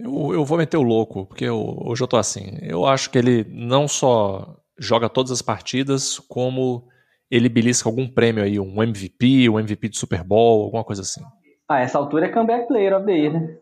Eu, 0.00 0.32
eu 0.32 0.44
vou 0.44 0.58
meter 0.58 0.76
o 0.76 0.82
louco, 0.82 1.26
porque 1.26 1.44
eu, 1.44 1.76
hoje 1.84 2.02
eu 2.02 2.08
tô 2.08 2.16
assim. 2.16 2.58
Eu 2.62 2.84
acho 2.86 3.10
que 3.10 3.18
ele 3.18 3.46
não 3.48 3.86
só 3.86 4.56
joga 4.78 5.08
todas 5.08 5.32
as 5.32 5.42
partidas, 5.42 6.18
como 6.18 6.88
ele 7.30 7.48
belisca 7.48 7.88
algum 7.88 8.08
prêmio 8.08 8.42
aí, 8.42 8.58
um 8.58 8.82
MVP, 8.82 9.48
um 9.48 9.58
MVP 9.58 9.90
de 9.90 9.98
Super 9.98 10.24
Bowl, 10.24 10.64
alguma 10.64 10.84
coisa 10.84 11.02
assim. 11.02 11.22
Ah, 11.68 11.80
essa 11.80 11.98
altura 11.98 12.26
é 12.26 12.28
comeback 12.30 12.66
player 12.66 12.96
of 12.96 13.04
the 13.04 13.12
year, 13.12 13.32
né? 13.32 13.58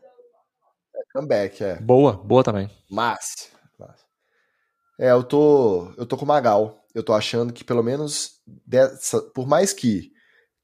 É 0.95 1.01
comeback, 1.13 1.65
é. 1.65 1.77
Boa, 1.81 2.13
boa 2.13 2.45
também. 2.45 2.71
Mas, 2.91 3.51
mas. 3.79 4.05
É, 4.99 5.11
eu 5.11 5.25
tô, 5.25 5.93
eu 5.97 6.07
tô 6.07 6.17
com 6.17 6.25
o 6.25 6.29
Magal. 6.29 6.79
Eu 6.95 7.03
tô 7.03 7.13
achando 7.13 7.53
que 7.53 7.65
pelo 7.65 7.83
menos 7.83 8.41
dessa, 8.67 9.21
por 9.35 9.47
mais 9.47 9.73
que 9.73 10.13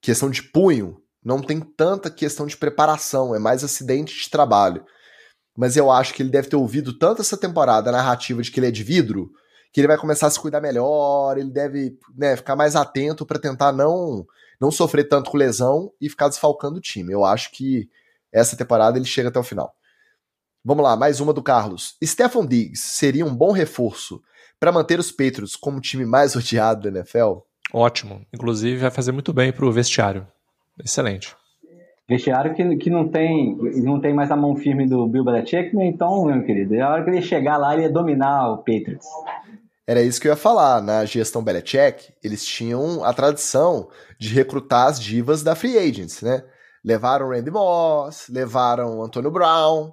questão 0.00 0.30
de 0.30 0.42
punho, 0.42 1.02
não 1.22 1.42
tem 1.42 1.60
tanta 1.60 2.10
questão 2.10 2.46
de 2.46 2.56
preparação, 2.56 3.34
é 3.34 3.38
mais 3.38 3.62
acidente 3.62 4.18
de 4.18 4.30
trabalho 4.30 4.84
mas 5.56 5.76
eu 5.76 5.90
acho 5.90 6.14
que 6.14 6.22
ele 6.22 6.30
deve 6.30 6.48
ter 6.48 6.56
ouvido 6.56 6.98
tanto 6.98 7.20
essa 7.20 7.36
temporada 7.36 7.90
a 7.90 7.92
narrativa 7.92 8.42
de 8.42 8.50
que 8.50 8.58
ele 8.58 8.68
é 8.68 8.70
de 8.70 8.82
vidro, 8.82 9.30
que 9.72 9.80
ele 9.80 9.88
vai 9.88 9.96
começar 9.96 10.26
a 10.26 10.30
se 10.30 10.38
cuidar 10.38 10.60
melhor, 10.60 11.38
ele 11.38 11.50
deve 11.50 11.98
né, 12.14 12.36
ficar 12.36 12.54
mais 12.54 12.76
atento 12.76 13.24
para 13.24 13.38
tentar 13.38 13.72
não 13.72 14.26
não 14.60 14.70
sofrer 14.70 15.08
tanto 15.08 15.28
com 15.28 15.36
lesão 15.36 15.92
e 16.00 16.08
ficar 16.08 16.28
desfalcando 16.28 16.78
o 16.78 16.80
time. 16.80 17.12
Eu 17.12 17.24
acho 17.24 17.50
que 17.50 17.88
essa 18.30 18.56
temporada 18.56 18.96
ele 18.96 19.04
chega 19.04 19.28
até 19.28 19.38
o 19.38 19.42
final. 19.42 19.74
Vamos 20.64 20.84
lá, 20.84 20.96
mais 20.96 21.18
uma 21.18 21.32
do 21.32 21.42
Carlos. 21.42 21.96
Stefan 22.04 22.46
Diggs 22.46 22.80
seria 22.80 23.26
um 23.26 23.34
bom 23.34 23.50
reforço 23.50 24.22
para 24.60 24.70
manter 24.70 25.00
os 25.00 25.10
Patriots 25.10 25.56
como 25.56 25.78
o 25.78 25.80
time 25.80 26.04
mais 26.04 26.36
odiado 26.36 26.82
da 26.82 27.00
NFL? 27.00 27.38
Ótimo. 27.72 28.24
Inclusive 28.32 28.78
vai 28.78 28.90
fazer 28.92 29.10
muito 29.10 29.32
bem 29.32 29.52
para 29.52 29.66
o 29.66 29.72
vestiário. 29.72 30.24
Excelente. 30.78 31.34
Vestiário 32.08 32.54
que, 32.54 32.76
que 32.76 32.90
não 32.90 33.08
tem 33.08 33.56
não 33.82 34.00
tem 34.00 34.14
mais 34.14 34.30
a 34.30 34.36
mão 34.36 34.54
firme 34.54 34.86
do 34.86 35.06
Bill 35.08 35.24
Belichick, 35.24 35.74
né? 35.74 35.86
Então, 35.86 36.24
meu 36.26 36.44
querido, 36.44 36.80
a 36.80 36.90
hora 36.90 37.04
que 37.04 37.10
ele 37.10 37.22
chegar 37.22 37.56
lá, 37.56 37.74
ele 37.74 37.84
ia 37.84 37.90
dominar 37.90 38.52
o 38.52 38.58
Patriots. 38.58 39.06
Era 39.86 40.02
isso 40.02 40.20
que 40.20 40.28
eu 40.28 40.32
ia 40.32 40.36
falar. 40.36 40.80
Na 40.80 41.04
gestão 41.04 41.42
Belichick, 41.42 42.12
eles 42.22 42.44
tinham 42.44 43.04
a 43.04 43.12
tradição 43.12 43.88
de 44.18 44.28
recrutar 44.28 44.86
as 44.86 45.00
divas 45.00 45.42
da 45.42 45.54
Free 45.54 45.76
Agents, 45.76 46.22
né? 46.22 46.44
Levaram 46.84 47.30
Randy 47.30 47.50
Moss, 47.50 48.28
levaram 48.28 49.02
Antônio 49.02 49.30
Brown. 49.30 49.92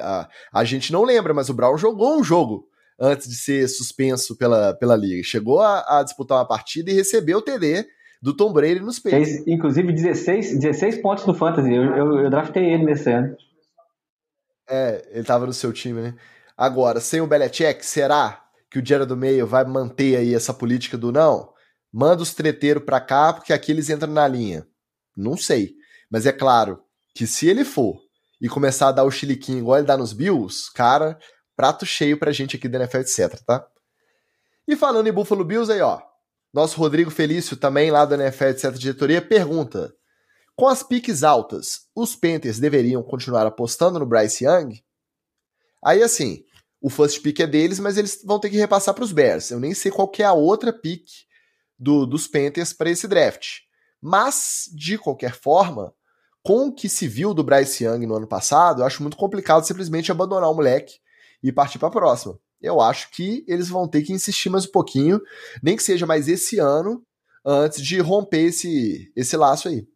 A, 0.00 0.28
a 0.52 0.64
gente 0.64 0.92
não 0.92 1.04
lembra, 1.04 1.32
mas 1.32 1.48
o 1.48 1.54
Brown 1.54 1.76
jogou 1.76 2.18
um 2.18 2.24
jogo 2.24 2.66
antes 3.00 3.28
de 3.28 3.36
ser 3.36 3.68
suspenso 3.68 4.36
pela, 4.36 4.74
pela 4.74 4.96
liga. 4.96 5.22
Chegou 5.22 5.60
a, 5.60 6.00
a 6.00 6.02
disputar 6.02 6.38
uma 6.38 6.48
partida 6.48 6.90
e 6.90 6.94
recebeu 6.94 7.38
o 7.38 7.42
TD 7.42 7.86
do 8.20 8.34
Tom 8.34 8.52
Brady 8.52 8.80
nos 8.80 8.98
peitos. 8.98 9.46
Inclusive, 9.46 9.92
16, 9.92 10.58
16 10.58 10.98
pontos 11.00 11.24
no 11.24 11.34
Fantasy. 11.34 11.72
Eu, 11.72 11.84
eu, 11.84 12.18
eu 12.24 12.30
draftei 12.30 12.64
ele 12.64 12.84
nesse 12.84 13.10
ano. 13.10 13.36
É, 14.68 15.06
ele 15.12 15.24
tava 15.24 15.46
no 15.46 15.52
seu 15.52 15.72
time, 15.72 16.00
né? 16.00 16.14
Agora, 16.56 17.00
sem 17.00 17.20
o 17.20 17.26
Belichick, 17.26 17.86
será 17.86 18.47
que 18.70 18.78
o 18.78 18.84
Gerard 18.84 19.08
do 19.08 19.16
Meio 19.16 19.46
vai 19.46 19.64
manter 19.64 20.16
aí 20.16 20.34
essa 20.34 20.52
política 20.52 20.96
do 20.96 21.10
não? 21.10 21.52
Manda 21.92 22.22
os 22.22 22.34
treteiros 22.34 22.84
pra 22.84 23.00
cá, 23.00 23.32
porque 23.32 23.52
aqui 23.52 23.72
eles 23.72 23.88
entram 23.88 24.12
na 24.12 24.28
linha. 24.28 24.66
Não 25.16 25.36
sei. 25.36 25.74
Mas 26.10 26.26
é 26.26 26.32
claro 26.32 26.82
que 27.14 27.26
se 27.26 27.48
ele 27.48 27.64
for 27.64 27.98
e 28.40 28.48
começar 28.48 28.88
a 28.88 28.92
dar 28.92 29.04
o 29.04 29.10
chiliquinho 29.10 29.58
igual 29.58 29.78
ele 29.78 29.86
dá 29.86 29.96
nos 29.96 30.12
Bills, 30.12 30.72
cara, 30.72 31.18
prato 31.56 31.84
cheio 31.84 32.18
pra 32.18 32.30
gente 32.30 32.56
aqui 32.56 32.68
da 32.68 32.78
NFL, 32.78 32.98
etc, 32.98 33.40
tá? 33.44 33.66
E 34.66 34.76
falando 34.76 35.06
em 35.08 35.12
Buffalo 35.12 35.44
Bills 35.44 35.72
aí, 35.72 35.80
ó. 35.80 36.00
Nosso 36.52 36.78
Rodrigo 36.78 37.10
Felício, 37.10 37.56
também 37.56 37.90
lá 37.90 38.04
da 38.04 38.16
NFL, 38.16 38.44
etc, 38.44 38.72
diretoria, 38.72 39.20
pergunta: 39.20 39.92
Com 40.54 40.68
as 40.68 40.82
piques 40.82 41.22
altas, 41.22 41.88
os 41.94 42.14
Panthers 42.14 42.58
deveriam 42.58 43.02
continuar 43.02 43.46
apostando 43.46 43.98
no 43.98 44.06
Bryce 44.06 44.44
Young? 44.44 44.82
Aí 45.84 46.02
assim, 46.02 46.44
o 46.80 46.88
first 46.88 47.20
pick 47.22 47.40
é 47.40 47.46
deles, 47.46 47.80
mas 47.80 47.96
eles 47.96 48.22
vão 48.24 48.38
ter 48.38 48.50
que 48.50 48.56
repassar 48.56 48.94
para 48.94 49.04
os 49.04 49.12
Bears. 49.12 49.50
Eu 49.50 49.58
nem 49.58 49.74
sei 49.74 49.90
qual 49.90 50.10
é 50.18 50.22
a 50.24 50.32
outra 50.32 50.72
pick 50.72 51.04
do, 51.78 52.06
dos 52.06 52.26
Panthers 52.26 52.72
para 52.72 52.90
esse 52.90 53.08
draft. 53.08 53.60
Mas, 54.00 54.70
de 54.72 54.96
qualquer 54.96 55.34
forma, 55.34 55.92
com 56.42 56.68
o 56.68 56.72
que 56.72 56.88
se 56.88 57.08
viu 57.08 57.34
do 57.34 57.42
Bryce 57.42 57.84
Young 57.84 58.06
no 58.06 58.14
ano 58.14 58.26
passado, 58.26 58.82
eu 58.82 58.86
acho 58.86 59.02
muito 59.02 59.16
complicado 59.16 59.64
simplesmente 59.64 60.12
abandonar 60.12 60.50
o 60.50 60.54
moleque 60.54 60.94
e 61.42 61.52
partir 61.52 61.78
para 61.78 61.88
a 61.88 61.92
próxima. 61.92 62.38
Eu 62.60 62.80
acho 62.80 63.10
que 63.10 63.44
eles 63.46 63.68
vão 63.68 63.88
ter 63.88 64.02
que 64.02 64.12
insistir 64.12 64.48
mais 64.48 64.64
um 64.64 64.70
pouquinho, 64.70 65.20
nem 65.62 65.76
que 65.76 65.82
seja 65.82 66.06
mais 66.06 66.28
esse 66.28 66.58
ano, 66.58 67.04
antes 67.44 67.82
de 67.82 67.98
romper 68.00 68.46
esse, 68.46 69.12
esse 69.14 69.36
laço 69.36 69.68
aí. 69.68 69.86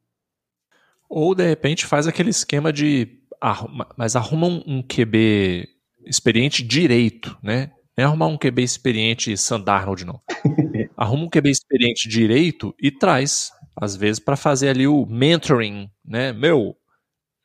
Ou 1.09 1.35
de 1.35 1.47
repente 1.47 1.87
faz 1.87 2.07
aquele 2.07 2.30
esquema 2.30 2.72
de. 2.72 3.20
Mas 3.97 4.14
arruma 4.14 4.47
um 4.47 4.83
QB 4.83 5.68
experiente 6.07 6.62
direito, 6.62 7.36
né? 7.42 7.70
Não 7.96 8.05
é 8.05 8.07
arrumar 8.07 8.26
um 8.26 8.38
QB 8.38 8.62
experiente 8.62 9.36
Sandarnold, 9.36 10.07
não. 10.07 10.20
Arruma 10.96 11.24
um 11.24 11.28
QB 11.28 11.50
experiente 11.50 12.09
direito 12.09 12.74
e 12.80 12.90
traz, 12.90 13.53
às 13.76 13.94
vezes, 13.94 14.18
para 14.18 14.36
fazer 14.36 14.70
ali 14.70 14.86
o 14.86 15.05
mentoring, 15.05 15.90
né? 16.05 16.32
Meu, 16.32 16.74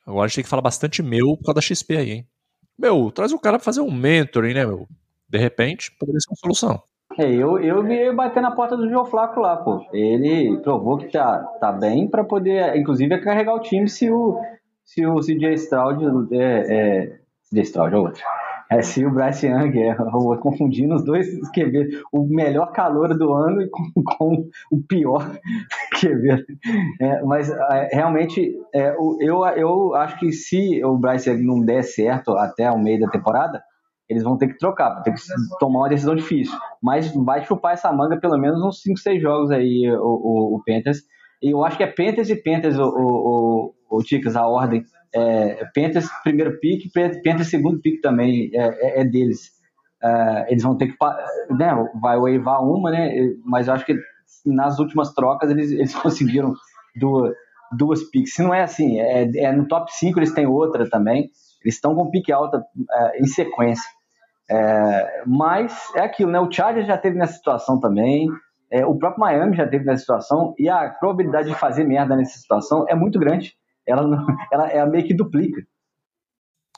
agora 0.06 0.26
a 0.26 0.28
gente 0.28 0.36
tem 0.36 0.44
que 0.44 0.50
falar 0.50 0.62
bastante 0.62 1.04
meu 1.04 1.36
por 1.38 1.46
causa 1.46 1.56
da 1.56 1.62
XP 1.62 1.98
aí, 1.98 2.12
hein? 2.12 2.28
Meu, 2.80 3.12
traz 3.12 3.34
o 3.34 3.40
cara 3.40 3.58
pra 3.58 3.66
fazer 3.66 3.82
um 3.82 3.92
mentoring, 3.92 4.54
né, 4.54 4.66
meu? 4.66 4.88
De 5.28 5.38
repente, 5.38 5.92
poderia 6.00 6.20
ser 6.20 6.30
uma 6.30 6.38
solução. 6.38 6.82
É, 7.18 7.30
eu, 7.30 7.60
eu 7.60 7.84
vi 7.84 8.14
bater 8.14 8.42
na 8.42 8.52
porta 8.52 8.78
do 8.78 8.90
João 8.90 9.06
Flaco 9.06 9.40
lá, 9.40 9.58
pô. 9.58 9.86
Ele 9.92 10.58
provou 10.62 10.98
que 10.98 11.12
tá, 11.12 11.40
tá 11.60 11.72
bem 11.72 12.08
para 12.08 12.24
poder, 12.24 12.78
inclusive, 12.78 13.18
carregar 13.20 13.56
o 13.56 13.60
time 13.60 13.90
se 13.90 14.10
o, 14.10 14.40
se 14.86 15.06
o 15.06 15.20
CJ 15.20 15.54
Stroud 15.56 16.34
é, 16.34 16.38
é 16.38 17.20
CJ 17.50 17.62
Stroud, 17.64 17.96
é 17.96 17.98
outro 17.98 18.24
é, 18.70 18.82
se 18.82 19.06
o 19.06 19.12
Bryce 19.12 19.48
Young, 19.48 19.80
é, 19.80 19.96
confundindo 20.42 20.96
os 20.96 21.04
dois 21.04 21.28
QB, 21.52 22.02
o 22.12 22.28
melhor 22.28 22.72
calor 22.72 23.18
do 23.18 23.34
ano 23.34 23.68
com, 23.70 24.04
com 24.04 24.50
o 24.72 24.84
pior 24.88 25.26
QB. 26.00 26.46
É, 27.00 27.22
mas 27.24 27.50
é, 27.50 27.90
realmente, 27.94 28.56
é, 28.74 28.90
eu, 29.22 29.46
eu 29.56 29.96
acho 29.96 30.20
que 30.20 30.32
se 30.32 30.84
o 30.84 30.98
Bryce 30.98 31.30
Young 31.30 31.44
não 31.44 31.62
der 31.62 31.84
certo 31.84 32.32
até 32.32 32.70
o 32.70 32.78
meio 32.78 33.00
da 33.00 33.10
temporada, 33.10 33.62
eles 34.10 34.24
vão 34.24 34.38
ter 34.38 34.48
que 34.48 34.58
trocar, 34.58 34.94
vão 34.96 35.04
ter 35.04 35.14
que 35.14 35.22
tomar 35.60 35.80
uma 35.80 35.90
decisão 35.90 36.16
difícil. 36.16 36.58
Mas 36.82 37.14
vai 37.14 37.44
chupar 37.44 37.74
essa 37.74 37.92
manga 37.92 38.20
pelo 38.20 38.38
menos 38.38 38.62
uns 38.64 38.82
5, 38.82 39.00
6 39.00 39.22
jogos 39.22 39.52
aí, 39.52 39.90
o, 39.92 40.02
o, 40.02 40.56
o 40.56 40.64
Panthers. 40.66 41.00
E 41.42 41.52
eu 41.52 41.64
acho 41.64 41.78
que 41.78 41.84
é 41.84 41.88
Panthers 41.88 42.30
e 42.30 42.36
Panthers, 42.36 42.78
o, 42.78 42.84
o, 42.84 43.74
o, 43.90 43.98
o 43.98 44.04
Ticas, 44.04 44.36
a 44.36 44.48
ordem 44.48 44.84
é, 45.14 45.66
Panthers 45.74 46.08
primeiro 46.24 46.60
pick, 46.60 46.92
Panthers 46.94 47.50
segundo 47.50 47.80
pick 47.80 48.02
também 48.02 48.52
é, 48.54 49.00
é, 49.00 49.02
é 49.02 49.06
deles. 49.06 49.52
É, 50.04 50.52
eles 50.52 50.64
vão 50.64 50.78
ter 50.78 50.88
que, 50.88 50.96
né, 51.50 51.74
vai 52.02 52.18
waivar 52.18 52.64
uma, 52.64 52.92
né, 52.92 53.12
mas 53.44 53.68
eu 53.68 53.74
acho 53.74 53.86
que 53.86 53.96
nas 54.46 54.80
últimas 54.80 55.14
trocas 55.14 55.50
eles, 55.50 55.72
eles 55.72 55.96
conseguiram 55.96 56.54
duas, 56.96 57.34
duas 57.72 58.04
picks. 58.04 58.34
Se 58.34 58.44
não 58.44 58.54
é 58.54 58.64
assim, 58.64 59.00
é, 59.00 59.30
é 59.38 59.52
no 59.52 59.68
top 59.68 59.92
5 59.92 60.20
eles 60.20 60.34
têm 60.34 60.46
outra 60.46 60.90
também, 60.90 61.30
eles 61.64 61.76
estão 61.76 61.96
com 61.96 62.12
pique 62.12 62.32
alta 62.32 62.64
é, 62.92 63.22
em 63.22 63.26
sequência. 63.26 63.90
É, 64.50 65.24
mas 65.26 65.74
é 65.96 66.02
aquilo, 66.02 66.32
né? 66.32 66.40
O 66.40 66.50
Chargers 66.50 66.88
já 66.88 66.98
teve 66.98 67.18
nessa 67.18 67.34
situação 67.34 67.80
também, 67.80 68.30
é, 68.72 68.86
o 68.86 68.96
próprio 68.96 69.22
Miami 69.22 69.58
já 69.58 69.68
teve 69.68 69.84
nessa 69.84 70.02
situação, 70.02 70.54
e 70.58 70.70
a 70.70 70.90
probabilidade 70.90 71.50
de 71.50 71.56
fazer 71.56 71.84
merda 71.84 72.16
nessa 72.16 72.38
situação 72.38 72.86
é 72.88 72.96
muito 72.96 73.20
grande 73.20 73.56
ela, 73.88 74.04
ela, 74.52 74.68
ela 74.70 74.90
meio 74.90 75.08
que 75.08 75.14
duplica. 75.14 75.66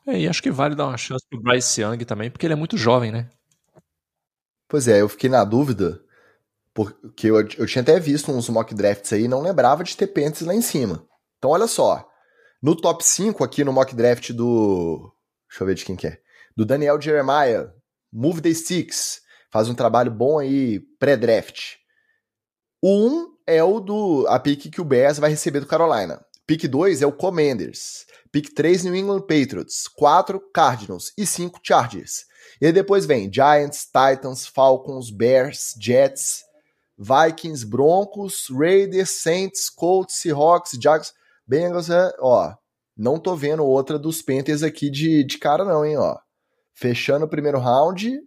É, 0.07 0.19
e 0.19 0.27
acho 0.27 0.41
que 0.41 0.51
vale 0.51 0.75
dar 0.75 0.87
uma 0.87 0.97
chance 0.97 1.25
pro 1.29 1.41
Bryce 1.41 1.81
Young 1.81 1.97
também, 2.05 2.31
porque 2.31 2.45
ele 2.45 2.53
é 2.53 2.57
muito 2.57 2.77
jovem, 2.77 3.11
né? 3.11 3.29
Pois 4.67 4.87
é, 4.87 5.01
eu 5.01 5.09
fiquei 5.09 5.29
na 5.29 5.43
dúvida, 5.43 6.01
porque 6.73 7.27
eu, 7.27 7.37
eu 7.37 7.65
tinha 7.65 7.81
até 7.81 7.99
visto 7.99 8.31
uns 8.31 8.47
mock 8.49 8.73
drafts 8.73 9.11
aí 9.11 9.23
e 9.23 9.27
não 9.27 9.41
lembrava 9.41 9.83
de 9.83 9.97
ter 9.97 10.07
Panthers 10.07 10.41
lá 10.41 10.53
em 10.53 10.61
cima. 10.61 11.05
Então, 11.37 11.51
olha 11.51 11.67
só. 11.67 12.07
No 12.61 12.75
top 12.75 13.03
5 13.03 13.43
aqui 13.43 13.63
no 13.63 13.73
mock 13.73 13.95
draft 13.95 14.31
do. 14.31 15.11
Deixa 15.47 15.63
eu 15.63 15.67
ver 15.67 15.75
de 15.75 15.85
quem 15.85 15.95
que 15.95 16.07
é. 16.07 16.19
Do 16.55 16.65
Daniel 16.65 16.99
Jeremiah, 16.99 17.73
Move 18.11 18.41
the 18.41 18.53
Sticks. 18.53 19.21
Faz 19.51 19.69
um 19.69 19.73
trabalho 19.73 20.11
bom 20.11 20.39
aí 20.39 20.79
pré-draft. 20.99 21.77
O 22.81 23.23
1 23.23 23.37
é 23.47 23.63
o 23.63 23.79
do 23.79 24.25
a 24.27 24.39
pick 24.39 24.69
que 24.69 24.81
o 24.81 24.85
Bears 24.85 25.17
vai 25.17 25.29
receber 25.29 25.61
do 25.61 25.65
Carolina. 25.65 26.23
Pick 26.49 26.67
2 26.67 27.03
é 27.03 27.05
o 27.05 27.11
Commanders. 27.11 28.07
Pick 28.31 28.55
3, 28.55 28.85
New 28.85 28.95
England 28.95 29.21
Patriots. 29.21 29.87
4, 29.87 30.41
Cardinals. 30.51 31.13
E 31.15 31.23
5, 31.23 31.59
Chargers. 31.61 32.25
E 32.59 32.65
aí 32.65 32.73
depois 32.73 33.05
vem 33.05 33.31
Giants, 33.31 33.85
Titans, 33.85 34.47
Falcons, 34.47 35.11
Bears, 35.11 35.75
Jets, 35.79 36.41
Vikings, 36.97 37.63
Broncos, 37.63 38.47
Raiders, 38.49 39.21
Saints, 39.21 39.69
Colts, 39.69 40.15
Seahawks, 40.15 40.71
Jags, 40.81 41.13
Bengals. 41.47 41.91
É, 41.91 42.11
ó, 42.19 42.51
não 42.97 43.19
tô 43.19 43.35
vendo 43.35 43.63
outra 43.63 43.99
dos 43.99 44.23
Panthers 44.23 44.63
aqui 44.63 44.89
de, 44.89 45.23
de 45.23 45.37
cara 45.37 45.63
não, 45.63 45.85
hein, 45.85 45.97
ó. 45.97 46.17
Fechando 46.73 47.25
o 47.25 47.29
primeiro 47.29 47.59
round, 47.59 48.19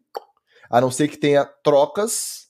a 0.70 0.80
não 0.80 0.92
ser 0.92 1.08
que 1.08 1.16
tenha 1.16 1.44
trocas 1.44 2.41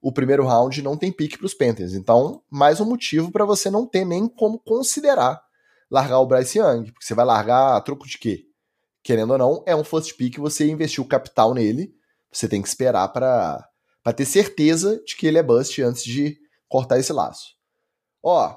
o 0.00 0.12
primeiro 0.12 0.46
round 0.46 0.80
não 0.82 0.96
tem 0.96 1.10
pique 1.10 1.36
para 1.36 1.46
os 1.46 1.54
Panthers. 1.54 1.94
Então, 1.94 2.42
mais 2.50 2.80
um 2.80 2.84
motivo 2.84 3.30
para 3.30 3.44
você 3.44 3.70
não 3.70 3.86
ter 3.86 4.04
nem 4.04 4.28
como 4.28 4.58
considerar 4.58 5.40
largar 5.90 6.20
o 6.20 6.26
Bryce 6.26 6.58
Young, 6.58 6.92
porque 6.92 7.04
você 7.04 7.14
vai 7.14 7.24
largar 7.24 7.76
a 7.76 7.80
troco 7.80 8.06
de 8.06 8.18
quê? 8.18 8.44
Querendo 9.02 9.32
ou 9.32 9.38
não, 9.38 9.64
é 9.66 9.74
um 9.74 9.84
first 9.84 10.16
pick, 10.16 10.38
você 10.38 10.68
investiu 10.68 11.04
capital 11.04 11.54
nele, 11.54 11.94
você 12.30 12.46
tem 12.46 12.60
que 12.60 12.68
esperar 12.68 13.08
para 13.08 13.66
ter 14.14 14.26
certeza 14.26 15.02
de 15.04 15.16
que 15.16 15.26
ele 15.26 15.38
é 15.38 15.42
bust 15.42 15.80
antes 15.82 16.04
de 16.04 16.36
cortar 16.68 16.98
esse 16.98 17.12
laço. 17.12 17.54
Ó, 18.22 18.54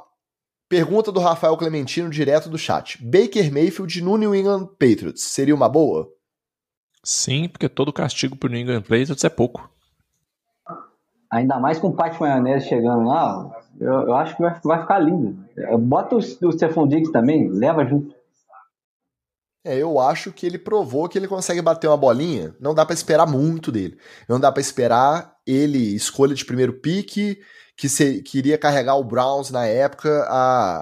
pergunta 0.67 1.11
do 1.11 1.19
Rafael 1.19 1.55
Clementino 1.55 2.09
direto 2.09 2.49
do 2.49 2.57
chat. 2.57 3.01
Baker 3.01 3.51
Mayfield 3.51 4.01
no 4.01 4.17
New 4.17 4.35
England 4.35 4.67
Patriots 4.77 5.23
seria 5.23 5.55
uma 5.55 5.69
boa? 5.69 6.09
Sim, 7.03 7.47
porque 7.47 7.69
todo 7.69 7.93
castigo 7.93 8.35
pro 8.35 8.49
New 8.49 8.59
England 8.59 8.81
Patriots 8.81 9.23
é 9.23 9.29
pouco 9.29 9.71
ainda 11.31 11.59
mais 11.59 11.79
com 11.79 11.87
o 11.87 11.93
Pat 11.93 12.19
Maionese 12.19 12.67
chegando 12.67 13.07
lá, 13.07 13.49
eu, 13.79 13.93
eu 13.93 14.13
acho 14.15 14.35
que 14.35 14.41
vai, 14.41 14.59
vai 14.63 14.81
ficar 14.81 14.99
lindo. 14.99 15.37
Bota 15.79 16.15
o, 16.15 16.17
o 16.19 16.51
Stephon 16.51 16.87
Diggs 16.87 17.11
também, 17.11 17.49
leva 17.49 17.85
junto. 17.85 18.13
É, 19.63 19.77
eu 19.77 19.99
acho 19.99 20.31
que 20.31 20.45
ele 20.45 20.57
provou 20.57 21.07
que 21.07 21.17
ele 21.17 21.27
consegue 21.27 21.61
bater 21.61 21.87
uma 21.87 21.95
bolinha. 21.97 22.55
Não 22.59 22.73
dá 22.73 22.83
para 22.83 22.95
esperar 22.95 23.27
muito 23.27 23.71
dele. 23.71 23.97
Não 24.27 24.39
dá 24.39 24.51
para 24.51 24.61
esperar 24.61 25.35
ele 25.45 25.95
escolha 25.95 26.33
de 26.33 26.43
primeiro 26.43 26.73
pique, 26.73 27.39
que 27.77 27.87
se, 27.87 28.21
queria 28.23 28.57
carregar 28.57 28.95
o 28.95 29.03
Browns 29.03 29.51
na 29.51 29.65
época 29.65 30.27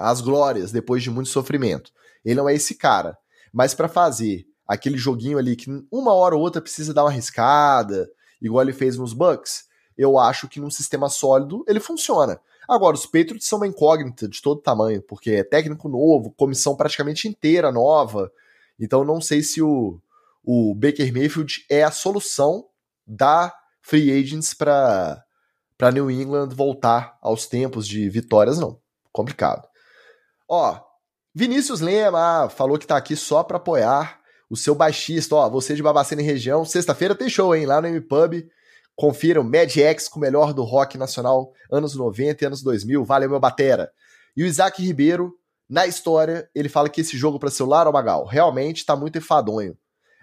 as 0.02 0.20
glórias 0.20 0.72
depois 0.72 1.02
de 1.02 1.10
muito 1.10 1.28
sofrimento. 1.28 1.92
Ele 2.24 2.34
não 2.34 2.48
é 2.48 2.54
esse 2.54 2.74
cara. 2.74 3.16
Mas 3.52 3.74
para 3.74 3.88
fazer 3.88 4.44
aquele 4.66 4.96
joguinho 4.96 5.36
ali 5.36 5.56
que 5.56 5.70
uma 5.92 6.14
hora 6.14 6.34
ou 6.34 6.40
outra 6.40 6.62
precisa 6.62 6.94
dar 6.94 7.04
uma 7.04 7.10
arriscada, 7.10 8.08
igual 8.40 8.62
ele 8.62 8.72
fez 8.72 8.96
nos 8.96 9.12
Bucks, 9.12 9.64
eu 10.00 10.18
acho 10.18 10.48
que 10.48 10.58
num 10.58 10.70
sistema 10.70 11.08
sólido 11.10 11.62
ele 11.68 11.78
funciona. 11.78 12.40
Agora, 12.66 12.94
os 12.94 13.04
Patriots 13.04 13.46
são 13.46 13.58
uma 13.58 13.66
incógnita 13.66 14.28
de 14.28 14.40
todo 14.40 14.60
tamanho, 14.62 15.02
porque 15.02 15.32
é 15.32 15.44
técnico 15.44 15.88
novo, 15.88 16.32
comissão 16.36 16.74
praticamente 16.74 17.28
inteira 17.28 17.70
nova. 17.70 18.32
Então 18.78 19.04
não 19.04 19.20
sei 19.20 19.42
se 19.42 19.60
o, 19.60 20.00
o 20.42 20.74
Baker 20.74 21.12
Mayfield 21.12 21.66
é 21.68 21.82
a 21.82 21.90
solução 21.90 22.66
da 23.06 23.52
free 23.82 24.10
agents 24.10 24.54
para 24.54 25.22
para 25.76 25.90
New 25.90 26.10
England 26.10 26.50
voltar 26.50 27.16
aos 27.22 27.46
tempos 27.46 27.88
de 27.88 28.06
vitórias, 28.10 28.58
não. 28.58 28.78
Complicado. 29.10 29.66
Ó, 30.46 30.78
Vinícius 31.34 31.80
Lema 31.80 32.50
falou 32.50 32.78
que 32.78 32.86
tá 32.86 32.98
aqui 32.98 33.16
só 33.16 33.42
para 33.42 33.56
apoiar 33.56 34.20
o 34.50 34.56
seu 34.58 34.74
baixista. 34.74 35.34
Ó, 35.36 35.48
você 35.48 35.74
de 35.74 35.82
Babacena 35.82 36.20
e 36.20 36.24
região, 36.24 36.66
sexta-feira 36.66 37.14
tem 37.14 37.30
show, 37.30 37.54
hein? 37.54 37.64
Lá 37.64 37.80
no 37.80 37.88
M-Pub. 37.88 38.46
Confiram 39.00 39.42
Mad 39.42 39.74
X 39.74 40.08
com 40.08 40.18
o 40.18 40.20
melhor 40.20 40.52
do 40.52 40.62
rock 40.62 40.98
nacional, 40.98 41.54
anos 41.72 41.94
90 41.94 42.44
e 42.44 42.46
anos 42.46 42.62
2000. 42.62 43.02
Valeu, 43.02 43.30
meu 43.30 43.40
batera. 43.40 43.90
E 44.36 44.42
o 44.42 44.46
Isaac 44.46 44.82
Ribeiro, 44.84 45.32
na 45.66 45.86
história, 45.86 46.50
ele 46.54 46.68
fala 46.68 46.90
que 46.90 47.00
esse 47.00 47.16
jogo 47.16 47.38
para 47.38 47.50
celular, 47.50 47.88
ó, 47.88 47.92
Magal, 47.92 48.26
realmente 48.26 48.84
tá 48.84 48.94
muito 48.94 49.16
enfadonho. 49.16 49.74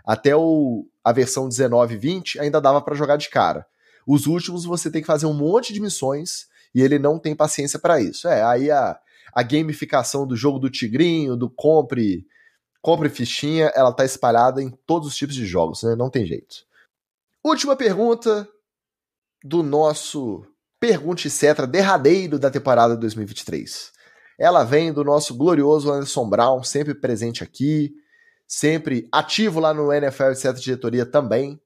Até 0.05 0.35
o, 0.35 0.87
a 1.03 1.11
versão 1.11 1.49
19 1.49 1.95
e 1.95 1.97
20 1.97 2.39
ainda 2.39 2.61
dava 2.61 2.79
para 2.79 2.93
jogar 2.93 3.17
de 3.17 3.31
cara. 3.31 3.65
Os 4.05 4.27
últimos 4.27 4.63
você 4.63 4.91
tem 4.91 5.01
que 5.01 5.07
fazer 5.07 5.25
um 5.25 5.33
monte 5.33 5.73
de 5.73 5.81
missões 5.81 6.45
e 6.71 6.83
ele 6.83 6.99
não 6.99 7.17
tem 7.17 7.35
paciência 7.35 7.79
para 7.79 7.99
isso. 7.99 8.27
É, 8.27 8.43
aí 8.43 8.69
a, 8.69 8.95
a 9.33 9.41
gamificação 9.41 10.27
do 10.27 10.35
jogo 10.35 10.59
do 10.59 10.69
tigrinho, 10.69 11.35
do 11.35 11.49
compre 11.49 12.27
compre 12.79 13.09
fichinha, 13.09 13.71
ela 13.73 13.91
tá 13.91 14.05
espalhada 14.05 14.61
em 14.61 14.69
todos 14.85 15.07
os 15.07 15.15
tipos 15.15 15.33
de 15.33 15.47
jogos, 15.47 15.81
né? 15.81 15.95
Não 15.95 16.11
tem 16.11 16.27
jeito. 16.27 16.57
Última 17.43 17.75
pergunta 17.75 18.47
do 19.47 19.63
nosso 19.63 20.45
Pergunte 20.79 21.29
Cetra 21.29 21.65
derradeiro 21.65 22.37
da 22.37 22.51
temporada 22.51 22.95
2023. 22.95 23.91
Ela 24.37 24.63
vem 24.63 24.93
do 24.93 25.03
nosso 25.03 25.35
glorioso 25.35 25.91
Anderson 25.91 26.29
Brown, 26.29 26.63
sempre 26.63 26.93
presente 26.93 27.43
aqui, 27.43 27.91
sempre 28.47 29.07
ativo 29.11 29.59
lá 29.59 29.73
no 29.73 29.91
NFL 29.91 30.31
etc. 30.31 30.53
diretoria 30.53 31.05
também. 31.05 31.59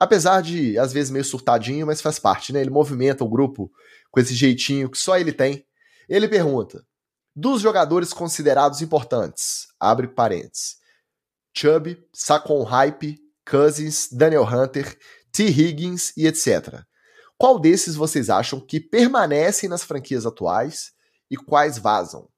Apesar 0.00 0.40
de, 0.40 0.78
às 0.78 0.92
vezes, 0.92 1.10
meio 1.10 1.24
surtadinho, 1.24 1.86
mas 1.86 2.00
faz 2.00 2.18
parte, 2.18 2.52
né? 2.52 2.60
Ele 2.60 2.70
movimenta 2.70 3.22
o 3.22 3.28
grupo 3.28 3.70
com 4.10 4.18
esse 4.18 4.34
jeitinho 4.34 4.88
que 4.88 4.98
só 4.98 5.18
ele 5.18 5.32
tem. 5.32 5.64
Ele 6.08 6.26
pergunta: 6.26 6.84
dos 7.36 7.60
jogadores 7.60 8.12
considerados 8.12 8.80
importantes, 8.80 9.66
abre 9.78 10.08
parênteses, 10.08 10.76
Chubb, 11.54 12.02
Saquon 12.12 12.62
Hype, 12.62 13.18
Cousins, 13.48 14.08
Daniel 14.10 14.44
Hunter, 14.44 14.96
T. 15.30 15.44
Higgins 15.44 16.12
e 16.16 16.26
etc. 16.26 16.84
Qual 17.42 17.58
desses 17.58 17.96
vocês 17.96 18.30
acham 18.30 18.60
que 18.60 18.78
permanecem 18.78 19.68
nas 19.68 19.82
franquias 19.82 20.24
atuais 20.24 20.92
e 21.28 21.36
quais 21.36 21.76
vazam? 21.76 22.28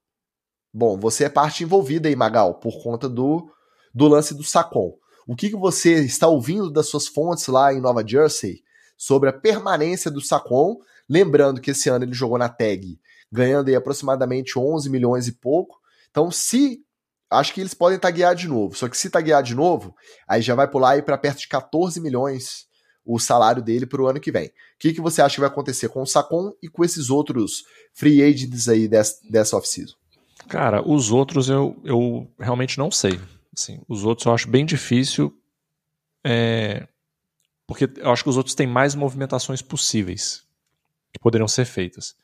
Bom, 0.72 0.98
você 0.98 1.24
é 1.24 1.28
parte 1.28 1.62
envolvida 1.62 2.08
aí, 2.08 2.16
Magal, 2.16 2.54
por 2.54 2.82
conta 2.82 3.06
do, 3.06 3.46
do 3.94 4.08
lance 4.08 4.32
do 4.32 4.42
Sacon. 4.42 4.94
O 5.26 5.36
que, 5.36 5.50
que 5.50 5.56
você 5.56 6.02
está 6.02 6.26
ouvindo 6.26 6.70
das 6.70 6.88
suas 6.88 7.06
fontes 7.06 7.48
lá 7.48 7.70
em 7.70 7.82
Nova 7.82 8.02
Jersey 8.02 8.62
sobre 8.96 9.28
a 9.28 9.32
permanência 9.34 10.10
do 10.10 10.22
Sacon? 10.22 10.78
Lembrando 11.06 11.60
que 11.60 11.72
esse 11.72 11.90
ano 11.90 12.06
ele 12.06 12.14
jogou 12.14 12.38
na 12.38 12.48
tag, 12.48 12.98
ganhando 13.30 13.68
aí 13.68 13.76
aproximadamente 13.76 14.58
11 14.58 14.88
milhões 14.88 15.28
e 15.28 15.32
pouco. 15.32 15.78
Então, 16.10 16.30
se. 16.30 16.78
Acho 17.28 17.52
que 17.52 17.60
eles 17.60 17.74
podem 17.74 17.98
taguear 17.98 18.34
de 18.34 18.48
novo. 18.48 18.74
Só 18.74 18.88
que 18.88 18.96
se 18.96 19.10
taguear 19.10 19.42
de 19.42 19.54
novo, 19.54 19.94
aí 20.26 20.40
já 20.40 20.54
vai 20.54 20.66
pular 20.66 20.92
aí 20.92 21.02
para 21.02 21.18
perto 21.18 21.40
de 21.40 21.48
14 21.48 22.00
milhões 22.00 22.72
o 23.04 23.18
salário 23.18 23.62
dele 23.62 23.86
para 23.86 24.02
o 24.02 24.06
ano 24.06 24.20
que 24.20 24.32
vem. 24.32 24.46
O 24.46 24.52
que, 24.78 24.92
que 24.92 25.00
você 25.00 25.20
acha 25.20 25.34
que 25.34 25.40
vai 25.40 25.48
acontecer 25.48 25.88
com 25.88 26.02
o 26.02 26.06
Sacon 26.06 26.52
e 26.62 26.68
com 26.68 26.84
esses 26.84 27.10
outros 27.10 27.64
free 27.92 28.22
agents 28.22 28.68
aí 28.68 28.88
dessa, 28.88 29.18
dessa 29.28 29.56
off-season? 29.56 29.94
Cara, 30.48 30.86
os 30.86 31.10
outros 31.10 31.48
eu, 31.48 31.76
eu 31.84 32.28
realmente 32.38 32.78
não 32.78 32.90
sei. 32.90 33.20
Assim, 33.56 33.80
os 33.88 34.04
outros 34.04 34.26
eu 34.26 34.32
acho 34.32 34.48
bem 34.48 34.64
difícil, 34.64 35.36
é, 36.24 36.88
porque 37.66 37.88
eu 37.96 38.10
acho 38.10 38.22
que 38.22 38.30
os 38.30 38.36
outros 38.36 38.54
têm 38.54 38.66
mais 38.66 38.94
movimentações 38.94 39.62
possíveis 39.62 40.42
que 41.12 41.20
poderiam 41.20 41.48
ser 41.48 41.64
feitas. 41.64 42.16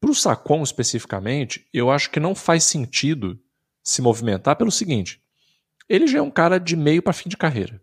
Para 0.00 0.10
o 0.10 0.14
Sacon 0.14 0.62
especificamente, 0.62 1.66
eu 1.72 1.90
acho 1.90 2.10
que 2.10 2.20
não 2.20 2.34
faz 2.34 2.64
sentido 2.64 3.38
se 3.82 4.00
movimentar 4.00 4.56
pelo 4.56 4.70
seguinte: 4.70 5.20
ele 5.88 6.06
já 6.06 6.18
é 6.18 6.22
um 6.22 6.30
cara 6.30 6.58
de 6.58 6.76
meio 6.76 7.02
para 7.02 7.12
fim 7.12 7.28
de 7.28 7.36
carreira. 7.36 7.82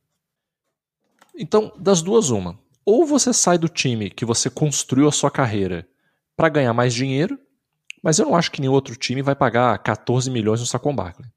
Então, 1.37 1.71
das 1.77 2.01
duas, 2.01 2.29
uma. 2.29 2.59
Ou 2.85 3.05
você 3.05 3.33
sai 3.33 3.57
do 3.57 3.69
time 3.69 4.09
que 4.09 4.25
você 4.25 4.49
construiu 4.49 5.07
a 5.07 5.11
sua 5.11 5.29
carreira 5.29 5.87
para 6.35 6.49
ganhar 6.49 6.73
mais 6.73 6.93
dinheiro, 6.93 7.37
mas 8.03 8.17
eu 8.17 8.25
não 8.25 8.35
acho 8.35 8.51
que 8.51 8.61
nenhum 8.61 8.73
outro 8.73 8.95
time 8.95 9.21
vai 9.21 9.35
pagar 9.35 9.77
14 9.79 10.31
milhões 10.31 10.59
no 10.59 10.65
Saquon 10.65 10.95
Barkley. 10.95 11.29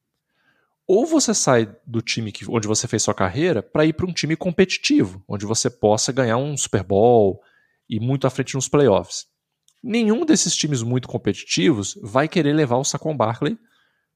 Ou 0.87 1.07
você 1.07 1.35
sai 1.35 1.73
do 1.87 2.01
time 2.01 2.33
que, 2.33 2.49
onde 2.51 2.67
você 2.67 2.89
fez 2.89 3.03
sua 3.03 3.15
carreira 3.15 3.63
para 3.63 3.85
ir 3.85 3.93
para 3.93 4.07
um 4.07 4.13
time 4.13 4.37
competitivo, 4.37 5.23
onde 5.29 5.47
você 5.47 5.71
possa 5.71 6.13
ganhar 6.13 6.37
um 6.37 6.57
Super 6.57 6.83
Bowl 6.83 7.41
e 7.89 8.01
muito 8.01 8.27
à 8.27 8.31
frente 8.31 8.55
nos 8.55 8.69
playoffs. 8.69 9.27
Nenhum 9.83 10.25
desses 10.25 10.55
times 10.57 10.83
muito 10.83 11.09
competitivos 11.09 11.99
vai 12.03 12.29
querer 12.29 12.53
levar 12.53 12.77
o 12.77 12.85
Saquon 12.85 13.17
Barkley, 13.17 13.59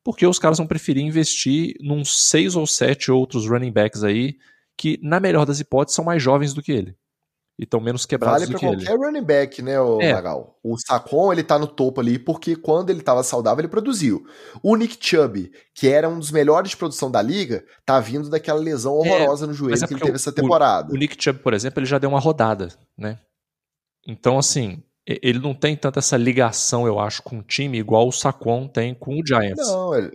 porque 0.02 0.27
os 0.27 0.39
caras 0.39 0.59
vão 0.59 0.66
preferir 0.66 1.02
investir 1.02 1.74
num 1.81 2.05
seis 2.05 2.55
ou 2.55 2.66
sete 2.66 3.11
outros 3.11 3.48
running 3.48 3.73
backs 3.73 4.02
aí 4.05 4.36
que, 4.76 4.98
na 5.02 5.20
melhor 5.20 5.46
das 5.46 5.60
hipóteses, 5.60 5.96
são 5.96 6.05
mais 6.05 6.22
jovens 6.22 6.55
do 6.55 6.62
que 6.62 6.72
ele. 6.72 6.96
E 7.56 7.62
estão 7.62 7.78
menos 7.80 8.05
quebrados 8.05 8.40
vale 8.40 8.52
do 8.52 8.59
que 8.59 8.66
ele. 8.66 8.74
Vale 8.74 8.84
pra 8.84 8.96
qualquer 8.96 9.06
running 9.06 9.24
back, 9.24 9.62
né, 9.62 9.80
o 9.80 10.01
é. 10.01 10.12
Magal? 10.12 10.59
O 10.62 10.76
Sacon, 10.76 11.32
ele 11.32 11.44
tá 11.44 11.56
no 11.56 11.68
topo 11.68 12.01
ali 12.01 12.18
porque 12.18 12.56
quando 12.56 12.90
ele 12.90 13.01
tava 13.01 13.22
saudável, 13.22 13.60
ele 13.60 13.68
produziu. 13.68 14.26
O 14.60 14.74
Nick 14.74 14.96
Chubb, 14.98 15.52
que 15.72 15.88
era 15.88 16.09
um 16.09 16.18
dos 16.18 16.32
melhores 16.32 16.70
de 16.70 16.76
produção 16.76 17.10
da 17.10 17.22
liga, 17.22 17.64
tá 17.86 18.01
vindo 18.01 18.28
daquela 18.28 18.59
lesão 18.59 18.94
é, 18.94 18.98
horrorosa 18.98 19.44
é, 19.44 19.48
no 19.48 19.55
joelho 19.55 19.84
é 19.84 19.86
que 19.86 19.94
ele 19.94 20.01
teve 20.01 20.16
essa 20.16 20.32
temporada. 20.32 20.90
O, 20.90 20.96
o 20.96 20.98
Nick 20.98 21.16
Chubb, 21.22 21.38
por 21.40 21.55
exemplo, 21.55 21.78
ele 21.78 21.86
já 21.86 21.98
deu 21.98 22.10
uma 22.10 22.18
rodada, 22.18 22.70
né? 22.98 23.20
Então, 24.06 24.36
assim, 24.36 24.82
ele 25.06 25.38
não 25.38 25.55
tem 25.55 25.76
tanta 25.76 26.01
essa 26.01 26.16
ligação, 26.16 26.88
eu 26.88 26.98
acho, 26.98 27.22
com 27.22 27.38
o 27.38 27.42
time 27.42 27.78
igual 27.78 28.09
o 28.09 28.12
Sacon 28.12 28.66
tem 28.66 28.94
com 28.94 29.20
o 29.20 29.22
Giants. 29.24 29.68
Não, 29.68 29.94
ele, 29.94 30.10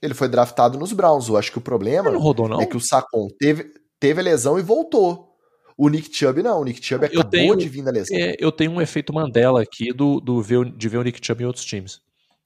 ele 0.00 0.14
foi 0.14 0.28
draftado 0.28 0.78
nos 0.78 0.92
Browns. 0.92 1.28
Eu 1.28 1.36
acho 1.36 1.50
que 1.50 1.58
o 1.58 1.62
problema 1.62 2.10
não 2.10 2.20
rodou, 2.20 2.48
não. 2.48 2.60
é 2.60 2.66
que 2.66 2.76
o 2.76 2.80
Sacon 2.80 3.26
teve 3.38 3.72
teve 4.04 4.20
a 4.20 4.24
lesão 4.24 4.58
e 4.58 4.62
voltou. 4.62 5.34
O 5.78 5.88
Nick 5.88 6.14
Chubb 6.14 6.42
não, 6.42 6.60
o 6.60 6.64
Nick 6.64 6.84
Chubb 6.84 7.06
acabou 7.06 7.30
tenho, 7.30 7.56
de 7.56 7.70
vir 7.70 7.82
da 7.82 7.90
lesão. 7.90 8.14
É, 8.16 8.36
eu 8.38 8.52
tenho 8.52 8.70
um 8.70 8.82
efeito 8.82 9.14
Mandela 9.14 9.62
aqui 9.62 9.94
do, 9.94 10.20
do 10.20 10.42
ver, 10.42 10.70
de 10.76 10.88
ver 10.90 10.98
o 10.98 11.02
Nick 11.02 11.24
Chubb 11.24 11.42
em 11.42 11.46
outros 11.46 11.64
times. 11.64 12.02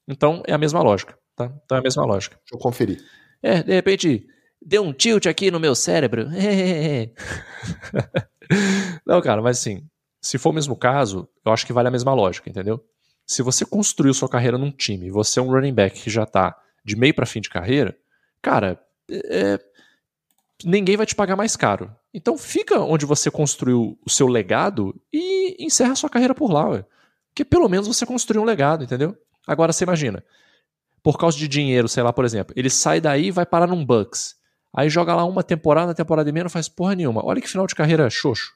Então 0.07 0.41
é 0.47 0.53
a 0.53 0.57
mesma 0.57 0.81
lógica, 0.81 1.17
tá? 1.35 1.53
Então 1.65 1.77
é 1.77 1.81
a 1.81 1.83
mesma 1.83 2.05
lógica. 2.05 2.37
Deixa 2.37 2.55
eu 2.55 2.59
conferir. 2.59 3.03
É, 3.43 3.61
de 3.61 3.73
repente, 3.73 4.25
deu 4.65 4.83
um 4.83 4.93
tilt 4.93 5.27
aqui 5.27 5.51
no 5.51 5.59
meu 5.59 5.75
cérebro. 5.75 6.27
não, 9.05 9.21
cara, 9.21 9.41
mas 9.41 9.59
assim, 9.59 9.83
se 10.21 10.37
for 10.37 10.51
o 10.51 10.53
mesmo 10.53 10.77
caso, 10.77 11.27
eu 11.45 11.51
acho 11.51 11.65
que 11.65 11.73
vale 11.73 11.89
a 11.89 11.91
mesma 11.91 12.13
lógica, 12.13 12.49
entendeu? 12.49 12.81
Se 13.27 13.43
você 13.43 13.65
construiu 13.65 14.13
sua 14.13 14.29
carreira 14.29 14.57
num 14.57 14.71
time, 14.71 15.11
você 15.11 15.39
é 15.39 15.43
um 15.43 15.51
running 15.51 15.73
back 15.73 16.01
que 16.01 16.09
já 16.09 16.25
tá 16.25 16.57
de 16.85 16.95
meio 16.95 17.13
para 17.13 17.25
fim 17.25 17.41
de 17.41 17.49
carreira, 17.49 17.97
cara, 18.41 18.79
é, 19.11 19.59
ninguém 20.63 20.97
vai 20.97 21.05
te 21.05 21.15
pagar 21.15 21.35
mais 21.35 21.55
caro. 21.55 21.93
Então 22.13 22.37
fica 22.37 22.79
onde 22.79 23.05
você 23.05 23.29
construiu 23.29 23.97
o 24.05 24.09
seu 24.09 24.27
legado 24.27 24.99
e 25.13 25.55
encerra 25.63 25.93
a 25.93 25.95
sua 25.95 26.09
carreira 26.09 26.33
por 26.33 26.51
lá. 26.51 26.69
Ué. 26.69 26.85
Porque 27.29 27.45
pelo 27.45 27.69
menos 27.69 27.87
você 27.87 28.05
construiu 28.05 28.41
um 28.41 28.45
legado, 28.45 28.83
entendeu? 28.83 29.15
Agora 29.47 29.71
você 29.71 29.83
imagina, 29.83 30.23
por 31.01 31.17
causa 31.17 31.37
de 31.37 31.47
dinheiro, 31.47 31.87
sei 31.87 32.03
lá, 32.03 32.11
por 32.11 32.25
exemplo, 32.25 32.53
ele 32.57 32.69
sai 32.69 32.99
daí 32.99 33.27
e 33.27 33.31
vai 33.31 33.45
parar 33.45 33.67
num 33.67 33.85
Bucks. 33.85 34.35
Aí 34.75 34.89
joga 34.89 35.15
lá 35.15 35.23
uma 35.25 35.43
temporada, 35.43 35.95
temporada 35.95 36.29
e 36.29 36.33
meia, 36.33 36.43
não 36.43 36.49
faz 36.49 36.67
porra 36.67 36.95
nenhuma. 36.95 37.25
Olha 37.25 37.41
que 37.41 37.47
final 37.47 37.65
de 37.65 37.73
carreira 37.73 38.09
xoxo. 38.09 38.51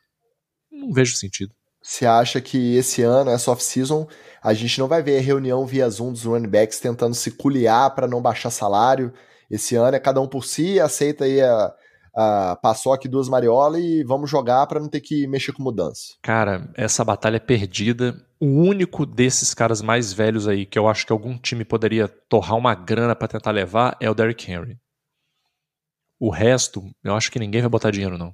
Não 0.72 0.92
vejo 0.92 1.16
sentido. 1.16 1.54
Você 1.82 2.06
acha 2.06 2.40
que 2.40 2.76
esse 2.78 3.02
ano, 3.02 3.30
essa 3.30 3.52
off-season, 3.52 4.08
a 4.42 4.54
gente 4.54 4.80
não 4.80 4.88
vai 4.88 5.02
ver 5.02 5.20
reunião 5.20 5.66
via 5.66 5.90
Zoom 5.90 6.12
dos 6.12 6.24
running 6.24 6.48
backs 6.48 6.80
tentando 6.80 7.14
se 7.14 7.32
culiar 7.32 7.94
para 7.94 8.08
não 8.08 8.22
baixar 8.22 8.52
salário? 8.52 9.14
Esse 9.50 9.76
ano 9.76 9.96
é 9.96 10.00
cada 10.00 10.22
um 10.22 10.28
por 10.28 10.46
si, 10.46 10.80
aceita 10.80 11.26
aí 11.26 11.42
a, 11.42 11.74
uh, 12.15 12.60
passou 12.61 12.94
aqui 12.94 13.07
duas 13.07 13.27
mariolas 13.27 13.81
e 13.81 14.03
vamos 14.03 14.30
jogar 14.30 14.65
para 14.68 14.80
não 14.80 14.88
ter 14.88 15.02
que 15.02 15.27
mexer 15.27 15.52
com 15.52 15.64
mudança. 15.64 16.15
Cara, 16.22 16.69
essa 16.76 17.03
batalha 17.03 17.38
é 17.38 17.40
perdida. 17.40 18.15
O 18.40 18.45
único 18.45 19.06
desses 19.06 19.53
caras 19.53 19.81
mais 19.81 20.14
velhos 20.14 20.48
aí 20.48 20.65
que 20.65 20.77
eu 20.77 20.88
acho 20.88 21.06
que 21.06 21.14
algum 21.14 21.38
time 21.38 21.64
poderia 21.65 22.07
torrar 22.07 22.57
uma 22.57 22.76
grana 22.76 23.15
para 23.15 23.27
tentar 23.27 23.52
levar 23.52 23.98
é 23.99 24.10
o 24.10 24.15
Derrick 24.15 24.52
Henry. 24.52 24.77
O 26.19 26.30
resto, 26.30 26.90
eu 27.03 27.15
acho 27.15 27.31
que 27.31 27.40
ninguém 27.40 27.61
vai 27.61 27.69
botar 27.69 27.91
dinheiro, 27.91 28.18
não. 28.18 28.34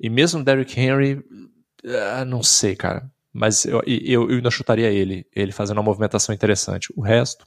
E 0.00 0.08
mesmo 0.08 0.40
o 0.40 0.44
Derrick 0.44 0.78
Henry, 0.78 1.14
uh, 1.14 2.24
não 2.26 2.42
sei, 2.42 2.76
cara. 2.76 3.10
Mas 3.32 3.66
eu, 3.66 3.82
eu, 3.86 4.30
eu 4.30 4.36
ainda 4.36 4.50
chutaria 4.50 4.90
ele, 4.90 5.26
ele 5.34 5.52
fazendo 5.52 5.76
uma 5.76 5.82
movimentação 5.82 6.34
interessante. 6.34 6.90
O 6.96 7.02
resto, 7.02 7.46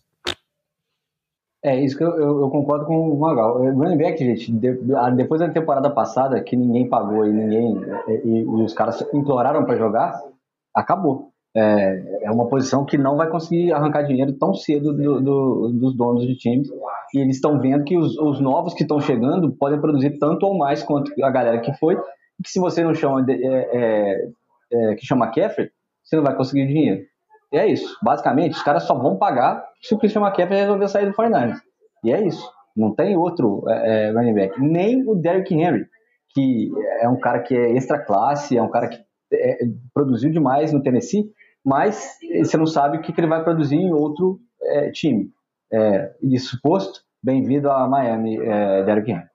é, 1.63 1.79
isso 1.83 1.97
que 1.97 2.03
eu, 2.03 2.11
eu, 2.11 2.41
eu, 2.41 2.49
concordo 2.49 2.85
com 2.85 3.09
o 3.09 3.19
Magal. 3.19 3.63
É, 3.63 3.71
running 3.71 3.97
back, 3.97 4.17
gente, 4.17 4.51
de, 4.51 4.79
depois 5.15 5.41
da 5.41 5.49
temporada 5.49 5.89
passada, 5.89 6.41
que 6.41 6.55
ninguém 6.55 6.87
pagou 6.87 7.25
e 7.25 7.33
ninguém 7.33 7.75
e, 8.07 8.39
e, 8.41 8.45
os 8.45 8.73
caras 8.73 9.01
imploraram 9.13 9.65
para 9.65 9.77
jogar, 9.77 10.21
acabou. 10.75 11.29
É, 11.55 12.25
é, 12.25 12.31
uma 12.31 12.47
posição 12.47 12.85
que 12.85 12.97
não 12.97 13.17
vai 13.17 13.27
conseguir 13.27 13.73
arrancar 13.73 14.03
dinheiro 14.03 14.33
tão 14.33 14.53
cedo 14.53 14.93
do, 14.93 15.19
do, 15.19 15.69
dos 15.73 15.95
donos 15.95 16.25
de 16.25 16.35
times. 16.35 16.69
E 17.13 17.19
eles 17.19 17.37
estão 17.37 17.59
vendo 17.59 17.83
que 17.83 17.97
os, 17.97 18.17
os 18.17 18.39
novos 18.39 18.73
que 18.73 18.83
estão 18.83 18.99
chegando 18.99 19.51
podem 19.53 19.81
produzir 19.81 20.19
tanto 20.19 20.45
ou 20.45 20.57
mais 20.57 20.83
quanto 20.83 21.11
a 21.23 21.31
galera 21.31 21.59
que 21.59 21.73
foi. 21.73 21.95
Que 21.95 22.49
se 22.49 22.59
você 22.59 22.83
não 22.83 22.93
chama 22.93 23.25
é, 23.27 23.33
é 23.33 24.29
é, 24.71 24.95
que 24.95 25.05
chama 25.05 25.25
McCaffrey, 25.25 25.69
você 26.03 26.15
não 26.15 26.23
vai 26.23 26.35
conseguir 26.35 26.67
dinheiro. 26.67 27.01
E 27.51 27.57
é 27.57 27.67
isso. 27.67 27.97
Basicamente, 28.01 28.53
os 28.53 28.63
caras 28.63 28.83
só 28.83 28.93
vão 28.93 29.17
pagar 29.17 29.65
se 29.81 29.93
o 29.93 29.97
Christian 29.97 30.21
McCaffrey 30.21 30.59
resolver 30.59 30.87
sair 30.87 31.05
do 31.07 31.13
49 31.13 31.59
E 32.03 32.11
é 32.11 32.25
isso. 32.25 32.47
Não 32.75 32.93
tem 32.93 33.17
outro 33.17 33.63
é, 33.67 34.07
é, 34.07 34.11
running 34.11 34.33
back. 34.33 34.61
Nem 34.61 35.07
o 35.07 35.15
Derrick 35.15 35.53
Henry, 35.53 35.85
que 36.33 36.71
é 37.01 37.09
um 37.09 37.19
cara 37.19 37.39
que 37.39 37.55
é 37.55 37.75
extra 37.75 37.99
classe, 37.99 38.57
é 38.57 38.61
um 38.61 38.69
cara 38.69 38.87
que 38.87 38.99
é, 39.33 39.57
produziu 39.93 40.31
demais 40.31 40.71
no 40.71 40.81
Tennessee, 40.81 41.25
mas 41.65 42.17
você 42.43 42.57
não 42.57 42.65
sabe 42.65 42.97
o 42.97 43.01
que, 43.01 43.11
que 43.11 43.19
ele 43.19 43.27
vai 43.27 43.43
produzir 43.43 43.75
em 43.75 43.91
outro 43.91 44.39
é, 44.61 44.91
time. 44.91 45.29
É, 45.71 46.13
isso 46.21 46.59
posto, 46.61 47.01
bem-vindo 47.21 47.69
a 47.69 47.87
Miami, 47.87 48.37
é, 48.37 48.83
Derrick 48.83 49.11
Henry. 49.11 49.25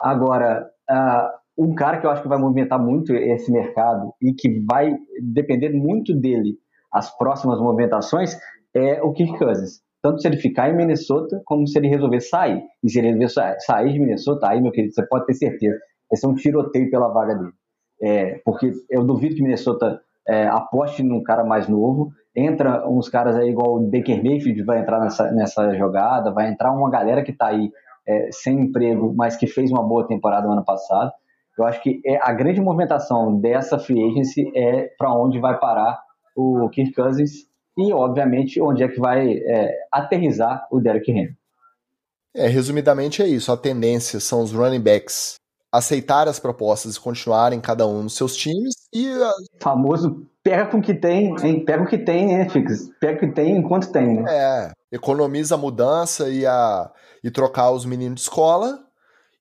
Agora, 0.00 0.68
uh, 0.90 1.64
um 1.64 1.74
cara 1.74 1.98
que 1.98 2.06
eu 2.06 2.10
acho 2.10 2.22
que 2.22 2.28
vai 2.28 2.38
movimentar 2.38 2.78
muito 2.78 3.14
esse 3.14 3.50
mercado 3.50 4.12
e 4.20 4.32
que 4.32 4.60
vai 4.60 4.94
depender 5.22 5.70
muito 5.70 6.14
dele 6.14 6.58
as 6.96 7.16
próximas 7.16 7.60
movimentações 7.60 8.36
é 8.74 9.02
o 9.02 9.12
Kirk 9.12 9.38
Cousins. 9.38 9.80
Tanto 10.02 10.20
se 10.20 10.28
ele 10.28 10.36
ficar 10.36 10.70
em 10.70 10.76
Minnesota, 10.76 11.42
como 11.44 11.66
se 11.66 11.78
ele 11.78 11.88
resolver 11.88 12.20
sair. 12.20 12.62
E 12.82 12.90
se 12.90 12.98
ele 12.98 13.08
resolver 13.08 13.56
sair 13.60 13.92
de 13.92 13.98
Minnesota, 13.98 14.48
aí, 14.48 14.60
meu 14.60 14.72
querido, 14.72 14.94
você 14.94 15.06
pode 15.06 15.26
ter 15.26 15.34
certeza, 15.34 15.76
vai 16.10 16.16
ser 16.16 16.26
um 16.26 16.34
tiroteio 16.34 16.90
pela 16.90 17.08
vaga 17.08 17.34
dele. 17.34 17.52
É, 18.00 18.40
porque 18.44 18.72
eu 18.90 19.04
duvido 19.04 19.34
que 19.34 19.42
Minnesota 19.42 20.00
é, 20.28 20.46
aposte 20.46 21.02
num 21.02 21.22
cara 21.22 21.44
mais 21.44 21.68
novo. 21.68 22.10
Entra 22.34 22.88
uns 22.88 23.08
caras 23.08 23.36
aí 23.36 23.50
igual 23.50 23.76
o 23.76 23.90
Baker 23.90 24.22
Mayfield 24.22 24.62
vai 24.62 24.80
entrar 24.80 25.00
nessa, 25.00 25.30
nessa 25.32 25.74
jogada, 25.74 26.30
vai 26.30 26.48
entrar 26.48 26.72
uma 26.72 26.90
galera 26.90 27.22
que 27.22 27.32
está 27.32 27.48
aí 27.48 27.70
é, 28.06 28.28
sem 28.30 28.60
emprego, 28.60 29.14
mas 29.14 29.36
que 29.36 29.46
fez 29.46 29.70
uma 29.70 29.82
boa 29.82 30.06
temporada 30.06 30.46
no 30.46 30.52
ano 30.52 30.64
passado. 30.64 31.12
Eu 31.58 31.64
acho 31.64 31.82
que 31.82 32.00
é, 32.04 32.18
a 32.22 32.32
grande 32.32 32.60
movimentação 32.60 33.40
dessa 33.40 33.78
free 33.78 34.04
agency 34.08 34.52
é 34.54 34.90
para 34.98 35.12
onde 35.14 35.38
vai 35.40 35.58
parar 35.58 36.05
o 36.36 36.68
Kirk 36.68 36.92
Cousins 36.92 37.46
e, 37.76 37.92
obviamente, 37.92 38.60
onde 38.60 38.82
é 38.82 38.88
que 38.88 39.00
vai 39.00 39.32
é, 39.32 39.74
aterrizar 39.90 40.66
o 40.70 40.78
Derrick 40.80 41.10
Henry. 41.10 41.34
É, 42.34 42.46
resumidamente 42.46 43.22
é 43.22 43.26
isso. 43.26 43.50
A 43.50 43.56
tendência 43.56 44.20
são 44.20 44.42
os 44.42 44.52
running 44.52 44.80
backs 44.80 45.36
aceitar 45.72 46.28
as 46.28 46.38
propostas 46.38 46.96
e 46.96 47.00
continuarem 47.00 47.60
cada 47.60 47.86
um 47.86 48.04
nos 48.04 48.16
seus 48.16 48.36
times 48.36 48.74
e 48.94 49.08
a... 49.08 49.30
famoso 49.60 50.26
pega 50.42 50.66
com 50.66 50.78
o 50.78 50.82
que 50.82 50.94
tem, 50.94 51.34
hein? 51.42 51.64
pega 51.64 51.82
o 51.82 51.86
que 51.86 51.98
tem, 51.98 52.28
né, 52.28 52.48
Fix? 52.48 52.88
Pega 53.00 53.16
o 53.16 53.20
que 53.20 53.34
tem 53.34 53.56
enquanto 53.56 53.90
tem, 53.90 54.22
né? 54.22 54.24
É, 54.28 54.70
economiza 54.92 55.54
a 55.54 55.58
mudança 55.58 56.30
e 56.30 56.46
a 56.46 56.90
e 57.22 57.30
trocar 57.30 57.72
os 57.72 57.84
meninos 57.84 58.16
de 58.16 58.20
escola 58.20 58.85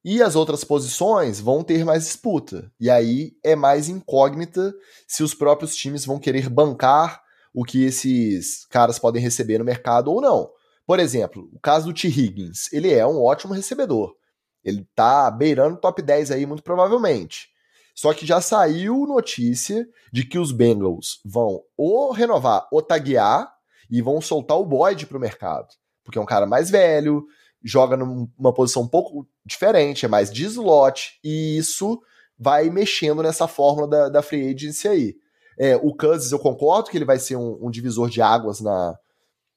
e 0.07 0.21
as 0.21 0.35
outras 0.35 0.63
posições 0.63 1.39
vão 1.39 1.63
ter 1.63 1.83
mais 1.83 2.03
disputa. 2.03 2.71
E 2.79 2.91
aí 2.91 3.31
é 3.43 3.55
mais 3.55 3.89
incógnita 3.89 4.71
se 5.07 5.23
os 5.23 5.33
próprios 5.33 5.75
times 5.75 6.05
vão 6.05 6.19
querer 6.19 6.47
bancar 6.47 7.23
o 7.51 7.65
que 7.65 7.83
esses 7.83 8.67
caras 8.67 8.99
podem 8.99 9.19
receber 9.19 9.57
no 9.57 9.65
mercado 9.65 10.11
ou 10.11 10.21
não. 10.21 10.51
Por 10.85 10.99
exemplo, 10.99 11.49
o 11.51 11.59
caso 11.59 11.87
do 11.87 11.93
T. 11.93 12.07
Higgins, 12.07 12.71
ele 12.71 12.93
é 12.93 13.03
um 13.07 13.19
ótimo 13.19 13.51
recebedor. 13.51 14.15
Ele 14.63 14.87
tá 14.93 15.31
beirando 15.31 15.79
top 15.79 16.03
10 16.03 16.29
aí, 16.29 16.45
muito 16.45 16.61
provavelmente. 16.61 17.49
Só 17.95 18.13
que 18.13 18.27
já 18.27 18.39
saiu 18.39 19.07
notícia 19.07 19.87
de 20.13 20.23
que 20.23 20.37
os 20.37 20.51
Bengals 20.51 21.19
vão 21.25 21.63
ou 21.75 22.11
renovar 22.11 22.67
ou 22.71 22.79
taguear 22.79 23.51
e 23.89 24.03
vão 24.03 24.21
soltar 24.21 24.59
o 24.59 24.65
Boyd 24.65 25.07
pro 25.07 25.19
mercado. 25.19 25.69
Porque 26.03 26.19
é 26.19 26.21
um 26.21 26.27
cara 26.27 26.45
mais 26.45 26.69
velho, 26.69 27.25
joga 27.65 27.97
numa 27.97 28.53
posição 28.53 28.83
um 28.83 28.87
pouco 28.87 29.27
diferente, 29.43 30.05
é 30.05 30.07
mais 30.07 30.31
de 30.31 30.45
slot, 30.45 31.19
e 31.23 31.57
isso 31.57 31.99
vai 32.37 32.69
mexendo 32.69 33.23
nessa 33.23 33.47
fórmula 33.47 33.87
da, 33.87 34.09
da 34.09 34.21
free 34.21 34.53
agency 34.53 34.87
aí. 34.87 35.15
É, 35.57 35.75
o 35.75 35.95
Cousins, 35.95 36.31
eu 36.31 36.39
concordo 36.39 36.89
que 36.89 36.97
ele 36.97 37.05
vai 37.05 37.17
ser 37.17 37.37
um, 37.37 37.57
um 37.61 37.71
divisor 37.71 38.09
de 38.09 38.21
águas 38.21 38.61
na, 38.61 38.95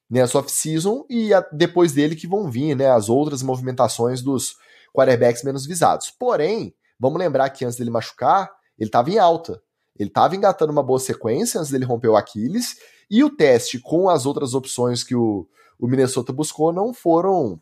nessa 0.09 0.39
off-season, 0.39 1.05
e 1.09 1.33
a, 1.33 1.45
depois 1.51 1.93
dele 1.93 2.15
que 2.15 2.27
vão 2.27 2.49
vir 2.49 2.75
né, 2.75 2.89
as 2.89 3.09
outras 3.09 3.43
movimentações 3.43 4.21
dos 4.21 4.55
quarterbacks 4.93 5.43
menos 5.43 5.65
visados. 5.67 6.09
Porém, 6.09 6.73
vamos 6.99 7.19
lembrar 7.19 7.49
que 7.51 7.63
antes 7.63 7.77
dele 7.77 7.91
machucar, 7.91 8.49
ele 8.77 8.87
estava 8.87 9.11
em 9.11 9.19
alta. 9.19 9.61
Ele 9.97 10.09
estava 10.09 10.35
engatando 10.35 10.71
uma 10.71 10.81
boa 10.81 10.99
sequência 10.99 11.59
antes 11.59 11.71
dele 11.71 11.85
romper 11.85 12.07
o 12.07 12.15
Aquiles, 12.15 12.77
e 13.11 13.23
o 13.23 13.29
teste 13.29 13.79
com 13.79 14.09
as 14.09 14.25
outras 14.25 14.53
opções 14.53 15.03
que 15.03 15.15
o, 15.15 15.47
o 15.77 15.87
Minnesota 15.87 16.31
buscou 16.31 16.71
não 16.71 16.93
foram. 16.93 17.59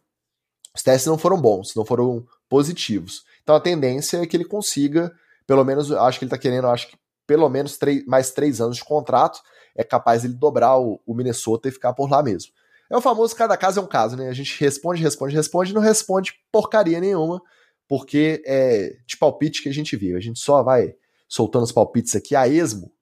Os 0.77 0.83
testes 0.83 1.07
não 1.07 1.17
foram 1.17 1.41
bons, 1.41 1.73
não 1.75 1.83
foram 1.83 2.23
positivos. 2.47 3.23
Então 3.41 3.55
a 3.55 3.59
tendência 3.59 4.17
é 4.17 4.27
que 4.27 4.37
ele 4.37 4.45
consiga, 4.45 5.11
pelo 5.47 5.63
menos, 5.65 5.91
acho 5.91 6.19
que 6.19 6.25
ele 6.25 6.29
está 6.29 6.37
querendo, 6.37 6.67
acho 6.67 6.87
que 6.87 6.97
pelo 7.25 7.49
menos 7.49 7.77
três, 7.77 8.05
mais 8.05 8.29
três 8.29 8.61
anos 8.61 8.77
de 8.77 8.85
contrato, 8.85 9.41
é 9.75 9.83
capaz 9.83 10.23
ele 10.23 10.35
dobrar 10.35 10.77
o, 10.77 11.01
o 11.03 11.15
Minnesota 11.15 11.67
e 11.67 11.71
ficar 11.71 11.93
por 11.93 12.09
lá 12.09 12.21
mesmo. 12.21 12.51
É 12.91 12.95
o 12.95 13.01
famoso 13.01 13.35
cada 13.35 13.57
caso 13.57 13.79
é 13.79 13.83
um 13.83 13.87
caso, 13.87 14.15
né? 14.15 14.29
A 14.29 14.33
gente 14.33 14.57
responde, 14.59 15.01
responde, 15.01 15.35
responde, 15.35 15.73
não 15.73 15.81
responde 15.81 16.33
porcaria 16.51 16.99
nenhuma, 16.99 17.41
porque 17.87 18.43
é 18.45 18.97
de 19.07 19.17
palpite 19.17 19.63
que 19.63 19.69
a 19.69 19.73
gente 19.73 19.97
vive. 19.97 20.15
A 20.15 20.21
gente 20.21 20.39
só 20.39 20.61
vai 20.61 20.93
soltando 21.27 21.63
os 21.63 21.71
palpites 21.71 22.15
aqui 22.15 22.35
a 22.35 22.47
esmo. 22.47 22.93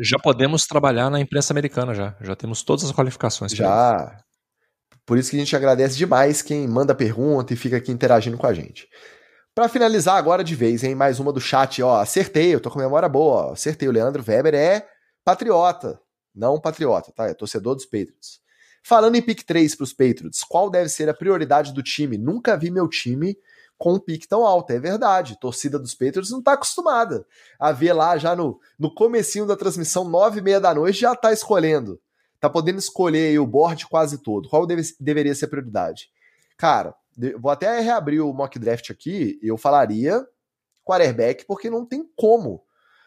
Já 0.00 0.18
podemos 0.18 0.62
trabalhar 0.62 1.10
na 1.10 1.20
imprensa 1.20 1.52
americana 1.52 1.94
já. 1.94 2.16
Já 2.22 2.34
temos 2.34 2.62
todas 2.62 2.84
as 2.84 2.92
qualificações. 2.92 3.52
Já. 3.52 4.18
Por 5.04 5.16
isso 5.18 5.30
que 5.30 5.36
a 5.36 5.38
gente 5.38 5.56
agradece 5.56 5.96
demais 5.96 6.42
quem 6.42 6.66
manda 6.68 6.94
pergunta 6.94 7.52
e 7.52 7.56
fica 7.56 7.76
aqui 7.76 7.90
interagindo 7.90 8.36
com 8.36 8.46
a 8.46 8.52
gente. 8.52 8.88
Para 9.54 9.68
finalizar 9.68 10.16
agora 10.16 10.44
de 10.44 10.54
vez, 10.54 10.84
hein, 10.84 10.94
mais 10.94 11.18
uma 11.18 11.32
do 11.32 11.40
chat, 11.40 11.82
ó, 11.82 12.00
acertei, 12.00 12.54
eu 12.54 12.60
tô 12.60 12.70
com 12.70 12.78
memória 12.78 13.08
boa, 13.08 13.46
ó, 13.46 13.52
acertei, 13.52 13.88
o 13.88 13.92
Leandro 13.92 14.22
Weber 14.26 14.54
é 14.54 14.86
patriota, 15.24 16.00
não 16.34 16.60
patriota, 16.60 17.10
tá? 17.10 17.26
É 17.26 17.34
torcedor 17.34 17.74
dos 17.74 17.84
Patriots. 17.84 18.40
Falando 18.84 19.16
em 19.16 19.22
pick 19.22 19.42
3 19.42 19.74
para 19.74 19.84
os 19.84 19.92
Patriots, 19.92 20.44
qual 20.44 20.70
deve 20.70 20.88
ser 20.88 21.08
a 21.08 21.14
prioridade 21.14 21.72
do 21.72 21.82
time? 21.82 22.16
Nunca 22.16 22.56
vi 22.56 22.70
meu 22.70 22.88
time 22.88 23.36
com 23.76 23.94
um 23.94 23.98
pique 23.98 24.26
tão 24.26 24.46
alto, 24.46 24.72
é 24.72 24.78
verdade. 24.78 25.38
Torcida 25.40 25.78
dos 25.78 25.94
Patriots 25.94 26.30
não 26.30 26.38
está 26.40 26.52
acostumada 26.52 27.26
a 27.58 27.72
ver 27.72 27.92
lá 27.92 28.16
já 28.16 28.34
no, 28.34 28.58
no 28.78 28.94
comecinho 28.94 29.46
da 29.46 29.56
transmissão, 29.56 30.04
nove 30.04 30.40
e 30.40 30.42
meia 30.42 30.60
da 30.60 30.74
noite, 30.74 31.00
já 31.00 31.12
está 31.12 31.32
escolhendo. 31.32 32.00
Tá 32.40 32.48
podendo 32.48 32.78
escolher 32.78 33.38
o 33.38 33.46
board 33.46 33.86
quase 33.86 34.18
todo. 34.18 34.48
Qual 34.48 34.66
deve, 34.66 34.82
deveria 35.00 35.34
ser 35.34 35.46
a 35.46 35.48
prioridade? 35.48 36.08
Cara, 36.56 36.94
vou 37.38 37.50
até 37.50 37.80
reabrir 37.80 38.20
o 38.20 38.32
mock 38.32 38.58
draft 38.58 38.90
aqui, 38.90 39.38
eu 39.42 39.56
falaria 39.56 40.24
quarterback, 40.84 41.44
porque 41.46 41.68
não 41.68 41.84
tem 41.84 42.08
como 42.16 42.62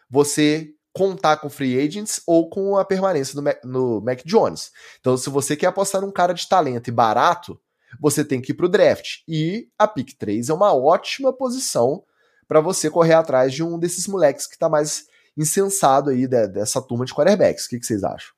você 0.08 0.74
contar 0.92 1.38
com 1.38 1.48
free 1.48 1.80
agents 1.80 2.22
ou 2.26 2.48
com 2.50 2.76
a 2.76 2.84
permanência 2.84 3.34
no 3.34 3.42
Mac, 3.42 3.64
no 3.64 4.00
Mac 4.00 4.22
Jones. 4.24 4.70
Então, 5.00 5.16
se 5.16 5.30
você 5.30 5.56
quer 5.56 5.66
apostar 5.66 6.02
num 6.02 6.12
cara 6.12 6.34
de 6.34 6.46
talento 6.46 6.88
e 6.88 6.92
barato, 6.92 7.58
você 7.98 8.24
tem 8.24 8.40
que 8.40 8.52
ir 8.52 8.54
para 8.54 8.66
o 8.66 8.68
draft. 8.68 9.20
E 9.26 9.68
a 9.78 9.88
pick 9.88 10.16
3 10.18 10.50
é 10.50 10.54
uma 10.54 10.74
ótima 10.74 11.32
posição 11.32 12.04
para 12.46 12.60
você 12.60 12.90
correr 12.90 13.14
atrás 13.14 13.52
de 13.52 13.62
um 13.62 13.78
desses 13.78 14.06
moleques 14.06 14.46
que 14.46 14.54
está 14.54 14.68
mais 14.68 15.06
insensado 15.36 16.10
aí 16.10 16.26
dessa 16.26 16.82
turma 16.82 17.06
de 17.06 17.14
quarterbacks. 17.14 17.64
O 17.64 17.70
que, 17.70 17.80
que 17.80 17.86
vocês 17.86 18.04
acham? 18.04 18.34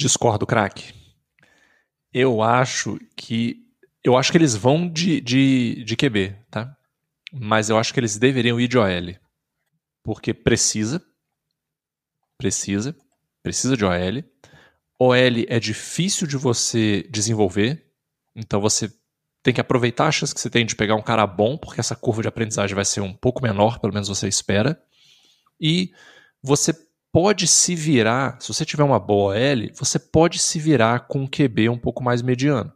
Discordo, 0.00 0.46
craque. 0.46 0.94
Eu 2.12 2.42
acho 2.42 2.98
que. 3.16 3.66
Eu 4.02 4.16
acho 4.16 4.32
que 4.32 4.38
eles 4.38 4.56
vão 4.56 4.88
de, 4.88 5.20
de, 5.20 5.84
de 5.84 5.96
QB, 5.96 6.34
tá? 6.50 6.74
Mas 7.32 7.68
eu 7.68 7.76
acho 7.76 7.92
que 7.92 8.00
eles 8.00 8.16
deveriam 8.16 8.58
ir 8.58 8.66
de 8.66 8.78
OL. 8.78 9.14
Porque 10.02 10.32
precisa 10.32 11.04
Precisa. 12.40 12.96
Precisa 13.42 13.76
de 13.76 13.84
OL. 13.84 14.24
OL 14.98 15.44
é 15.46 15.60
difícil 15.60 16.26
de 16.26 16.38
você 16.38 17.06
desenvolver. 17.10 17.92
Então 18.34 18.62
você 18.62 18.90
tem 19.42 19.52
que 19.52 19.60
aproveitar 19.60 20.06
a 20.06 20.10
chance 20.10 20.34
que 20.34 20.40
você 20.40 20.48
tem 20.48 20.64
de 20.64 20.74
pegar 20.74 20.94
um 20.94 21.02
cara 21.02 21.26
bom, 21.26 21.58
porque 21.58 21.80
essa 21.80 21.94
curva 21.94 22.22
de 22.22 22.28
aprendizagem 22.28 22.74
vai 22.74 22.86
ser 22.86 23.02
um 23.02 23.12
pouco 23.12 23.42
menor, 23.42 23.78
pelo 23.78 23.92
menos 23.92 24.08
você 24.08 24.26
espera. 24.26 24.82
E 25.60 25.92
você 26.42 26.72
pode 27.12 27.46
se 27.46 27.74
virar, 27.74 28.40
se 28.40 28.48
você 28.48 28.64
tiver 28.64 28.84
uma 28.84 28.98
boa 28.98 29.34
OL, 29.34 29.70
você 29.74 29.98
pode 29.98 30.38
se 30.38 30.58
virar 30.58 31.06
com 31.06 31.20
um 31.20 31.26
QB 31.26 31.68
um 31.68 31.78
pouco 31.78 32.02
mais 32.02 32.22
mediano. 32.22 32.72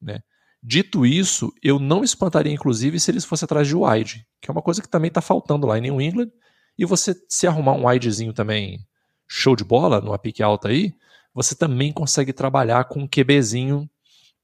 Né? 0.00 0.22
Dito 0.62 1.06
isso, 1.06 1.52
eu 1.62 1.78
não 1.78 2.04
espantaria, 2.04 2.52
inclusive, 2.52 3.00
se 3.00 3.10
eles 3.10 3.24
fossem 3.24 3.46
atrás 3.46 3.66
de 3.66 3.74
wide, 3.74 4.26
que 4.40 4.50
é 4.50 4.52
uma 4.52 4.62
coisa 4.62 4.80
que 4.80 4.88
também 4.88 5.08
está 5.08 5.20
faltando 5.20 5.66
lá 5.66 5.78
em 5.78 5.82
New 5.82 6.00
England. 6.00 6.30
E 6.78 6.84
você 6.84 7.14
se 7.28 7.46
arrumar 7.46 7.72
um 7.72 7.86
widezinho 7.86 8.32
também 8.32 8.86
show 9.28 9.56
de 9.56 9.64
bola, 9.64 10.00
numa 10.00 10.18
pique 10.18 10.42
alta 10.42 10.68
aí, 10.68 10.94
você 11.34 11.54
também 11.54 11.92
consegue 11.92 12.32
trabalhar 12.32 12.84
com 12.84 13.00
um 13.00 13.08
QBzinho 13.08 13.88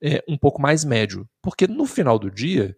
é, 0.02 0.24
um 0.28 0.36
pouco 0.36 0.60
mais 0.60 0.84
médio. 0.84 1.28
Porque 1.42 1.66
no 1.66 1.84
final 1.86 2.18
do 2.18 2.30
dia, 2.30 2.76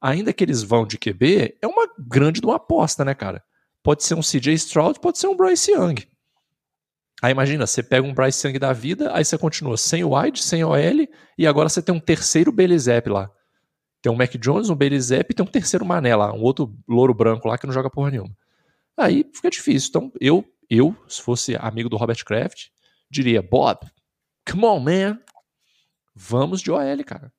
ainda 0.00 0.32
que 0.32 0.42
eles 0.42 0.62
vão 0.62 0.86
de 0.86 0.98
QB, 0.98 1.56
é 1.62 1.66
uma 1.66 1.88
grande 1.98 2.40
de 2.40 2.46
uma 2.46 2.56
aposta, 2.56 3.04
né, 3.04 3.14
cara? 3.14 3.42
Pode 3.84 4.02
ser 4.02 4.14
um 4.14 4.20
CJ 4.20 4.54
Stroud, 4.54 4.98
pode 4.98 5.18
ser 5.18 5.28
um 5.28 5.36
Bryce 5.36 5.70
Young. 5.70 5.94
Aí 7.22 7.30
imagina, 7.30 7.66
você 7.66 7.82
pega 7.82 8.04
um 8.04 8.12
Bryce 8.12 8.44
Young 8.44 8.58
da 8.58 8.72
vida, 8.72 9.14
aí 9.14 9.24
você 9.24 9.38
continua 9.38 9.76
sem 9.76 10.02
o 10.02 10.18
wide, 10.18 10.42
sem 10.42 10.64
OL, 10.64 11.06
e 11.38 11.46
agora 11.46 11.68
você 11.68 11.80
tem 11.80 11.94
um 11.94 12.00
terceiro 12.00 12.50
Belizep 12.50 13.08
lá. 13.08 13.30
Tem 14.02 14.10
um 14.10 14.16
Mac 14.16 14.34
Jones, 14.36 14.70
um 14.70 14.74
Belizep 14.74 15.30
e 15.30 15.34
tem 15.34 15.46
um 15.46 15.48
terceiro 15.48 15.84
Mané 15.84 16.16
lá, 16.16 16.32
um 16.32 16.42
outro 16.42 16.76
louro 16.88 17.14
branco 17.14 17.46
lá 17.46 17.56
que 17.56 17.66
não 17.66 17.72
joga 17.72 17.88
porra 17.88 18.10
nenhuma. 18.10 18.36
Aí 18.96 19.24
fica 19.32 19.50
difícil. 19.50 19.88
Então, 19.90 20.12
eu 20.20 20.44
eu, 20.68 20.96
se 21.08 21.22
fosse 21.22 21.56
amigo 21.56 21.88
do 21.88 21.96
Robert 21.96 22.24
Kraft, 22.24 22.68
diria: 23.10 23.42
Bob, 23.42 23.86
come 24.50 24.64
on, 24.64 24.80
man. 24.80 25.18
Vamos 26.14 26.60
de 26.60 26.70
OL, 26.70 27.04
cara. 27.04 27.32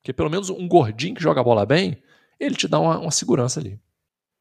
Porque 0.00 0.12
pelo 0.12 0.30
menos 0.30 0.50
um 0.50 0.68
gordinho 0.68 1.14
que 1.14 1.22
joga 1.22 1.40
a 1.40 1.44
bola 1.44 1.66
bem, 1.66 2.02
ele 2.38 2.54
te 2.54 2.68
dá 2.68 2.78
uma, 2.78 2.98
uma 2.98 3.10
segurança 3.10 3.60
ali. 3.60 3.80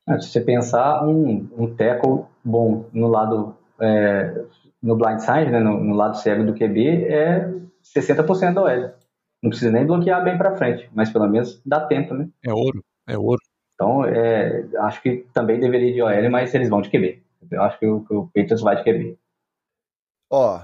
É, 0.09 0.19
se 0.19 0.29
você 0.29 0.41
pensar, 0.41 1.05
um, 1.05 1.47
um 1.57 1.75
tackle 1.75 2.25
bom 2.43 2.85
no 2.91 3.07
lado 3.07 3.55
é, 3.79 4.43
no 4.81 4.95
blindside, 4.95 5.51
né, 5.51 5.59
no, 5.59 5.79
no, 5.83 5.93
lado 5.93 6.17
cego 6.17 6.45
do 6.45 6.53
QB, 6.53 7.05
é 7.05 7.49
60% 7.95 8.53
da 8.53 8.63
OL. 8.63 8.91
Não 9.41 9.49
precisa 9.49 9.71
nem 9.71 9.85
bloquear 9.85 10.23
bem 10.23 10.37
para 10.37 10.55
frente, 10.55 10.89
mas 10.93 11.09
pelo 11.09 11.27
menos 11.27 11.61
dá 11.65 11.85
tempo, 11.85 12.13
né? 12.13 12.27
É 12.43 12.53
ouro, 12.53 12.83
é 13.07 13.17
ouro. 13.17 13.41
Então, 13.75 14.03
é, 14.03 14.67
acho 14.79 15.01
que 15.01 15.25
também 15.33 15.59
deveria 15.59 15.93
de 15.93 16.01
OL, 16.01 16.29
mas 16.29 16.53
eles 16.53 16.69
vão 16.69 16.81
de 16.81 16.89
QB. 16.89 17.23
Eu 17.51 17.61
acho 17.61 17.79
que 17.79 17.85
o, 17.85 18.01
que 18.03 18.13
o 18.13 18.25
Patriots 18.27 18.61
vai 18.61 18.75
de 18.75 18.83
QB. 18.83 19.17
Ó, 20.29 20.61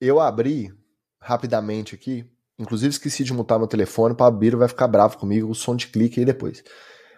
eu 0.00 0.20
abri 0.20 0.72
rapidamente 1.20 1.94
aqui, 1.94 2.28
inclusive 2.58 2.90
esqueci 2.90 3.22
de 3.22 3.32
mutar 3.32 3.58
meu 3.58 3.68
telefone, 3.68 4.14
para 4.14 4.26
abrir 4.26 4.56
vai 4.56 4.68
ficar 4.68 4.88
bravo 4.88 5.16
comigo, 5.16 5.48
o 5.48 5.54
som 5.54 5.76
de 5.76 5.86
clique 5.86 6.20
aí 6.20 6.26
depois. 6.26 6.64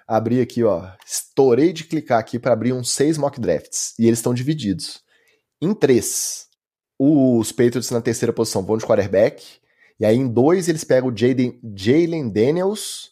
Abri 0.07 0.41
aqui, 0.41 0.63
ó, 0.63 0.89
estourei 1.05 1.73
de 1.73 1.85
clicar 1.85 2.19
aqui 2.19 2.39
para 2.39 2.53
abrir 2.53 2.73
uns 2.73 2.91
seis 2.91 3.19
mock 3.19 3.41
drafts, 3.41 3.93
e 3.99 4.07
eles 4.07 4.21
estão 4.21 4.33
divididos 4.33 5.01
em 5.61 5.75
três. 5.75 6.47
Os 6.99 7.51
Patriots 7.51 7.91
na 7.91 8.01
terceira 8.01 8.33
posição 8.33 8.65
vão 8.65 8.79
de 8.79 8.87
quarterback, 8.87 9.45
e 9.99 10.07
aí 10.07 10.17
em 10.17 10.29
dois 10.29 10.69
eles 10.69 10.85
pegam 10.85 11.11
o 11.11 11.17
Jalen 11.17 12.29
Daniels, 12.31 13.11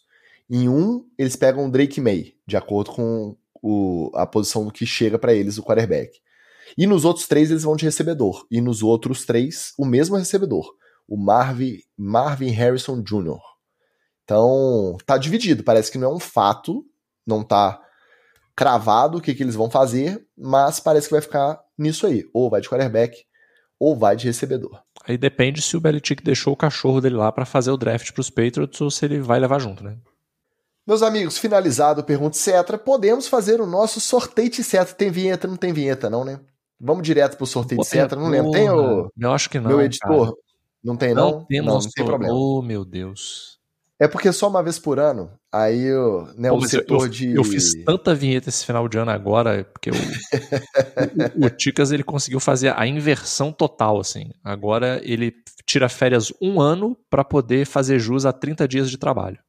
em 0.49 0.69
um 0.69 1.05
eles 1.17 1.35
pegam 1.35 1.65
o 1.65 1.71
Drake 1.71 1.99
May, 1.99 2.33
de 2.47 2.55
acordo 2.55 2.91
com 2.91 3.35
o, 3.61 4.11
a 4.13 4.25
posição 4.25 4.69
que 4.69 4.85
chega 4.85 5.19
para 5.19 5.33
eles 5.33 5.57
o 5.57 5.63
quarterback. 5.63 6.19
E 6.77 6.87
nos 6.87 7.05
outros 7.05 7.27
três 7.27 7.51
eles 7.51 7.63
vão 7.63 7.75
de 7.75 7.85
recebedor. 7.85 8.45
E 8.49 8.59
nos 8.61 8.81
outros 8.81 9.25
três, 9.25 9.73
o 9.77 9.85
mesmo 9.85 10.15
recebedor. 10.15 10.73
O 11.07 11.17
Marvin, 11.17 11.79
Marvin 11.97 12.49
Harrison 12.49 13.01
Jr. 13.01 13.39
Então, 14.25 14.97
tá 15.05 15.17
dividido. 15.17 15.63
Parece 15.63 15.91
que 15.91 15.97
não 15.97 16.11
é 16.11 16.13
um 16.13 16.19
fato, 16.19 16.85
não 17.25 17.43
tá 17.43 17.79
cravado 18.55 19.19
o 19.19 19.21
que, 19.21 19.33
que 19.33 19.43
eles 19.43 19.55
vão 19.55 19.69
fazer, 19.69 20.25
mas 20.37 20.79
parece 20.79 21.07
que 21.07 21.13
vai 21.13 21.21
ficar 21.21 21.61
nisso 21.77 22.07
aí. 22.07 22.27
Ou 22.33 22.49
vai 22.49 22.59
de 22.59 22.67
quarterback, 22.67 23.23
ou 23.79 23.95
vai 23.95 24.15
de 24.15 24.25
recebedor. 24.25 24.81
Aí 25.07 25.17
depende 25.17 25.61
se 25.61 25.77
o 25.77 25.79
Belichick 25.79 26.23
deixou 26.23 26.53
o 26.53 26.57
cachorro 26.57 26.99
dele 26.99 27.15
lá 27.15 27.31
para 27.31 27.45
fazer 27.45 27.69
o 27.69 27.77
draft 27.77 28.11
para 28.11 28.21
os 28.21 28.29
Patriots 28.29 28.81
ou 28.81 28.89
se 28.89 29.05
ele 29.05 29.19
vai 29.19 29.39
levar 29.39 29.59
junto, 29.59 29.83
né? 29.83 29.97
Meus 30.87 31.01
amigos, 31.01 31.37
finalizado 31.37 32.01
o 32.01 32.03
Pergunta 32.03 32.37
Cetra, 32.37 32.77
podemos 32.77 33.27
fazer 33.27 33.59
o 33.59 33.65
nosso 33.65 33.99
sorteio 33.99 34.49
de 34.49 34.63
Cetra. 34.63 34.93
Tem 34.93 35.09
vinheta? 35.09 35.47
Não 35.47 35.57
tem 35.57 35.73
vinheta, 35.73 36.09
não, 36.09 36.23
né? 36.23 36.39
Vamos 36.79 37.03
direto 37.03 37.37
pro 37.37 37.45
sorteio 37.45 37.81
de 37.81 37.87
Cetra. 37.87 38.19
Não 38.19 38.29
lembro. 38.29 38.51
Tem 38.51 38.69
o. 38.69 39.11
Eu 39.17 39.31
acho 39.31 39.49
que 39.49 39.59
não. 39.59 39.69
Meu 39.69 39.81
editor? 39.81 40.25
Cara. 40.25 40.37
Não 40.83 40.95
tem, 40.95 41.13
não? 41.15 41.31
Não, 41.31 41.45
temos, 41.45 41.73
não, 41.73 41.79
não 41.79 41.89
tem 41.89 42.05
problema. 42.05 42.33
Oh, 42.35 42.61
meu 42.61 42.85
Deus. 42.85 43.54
É 43.97 44.07
porque 44.09 44.31
só 44.33 44.49
uma 44.49 44.61
vez 44.61 44.77
por 44.77 44.99
ano, 44.99 45.31
aí 45.49 45.83
eu, 45.83 46.27
né, 46.35 46.49
Pô, 46.49 46.57
o 46.57 46.67
setor 46.67 47.03
eu, 47.03 47.09
de. 47.09 47.33
Eu 47.33 47.43
fiz 47.45 47.73
tanta 47.85 48.13
vinheta 48.13 48.49
esse 48.49 48.65
final 48.65 48.89
de 48.89 48.97
ano 48.97 49.09
agora, 49.09 49.63
porque 49.63 49.89
o, 49.89 49.93
o, 49.93 51.45
o 51.45 51.49
Ticas 51.49 51.91
ele 51.91 52.03
conseguiu 52.03 52.41
fazer 52.41 52.73
a 52.77 52.85
inversão 52.85 53.53
total, 53.53 53.99
assim. 53.99 54.31
Agora 54.43 54.99
ele 55.01 55.33
tira 55.65 55.87
férias 55.87 56.33
um 56.41 56.59
ano 56.59 56.97
para 57.09 57.23
poder 57.23 57.65
fazer 57.65 57.97
jus 57.97 58.25
a 58.25 58.33
30 58.33 58.67
dias 58.67 58.89
de 58.89 58.97
trabalho. 58.97 59.39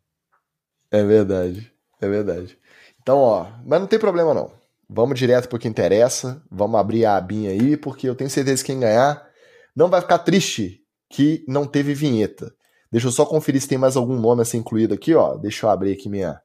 É 0.93 1.03
verdade, 1.03 1.73
é 2.01 2.09
verdade. 2.09 2.57
Então, 3.03 3.19
ó, 3.19 3.47
mas 3.65 3.81
não 3.81 3.89
tem 3.89 3.99
problema 3.99 4.33
não. 4.33 4.51
Vamos 4.89 5.19
direto 5.19 5.49
pro 5.49 5.59
que 5.59 5.67
interessa, 5.67 6.41
vamos 6.49 6.79
abrir 6.79 7.05
a 7.05 7.17
abinha 7.17 7.51
aí, 7.51 7.77
porque 7.77 8.09
eu 8.09 8.15
tenho 8.15 8.31
certeza 8.31 8.63
que 8.63 8.73
quem 8.73 8.81
ganhar 8.81 9.27
não 9.75 9.89
vai 9.89 10.01
ficar 10.01 10.21
triste 10.21 10.81
que 11.11 11.45
não 11.49 11.67
teve 11.67 11.93
vinheta. 11.95 12.55
Deixa 12.91 13.09
eu 13.09 13.13
só 13.13 13.27
conferir 13.27 13.61
se 13.61 13.69
tem 13.69 13.79
mais 13.79 13.97
algum 13.97 14.19
nome 14.19 14.43
a 14.43 14.45
ser 14.45 14.59
incluído 14.59 14.95
aqui, 14.95 15.15
ó. 15.15 15.35
Deixa 15.37 15.67
eu 15.67 15.71
abrir 15.71 15.93
aqui 15.93 16.09
minha. 16.09 16.41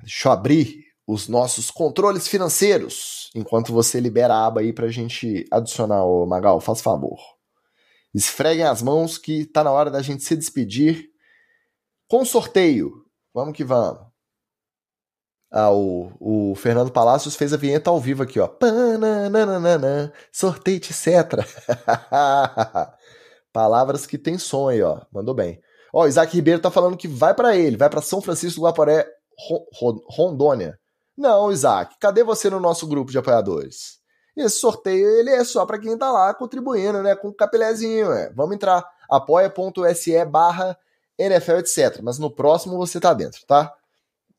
Deixa 0.00 0.28
eu 0.28 0.32
abrir 0.32 0.84
os 1.06 1.26
nossos 1.26 1.70
controles 1.70 2.28
financeiros. 2.28 3.30
Enquanto 3.34 3.72
você 3.72 3.98
libera 3.98 4.34
a 4.34 4.46
aba 4.46 4.60
aí 4.60 4.72
pra 4.72 4.88
gente 4.88 5.46
adicionar, 5.50 6.04
o 6.04 6.26
Magal, 6.26 6.60
faz 6.60 6.80
favor. 6.80 7.18
Esfreguem 8.14 8.64
as 8.64 8.82
mãos 8.82 9.18
que 9.18 9.44
tá 9.46 9.64
na 9.64 9.72
hora 9.72 9.90
da 9.90 10.02
gente 10.02 10.22
se 10.22 10.36
despedir 10.36 11.08
com 12.08 12.24
sorteio. 12.24 13.04
Vamos 13.34 13.54
que 13.54 13.64
vamos. 13.64 14.08
Ah, 15.50 15.70
o, 15.70 16.12
o 16.20 16.54
Fernando 16.56 16.92
Palacios 16.92 17.34
fez 17.34 17.54
a 17.54 17.56
vinheta 17.56 17.88
ao 17.88 17.98
vivo 17.98 18.22
aqui, 18.22 18.38
ó. 18.38 18.46
Pananana, 18.46 20.12
sorteio, 20.30 20.76
etc. 20.76 21.46
Palavras 23.52 24.06
que 24.06 24.18
tem 24.18 24.38
som 24.38 24.68
aí, 24.68 24.82
ó. 24.82 25.00
Mandou 25.12 25.34
bem. 25.34 25.60
Ó, 25.92 26.06
Isaac 26.06 26.34
Ribeiro 26.34 26.60
tá 26.60 26.70
falando 26.70 26.96
que 26.96 27.08
vai 27.08 27.34
para 27.34 27.56
ele, 27.56 27.76
vai 27.76 27.88
para 27.88 28.02
São 28.02 28.20
Francisco 28.20 28.60
do 28.60 28.66
Guaporé, 28.66 29.06
Rondônia. 30.10 30.78
Não, 31.16 31.50
Isaac, 31.50 31.96
cadê 31.98 32.22
você 32.22 32.50
no 32.50 32.60
nosso 32.60 32.86
grupo 32.86 33.10
de 33.10 33.18
apoiadores? 33.18 33.98
Esse 34.36 34.60
sorteio 34.60 35.08
ele 35.18 35.30
é 35.30 35.42
só 35.42 35.66
para 35.66 35.78
quem 35.78 35.98
tá 35.98 36.12
lá 36.12 36.32
contribuindo, 36.32 37.02
né? 37.02 37.16
Com 37.16 37.28
o 37.28 37.34
capilézinho, 37.34 38.12
é. 38.12 38.32
Vamos 38.34 38.54
entrar 38.54 38.84
apoia.se 39.10 40.24
barra 40.26 40.78
NFL, 41.18 41.56
etc. 41.58 42.00
Mas 42.02 42.18
no 42.18 42.30
próximo 42.30 42.76
você 42.76 43.00
tá 43.00 43.12
dentro, 43.12 43.44
tá? 43.46 43.74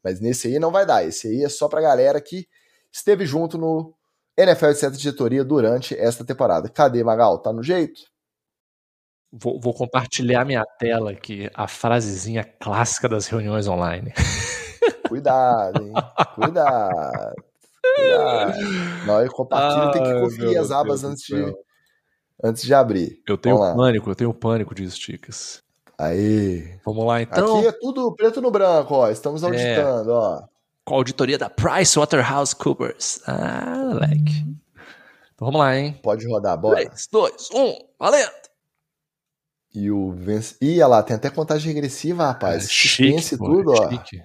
Mas 0.01 0.21
nesse 0.21 0.47
aí 0.47 0.59
não 0.59 0.71
vai 0.71 0.85
dar. 0.85 1.03
Esse 1.03 1.27
aí 1.27 1.43
é 1.43 1.49
só 1.49 1.67
pra 1.67 1.81
galera 1.81 2.21
que 2.21 2.47
esteve 2.89 3.25
junto 3.25 3.57
no 3.57 3.93
NFL, 4.37 4.67
etc. 4.67 4.91
diretoria 4.91 5.43
durante 5.43 5.97
esta 5.97 6.23
temporada. 6.23 6.69
Cadê, 6.69 7.03
Magal? 7.03 7.39
Tá 7.39 7.51
no 7.51 7.61
jeito? 7.61 8.03
Vou, 9.31 9.59
vou, 9.59 9.73
compartilhar 9.73 10.43
minha 10.43 10.65
tela 10.79 11.11
aqui, 11.11 11.49
a 11.53 11.67
frasezinha 11.67 12.43
clássica 12.43 13.07
das 13.07 13.27
reuniões 13.27 13.67
online. 13.67 14.11
Cuidado, 15.07 15.83
hein? 15.83 15.93
Cuidado. 16.33 17.35
Cuidado. 17.95 18.57
Não, 19.05 19.21
eu 19.21 19.31
compartilho, 19.31 19.91
tem 19.91 20.03
que 20.03 20.19
conferir 20.19 20.59
as 20.59 20.71
abas 20.71 21.03
antes 21.03 21.25
de, 21.25 21.55
antes 22.43 22.63
de 22.63 22.73
abrir. 22.73 23.21
Eu 23.27 23.37
tenho 23.37 23.57
pânico, 23.75 24.09
eu 24.09 24.15
tenho 24.15 24.33
pânico 24.33 24.73
disso, 24.73 24.99
Ticas. 24.99 25.61
Aí. 25.99 26.79
Vamos 26.85 27.05
lá, 27.05 27.21
então. 27.21 27.59
Aqui 27.59 27.67
é 27.67 27.71
tudo 27.73 28.15
preto 28.15 28.41
no 28.41 28.49
branco, 28.49 28.95
ó. 28.95 29.09
Estamos 29.09 29.43
é. 29.43 29.45
auditando, 29.45 30.09
é. 30.09 30.13
ó. 30.13 30.41
Com 30.85 30.93
a 30.95 30.97
auditoria 30.97 31.37
da 31.37 31.49
PricewaterhouseCoopers. 31.49 33.21
Ah, 33.27 33.91
moleque. 33.93 34.45
Então 35.35 35.45
vamos 35.45 35.59
lá, 35.59 35.77
hein? 35.77 35.99
Pode 36.01 36.27
rodar, 36.27 36.57
bora. 36.57 36.77
3, 36.77 37.07
2, 37.11 37.49
1, 37.53 37.75
valendo! 37.99 38.48
E 39.73 39.91
o 39.91 40.11
vence. 40.11 40.55
Ih, 40.61 40.81
olha 40.81 40.87
lá, 40.87 41.03
tem 41.03 41.15
até 41.15 41.29
contagem 41.29 41.73
regressiva, 41.73 42.25
rapaz. 42.25 42.65
É, 42.65 42.67
chique, 42.67 43.37
pô, 43.37 43.45
tudo, 43.45 43.71
ó. 43.71 43.89
Chique. 43.89 44.21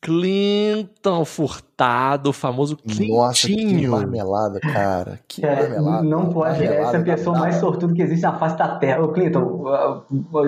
Clinton 0.00 1.26
Furtado, 1.26 2.30
o 2.30 2.32
famoso 2.32 2.76
Clintinho. 2.78 3.18
Nossa, 3.18 3.46
que 3.46 3.86
marmelada, 3.86 4.58
cara. 4.58 5.20
Que 5.28 5.44
é, 5.44 5.68
marmelada. 5.68 6.02
Não 6.02 6.30
pode, 6.30 6.64
essa 6.64 6.96
é 6.96 7.00
a 7.00 7.04
pessoa 7.04 7.38
mais 7.38 7.56
sortuda 7.56 7.92
que 7.92 8.00
existe 8.00 8.22
na 8.22 8.38
face 8.38 8.56
da 8.56 8.78
Terra. 8.78 9.02
Ô, 9.02 9.12
Clinton, 9.12 9.62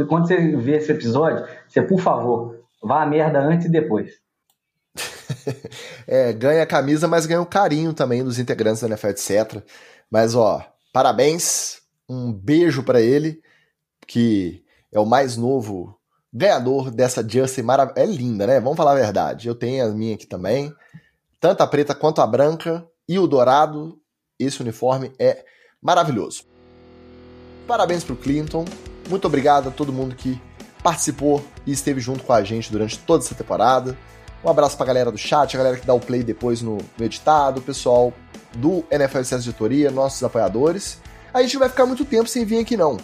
quando 0.08 0.26
você 0.26 0.56
vê 0.56 0.78
esse 0.78 0.90
episódio, 0.90 1.46
você, 1.68 1.82
por 1.82 2.00
favor, 2.00 2.64
vá 2.82 3.02
a 3.02 3.06
merda 3.06 3.40
antes 3.40 3.66
e 3.66 3.70
depois. 3.70 4.12
é, 6.08 6.32
ganha 6.32 6.62
a 6.62 6.66
camisa, 6.66 7.06
mas 7.06 7.26
ganha 7.26 7.42
o 7.42 7.46
carinho 7.46 7.92
também 7.92 8.24
dos 8.24 8.38
integrantes 8.38 8.80
da 8.80 8.88
NFL, 8.88 9.08
etc. 9.08 9.62
Mas, 10.10 10.34
ó, 10.34 10.64
parabéns, 10.94 11.81
um 12.12 12.32
beijo 12.32 12.82
para 12.82 13.00
ele, 13.00 13.40
que 14.06 14.62
é 14.92 15.00
o 15.00 15.06
mais 15.06 15.36
novo 15.36 15.98
ganhador 16.32 16.90
dessa 16.90 17.26
Jersey 17.26 17.64
maravilhosa. 17.64 18.00
É 18.00 18.06
linda, 18.06 18.46
né? 18.46 18.60
Vamos 18.60 18.76
falar 18.76 18.92
a 18.92 18.96
verdade. 18.96 19.48
Eu 19.48 19.54
tenho 19.54 19.84
a 19.84 19.88
minha 19.88 20.14
aqui 20.14 20.26
também. 20.26 20.74
Tanto 21.40 21.62
a 21.62 21.66
preta 21.66 21.94
quanto 21.94 22.20
a 22.20 22.26
branca 22.26 22.86
e 23.08 23.18
o 23.18 23.26
dourado. 23.26 23.98
Esse 24.38 24.60
uniforme 24.60 25.12
é 25.18 25.44
maravilhoso. 25.80 26.44
Parabéns 27.66 28.04
pro 28.04 28.16
Clinton. 28.16 28.64
Muito 29.08 29.26
obrigado 29.26 29.68
a 29.68 29.72
todo 29.72 29.92
mundo 29.92 30.14
que 30.14 30.40
participou 30.82 31.44
e 31.66 31.72
esteve 31.72 32.00
junto 32.00 32.24
com 32.24 32.32
a 32.32 32.42
gente 32.42 32.70
durante 32.70 32.98
toda 32.98 33.24
essa 33.24 33.34
temporada. 33.34 33.96
Um 34.44 34.48
abraço 34.48 34.76
pra 34.76 34.86
galera 34.86 35.12
do 35.12 35.18
chat, 35.18 35.54
a 35.54 35.58
galera 35.58 35.76
que 35.76 35.86
dá 35.86 35.94
o 35.94 36.00
play 36.00 36.24
depois 36.24 36.60
no, 36.60 36.78
no 36.98 37.04
editado, 37.04 37.60
o 37.60 37.62
pessoal 37.62 38.12
do 38.54 38.84
NFL 38.90 39.18
Editoria, 39.36 39.90
nossos 39.90 40.22
apoiadores. 40.22 41.00
A 41.32 41.42
gente 41.42 41.54
não 41.54 41.60
vai 41.60 41.68
ficar 41.68 41.86
muito 41.86 42.04
tempo 42.04 42.28
sem 42.28 42.44
vir 42.44 42.58
aqui 42.58 42.76
não, 42.76 42.98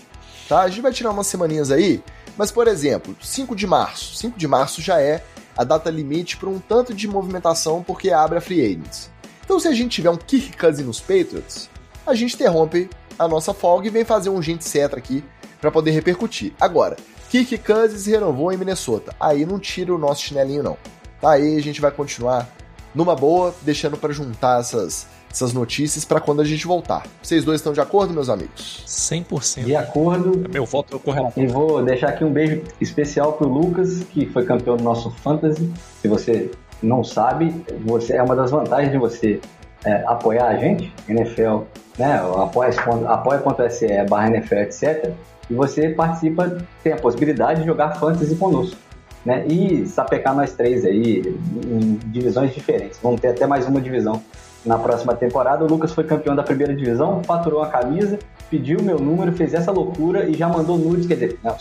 tá? 0.48 0.62
A 0.62 0.68
gente 0.68 0.82
vai 0.82 0.92
tirar 0.92 1.10
umas 1.10 1.26
semaninhas 1.26 1.70
aí 1.70 2.02
mas, 2.38 2.52
por 2.52 2.68
exemplo, 2.68 3.16
5 3.20 3.56
de 3.56 3.66
março. 3.66 4.14
5 4.14 4.38
de 4.38 4.46
março 4.46 4.80
já 4.80 5.02
é 5.02 5.24
a 5.56 5.64
data 5.64 5.90
limite 5.90 6.36
para 6.36 6.48
um 6.48 6.60
tanto 6.60 6.94
de 6.94 7.08
movimentação 7.08 7.82
porque 7.82 8.12
abre 8.12 8.38
a 8.38 8.40
free 8.40 8.64
agents. 8.64 9.10
Então, 9.44 9.58
se 9.58 9.66
a 9.66 9.72
gente 9.72 9.90
tiver 9.90 10.10
um 10.10 10.16
Kirk 10.16 10.56
Cousins 10.56 10.86
nos 10.86 11.00
Patriots, 11.00 11.68
a 12.06 12.14
gente 12.14 12.36
interrompe 12.36 12.88
a 13.18 13.26
nossa 13.26 13.52
folga 13.52 13.88
e 13.88 13.90
vem 13.90 14.04
fazer 14.04 14.30
um 14.30 14.40
gente 14.40 14.64
cetra 14.64 15.00
aqui 15.00 15.24
para 15.60 15.72
poder 15.72 15.90
repercutir. 15.90 16.52
Agora, 16.60 16.96
Kirk 17.28 17.58
Cousins 17.58 18.06
renovou 18.06 18.52
em 18.52 18.56
Minnesota. 18.56 19.12
Aí 19.18 19.44
não 19.44 19.58
tira 19.58 19.92
o 19.92 19.98
nosso 19.98 20.22
chinelinho 20.22 20.62
não. 20.62 20.76
Tá 21.20 21.32
aí, 21.32 21.56
a 21.56 21.62
gente 21.62 21.80
vai 21.80 21.90
continuar 21.90 22.48
numa 22.94 23.16
boa, 23.16 23.52
deixando 23.62 23.96
para 23.96 24.12
juntar 24.12 24.60
essas 24.60 25.08
essas 25.30 25.52
notícias 25.52 26.04
para 26.04 26.20
quando 26.20 26.40
a 26.40 26.44
gente 26.44 26.66
voltar. 26.66 27.06
Vocês 27.22 27.44
dois 27.44 27.60
estão 27.60 27.72
de 27.72 27.80
acordo, 27.80 28.12
meus 28.12 28.28
amigos? 28.28 28.84
100%. 28.86 29.64
De 29.64 29.76
acordo. 29.76 30.44
É 30.44 30.48
meu 30.48 30.64
voto 30.64 30.96
é 30.96 30.98
correto. 30.98 31.40
E 31.40 31.46
vou 31.46 31.82
deixar 31.82 32.10
aqui 32.10 32.24
um 32.24 32.32
beijo 32.32 32.62
especial 32.80 33.34
pro 33.34 33.48
Lucas, 33.48 34.02
que 34.10 34.26
foi 34.26 34.44
campeão 34.44 34.76
do 34.76 34.82
nosso 34.82 35.10
Fantasy. 35.10 35.70
Se 36.00 36.08
você 36.08 36.50
não 36.82 37.04
sabe, 37.04 37.64
você 37.84 38.16
é 38.16 38.22
uma 38.22 38.34
das 38.34 38.50
vantagens 38.50 38.92
de 38.92 38.98
você 38.98 39.40
é, 39.84 40.04
apoiar 40.06 40.46
a 40.46 40.56
gente, 40.56 40.92
NFL, 41.08 41.62
né, 41.98 42.20
apoia.se 43.06 43.86
barra 44.08 44.28
NFL, 44.28 44.54
etc. 44.56 45.12
E 45.50 45.54
você 45.54 45.90
participa, 45.90 46.58
tem 46.82 46.92
a 46.92 46.96
possibilidade 46.96 47.60
de 47.60 47.66
jogar 47.66 47.98
Fantasy 47.98 48.34
conosco. 48.36 48.76
Né, 49.24 49.44
e 49.46 49.84
sapecar 49.84 50.34
nós 50.34 50.52
três 50.52 50.84
aí 50.84 51.20
em 51.66 51.98
divisões 52.06 52.54
diferentes. 52.54 52.98
Vamos 53.02 53.20
ter 53.20 53.28
até 53.28 53.46
mais 53.46 53.66
uma 53.66 53.80
divisão 53.80 54.22
na 54.68 54.78
próxima 54.78 55.16
temporada. 55.16 55.64
O 55.64 55.66
Lucas 55.66 55.92
foi 55.92 56.04
campeão 56.04 56.36
da 56.36 56.42
primeira 56.42 56.74
divisão, 56.76 57.24
faturou 57.24 57.62
a 57.62 57.68
camisa, 57.68 58.18
pediu 58.50 58.82
meu 58.82 58.98
número, 58.98 59.32
fez 59.32 59.54
essa 59.54 59.72
loucura 59.72 60.28
e 60.28 60.34
já 60.34 60.46
mandou 60.46 60.78
nudes, 60.78 61.06
quer 61.06 61.14
dizer, 61.14 61.40
não, 61.42 61.56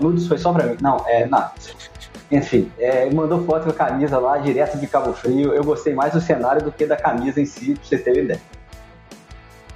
nudes 0.00 0.26
foi 0.28 0.38
só 0.38 0.52
pra 0.52 0.66
mim. 0.66 0.76
Não, 0.80 1.04
é, 1.06 1.26
não. 1.26 1.50
Enfim, 2.30 2.70
é, 2.78 3.10
mandou 3.10 3.44
foto 3.44 3.64
com 3.64 3.70
a 3.70 3.74
camisa 3.74 4.18
lá, 4.18 4.38
direto 4.38 4.78
de 4.78 4.86
Cabo 4.86 5.12
Frio. 5.12 5.52
Eu 5.52 5.64
gostei 5.64 5.92
mais 5.92 6.12
do 6.12 6.20
cenário 6.20 6.62
do 6.62 6.72
que 6.72 6.86
da 6.86 6.96
camisa 6.96 7.40
em 7.40 7.44
si, 7.44 7.74
pra 7.74 7.84
vocês 7.84 8.02
terem 8.02 8.24
ideia. 8.24 8.40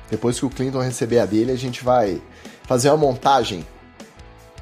Depois 0.08 0.38
que 0.38 0.46
o 0.46 0.50
Clinton 0.50 0.80
receber 0.80 1.18
a 1.18 1.26
dele, 1.26 1.50
a 1.50 1.56
gente 1.56 1.84
vai 1.84 2.22
fazer 2.62 2.88
uma 2.88 2.96
montagem, 2.96 3.66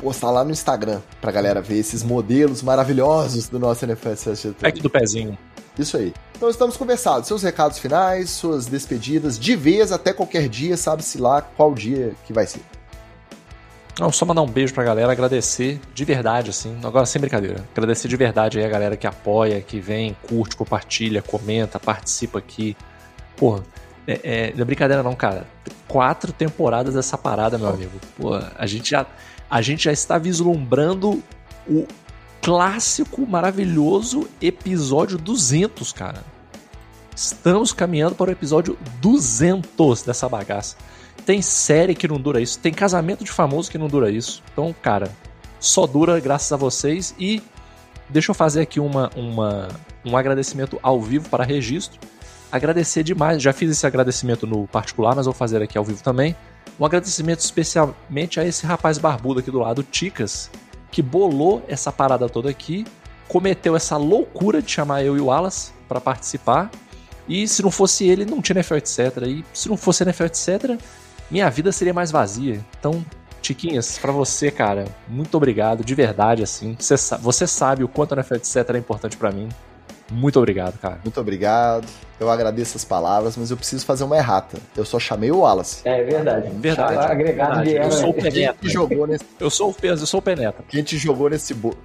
postar 0.01 0.31
lá 0.31 0.43
no 0.43 0.51
Instagram 0.51 1.01
pra 1.21 1.31
galera 1.31 1.61
ver 1.61 1.79
esses 1.79 2.03
modelos 2.03 2.63
maravilhosos 2.63 3.49
do 3.49 3.59
nosso 3.59 3.85
NFL 3.85 4.09
Pack 4.59 4.81
do 4.81 4.89
pezinho. 4.89 5.39
Isso 5.79 5.97
aí. 5.99 6.15
Então 6.37 6.49
estamos 6.51 6.77
conversados. 6.77 7.29
Seus 7.29 7.43
recados 7.43 7.79
finais, 7.79 8.31
suas 8.31 8.67
despedidas, 8.67 9.39
de 9.39 9.55
vez 9.57 9.93
até 9.93 10.13
qualquer 10.13 10.49
dia, 10.49 10.77
sabe-se 10.77 11.19
lá 11.19 11.41
qual 11.41 11.75
dia 11.75 12.15
que 12.27 12.33
vai 12.33 12.47
ser. 12.47 12.61
Não, 13.99 14.11
só 14.11 14.27
mandar 14.27 14.43
um 14.43 14.49
beijo 14.49 14.75
pra 14.75 14.83
galera, 14.83 15.13
agradecer 15.13 15.81
de 15.95 16.05
verdade, 16.05 16.51
assim, 16.51 16.77
agora 16.83 17.07
sem 17.07 17.21
brincadeira, 17.21 17.65
agradecer 17.73 18.09
de 18.09 18.17
verdade 18.17 18.59
aí 18.59 18.65
a 18.65 18.69
galera 18.69 18.97
que 18.97 19.07
apoia, 19.07 19.61
que 19.61 19.79
vem, 19.79 20.17
curte, 20.27 20.57
compartilha, 20.57 21.23
comenta, 21.23 21.79
participa 21.79 22.41
aqui. 22.41 22.77
Porra, 23.37 23.63
é, 24.05 24.21
é, 24.25 24.53
não 24.55 24.63
é 24.63 24.65
brincadeira 24.65 25.01
não, 25.01 25.15
cara. 25.15 25.47
Quatro 25.87 26.33
temporadas 26.33 26.95
dessa 26.95 27.17
parada, 27.17 27.57
meu 27.57 27.69
amigo. 27.69 27.93
Pô, 28.17 28.35
a 28.35 28.67
gente 28.67 28.91
já, 28.91 29.07
a 29.49 29.63
gente 29.63 29.85
já 29.85 29.93
está 29.93 30.19
vislumbrando 30.19 31.23
o 31.69 31.87
clássico, 32.45 33.27
maravilhoso 33.27 34.29
episódio 34.39 35.17
200, 35.17 35.95
cara. 35.95 36.23
Estamos 37.17 37.73
caminhando 37.73 38.15
para 38.15 38.29
o 38.29 38.33
episódio 38.33 38.77
200 39.01 40.03
dessa 40.03 40.29
bagaça. 40.29 40.77
Tem 41.25 41.41
série 41.41 41.95
que 41.95 42.07
não 42.07 42.21
dura 42.21 42.43
isso, 42.43 42.59
tem 42.59 42.71
casamento 42.71 43.25
de 43.25 43.33
famoso 43.33 43.71
que 43.71 43.79
não 43.79 43.89
dura 43.89 44.11
isso. 44.11 44.43
Então, 44.53 44.75
cara, 44.83 45.11
só 45.59 45.87
dura 45.87 46.21
graças 46.21 46.53
a 46.53 46.57
vocês 46.59 47.15
e 47.19 47.43
deixa 48.11 48.31
eu 48.31 48.35
fazer 48.35 48.61
aqui 48.61 48.79
uma, 48.79 49.11
uma, 49.17 49.69
um 50.05 50.15
agradecimento 50.15 50.79
ao 50.83 51.01
vivo 51.01 51.31
para 51.31 51.45
registro. 51.45 51.99
Agradecer 52.53 53.03
demais, 53.03 53.43
já 53.43 53.55
fiz 53.55 53.71
esse 53.71 53.87
agradecimento 53.87 54.47
no 54.47 54.67
particular, 54.67 55.17
mas 55.17 55.25
vou 55.25 55.35
fazer 55.35 55.63
aqui 55.63 55.79
ao 55.79 55.85
vivo 55.85 56.03
também. 56.03 56.37
Um 56.79 56.85
agradecimento 56.85 57.41
especialmente 57.41 58.39
a 58.39 58.45
esse 58.45 58.67
rapaz 58.67 58.99
barbudo 58.99 59.41
aqui 59.41 59.51
do 59.51 59.61
lado, 59.61 59.83
Ticas, 59.83 60.51
que 60.95 61.03
bolou 61.03 61.61
essa 61.67 61.91
parada 61.91 62.29
toda 62.29 62.49
aqui, 62.49 62.87
cometeu 63.27 63.75
essa 63.75 63.97
loucura 63.97 64.63
de 64.63 64.71
chamar 64.71 65.03
eu 65.03 65.17
e 65.17 65.21
o 65.21 65.25
Wallace 65.25 65.73
para 65.89 66.01
participar. 66.01 66.71
E 67.29 67.49
se 67.49 67.65
não 67.65 67.71
fosse 67.73 68.07
ele, 68.07 68.25
não 68.25 68.41
tinha 68.41 68.55
NFL, 68.55 68.77
etc. 68.77 68.99
E 69.27 69.45
se 69.53 69.69
não 69.69 69.77
fosse 69.77 70.05
NFL, 70.05 70.27
etc., 70.27 70.79
minha 71.29 71.51
vida 71.51 71.73
seria 71.73 71.93
mais 71.93 72.13
vazia. 72.13 72.65
Então, 72.79 73.05
Tiquinhas, 73.43 73.99
para 73.99 74.13
você, 74.13 74.53
cara, 74.53 74.85
muito 75.09 75.37
obrigado, 75.37 75.83
de 75.83 75.97
verdade, 75.97 76.45
assim. 76.45 76.77
Você, 76.79 77.47
sabe 77.49 77.83
o 77.83 77.89
quanto 77.89 78.13
a 78.13 78.19
NFL, 78.19 78.37
etc. 78.37 78.57
é 78.75 78.79
importante 78.79 79.17
para 79.17 79.33
mim. 79.33 79.49
Muito 80.11 80.39
obrigado, 80.39 80.79
cara. 80.79 80.99
Muito 81.03 81.21
obrigado. 81.21 81.87
Eu 82.21 82.31
agradeço 82.31 82.77
as 82.77 82.85
palavras, 82.85 83.37
mas 83.37 83.51
eu 83.51 83.57
preciso 83.57 83.85
fazer 83.85 84.05
uma 84.05 84.17
errata. 84.17 84.59
Eu 84.77 84.85
só 84.85 84.99
chamei 84.99 85.31
o 85.31 85.41
Wallace. 85.41 85.81
É 85.85 86.03
verdade. 86.03 86.51
Verdade. 86.55 87.13
Agregado 87.13 87.65
verdade. 87.65 87.71
de 87.71 87.77
Eu 87.77 87.91
sou 87.91 88.11
o 88.11 88.15
Penetra. 88.15 88.57
Quem 88.61 88.71
jogou 88.71 89.07
nesse... 89.07 89.25
Eu 89.41 89.51
sou 89.51 89.71
o 89.71 89.75
peso, 89.75 90.03
eu 90.03 90.07
sou 90.07 90.21
o 90.21 90.23
Penetra. 90.23 90.65
Quem 90.69 90.83
te 90.83 90.97
jogou 90.97 91.29
nesse 91.29 91.55
bolo. 91.55 91.77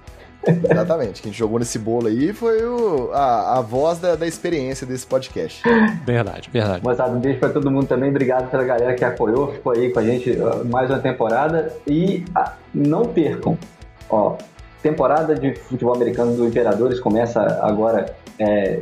Exatamente. 0.46 1.20
Quem 1.20 1.32
jogou 1.32 1.58
nesse 1.58 1.78
bolo 1.78 2.06
aí 2.06 2.32
foi 2.32 2.64
o, 2.64 3.10
a, 3.12 3.58
a 3.58 3.60
voz 3.60 3.98
da, 3.98 4.16
da 4.16 4.26
experiência 4.26 4.86
desse 4.86 5.06
podcast. 5.06 5.62
Verdade, 6.04 6.48
verdade. 6.50 6.82
Moçada, 6.82 7.12
um 7.12 7.20
beijo 7.20 7.38
pra 7.38 7.50
todo 7.50 7.70
mundo 7.70 7.86
também. 7.86 8.10
Obrigado 8.10 8.50
pela 8.50 8.64
galera 8.64 8.94
que 8.94 9.04
apoiou, 9.04 9.52
ficou 9.52 9.72
aí 9.72 9.92
com 9.92 9.98
a 9.98 10.04
gente 10.04 10.36
mais 10.66 10.88
uma 10.88 10.98
temporada. 10.98 11.74
E 11.86 12.24
ah, 12.34 12.54
não 12.72 13.04
percam, 13.04 13.58
ó, 14.08 14.36
temporada 14.82 15.34
de 15.34 15.54
futebol 15.54 15.94
americano 15.94 16.36
dos 16.36 16.52
Geradores 16.52 17.00
começa 17.00 17.40
agora 17.62 18.14
é, 18.38 18.78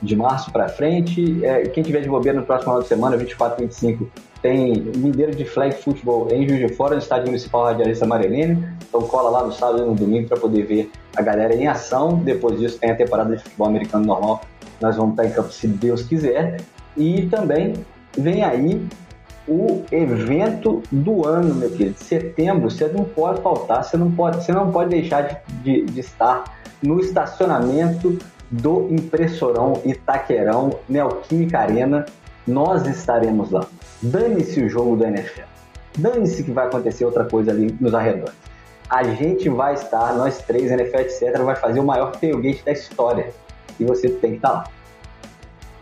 de 0.00 0.16
março 0.16 0.50
para 0.50 0.68
frente. 0.68 1.44
É, 1.44 1.62
quem 1.68 1.82
tiver 1.82 2.00
de 2.00 2.08
bobeira 2.08 2.38
no 2.38 2.46
próximo 2.46 2.70
final 2.70 2.82
de 2.82 2.88
semana, 2.88 3.16
24 3.16 3.62
e 3.62 3.66
25, 3.66 4.10
tem 4.40 4.80
Mineiro 4.96 5.34
de 5.34 5.44
Flag 5.44 5.74
Futebol 5.74 6.28
em 6.30 6.48
Juiz 6.48 6.60
de 6.60 6.74
Fora, 6.74 6.94
no 6.94 7.00
Estádio 7.00 7.26
Municipal 7.26 7.64
Radialista 7.64 8.06
Marilene. 8.06 8.64
Então 8.88 9.02
cola 9.02 9.30
lá 9.30 9.44
no 9.44 9.52
sábado 9.52 9.82
e 9.82 9.86
no 9.86 9.94
domingo 9.94 10.28
para 10.28 10.38
poder 10.38 10.64
ver 10.64 10.90
a 11.16 11.22
galera 11.22 11.54
em 11.54 11.66
ação. 11.66 12.16
Depois 12.24 12.58
disso 12.58 12.78
tem 12.78 12.90
a 12.90 12.96
temporada 12.96 13.36
de 13.36 13.42
futebol 13.42 13.66
americano 13.66 14.06
normal. 14.06 14.40
Nós 14.80 14.96
vamos 14.96 15.12
estar 15.12 15.26
em 15.26 15.30
campo 15.30 15.52
se 15.52 15.66
Deus 15.66 16.02
quiser. 16.02 16.60
E 16.96 17.26
também 17.26 17.74
vem 18.16 18.44
aí 18.44 18.80
o 19.48 19.84
evento 19.90 20.82
do 20.92 21.26
ano, 21.26 21.54
meu 21.54 21.70
querido. 21.70 21.96
Setembro, 21.98 22.70
você 22.70 22.86
não 22.88 23.04
pode 23.04 23.40
faltar, 23.40 23.82
você 23.82 23.96
não 23.96 24.10
pode, 24.10 24.44
você 24.44 24.52
não 24.52 24.70
pode 24.70 24.90
deixar 24.90 25.22
de, 25.22 25.36
de, 25.62 25.84
de 25.86 26.00
estar 26.00 26.58
no 26.82 27.00
estacionamento 27.00 28.18
do 28.50 28.88
Impressorão 28.90 29.80
Itaquerão 29.84 30.78
Neoquímica 30.88 31.58
Arena. 31.58 32.06
Nós 32.46 32.86
estaremos 32.86 33.50
lá. 33.50 33.66
Dane-se 34.00 34.60
o 34.62 34.68
jogo 34.68 34.96
da 34.96 35.08
NFL. 35.08 35.42
Dane-se 35.98 36.44
que 36.44 36.50
vai 36.50 36.66
acontecer 36.66 37.04
outra 37.04 37.24
coisa 37.24 37.50
ali 37.50 37.74
nos 37.80 37.94
arredores. 37.94 38.34
A 38.88 39.02
gente 39.04 39.48
vai 39.50 39.74
estar, 39.74 40.14
nós 40.14 40.38
três, 40.38 40.70
NFL, 40.70 40.98
etc., 40.98 41.38
vai 41.42 41.56
fazer 41.56 41.80
o 41.80 41.84
maior 41.84 42.12
tailgate 42.12 42.64
da 42.64 42.72
história. 42.72 43.34
E 43.78 43.84
você 43.84 44.08
tem 44.08 44.30
que 44.30 44.36
estar 44.36 44.50
lá. 44.50 44.64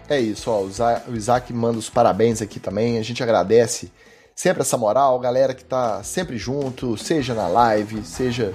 É 0.08 0.20
isso, 0.20 0.50
ó, 0.50 0.62
o 0.62 1.16
Isaac 1.16 1.52
manda 1.52 1.78
os 1.78 1.90
parabéns 1.90 2.40
aqui 2.40 2.60
também, 2.60 2.98
a 2.98 3.02
gente 3.02 3.22
agradece 3.22 3.90
sempre 4.34 4.62
essa 4.62 4.76
moral, 4.76 5.18
galera 5.18 5.52
que 5.52 5.64
tá 5.64 6.02
sempre 6.04 6.38
junto, 6.38 6.96
seja 6.96 7.34
na 7.34 7.48
live, 7.48 8.04
seja 8.04 8.52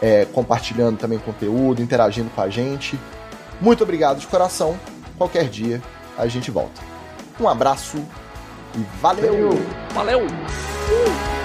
é, 0.00 0.24
compartilhando 0.26 0.98
também 0.98 1.18
conteúdo, 1.18 1.82
interagindo 1.82 2.30
com 2.30 2.40
a 2.40 2.48
gente. 2.48 2.98
Muito 3.60 3.82
obrigado 3.82 4.18
de 4.18 4.26
coração, 4.26 4.78
qualquer 5.18 5.48
dia 5.48 5.82
a 6.16 6.26
gente 6.26 6.50
volta. 6.50 6.80
Um 7.38 7.48
abraço 7.48 7.98
e 8.74 8.78
valeu! 9.00 9.50
Valeu! 9.92 10.20
Uh! 10.24 11.35